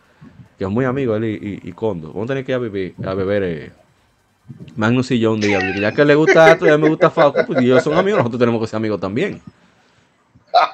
que 0.57 0.65
es 0.65 0.71
muy 0.71 0.85
amigo 0.85 1.15
él 1.15 1.25
y, 1.25 1.29
y- 1.35 1.69
y 1.69 1.73
Kondo. 1.73 2.09
Vamos 2.09 2.25
a 2.25 2.29
tener 2.29 2.45
que 2.45 2.53
ir 2.53 2.57
a, 2.57 2.59
beber, 2.59 2.95
a 3.03 3.13
beber 3.15 3.43
eh, 3.43 3.73
Magnus 4.75 5.11
y 5.11 5.19
yo 5.19 5.33
un 5.33 5.41
día, 5.41 5.59
ya 5.61 5.93
que 5.93 6.05
le 6.05 6.15
gusta 6.15 6.49
Atlas, 6.51 6.71
ya 6.71 6.77
me 6.77 6.87
gusta 6.87 7.09
Falco, 7.11 7.45
pues 7.45 7.59
y 7.59 7.65
ellos 7.65 7.83
son 7.83 7.97
amigos, 7.97 8.19
nosotros 8.19 8.39
tenemos 8.39 8.61
que 8.61 8.67
ser 8.67 8.77
amigos 8.77 8.99
también. 8.99 9.43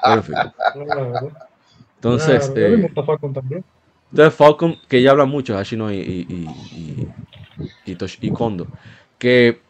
Entonces, 1.96 2.52
eh, 2.54 2.86
entonces 4.10 4.34
Falcon, 4.34 4.80
que 4.88 5.02
ya 5.02 5.10
habla 5.10 5.24
mucho, 5.26 5.54
Hashino 5.56 5.92
y, 5.92 5.96
y, 5.98 6.26
y, 6.28 7.12
y, 7.92 7.96
y 8.20 8.30
Kondo, 8.32 8.70
que 9.18 9.62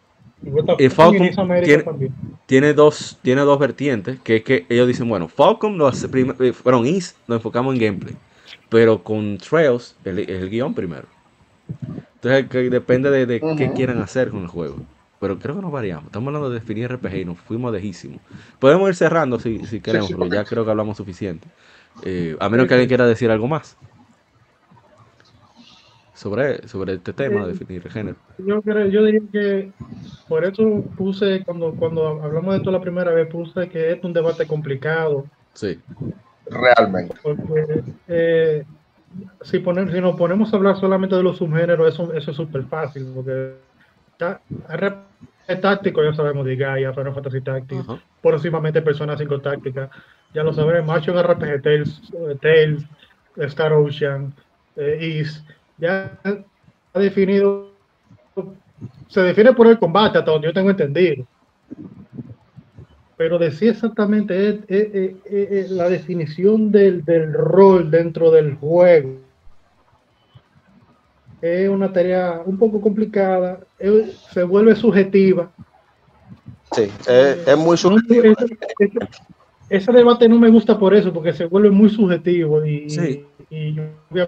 Y 0.79 0.87
y 0.87 0.91
Falcon 0.91 1.39
tiene- 1.63 1.91
tiene 2.47 2.75
dos, 2.75 3.19
tiene 3.23 3.43
dos 3.43 3.59
vertientes, 3.59 4.21
que 4.23 4.37
es 4.37 4.45
que 4.45 4.67
ellos 4.71 4.89
dicen, 4.89 5.09
bueno, 5.09 5.29
Falcon 5.29 5.79
lo 5.79 5.87
hace 5.89 6.09
primero, 6.09 6.39
perdón, 6.65 6.87
Is, 6.87 7.17
nos 7.29 7.39
enfocamos 7.39 7.75
en 7.75 7.81
gameplay, 7.81 8.17
pero 8.71 9.05
con 9.05 9.39
Trails, 9.39 9.97
el, 10.05 10.21
el 10.31 10.51
guion 10.51 10.75
primero. 10.75 11.09
Entonces 12.17 12.49
que 12.51 12.69
depende 12.71 13.11
de, 13.11 13.27
de 13.27 13.47
qué 13.55 13.73
quieran 13.73 13.99
hacer 14.01 14.31
con 14.31 14.43
el 14.43 14.49
juego. 14.49 14.83
Pero 15.21 15.39
creo 15.39 15.57
que 15.57 15.63
nos 15.63 15.73
variamos. 15.73 16.07
Estamos 16.07 16.27
hablando 16.29 16.51
de 16.51 16.61
definir 16.61 16.93
RPG 16.93 17.17
y 17.17 17.25
nos 17.25 17.39
fuimos 17.39 17.73
lejísimos. 17.73 18.21
Podemos 18.59 18.89
ir 18.89 18.95
cerrando 18.95 19.39
si, 19.39 19.65
si 19.67 19.81
queremos, 19.81 20.09
sí, 20.09 20.15
pero 20.15 20.27
ya 20.27 20.45
creo 20.45 20.65
que 20.65 20.71
hablamos 20.71 20.97
suficiente. 20.97 21.49
Eh, 22.05 22.37
a 22.39 22.49
menos 22.49 22.67
que 22.67 22.75
alguien 22.75 22.89
quiera 22.89 23.07
decir 23.07 23.31
algo 23.31 23.49
más 23.49 23.77
sobre, 26.15 26.67
sobre 26.67 26.95
este 26.95 27.13
tema, 27.13 27.45
Eh, 27.45 27.49
definir 27.49 27.83
el 27.85 27.91
género. 27.93 28.17
Yo, 28.39 28.63
creo, 28.63 28.87
yo 28.89 29.05
diría 29.05 29.21
que 29.31 29.73
por 30.29 30.45
eso 30.45 30.83
puse, 30.97 31.45
cuando, 31.45 31.73
cuando 31.75 32.23
hablamos 32.23 32.53
de 32.53 32.59
esto 32.59 32.71
la 32.71 32.81
primera 32.81 33.13
vez, 33.13 33.29
puse 33.29 33.69
que 33.69 33.93
es 33.93 34.03
un 34.05 34.13
debate 34.13 34.47
complicado, 34.47 35.27
Sí, 35.53 35.79
Realmente. 36.51 37.15
porque 37.23 37.83
eh, 38.09 38.65
si, 39.43 39.59
poner, 39.61 39.91
si 39.91 40.01
nos 40.01 40.17
ponemos 40.17 40.53
a 40.53 40.57
hablar 40.57 40.77
solamente 40.79 41.17
de 41.17 41.23
los 41.23 41.39
subgéneros, 41.39 41.89
eso, 41.93 42.13
eso 42.13 42.31
es 42.31 42.37
súper 42.37 42.65
fácil, 42.65 43.11
porque 43.15 43.55
táctico 45.61 46.03
ya 46.03 46.13
sabemos 46.15 46.45
de 46.47 46.57
Gaia, 46.57 46.93
Final 46.93 47.15
Fantasy 47.15 47.41
Tactics, 47.41 47.89
Ajá. 47.89 48.01
próximamente 48.23 48.83
Persona 48.83 49.17
5 49.17 49.41
Táctica, 49.41 49.91
ya 50.35 50.43
lo 50.43 50.53
sabemos, 50.53 50.95
Action 50.97 51.17
RPG 51.19 51.63
Tales, 51.63 52.01
eh, 52.13 52.37
Tales, 52.41 52.85
Star 53.49 53.73
Ocean, 53.73 54.33
eh, 54.77 54.99
Is, 55.21 55.45
ya 55.79 56.11
ha 56.95 56.99
definido, 56.99 57.71
se 59.09 59.21
define 59.21 59.53
por 59.53 59.67
el 59.69 59.79
combate, 59.79 60.19
hasta 60.19 60.31
donde 60.31 60.49
yo 60.49 60.53
tengo 60.55 60.71
entendido. 60.71 61.25
Pero 63.17 63.39
decir 63.39 63.71
exactamente 63.71 64.49
es- 64.49 64.59
es- 64.69 65.51
es 65.51 65.71
la 65.71 65.89
definición 65.89 66.71
del, 66.71 67.03
del 67.05 67.33
rol 67.33 67.91
dentro 67.91 68.31
del 68.31 68.57
juego. 68.57 69.21
Es 71.41 71.69
una 71.69 71.93
tarea 71.93 72.43
un 72.45 72.57
poco 72.59 72.81
complicada, 72.81 73.61
es- 73.79 74.19
se 74.33 74.43
vuelve 74.43 74.75
subjetiva. 74.75 75.51
Sí, 76.73 76.83
es, 77.09 77.47
es 77.49 77.57
muy 77.57 77.71
No, 77.73 77.77
subjetivo. 77.77 78.25
ese, 78.39 78.59
ese- 78.79 78.99
ese 79.69 79.93
debate 79.93 80.29
no 80.29 80.39
me 80.39 80.51
gusta 80.51 80.79
por 80.79 80.95
eso, 80.95 81.13
porque 81.13 81.33
se 81.33 81.45
vuelve 81.45 81.71
muy 81.71 81.89
subjetivo 81.91 82.65
y, 82.65 82.89
Sí. 82.91 83.27
y 83.51 83.77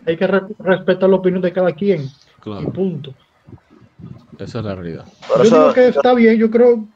hay 0.06 0.16
que 0.16 0.26
re- 0.26 0.42
respetar 0.58 1.08
la 1.08 1.16
opinión 1.16 1.42
de 1.42 1.52
cada 1.52 1.72
quien. 1.72 2.02
Y 2.02 2.40
Claro, 2.40 2.72
punto. 2.72 3.14
esa 4.38 4.58
es 4.58 4.64
la 4.64 4.74
realidad. 4.74 5.04
Por 5.28 5.38
yo 5.38 5.42
eso, 5.44 5.60
digo 5.60 5.72
que 5.74 5.88
está 5.88 6.14
bien, 6.14 6.38
yo 6.38 6.50
creo, 6.50 6.86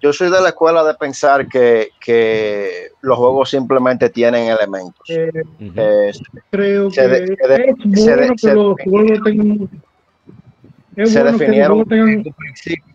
yo 0.00 0.12
soy 0.12 0.30
de 0.30 0.40
la 0.40 0.48
escuela 0.50 0.84
de 0.84 0.94
pensar 0.94 1.48
que, 1.48 1.88
que 2.00 2.88
los 3.00 3.16
juegos 3.18 3.50
simplemente 3.50 4.08
tienen 4.10 4.48
elementos. 4.48 5.08
eh. 5.10 5.30
Eh, 5.60 6.12
creo 6.50 6.90
Se 6.90 7.02
que 7.02 7.08
de- 7.08 7.26
se 7.26 7.48
de- 7.48 7.64
es 7.94 8.00
se 8.04 8.10
de- 8.10 8.16
bueno 8.16 8.34
se 8.38 8.48
que 8.48 8.54
los 8.54 8.76
de- 8.76 8.84
juegos 8.84 9.18
tengan. 9.24 9.68
Es 10.96 11.12
se 11.12 11.18
bueno 11.22 11.26
que 11.26 11.32
los 11.32 11.38
definieron 11.40 11.84
tengan. 11.88 12.08
en 12.10 12.18
un 12.26 12.32
principio, 12.34 12.94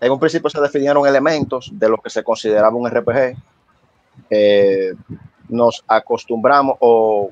en 0.00 0.12
un 0.12 0.18
principio 0.20 0.50
se 0.50 0.60
definieron 0.60 1.06
elementos 1.06 1.70
de 1.72 1.88
lo 1.88 1.98
que 1.98 2.10
se 2.10 2.22
consideraba 2.22 2.74
un 2.76 2.88
RPG. 2.88 3.36
Eh, 4.30 4.92
nos 5.48 5.84
acostumbramos 5.88 6.76
o 6.80 7.30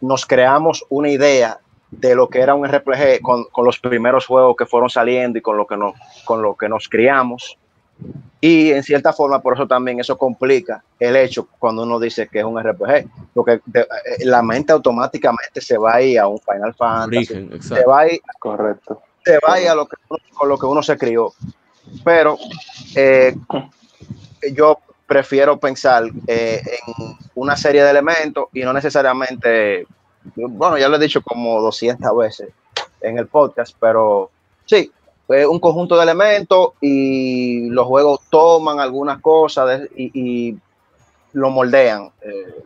nos 0.00 0.26
creamos 0.26 0.84
una 0.88 1.08
idea 1.10 1.58
de 1.90 2.14
lo 2.14 2.28
que 2.28 2.40
era 2.40 2.54
un 2.54 2.66
RPG 2.66 3.20
con, 3.22 3.44
con 3.44 3.64
los 3.64 3.78
primeros 3.78 4.26
juegos 4.26 4.56
que 4.56 4.66
fueron 4.66 4.90
saliendo 4.90 5.38
y 5.38 5.42
con 5.42 5.56
lo 5.56 5.66
que 5.66 5.76
nos, 5.76 5.94
con 6.24 6.42
lo 6.42 6.54
que 6.56 6.68
nos 6.68 6.88
criamos. 6.88 7.56
Y 8.40 8.70
en 8.70 8.82
cierta 8.82 9.12
forma, 9.12 9.40
por 9.40 9.54
eso 9.54 9.66
también 9.66 9.98
eso 9.98 10.16
complica 10.18 10.84
el 11.00 11.16
hecho 11.16 11.48
cuando 11.58 11.82
uno 11.82 11.98
dice 11.98 12.28
que 12.28 12.40
es 12.40 12.44
un 12.44 12.58
RPG, 12.62 13.08
porque 13.34 13.60
de- 13.66 13.80
eh, 13.80 14.24
la 14.24 14.42
mente 14.42 14.72
automáticamente 14.72 15.60
se 15.60 15.78
va 15.78 15.94
a 15.94 16.02
ir 16.02 16.18
a 16.20 16.28
un 16.28 16.38
Final 16.38 16.74
Fantasy, 16.74 17.16
Origen, 17.16 17.48
se 17.50 17.56
exacto. 17.56 17.90
va 17.90 18.00
a 18.00 18.12
ir 18.12 18.20
Correcto. 18.38 19.02
te 19.24 19.38
vaya 19.46 19.72
a 19.72 19.74
lo 19.74 19.86
que 19.86 19.96
uno- 20.08 20.20
con 20.34 20.48
lo 20.48 20.58
que 20.58 20.66
uno 20.66 20.82
se 20.82 20.96
crió. 20.98 21.32
Pero 22.04 22.36
eh, 22.94 23.34
yo 24.52 24.78
prefiero 25.06 25.58
pensar 25.58 26.04
eh, 26.26 26.60
en 26.64 27.16
una 27.34 27.56
serie 27.56 27.82
de 27.82 27.90
elementos 27.90 28.46
y 28.52 28.60
no 28.62 28.72
necesariamente, 28.72 29.86
bueno, 30.34 30.76
ya 30.78 30.88
lo 30.88 30.96
he 30.96 31.00
dicho 31.00 31.22
como 31.22 31.60
200 31.62 32.16
veces 32.16 32.48
en 33.00 33.18
el 33.18 33.26
podcast, 33.28 33.74
pero 33.80 34.30
sí, 34.64 34.90
es 35.28 35.46
un 35.46 35.58
conjunto 35.60 35.96
de 35.96 36.02
elementos 36.04 36.70
y 36.80 37.68
los 37.70 37.86
juegos 37.86 38.20
toman 38.30 38.78
algunas 38.80 39.20
cosas 39.20 39.80
de- 39.80 39.90
y, 39.96 40.10
y 40.50 40.58
lo 41.32 41.50
moldean. 41.50 42.10
Eh, 42.20 42.62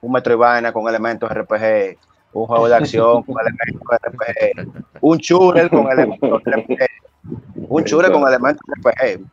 un 0.00 0.12
Metroidvania 0.12 0.72
con 0.72 0.86
elementos 0.88 1.28
RPG, 1.30 1.98
un 2.32 2.46
juego 2.46 2.68
de 2.68 2.74
acción 2.76 3.22
con 3.24 3.34
elementos 3.40 3.98
RPG, 4.00 4.68
un 5.00 5.18
shooter 5.18 5.68
con 5.70 5.90
elementos 5.90 6.40
RPG, 6.44 6.86
un 7.68 7.82
shooter 7.82 8.12
con 8.12 8.22
elementos 8.28 8.62
RPG. 8.76 9.18
Sí, 9.18 9.24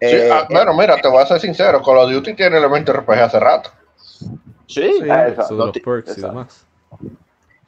Eh, 0.00 0.28
ah, 0.30 0.46
bueno, 0.50 0.74
mira, 0.74 1.00
te 1.00 1.08
voy 1.08 1.22
a 1.22 1.26
ser 1.26 1.40
sincero, 1.40 1.82
Call 1.82 1.98
of 1.98 2.10
Duty 2.10 2.34
tiene 2.34 2.58
elementos 2.58 2.94
RPG 2.94 3.20
hace 3.20 3.40
rato. 3.40 3.70
sí, 4.66 4.92
Sí, 5.00 5.10
Ah, 5.10 5.26
eso 5.28 5.54
los 5.54 5.78
perks 5.78 6.18
y 6.18 6.20
demás. 6.20 6.64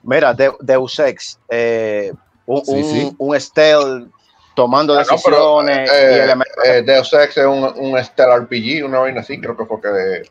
mira, 0.03 0.33
De- 0.35 0.53
Deus 0.61 0.99
Ex, 0.99 1.39
eh, 1.49 2.13
un, 2.47 2.65
Sí, 2.65 2.73
un, 2.77 2.85
sí. 2.85 3.15
un 3.19 3.41
stealth 3.41 4.11
tomando 4.55 4.95
Ah, 4.95 5.03
no, 5.03 5.17
pero, 5.25 5.63
decisiones 5.63 5.91
y 5.91 5.95
eh, 5.95 6.35
eh, 6.65 6.83
Deus 6.83 7.13
Ex 7.13 7.37
es 7.37 7.45
un, 7.47 7.65
un 7.77 8.03
Stellar 8.03 8.43
RPG, 8.43 8.85
una 8.87 9.01
vaina 9.01 9.21
así, 9.21 9.41
creo 9.41 9.57
que 9.57 9.67
fue 9.67 9.81
que, 9.81 10.23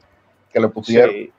que 0.52 0.60
le 0.60 0.68
pusieron. 0.70 1.12
Sí, 1.12 1.32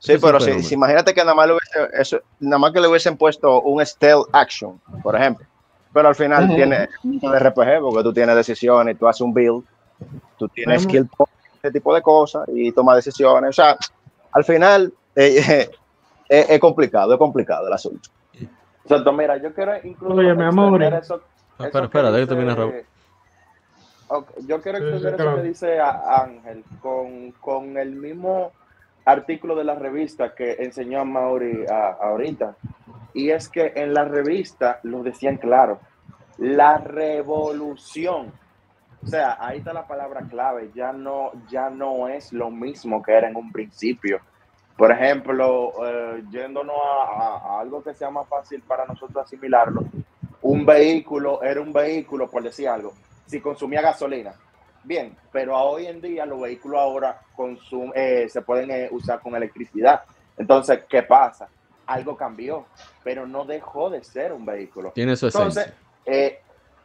Sí, 0.00 0.12
es 0.12 0.20
pero 0.22 0.38
un 0.38 0.44
si, 0.44 0.62
si 0.62 0.74
imagínate 0.74 1.12
que 1.12 1.20
nada 1.22 1.34
más, 1.34 1.48
le 1.48 1.54
hubiese- 1.54 1.90
eso- 2.00 2.20
nada 2.38 2.58
más 2.58 2.72
que 2.72 2.80
le 2.80 2.86
hubiesen 2.86 3.16
puesto 3.16 3.62
un 3.62 3.84
stealth 3.84 4.28
action, 4.32 4.80
por 5.02 5.16
ejemplo. 5.16 5.44
Pero 5.92 6.08
al 6.08 6.14
final 6.14 6.44
Ujú. 6.44 6.54
tiene 6.54 6.88
un 7.02 7.34
RPG 7.34 7.80
porque 7.80 8.02
tú 8.04 8.12
tienes 8.12 8.36
decisiones, 8.36 8.96
tú 8.96 9.08
haces 9.08 9.22
un 9.22 9.34
build, 9.34 9.64
tú 10.38 10.46
tienes 10.50 10.82
Vamos. 10.84 10.84
skill 10.84 11.08
point, 11.16 11.30
ese 11.62 11.72
tipo 11.72 11.92
de 11.94 12.02
cosas 12.02 12.44
y 12.54 12.70
tomas 12.70 12.96
decisiones. 12.96 13.50
O 13.50 13.52
sea, 13.52 13.76
al 14.32 14.44
final 14.44 14.92
eh, 15.16 15.68
es, 16.28 16.48
es 16.50 16.60
complicado, 16.60 17.12
es 17.14 17.18
complicado 17.18 17.66
el 17.66 17.72
asunto. 17.72 18.08
Exacto, 18.88 19.12
mira, 19.12 19.36
yo 19.36 19.52
quiero 19.52 19.72
incluso 19.84 20.14
Oye, 20.14 20.34
mi 20.34 20.44
amor. 20.44 20.74
extender 20.82 20.94
eso, 21.02 21.14
Ah, 21.14 21.20
eso 21.58 21.64
espera, 21.66 21.80
que 21.80 21.86
espera, 21.86 22.10
deja 22.10 22.14
que 22.14 22.20
dice- 22.20 22.34
termine 22.34 22.54
Raúl. 22.54 22.84
Yo 24.46 24.62
quiero 24.62 24.78
extender 24.78 25.00
sí, 25.00 25.06
eso 25.08 25.16
claro. 25.16 25.36
que 25.36 25.42
dice 25.42 25.80
a- 25.80 26.22
Ángel 26.22 26.64
con, 26.80 27.32
con 27.32 27.76
el 27.76 27.92
mismo 27.96 28.52
artículo 29.04 29.54
de 29.54 29.64
la 29.64 29.74
revista 29.74 30.34
que 30.34 30.52
enseñó 30.60 31.00
a 31.00 31.04
Mauri 31.04 31.66
a- 31.70 31.96
ahorita. 32.00 32.56
Y 33.12 33.30
es 33.30 33.48
que 33.48 33.72
en 33.76 33.92
la 33.92 34.04
revista 34.04 34.80
lo 34.84 35.02
decían 35.02 35.36
claro, 35.36 35.80
la 36.38 36.78
revolución. 36.78 38.32
O 39.02 39.06
sea, 39.06 39.36
ahí 39.40 39.58
está 39.58 39.72
la 39.74 39.86
palabra 39.86 40.22
clave, 40.28 40.70
ya 40.74 40.92
no, 40.92 41.30
ya 41.50 41.68
no 41.70 42.08
es 42.08 42.32
lo 42.32 42.50
mismo 42.50 43.02
que 43.02 43.12
era 43.12 43.28
en 43.28 43.36
un 43.36 43.52
principio. 43.52 44.20
Por 44.78 44.92
ejemplo, 44.92 45.72
eh, 45.84 46.22
yéndonos 46.30 46.76
a, 46.76 47.02
a- 47.24 47.36
a 47.56 47.60
algo 47.60 47.82
que 47.82 47.94
sea 47.94 48.10
más 48.10 48.28
fácil 48.28 48.62
para 48.62 48.86
nosotros 48.86 49.24
asimilarlo, 49.24 49.82
un 50.42 50.64
vehículo 50.64 51.42
era 51.42 51.60
un 51.60 51.72
vehículo, 51.72 52.30
por 52.30 52.44
decir 52.44 52.68
algo, 52.68 52.94
si 53.26 53.40
consumía 53.40 53.82
gasolina. 53.82 54.36
Bien, 54.84 55.18
pero 55.32 55.56
a 55.56 55.64
hoy 55.64 55.86
en 55.86 56.00
día 56.00 56.24
los 56.24 56.40
vehículos 56.40 56.78
ahora 56.78 57.20
consum- 57.36 57.90
eh, 57.92 58.28
se 58.28 58.42
pueden 58.42 58.70
eh, 58.70 58.88
usar 58.92 59.20
con 59.20 59.34
electricidad. 59.34 60.00
Entonces, 60.36 60.84
¿qué 60.88 61.02
pasa? 61.02 61.50
Algo 61.86 62.16
cambió, 62.16 62.68
pero 63.02 63.26
no 63.26 63.44
dejó 63.44 63.90
de 63.90 64.04
ser 64.04 64.32
un 64.32 64.46
vehículo. 64.46 64.92
Tiene 64.92 65.16
su 65.16 65.26
Entonces, 65.26 65.64
esencia. 65.64 65.82
eh, 66.04 66.38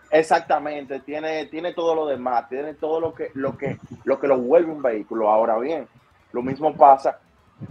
exactamente, 0.09 1.01
tiene, 1.01 1.45
tiene 1.45 1.75
todo 1.75 1.93
lo 1.93 2.07
demás, 2.07 2.49
tiene 2.49 2.73
todo 2.73 2.99
lo 2.99 3.13
que, 3.13 3.29
lo 3.35 3.55
que, 3.55 3.77
lo 4.05 4.19
que 4.19 4.27
lo 4.27 4.39
vuelve 4.39 4.71
un 4.71 4.81
vehículo. 4.81 5.29
Ahora 5.29 5.59
bien, 5.59 5.87
lo 6.31 6.41
mismo 6.41 6.75
pasa 6.75 7.19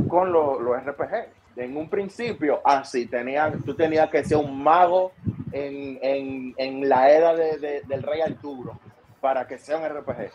con 0.08 0.32
lo- 0.32 0.58
los 0.60 0.82
RPG. 0.84 1.28
En 1.56 1.76
un 1.76 1.88
principio, 1.88 2.60
así 2.64 3.06
tenían, 3.06 3.62
tú 3.62 3.74
tenías 3.74 4.08
que 4.10 4.24
ser 4.24 4.38
un 4.38 4.62
mago 4.62 5.12
en, 5.52 5.98
en- 6.02 6.54
en 6.56 6.88
la 6.88 7.10
era 7.10 7.34
de- 7.34 7.58
de- 7.58 7.82
del 7.82 8.02
rey 8.02 8.20
Arturo 8.22 8.78
para 9.20 9.46
que 9.46 9.58
sea 9.58 9.76
un 9.76 9.84
RPG. 9.84 10.30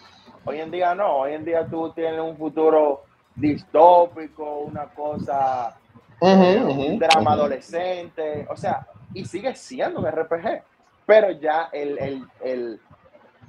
Hoy 0.45 0.61
en 0.61 0.69
día 0.71 0.93
no, 0.95 1.17
hoy 1.17 1.33
en 1.33 1.43
día 1.43 1.65
tú 1.67 1.91
tienes 1.93 2.19
un 2.21 2.37
futuro 2.37 3.03
distópico, 3.35 4.59
una 4.59 4.85
cosa 4.85 5.75
eh, 6.21 6.59
un 6.63 6.99
drama 6.99 7.33
adolescente, 7.33 8.47
o 8.49 8.55
sea, 8.57 8.87
y 9.13 9.25
sigue 9.25 9.53
siendo 9.55 9.99
un 9.99 10.05
RPG, 10.07 10.61
pero 11.05 11.31
ya 11.31 11.69
el, 11.71 11.97
el- 11.99 12.27
el- 12.43 12.79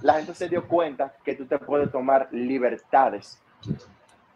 la 0.03 0.15
gente 0.15 0.35
se 0.35 0.49
dio 0.49 0.67
cuenta 0.69 1.13
que 1.25 1.35
tú 1.35 1.47
te 1.47 1.59
puedes 1.59 1.91
tomar 1.91 2.29
libertades 2.31 3.41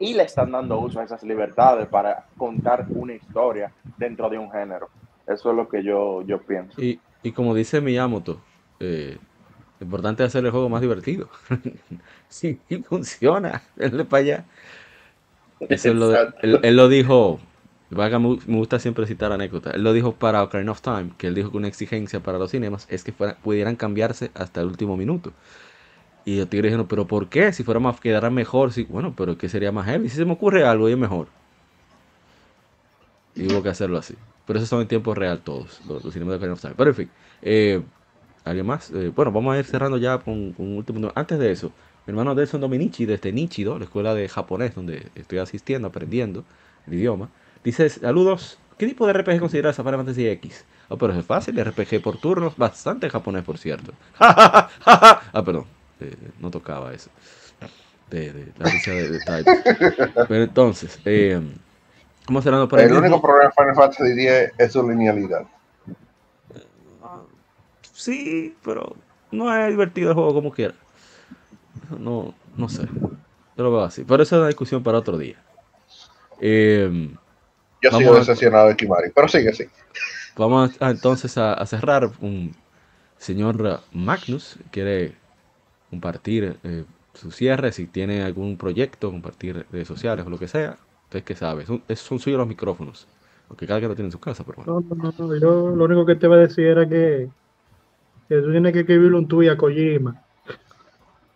y 0.02 0.14
le 0.14 0.24
están 0.24 0.50
dando 0.52 0.80
uso 0.80 1.00
a 1.00 1.04
esas 1.04 1.22
libertades 1.22 1.88
para 1.88 2.26
contar 2.36 2.88
una 2.94 3.14
historia 3.14 3.72
dentro 3.96 4.28
de 4.30 4.38
un 4.38 4.50
género. 4.50 4.90
Eso 5.26 5.50
es 5.50 5.56
lo 5.56 5.68
que 5.68 5.82
yo, 5.84 6.22
yo 6.22 6.44
pienso. 6.44 6.76
Y, 6.76 7.00
y 7.22 7.32
como 7.32 7.54
dice 7.54 7.80
Miyamoto, 7.80 8.40
eh, 8.80 9.18
lo 9.78 9.84
importante 9.86 10.22
es 10.24 10.28
hacer 10.28 10.44
el 10.44 10.50
juego 10.50 10.68
más 10.68 10.80
divertido. 10.80 11.28
sí, 12.28 12.60
y 12.68 12.78
funciona. 12.82 13.62
Denle 13.76 14.04
para 14.04 14.22
allá. 14.22 14.46
Eso 15.68 15.90
él, 15.90 15.98
lo, 16.00 16.14
él- 16.40 16.60
él 16.62 16.76
lo 16.76 16.88
dijo 16.88 17.40
Me 17.90 18.08
me 18.18 18.56
gusta 18.56 18.78
siempre 18.78 19.06
citar 19.06 19.32
anécdotas. 19.32 19.74
Él 19.74 19.82
lo 19.84 19.92
dijo 19.92 20.12
para 20.14 20.42
Ocarina 20.42 20.72
of 20.72 20.80
Time, 20.80 21.10
que 21.18 21.26
él 21.28 21.34
dijo 21.34 21.50
que 21.50 21.56
una 21.58 21.68
exigencia 21.68 22.20
para 22.20 22.38
los 22.38 22.50
cinemas 22.50 22.86
es 22.90 23.04
que 23.04 23.12
pudieran 23.12 23.76
cambiarse 23.76 24.30
hasta 24.34 24.60
el 24.62 24.68
último 24.68 24.96
minuto. 24.96 25.32
Y 26.24 26.38
los 26.38 26.48
tigres 26.48 26.70
dijeron, 26.70 26.86
¿pero 26.86 27.06
por 27.06 27.28
qué? 27.28 27.52
Si 27.52 27.64
fuera 27.64 27.80
más, 27.80 28.00
quedara 28.00 28.30
mejor. 28.30 28.72
Si, 28.72 28.84
bueno, 28.84 29.14
pero 29.16 29.36
¿qué 29.36 29.48
sería 29.48 29.72
más 29.72 29.86
heavy? 29.86 30.08
Si 30.08 30.16
se 30.16 30.24
me 30.24 30.32
ocurre 30.32 30.64
algo, 30.64 30.88
y 30.88 30.92
es 30.92 30.98
mejor. 30.98 31.26
Y 33.34 33.52
hubo 33.52 33.62
que 33.62 33.70
hacerlo 33.70 33.98
así. 33.98 34.14
Pero 34.46 34.58
eso 34.58 34.66
son 34.66 34.82
en 34.82 34.88
tiempo 34.88 35.14
real 35.14 35.40
todos, 35.40 35.80
los, 35.86 36.02
cinemas 36.12 36.32
de 36.32 36.36
Ocarina 36.36 36.54
of. 36.54 36.64
Pero 36.76 36.90
en 36.90 36.96
fin, 36.96 37.10
eh, 37.42 37.82
¿alguien 38.44 38.66
más? 38.66 38.90
Eh, 38.90 39.12
bueno, 39.14 39.32
vamos 39.32 39.54
a 39.54 39.58
ir 39.58 39.64
cerrando 39.64 39.98
ya 39.98 40.18
con, 40.18 40.54
un 40.58 40.76
último. 40.76 41.10
Antes 41.14 41.38
de 41.38 41.50
eso, 41.52 41.68
mi 42.06 42.12
hermano 42.12 42.34
Delson 42.34 42.60
Dominici, 42.60 43.06
desde 43.06 43.32
Nichido, 43.32 43.78
la 43.78 43.84
escuela 43.84 44.14
de 44.14 44.28
japonés 44.28 44.74
donde 44.74 45.10
estoy 45.14 45.38
asistiendo, 45.38 45.88
aprendiendo 45.88 46.44
el 46.86 46.94
idioma 46.94 47.30
Dice, 47.64 47.88
saludos, 47.88 48.58
¿qué 48.76 48.86
tipo 48.86 49.06
de 49.06 49.12
RPG 49.12 49.38
consideras 49.38 49.76
Final 49.76 49.96
Fantasy 49.96 50.26
X? 50.26 50.64
Oh, 50.88 50.98
pero 50.98 51.14
es 51.14 51.24
fácil, 51.24 51.62
RPG 51.62 52.02
por 52.02 52.18
turnos, 52.18 52.56
bastante 52.56 53.08
japonés, 53.08 53.44
por 53.44 53.56
cierto. 53.56 53.92
ah, 54.18 54.68
perdón, 55.44 55.64
eh, 56.08 56.16
no 56.40 56.50
tocaba 56.50 56.92
eso. 56.92 57.10
De, 58.10 58.52
la 58.58 58.68
risa 58.68 58.90
de, 58.90 59.20
Pero 60.28 60.44
entonces, 60.44 61.00
eh, 61.06 61.40
vamos 62.26 62.44
cerrando 62.44 62.68
por 62.68 62.78
El 62.78 62.92
único 62.92 63.22
problema 63.22 63.46
de 63.46 63.52
Final 63.52 63.74
Fantasy 63.74 64.12
X 64.12 64.52
es 64.58 64.72
su 64.72 64.86
linealidad. 64.86 65.46
Sí, 67.92 68.54
pero 68.62 68.96
no 69.30 69.54
es 69.56 69.70
divertido 69.70 70.10
el 70.10 70.14
juego 70.14 70.34
como 70.34 70.52
quiera. 70.52 70.74
No, 71.98 72.34
no 72.56 72.68
sé. 72.68 72.82
Yo 73.56 73.64
lo 73.64 73.72
veo 73.72 73.84
así. 73.84 74.04
Pero 74.04 74.22
eso 74.22 74.36
es 74.36 74.40
una 74.40 74.48
discusión 74.48 74.82
para 74.82 74.98
otro 74.98 75.16
día. 75.16 75.36
Eh, 76.40 77.14
yo 77.80 77.90
sigo 77.90 78.14
decepcionado 78.14 78.68
de 78.68 78.76
Kimari, 78.76 79.10
pero 79.14 79.28
sigue, 79.28 79.52
sí. 79.52 79.64
Vamos 80.36 80.72
entonces 80.80 81.36
a, 81.38 81.64
cerrar. 81.66 82.10
Un 82.20 82.54
señor 83.18 83.80
Magnus 83.92 84.58
quiere 84.70 85.14
compartir 85.92 86.56
eh, 86.64 86.84
su 87.12 87.30
cierre, 87.30 87.70
si 87.70 87.86
tiene 87.86 88.22
algún 88.22 88.56
proyecto, 88.56 89.10
compartir 89.10 89.66
redes 89.70 89.86
sociales 89.86 90.24
o 90.26 90.30
lo 90.30 90.38
que 90.38 90.48
sea. 90.48 90.78
Entonces, 91.04 91.22
¿qué 91.22 91.36
sabes? 91.36 91.66
Son, 91.66 91.82
son 91.94 92.18
suyos 92.18 92.38
los 92.38 92.48
micrófonos. 92.48 93.06
Porque 93.46 93.66
cada 93.66 93.78
quien 93.78 93.90
lo 93.90 93.94
tiene 93.94 94.06
en 94.06 94.12
su 94.12 94.18
casa, 94.18 94.42
pero 94.42 94.62
bueno. 94.64 94.82
No, 94.88 94.96
no, 94.96 95.14
no. 95.18 95.36
Yo 95.36 95.76
lo 95.76 95.84
único 95.84 96.06
que 96.06 96.14
te 96.14 96.24
iba 96.24 96.36
a 96.36 96.38
decir 96.38 96.64
era 96.64 96.88
que, 96.88 97.28
que 98.26 98.36
tú 98.36 98.50
tienes 98.50 98.72
que 98.72 98.80
escribirle 98.80 99.18
un 99.18 99.28
tuit 99.28 99.50
a 99.50 99.56
Kojima. 99.58 100.22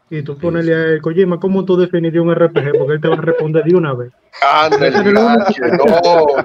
Y 0.09 0.23
tú 0.23 0.39
ponerle 0.39 0.74
a 0.74 0.83
él, 0.85 1.03
Kojima, 1.03 1.39
¿cómo 1.39 1.66
tú 1.66 1.77
definirías 1.77 2.24
un 2.24 2.35
RPG? 2.35 2.78
Porque 2.78 2.95
él 2.95 3.01
te 3.03 3.09
va 3.09 3.16
a 3.16 3.20
responder 3.20 3.65
de 3.65 3.77
una 3.77 3.93
vez. 3.93 4.11
Ándale, 4.41 5.12
no, 5.12 5.37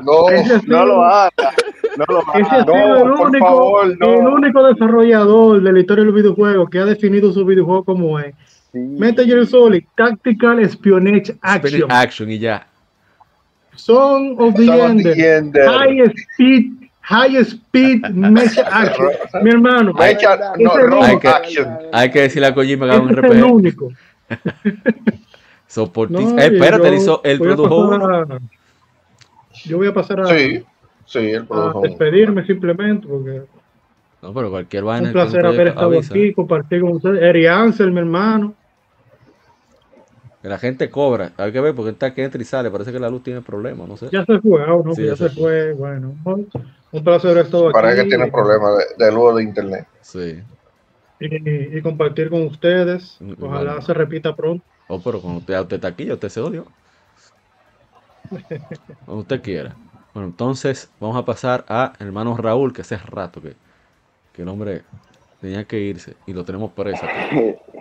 no, 0.04 0.26
no 0.68 0.86
lo 0.86 1.04
hagas. 1.06 1.56
No 1.98 2.06
lo 2.08 2.20
hagas. 2.30 2.68
No, 2.68 2.98
el, 2.98 3.12
único, 3.12 3.46
favor, 3.46 3.98
no. 4.00 4.14
el 4.14 4.28
único 4.28 4.68
desarrollador 4.68 5.62
de 5.62 5.74
la 5.74 5.80
historia 5.80 6.04
del 6.04 6.14
videojuego 6.14 6.68
que 6.68 6.80
ha 6.80 6.86
definido 6.86 7.32
su 7.32 7.46
videojuego 7.46 7.84
como 7.84 8.20
es. 8.20 8.34
Sí. 8.72 8.80
Metal 8.80 9.26
Gear 9.26 9.46
Solid, 9.46 9.84
Tactical 9.96 10.60
Espionage 10.60 11.36
Action. 11.42 11.92
Action 11.92 12.32
y 12.32 12.40
ya. 12.40 12.68
Song 13.76 14.40
of 14.40 14.56
the, 14.56 14.66
Ender. 14.66 15.68
High 15.68 16.02
Speed 16.16 16.82
High 17.02 17.36
Speed 17.44 18.02
Mecha 18.12 18.62
Action. 18.72 19.10
Mi 19.44 19.50
hermano. 19.50 19.94
Mecha, 19.94 20.38
no, 20.58 21.04
hay, 21.04 21.20
que, 21.20 21.28
action. 21.28 21.78
hay 21.92 22.12
que 22.12 22.22
decirle 22.22 22.48
a 22.48 22.54
Kojima 22.54 22.86
que 22.86 22.92
haga 22.92 23.02
un 23.02 23.10
RPG. 23.10 23.26
Es 23.26 23.38
el 23.38 23.44
único. 23.44 23.92
no, 26.10 26.40
eh, 26.40 26.46
espérate, 26.46 26.88
yo, 26.88 26.94
hizo, 26.94 27.22
el 27.24 27.40
produjo 27.40 28.40
Yo 29.66 29.78
voy 29.78 29.88
a 29.88 29.94
pasar 29.94 30.22
a. 30.22 30.26
Sí, 30.28 30.64
sí, 31.12 31.34
a 31.34 31.74
despedirme 31.82 32.46
simplemente 32.46 33.08
porque. 33.08 33.44
No, 34.22 34.34
pero 34.34 34.50
cualquier 34.50 34.84
vaina. 34.84 35.08
Un 35.08 35.14
placer 35.14 35.46
haber 35.46 35.68
estado 35.70 35.98
aquí, 35.98 36.34
compartir 36.34 36.82
con 36.82 36.94
ustedes. 36.94 37.22
Eri 37.22 37.48
Ansel, 37.48 37.92
mi 37.92 38.00
hermano. 38.00 38.54
Que 40.42 40.48
la 40.48 40.58
gente 40.58 40.90
cobra. 40.90 41.34
Hay 41.38 41.52
que 41.52 41.60
ver 41.60 41.76
porque 41.76 41.92
está 41.92 42.14
que 42.14 42.24
entra 42.24 42.42
y 42.42 42.46
sale. 42.46 42.72
Parece 42.72 42.92
que 42.92 43.00
la 43.00 43.10
luz 43.10 43.24
tiene 43.24 43.42
problemas, 43.42 43.88
no 43.88 43.98
sé. 43.98 44.10
Ya 44.12 44.26
se 44.26 44.40
fue, 44.40 44.64
oh, 44.64 44.84
no, 44.84 44.94
sí, 44.94 45.06
ya, 45.06 45.16
se 45.16 45.30
fue. 45.30 45.74
Bueno, 45.74 46.16
un 46.26 47.04
placer 47.04 47.38
estar 47.38 47.62
aquí. 47.62 47.74
Parece 47.74 48.04
que 48.04 48.10
tiene 48.10 48.32
problemas 48.32 48.72
de, 48.98 49.06
de, 49.06 49.12
luz 49.12 49.36
de 49.36 49.44
internet. 49.44 49.88
Sí. 50.02 50.40
Y, 51.20 51.78
y, 51.78 51.82
compartir 51.82 52.30
con 52.30 52.44
ustedes. 52.44 53.20
Ojalá 53.40 53.82
se 53.82 53.94
repita 53.94 54.36
pronto. 54.36 54.64
Oh, 54.88 55.00
pero 55.00 55.22
cuando 55.22 55.40
usted, 55.40 55.60
usted 55.60 55.76
está 55.76 55.88
aquí, 55.90 56.12
usted 56.12 56.30
se 56.30 56.42
odio. 56.42 56.66
Cuando 59.06 59.22
usted 59.22 59.42
quiera. 59.42 59.76
Bueno, 60.14 60.28
entonces 60.30 60.92
vamos 61.00 61.18
a 61.18 61.26
pasar 61.26 61.66
a 61.68 61.94
hermano 62.00 62.36
Raúl, 62.36 62.74
que 62.74 62.82
hace 62.82 62.98
rato 62.98 63.42
que, 63.42 63.56
que 64.34 64.42
el 64.42 64.48
hombre 64.50 64.84
tenía 65.40 65.66
que 65.66 65.80
irse 65.80 66.16
y 66.26 66.34
lo 66.34 66.46
tenemos 66.46 66.72
preso. 66.72 67.06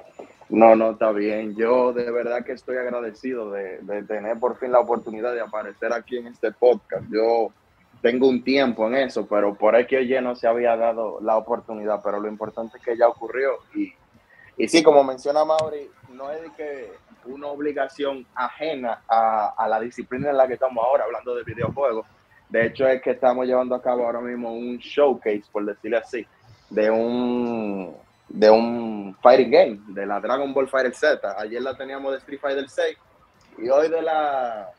No, 0.50 0.74
no, 0.74 0.90
está 0.90 1.12
bien. 1.12 1.54
Yo 1.54 1.92
de 1.92 2.10
verdad 2.10 2.44
que 2.44 2.52
estoy 2.52 2.76
agradecido 2.76 3.52
de, 3.52 3.78
tener 4.08 4.36
por 4.38 4.58
fin 4.58 4.72
la 4.72 4.80
oportunidad 4.80 5.32
de 5.32 5.40
aparecer 5.40 5.92
aquí 5.92 6.16
en 6.16 6.26
este 6.26 6.50
podcast. 6.50 7.04
Yo 7.08 7.52
tengo 8.02 8.28
un 8.28 8.42
tiempo 8.42 8.88
en 8.88 8.96
eso, 8.96 9.26
pero 9.28 9.54
por 9.54 9.76
ahí 9.76 9.86
que 9.86 9.98
oye 9.98 10.20
no 10.20 10.34
se 10.34 10.48
había 10.48 10.76
dado 10.76 11.20
la 11.20 11.36
oportunidad, 11.36 12.00
pero 12.02 12.18
lo 12.18 12.28
importante 12.28 12.78
es 12.78 12.84
que 12.84 12.96
ya 12.96 13.06
ocurrió. 13.06 13.58
Y, 13.76 13.94
y 14.56 14.66
sí, 14.66 14.82
como 14.82 15.04
menciona 15.04 15.44
Mauri, 15.44 15.88
no 16.12 16.32
es 16.32 16.42
de 16.42 16.50
que 16.56 16.92
una 17.26 17.46
obligación 17.46 18.26
ajena 18.34 19.02
a, 19.08 19.54
a 19.56 19.68
la 19.68 19.78
disciplina 19.78 20.30
en 20.30 20.36
la 20.36 20.48
que 20.48 20.54
estamos 20.54 20.84
ahora, 20.84 21.04
hablando 21.04 21.32
de 21.36 21.44
videojuegos. 21.44 22.06
De 22.50 22.66
hecho, 22.66 22.86
es 22.86 23.00
que 23.00 23.12
estamos 23.12 23.46
llevando 23.46 23.74
a 23.74 23.82
cabo 23.82 24.04
ahora 24.04 24.20
mismo 24.20 24.52
un 24.52 24.78
showcase, 24.78 25.44
por 25.52 25.64
decirle 25.64 25.98
así, 25.98 26.26
de 26.68 26.90
un 26.90 27.94
de 28.28 28.50
un 28.50 29.16
fighting 29.22 29.50
game, 29.50 29.80
de 29.88 30.06
la 30.06 30.20
Dragon 30.20 30.52
Ball 30.52 30.68
Fighter 30.68 30.94
Z. 30.94 31.34
Ayer 31.38 31.62
la 31.62 31.76
teníamos 31.76 32.12
de 32.12 32.18
Street 32.18 32.40
Fighter 32.40 32.68
6 32.68 32.96
y 33.58 33.68
hoy 33.68 33.88
de 33.88 34.02
la 34.02 34.70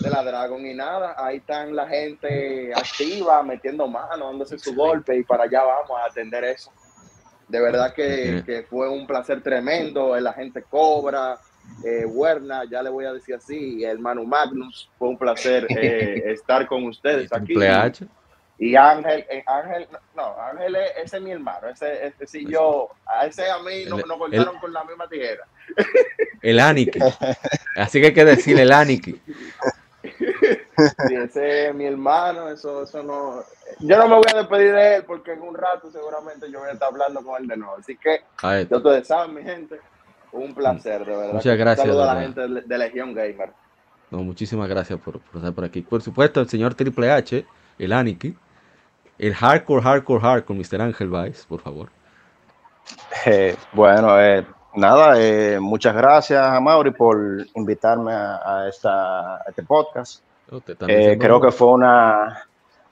de 0.00 0.10
la 0.10 0.22
Dragon 0.22 0.64
y 0.66 0.74
nada, 0.74 1.14
ahí 1.16 1.38
están 1.38 1.74
la 1.74 1.86
gente 1.86 2.72
activa, 2.74 3.42
metiendo 3.42 3.86
mano, 3.86 4.26
dándose 4.26 4.58
su 4.58 4.74
golpe 4.74 5.16
y 5.16 5.24
para 5.24 5.44
allá 5.44 5.62
vamos 5.62 5.98
a 5.98 6.06
atender 6.06 6.44
eso. 6.44 6.70
De 7.48 7.60
verdad 7.60 7.94
que, 7.94 8.42
que 8.44 8.64
fue 8.64 8.88
un 8.88 9.06
placer 9.06 9.42
tremendo, 9.42 10.18
la 10.20 10.34
gente 10.34 10.62
cobra, 10.62 11.38
eh, 11.84 12.04
Werna, 12.06 12.64
ya 12.64 12.82
le 12.82 12.90
voy 12.90 13.04
a 13.04 13.12
decir 13.12 13.34
así, 13.34 13.84
el 13.84 13.98
Manu 13.98 14.24
Magnus, 14.24 14.90
fue 14.98 15.08
un 15.08 15.18
placer 15.18 15.66
eh, 15.70 16.22
estar 16.32 16.66
con 16.66 16.84
ustedes 16.84 17.32
aquí. 17.32 17.54
Y 18.60 18.74
Ángel, 18.74 19.24
eh, 19.30 19.44
Ángel, 19.46 19.86
no, 20.16 20.34
Ángel, 20.40 20.76
ese 21.00 21.18
es 21.18 21.22
mi 21.22 21.30
hermano, 21.30 21.68
ese, 21.68 22.06
ese 22.06 22.26
sí 22.26 22.44
yo, 22.44 22.88
a 23.06 23.26
ese 23.26 23.48
a 23.48 23.60
mí 23.60 23.84
nos 23.84 24.04
no 24.04 24.18
cortaron 24.18 24.58
con 24.58 24.72
la 24.72 24.82
misma 24.82 25.08
tijera. 25.08 25.44
El 26.42 26.58
Aniki, 26.58 26.98
así 27.76 28.00
que 28.00 28.08
hay 28.08 28.14
que 28.14 28.24
decir 28.24 28.58
el 28.58 28.72
Aniki. 28.72 29.20
Sí, 30.02 31.14
ese 31.14 31.68
es 31.68 31.74
mi 31.74 31.86
hermano, 31.86 32.48
eso, 32.48 32.84
eso 32.84 33.02
no, 33.02 33.44
yo 33.80 33.96
no 33.96 34.08
me 34.08 34.16
voy 34.16 34.24
a 34.32 34.38
despedir 34.38 34.72
de 34.72 34.96
él 34.96 35.04
porque 35.04 35.32
en 35.32 35.42
un 35.42 35.54
rato 35.54 35.90
seguramente 35.90 36.50
yo 36.50 36.60
voy 36.60 36.68
a 36.68 36.72
estar 36.72 36.88
hablando 36.88 37.22
con 37.22 37.42
él 37.42 37.48
de 37.48 37.56
nuevo, 37.56 37.76
así 37.76 37.96
que 37.96 38.22
yo 38.70 38.82
te 38.82 38.88
deseo, 38.88 39.28
mi 39.28 39.42
gente, 39.42 39.80
un 40.32 40.54
placer, 40.54 41.04
de 41.04 41.16
verdad. 41.16 41.32
Muchas 41.34 41.58
gracias. 41.58 41.86
Un 41.86 41.92
saludo 41.92 42.10
a 42.10 42.14
la 42.14 42.20
gente 42.20 42.40
de 42.66 42.78
Legión 42.78 43.14
Gamer. 43.14 43.52
No, 44.10 44.18
muchísimas 44.18 44.68
gracias 44.68 44.98
por, 45.00 45.20
por 45.20 45.36
estar 45.36 45.52
por 45.52 45.64
aquí. 45.64 45.82
Por 45.82 46.02
supuesto, 46.02 46.40
el 46.40 46.48
señor 46.48 46.74
Triple 46.74 47.10
H, 47.10 47.44
el 47.78 47.92
Aniki 47.92 48.36
el 49.18 49.34
hardcore, 49.34 49.82
hardcore, 49.82 50.20
hardcore, 50.20 50.58
Mr. 50.58 50.80
Ángel 50.80 51.10
Vice, 51.10 51.44
por 51.48 51.60
favor. 51.60 51.88
Eh, 53.26 53.56
bueno, 53.72 54.20
eh, 54.20 54.46
nada, 54.74 55.20
eh, 55.20 55.58
muchas 55.60 55.94
gracias 55.94 56.40
a 56.40 56.60
Mauri 56.60 56.92
por 56.92 57.18
invitarme 57.54 58.12
a, 58.12 58.66
esta, 58.68 59.42
este 59.48 59.62
podcast. 59.64 60.22
Oh, 60.50 60.60
creo 60.60 61.40
que 61.40 61.50
fue 61.50 61.68
una... 61.68 62.44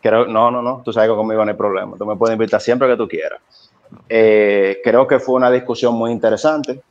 Creo, 0.02 0.26
no, 0.26 0.50
no, 0.50 0.62
no, 0.62 0.82
tú 0.84 0.92
sabes 0.92 1.08
que 1.08 1.16
conmigo 1.16 1.44
no 1.44 1.50
hay 1.50 1.56
problema. 1.56 1.96
Tú 1.96 2.04
me 2.04 2.16
puedes 2.16 2.34
invitar 2.34 2.60
siempre 2.60 2.88
que 2.88 2.96
tú 2.96 3.08
quieras. 3.08 3.40
creo 4.08 5.06
que 5.06 5.18
fue 5.18 5.36
una 5.36 5.50
discusión 5.50 5.94
muy 5.94 6.10
interesante. 6.12 6.82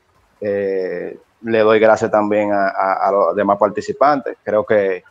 Le 0.46 1.60
doy 1.60 1.80
gracias 1.80 2.12
también 2.12 2.52
a 2.54 3.10
los 3.12 3.36
demás 3.36 3.58
participantes. 3.58 4.38
Creo 4.44 4.66
que 4.66 5.04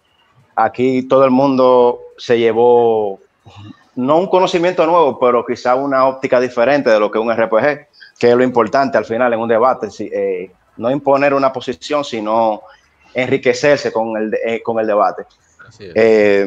aquí 0.56 1.02
todo 1.02 1.24
el 1.24 1.30
mundo 1.30 2.00
se 2.16 2.38
llevó 2.38 3.18
no 3.96 4.18
un 4.18 4.26
conocimiento 4.26 4.86
nuevo, 4.86 5.18
pero 5.18 5.44
quizá 5.46 5.74
una 5.74 6.06
óptica 6.06 6.40
diferente 6.40 6.90
de 6.90 6.98
lo 6.98 7.10
que 7.10 7.18
es 7.18 7.24
un 7.24 7.32
RPG, 7.32 7.86
que 8.18 8.30
es 8.30 8.36
lo 8.36 8.42
importante 8.42 8.98
al 8.98 9.04
final 9.04 9.32
en 9.32 9.40
un 9.40 9.48
debate, 9.48 9.88
eh, 10.00 10.50
no 10.76 10.90
imponer 10.90 11.34
una 11.34 11.52
posición, 11.52 12.04
sino 12.04 12.62
enriquecerse 13.12 13.92
con 13.92 14.16
el, 14.16 14.34
eh, 14.44 14.62
con 14.62 14.78
el 14.80 14.86
debate. 14.86 15.24
Eh, 15.80 16.46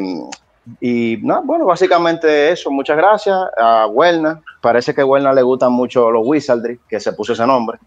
y 0.82 1.18
no, 1.24 1.42
bueno, 1.44 1.66
básicamente 1.66 2.52
eso. 2.52 2.70
Muchas 2.70 2.98
gracias 2.98 3.38
a 3.58 3.88
Huelna. 3.88 4.42
Parece 4.62 4.94
que 4.94 5.02
a 5.02 5.06
Huelna 5.06 5.32
le 5.32 5.42
gustan 5.42 5.72
mucho 5.72 6.12
los 6.12 6.28
Wizardry, 6.28 6.80
que 6.90 7.00
se 7.00 7.14
puso 7.14 7.32
ese 7.32 7.48
nombre. 7.48 7.80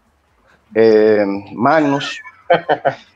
Magnus. 1.53 2.21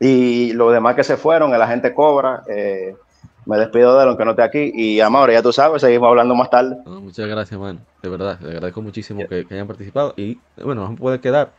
Y 0.00 0.52
los 0.52 0.70
demás 0.70 0.96
que 0.96 1.02
se 1.02 1.16
fueron, 1.16 1.50
la 1.50 1.66
gente 1.66 1.94
cobra. 1.94 2.42
Eh, 2.46 2.94
me 3.46 3.58
despido 3.58 3.96
de 3.96 4.02
él, 4.02 4.08
aunque 4.08 4.24
no 4.24 4.32
esté 4.32 4.42
aquí. 4.42 4.72
Y 4.74 5.00
Amor, 5.00 5.30
ya 5.30 5.42
tú 5.42 5.52
sabes, 5.52 5.80
seguimos 5.80 6.08
hablando 6.08 6.34
más 6.34 6.50
tarde. 6.50 6.76
muchas 6.84 7.26
gracias, 7.26 7.58
man. 7.58 7.80
De 8.02 8.08
verdad, 8.08 8.38
le 8.40 8.50
agradezco 8.50 8.82
muchísimo 8.82 9.26
que, 9.28 9.46
hayan 9.50 9.66
participado. 9.66 10.14
Y 10.16 10.38
bueno, 10.62 10.88
nos 10.88 10.98
puede 10.98 11.20
quedar 11.20 11.52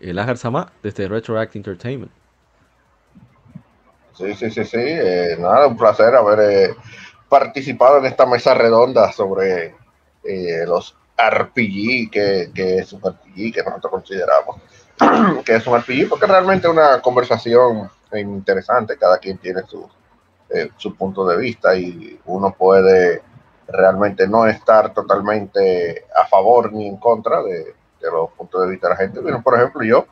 el 0.00 0.18
Ajar 0.18 0.36
Samá 0.38 0.72
desde 0.82 1.08
Retroact 1.08 1.56
Entertainment. 1.56 2.12
Sí, 4.14 4.34
sí, 4.34 4.50
sí, 4.50 4.64
sí. 4.64 4.78
Eh, 4.80 5.36
nada, 5.38 5.66
un 5.66 5.76
placer 5.76 6.14
haber 6.14 6.40
eh, 6.50 6.74
participado 7.28 7.98
en 7.98 8.06
esta 8.06 8.26
mesa 8.26 8.54
redonda 8.54 9.12
sobre 9.12 9.74
eh, 10.24 10.64
los 10.66 10.96
RPG, 11.28 12.10
que, 12.10 12.50
que, 12.54 12.78
es 12.78 12.92
un 12.92 13.00
RPG 13.00 13.52
que 13.52 13.62
nosotros 13.64 13.90
consideramos 13.90 14.56
que 15.44 15.56
es 15.56 15.66
un 15.66 15.78
RPG, 15.78 16.08
porque 16.08 16.26
realmente 16.26 16.66
es 16.66 16.72
una 16.72 17.00
conversación 17.02 17.90
interesante, 18.12 18.96
cada 18.96 19.18
quien 19.18 19.38
tiene 19.38 19.62
su, 19.68 19.88
su 20.76 20.96
punto 20.96 21.26
de 21.26 21.36
vista 21.36 21.76
y 21.76 22.18
uno 22.26 22.54
puede 22.56 23.22
realmente 23.68 24.26
no 24.26 24.46
estar 24.46 24.92
totalmente 24.92 26.06
a 26.14 26.26
favor 26.26 26.72
ni 26.72 26.88
en 26.88 26.96
contra 26.96 27.42
de, 27.42 27.74
de 28.00 28.10
los 28.10 28.30
puntos 28.32 28.62
de 28.62 28.70
vista 28.70 28.88
de 28.88 28.94
la 28.94 29.00
gente. 29.00 29.20
Bueno, 29.20 29.42
por 29.42 29.54
ejemplo, 29.54 29.82
yo 29.82 30.06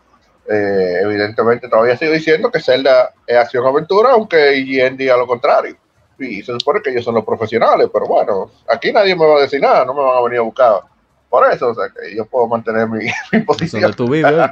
eh, 0.48 1.00
evidentemente 1.02 1.68
todavía 1.68 1.96
sigo 1.96 2.12
diciendo 2.12 2.50
que 2.50 2.60
Zelda 2.60 3.12
es 3.26 3.36
acción-aventura, 3.36 4.12
aunque 4.12 4.56
IGN 4.56 4.96
diga 4.96 5.16
lo 5.16 5.26
contrario. 5.26 5.76
Y 6.18 6.42
se 6.42 6.52
supone 6.52 6.80
que 6.82 6.90
ellos 6.90 7.04
son 7.04 7.14
los 7.14 7.24
profesionales, 7.24 7.88
pero 7.92 8.06
bueno, 8.06 8.50
aquí 8.68 8.92
nadie 8.92 9.14
me 9.14 9.26
va 9.26 9.36
a 9.36 9.42
decir 9.42 9.60
nada, 9.60 9.84
no 9.84 9.94
me 9.94 10.02
van 10.02 10.16
a 10.16 10.22
venir 10.22 10.38
a 10.38 10.42
buscar. 10.42 10.80
Por 11.28 11.50
eso, 11.52 11.68
o 11.68 11.74
sea, 11.74 11.88
que 11.88 12.14
yo 12.16 12.24
puedo 12.26 12.46
mantener 12.46 12.88
mi, 12.88 13.08
posición. 13.46 13.82
Donde 13.82 13.96
tú 13.96 14.08
vives, 14.10 14.32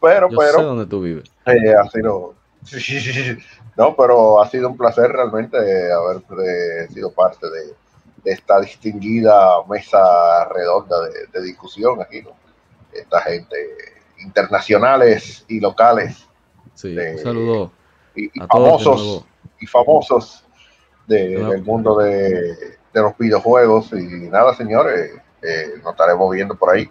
pero, 0.00 0.30
yo 0.30 0.38
pero. 0.38 0.58
Sé 0.58 0.62
dónde 0.62 0.86
tú 0.86 1.00
vives. 1.02 1.30
Eh, 1.46 1.74
ha 1.74 1.88
sido. 1.90 2.34
No, 3.76 3.96
pero 3.96 4.40
ha 4.40 4.48
sido 4.48 4.68
un 4.68 4.76
placer 4.76 5.10
realmente 5.10 5.56
haber 5.56 6.22
eh, 6.46 6.86
sido 6.92 7.10
parte 7.10 7.44
de, 7.50 7.74
esta 8.24 8.60
distinguida 8.60 9.64
mesa 9.68 10.44
redonda 10.44 11.08
de, 11.08 11.26
de 11.32 11.42
discusión 11.42 12.00
aquí, 12.00 12.22
¿no? 12.22 12.30
esta 12.94 13.20
gente 13.22 13.56
internacionales 14.18 15.44
y 15.48 15.60
locales. 15.60 16.26
Sí, 16.74 16.96
un 16.96 17.18
saludo. 17.18 17.72
Y, 18.16 18.28
famosos, 18.48 19.24
y 19.60 19.66
famosos 19.66 20.44
del 21.06 21.62
mundo 21.62 21.98
de, 21.98 22.73
los 23.00 23.16
videojuegos. 23.18 23.92
Y 23.92 24.28
nada, 24.28 24.54
señores, 24.54 25.12
eh, 25.42 25.74
nos 25.82 25.92
estaremos 25.92 26.30
viendo 26.32 26.54
por 26.54 26.74
ahí. 26.74 26.90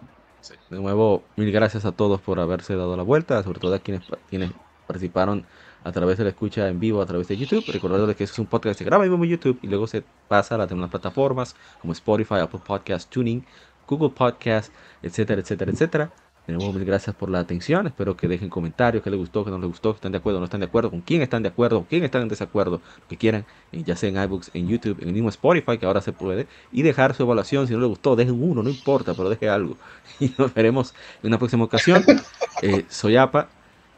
De 0.69 0.77
nuevo, 0.77 1.23
mil 1.35 1.51
gracias 1.51 1.85
a 1.85 1.91
todos 1.93 2.19
por 2.19 2.39
haberse 2.39 2.75
dado 2.75 2.97
la 2.97 3.03
vuelta, 3.03 3.41
sobre 3.43 3.59
todo 3.59 3.75
a 3.75 3.79
quienes, 3.79 4.03
quienes 4.29 4.51
participaron 4.87 5.45
a 5.83 5.91
través 5.91 6.17
de 6.17 6.23
la 6.23 6.29
escucha 6.31 6.67
en 6.67 6.79
vivo 6.79 7.01
a 7.01 7.05
través 7.05 7.27
de 7.27 7.37
YouTube. 7.37 7.63
Recordad 7.67 8.13
que 8.15 8.23
eso 8.23 8.33
es 8.33 8.39
un 8.39 8.45
podcast 8.45 8.77
que 8.77 8.83
se 8.83 8.85
graba 8.85 9.05
en 9.05 9.23
YouTube 9.23 9.59
y 9.61 9.67
luego 9.67 9.87
se 9.87 10.03
pasa 10.27 10.55
a 10.55 10.57
las 10.57 10.69
demás 10.69 10.89
plataformas 10.89 11.55
como 11.81 11.93
Spotify, 11.93 12.35
Apple 12.35 12.61
Podcast, 12.65 13.09
Tuning, 13.09 13.45
Google 13.87 14.09
Podcast, 14.09 14.73
etcétera, 15.01 15.41
etcétera, 15.41 15.71
etcétera. 15.71 16.11
Tenemos 16.45 16.73
mil 16.75 16.83
gracias 16.83 17.15
por 17.15 17.29
la 17.29 17.39
atención. 17.39 17.87
Espero 17.87 18.17
que 18.17 18.27
dejen 18.27 18.49
comentarios, 18.49 19.01
que 19.01 19.09
les 19.09 19.17
gustó, 19.17 19.45
que 19.45 19.51
no 19.51 19.57
les 19.57 19.67
gustó, 19.67 19.93
que 19.93 19.97
están 19.97 20.11
de 20.11 20.17
acuerdo, 20.17 20.39
no 20.39 20.45
están 20.45 20.59
de 20.59 20.65
acuerdo, 20.65 20.89
con 20.89 20.99
quién 20.99 21.21
están 21.21 21.41
de 21.41 21.49
acuerdo, 21.49 21.77
con 21.77 21.85
quién 21.85 22.03
están 22.03 22.23
en 22.23 22.27
desacuerdo, 22.27 22.81
lo 22.99 23.07
que 23.07 23.15
quieran, 23.15 23.45
ya 23.71 23.95
sea 23.95 24.09
en 24.09 24.21
iBooks, 24.21 24.51
en 24.53 24.67
YouTube, 24.67 24.97
en 25.01 25.07
el 25.07 25.13
mismo 25.13 25.29
Spotify, 25.29 25.77
que 25.77 25.85
ahora 25.85 26.01
se 26.01 26.11
puede, 26.11 26.47
y 26.73 26.81
dejar 26.81 27.13
su 27.13 27.23
evaluación. 27.23 27.67
Si 27.67 27.73
no 27.73 27.79
les 27.79 27.87
gustó, 27.87 28.17
dejen 28.17 28.43
uno, 28.43 28.61
no 28.61 28.69
importa, 28.69 29.13
pero 29.13 29.29
deje 29.29 29.49
algo. 29.49 29.77
Y 30.19 30.33
nos 30.37 30.53
veremos 30.53 30.93
en 31.21 31.29
una 31.29 31.37
próxima 31.39 31.63
ocasión. 31.63 32.03
Eh, 32.61 32.85
soy 32.87 33.17
APA. 33.17 33.49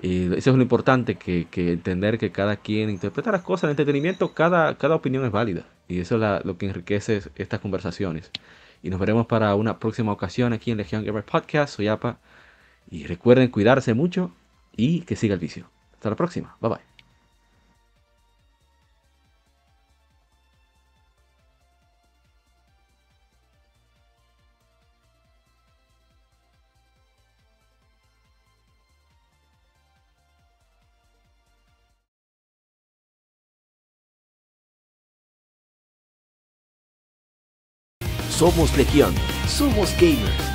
Eh, 0.02 0.34
eso 0.38 0.50
es 0.50 0.56
lo 0.56 0.64
importante, 0.64 1.16
que, 1.16 1.48
entender 1.56 2.18
que 2.18 2.32
cada 2.32 2.56
quien 2.56 2.90
interpreta 2.90 3.32
las 3.32 3.44
cosas. 3.44 3.66
En 3.66 3.70
entretenimiento, 3.72 4.34
cada, 4.34 4.76
cada 4.76 4.96
opinión 4.96 5.24
es 5.24 5.32
válida. 5.32 5.66
Y 5.88 6.00
eso 6.00 6.16
es 6.16 6.46
lo 6.46 6.58
que 6.58 6.66
enriquece 6.66 7.22
estas 7.36 7.60
conversaciones. 7.60 8.32
Y 8.82 8.90
nos 8.90 9.00
veremos 9.00 9.28
para 9.28 9.54
una 9.54 9.78
próxima 9.78 10.12
ocasión 10.12 10.54
aquí 10.54 10.72
en 10.72 10.78
Legion 10.78 11.06
Gamer 11.06 11.24
Podcast. 11.24 11.76
Soy 11.76 11.88
APA. 11.88 12.18
Y 12.90 13.06
recuerden 13.06 13.50
cuidarse 13.50 13.94
mucho 13.94 14.32
y 14.76 15.02
que 15.02 15.16
siga 15.16 15.34
el 15.34 15.40
vicio. 15.40 15.70
Hasta 15.94 16.10
la 16.10 16.16
próxima. 16.16 16.58
Bye 16.62 16.70
bye. 16.70 16.96
Somos 38.36 38.76
Legión, 38.76 39.16
somos 39.48 39.96
gamers. 39.98 40.55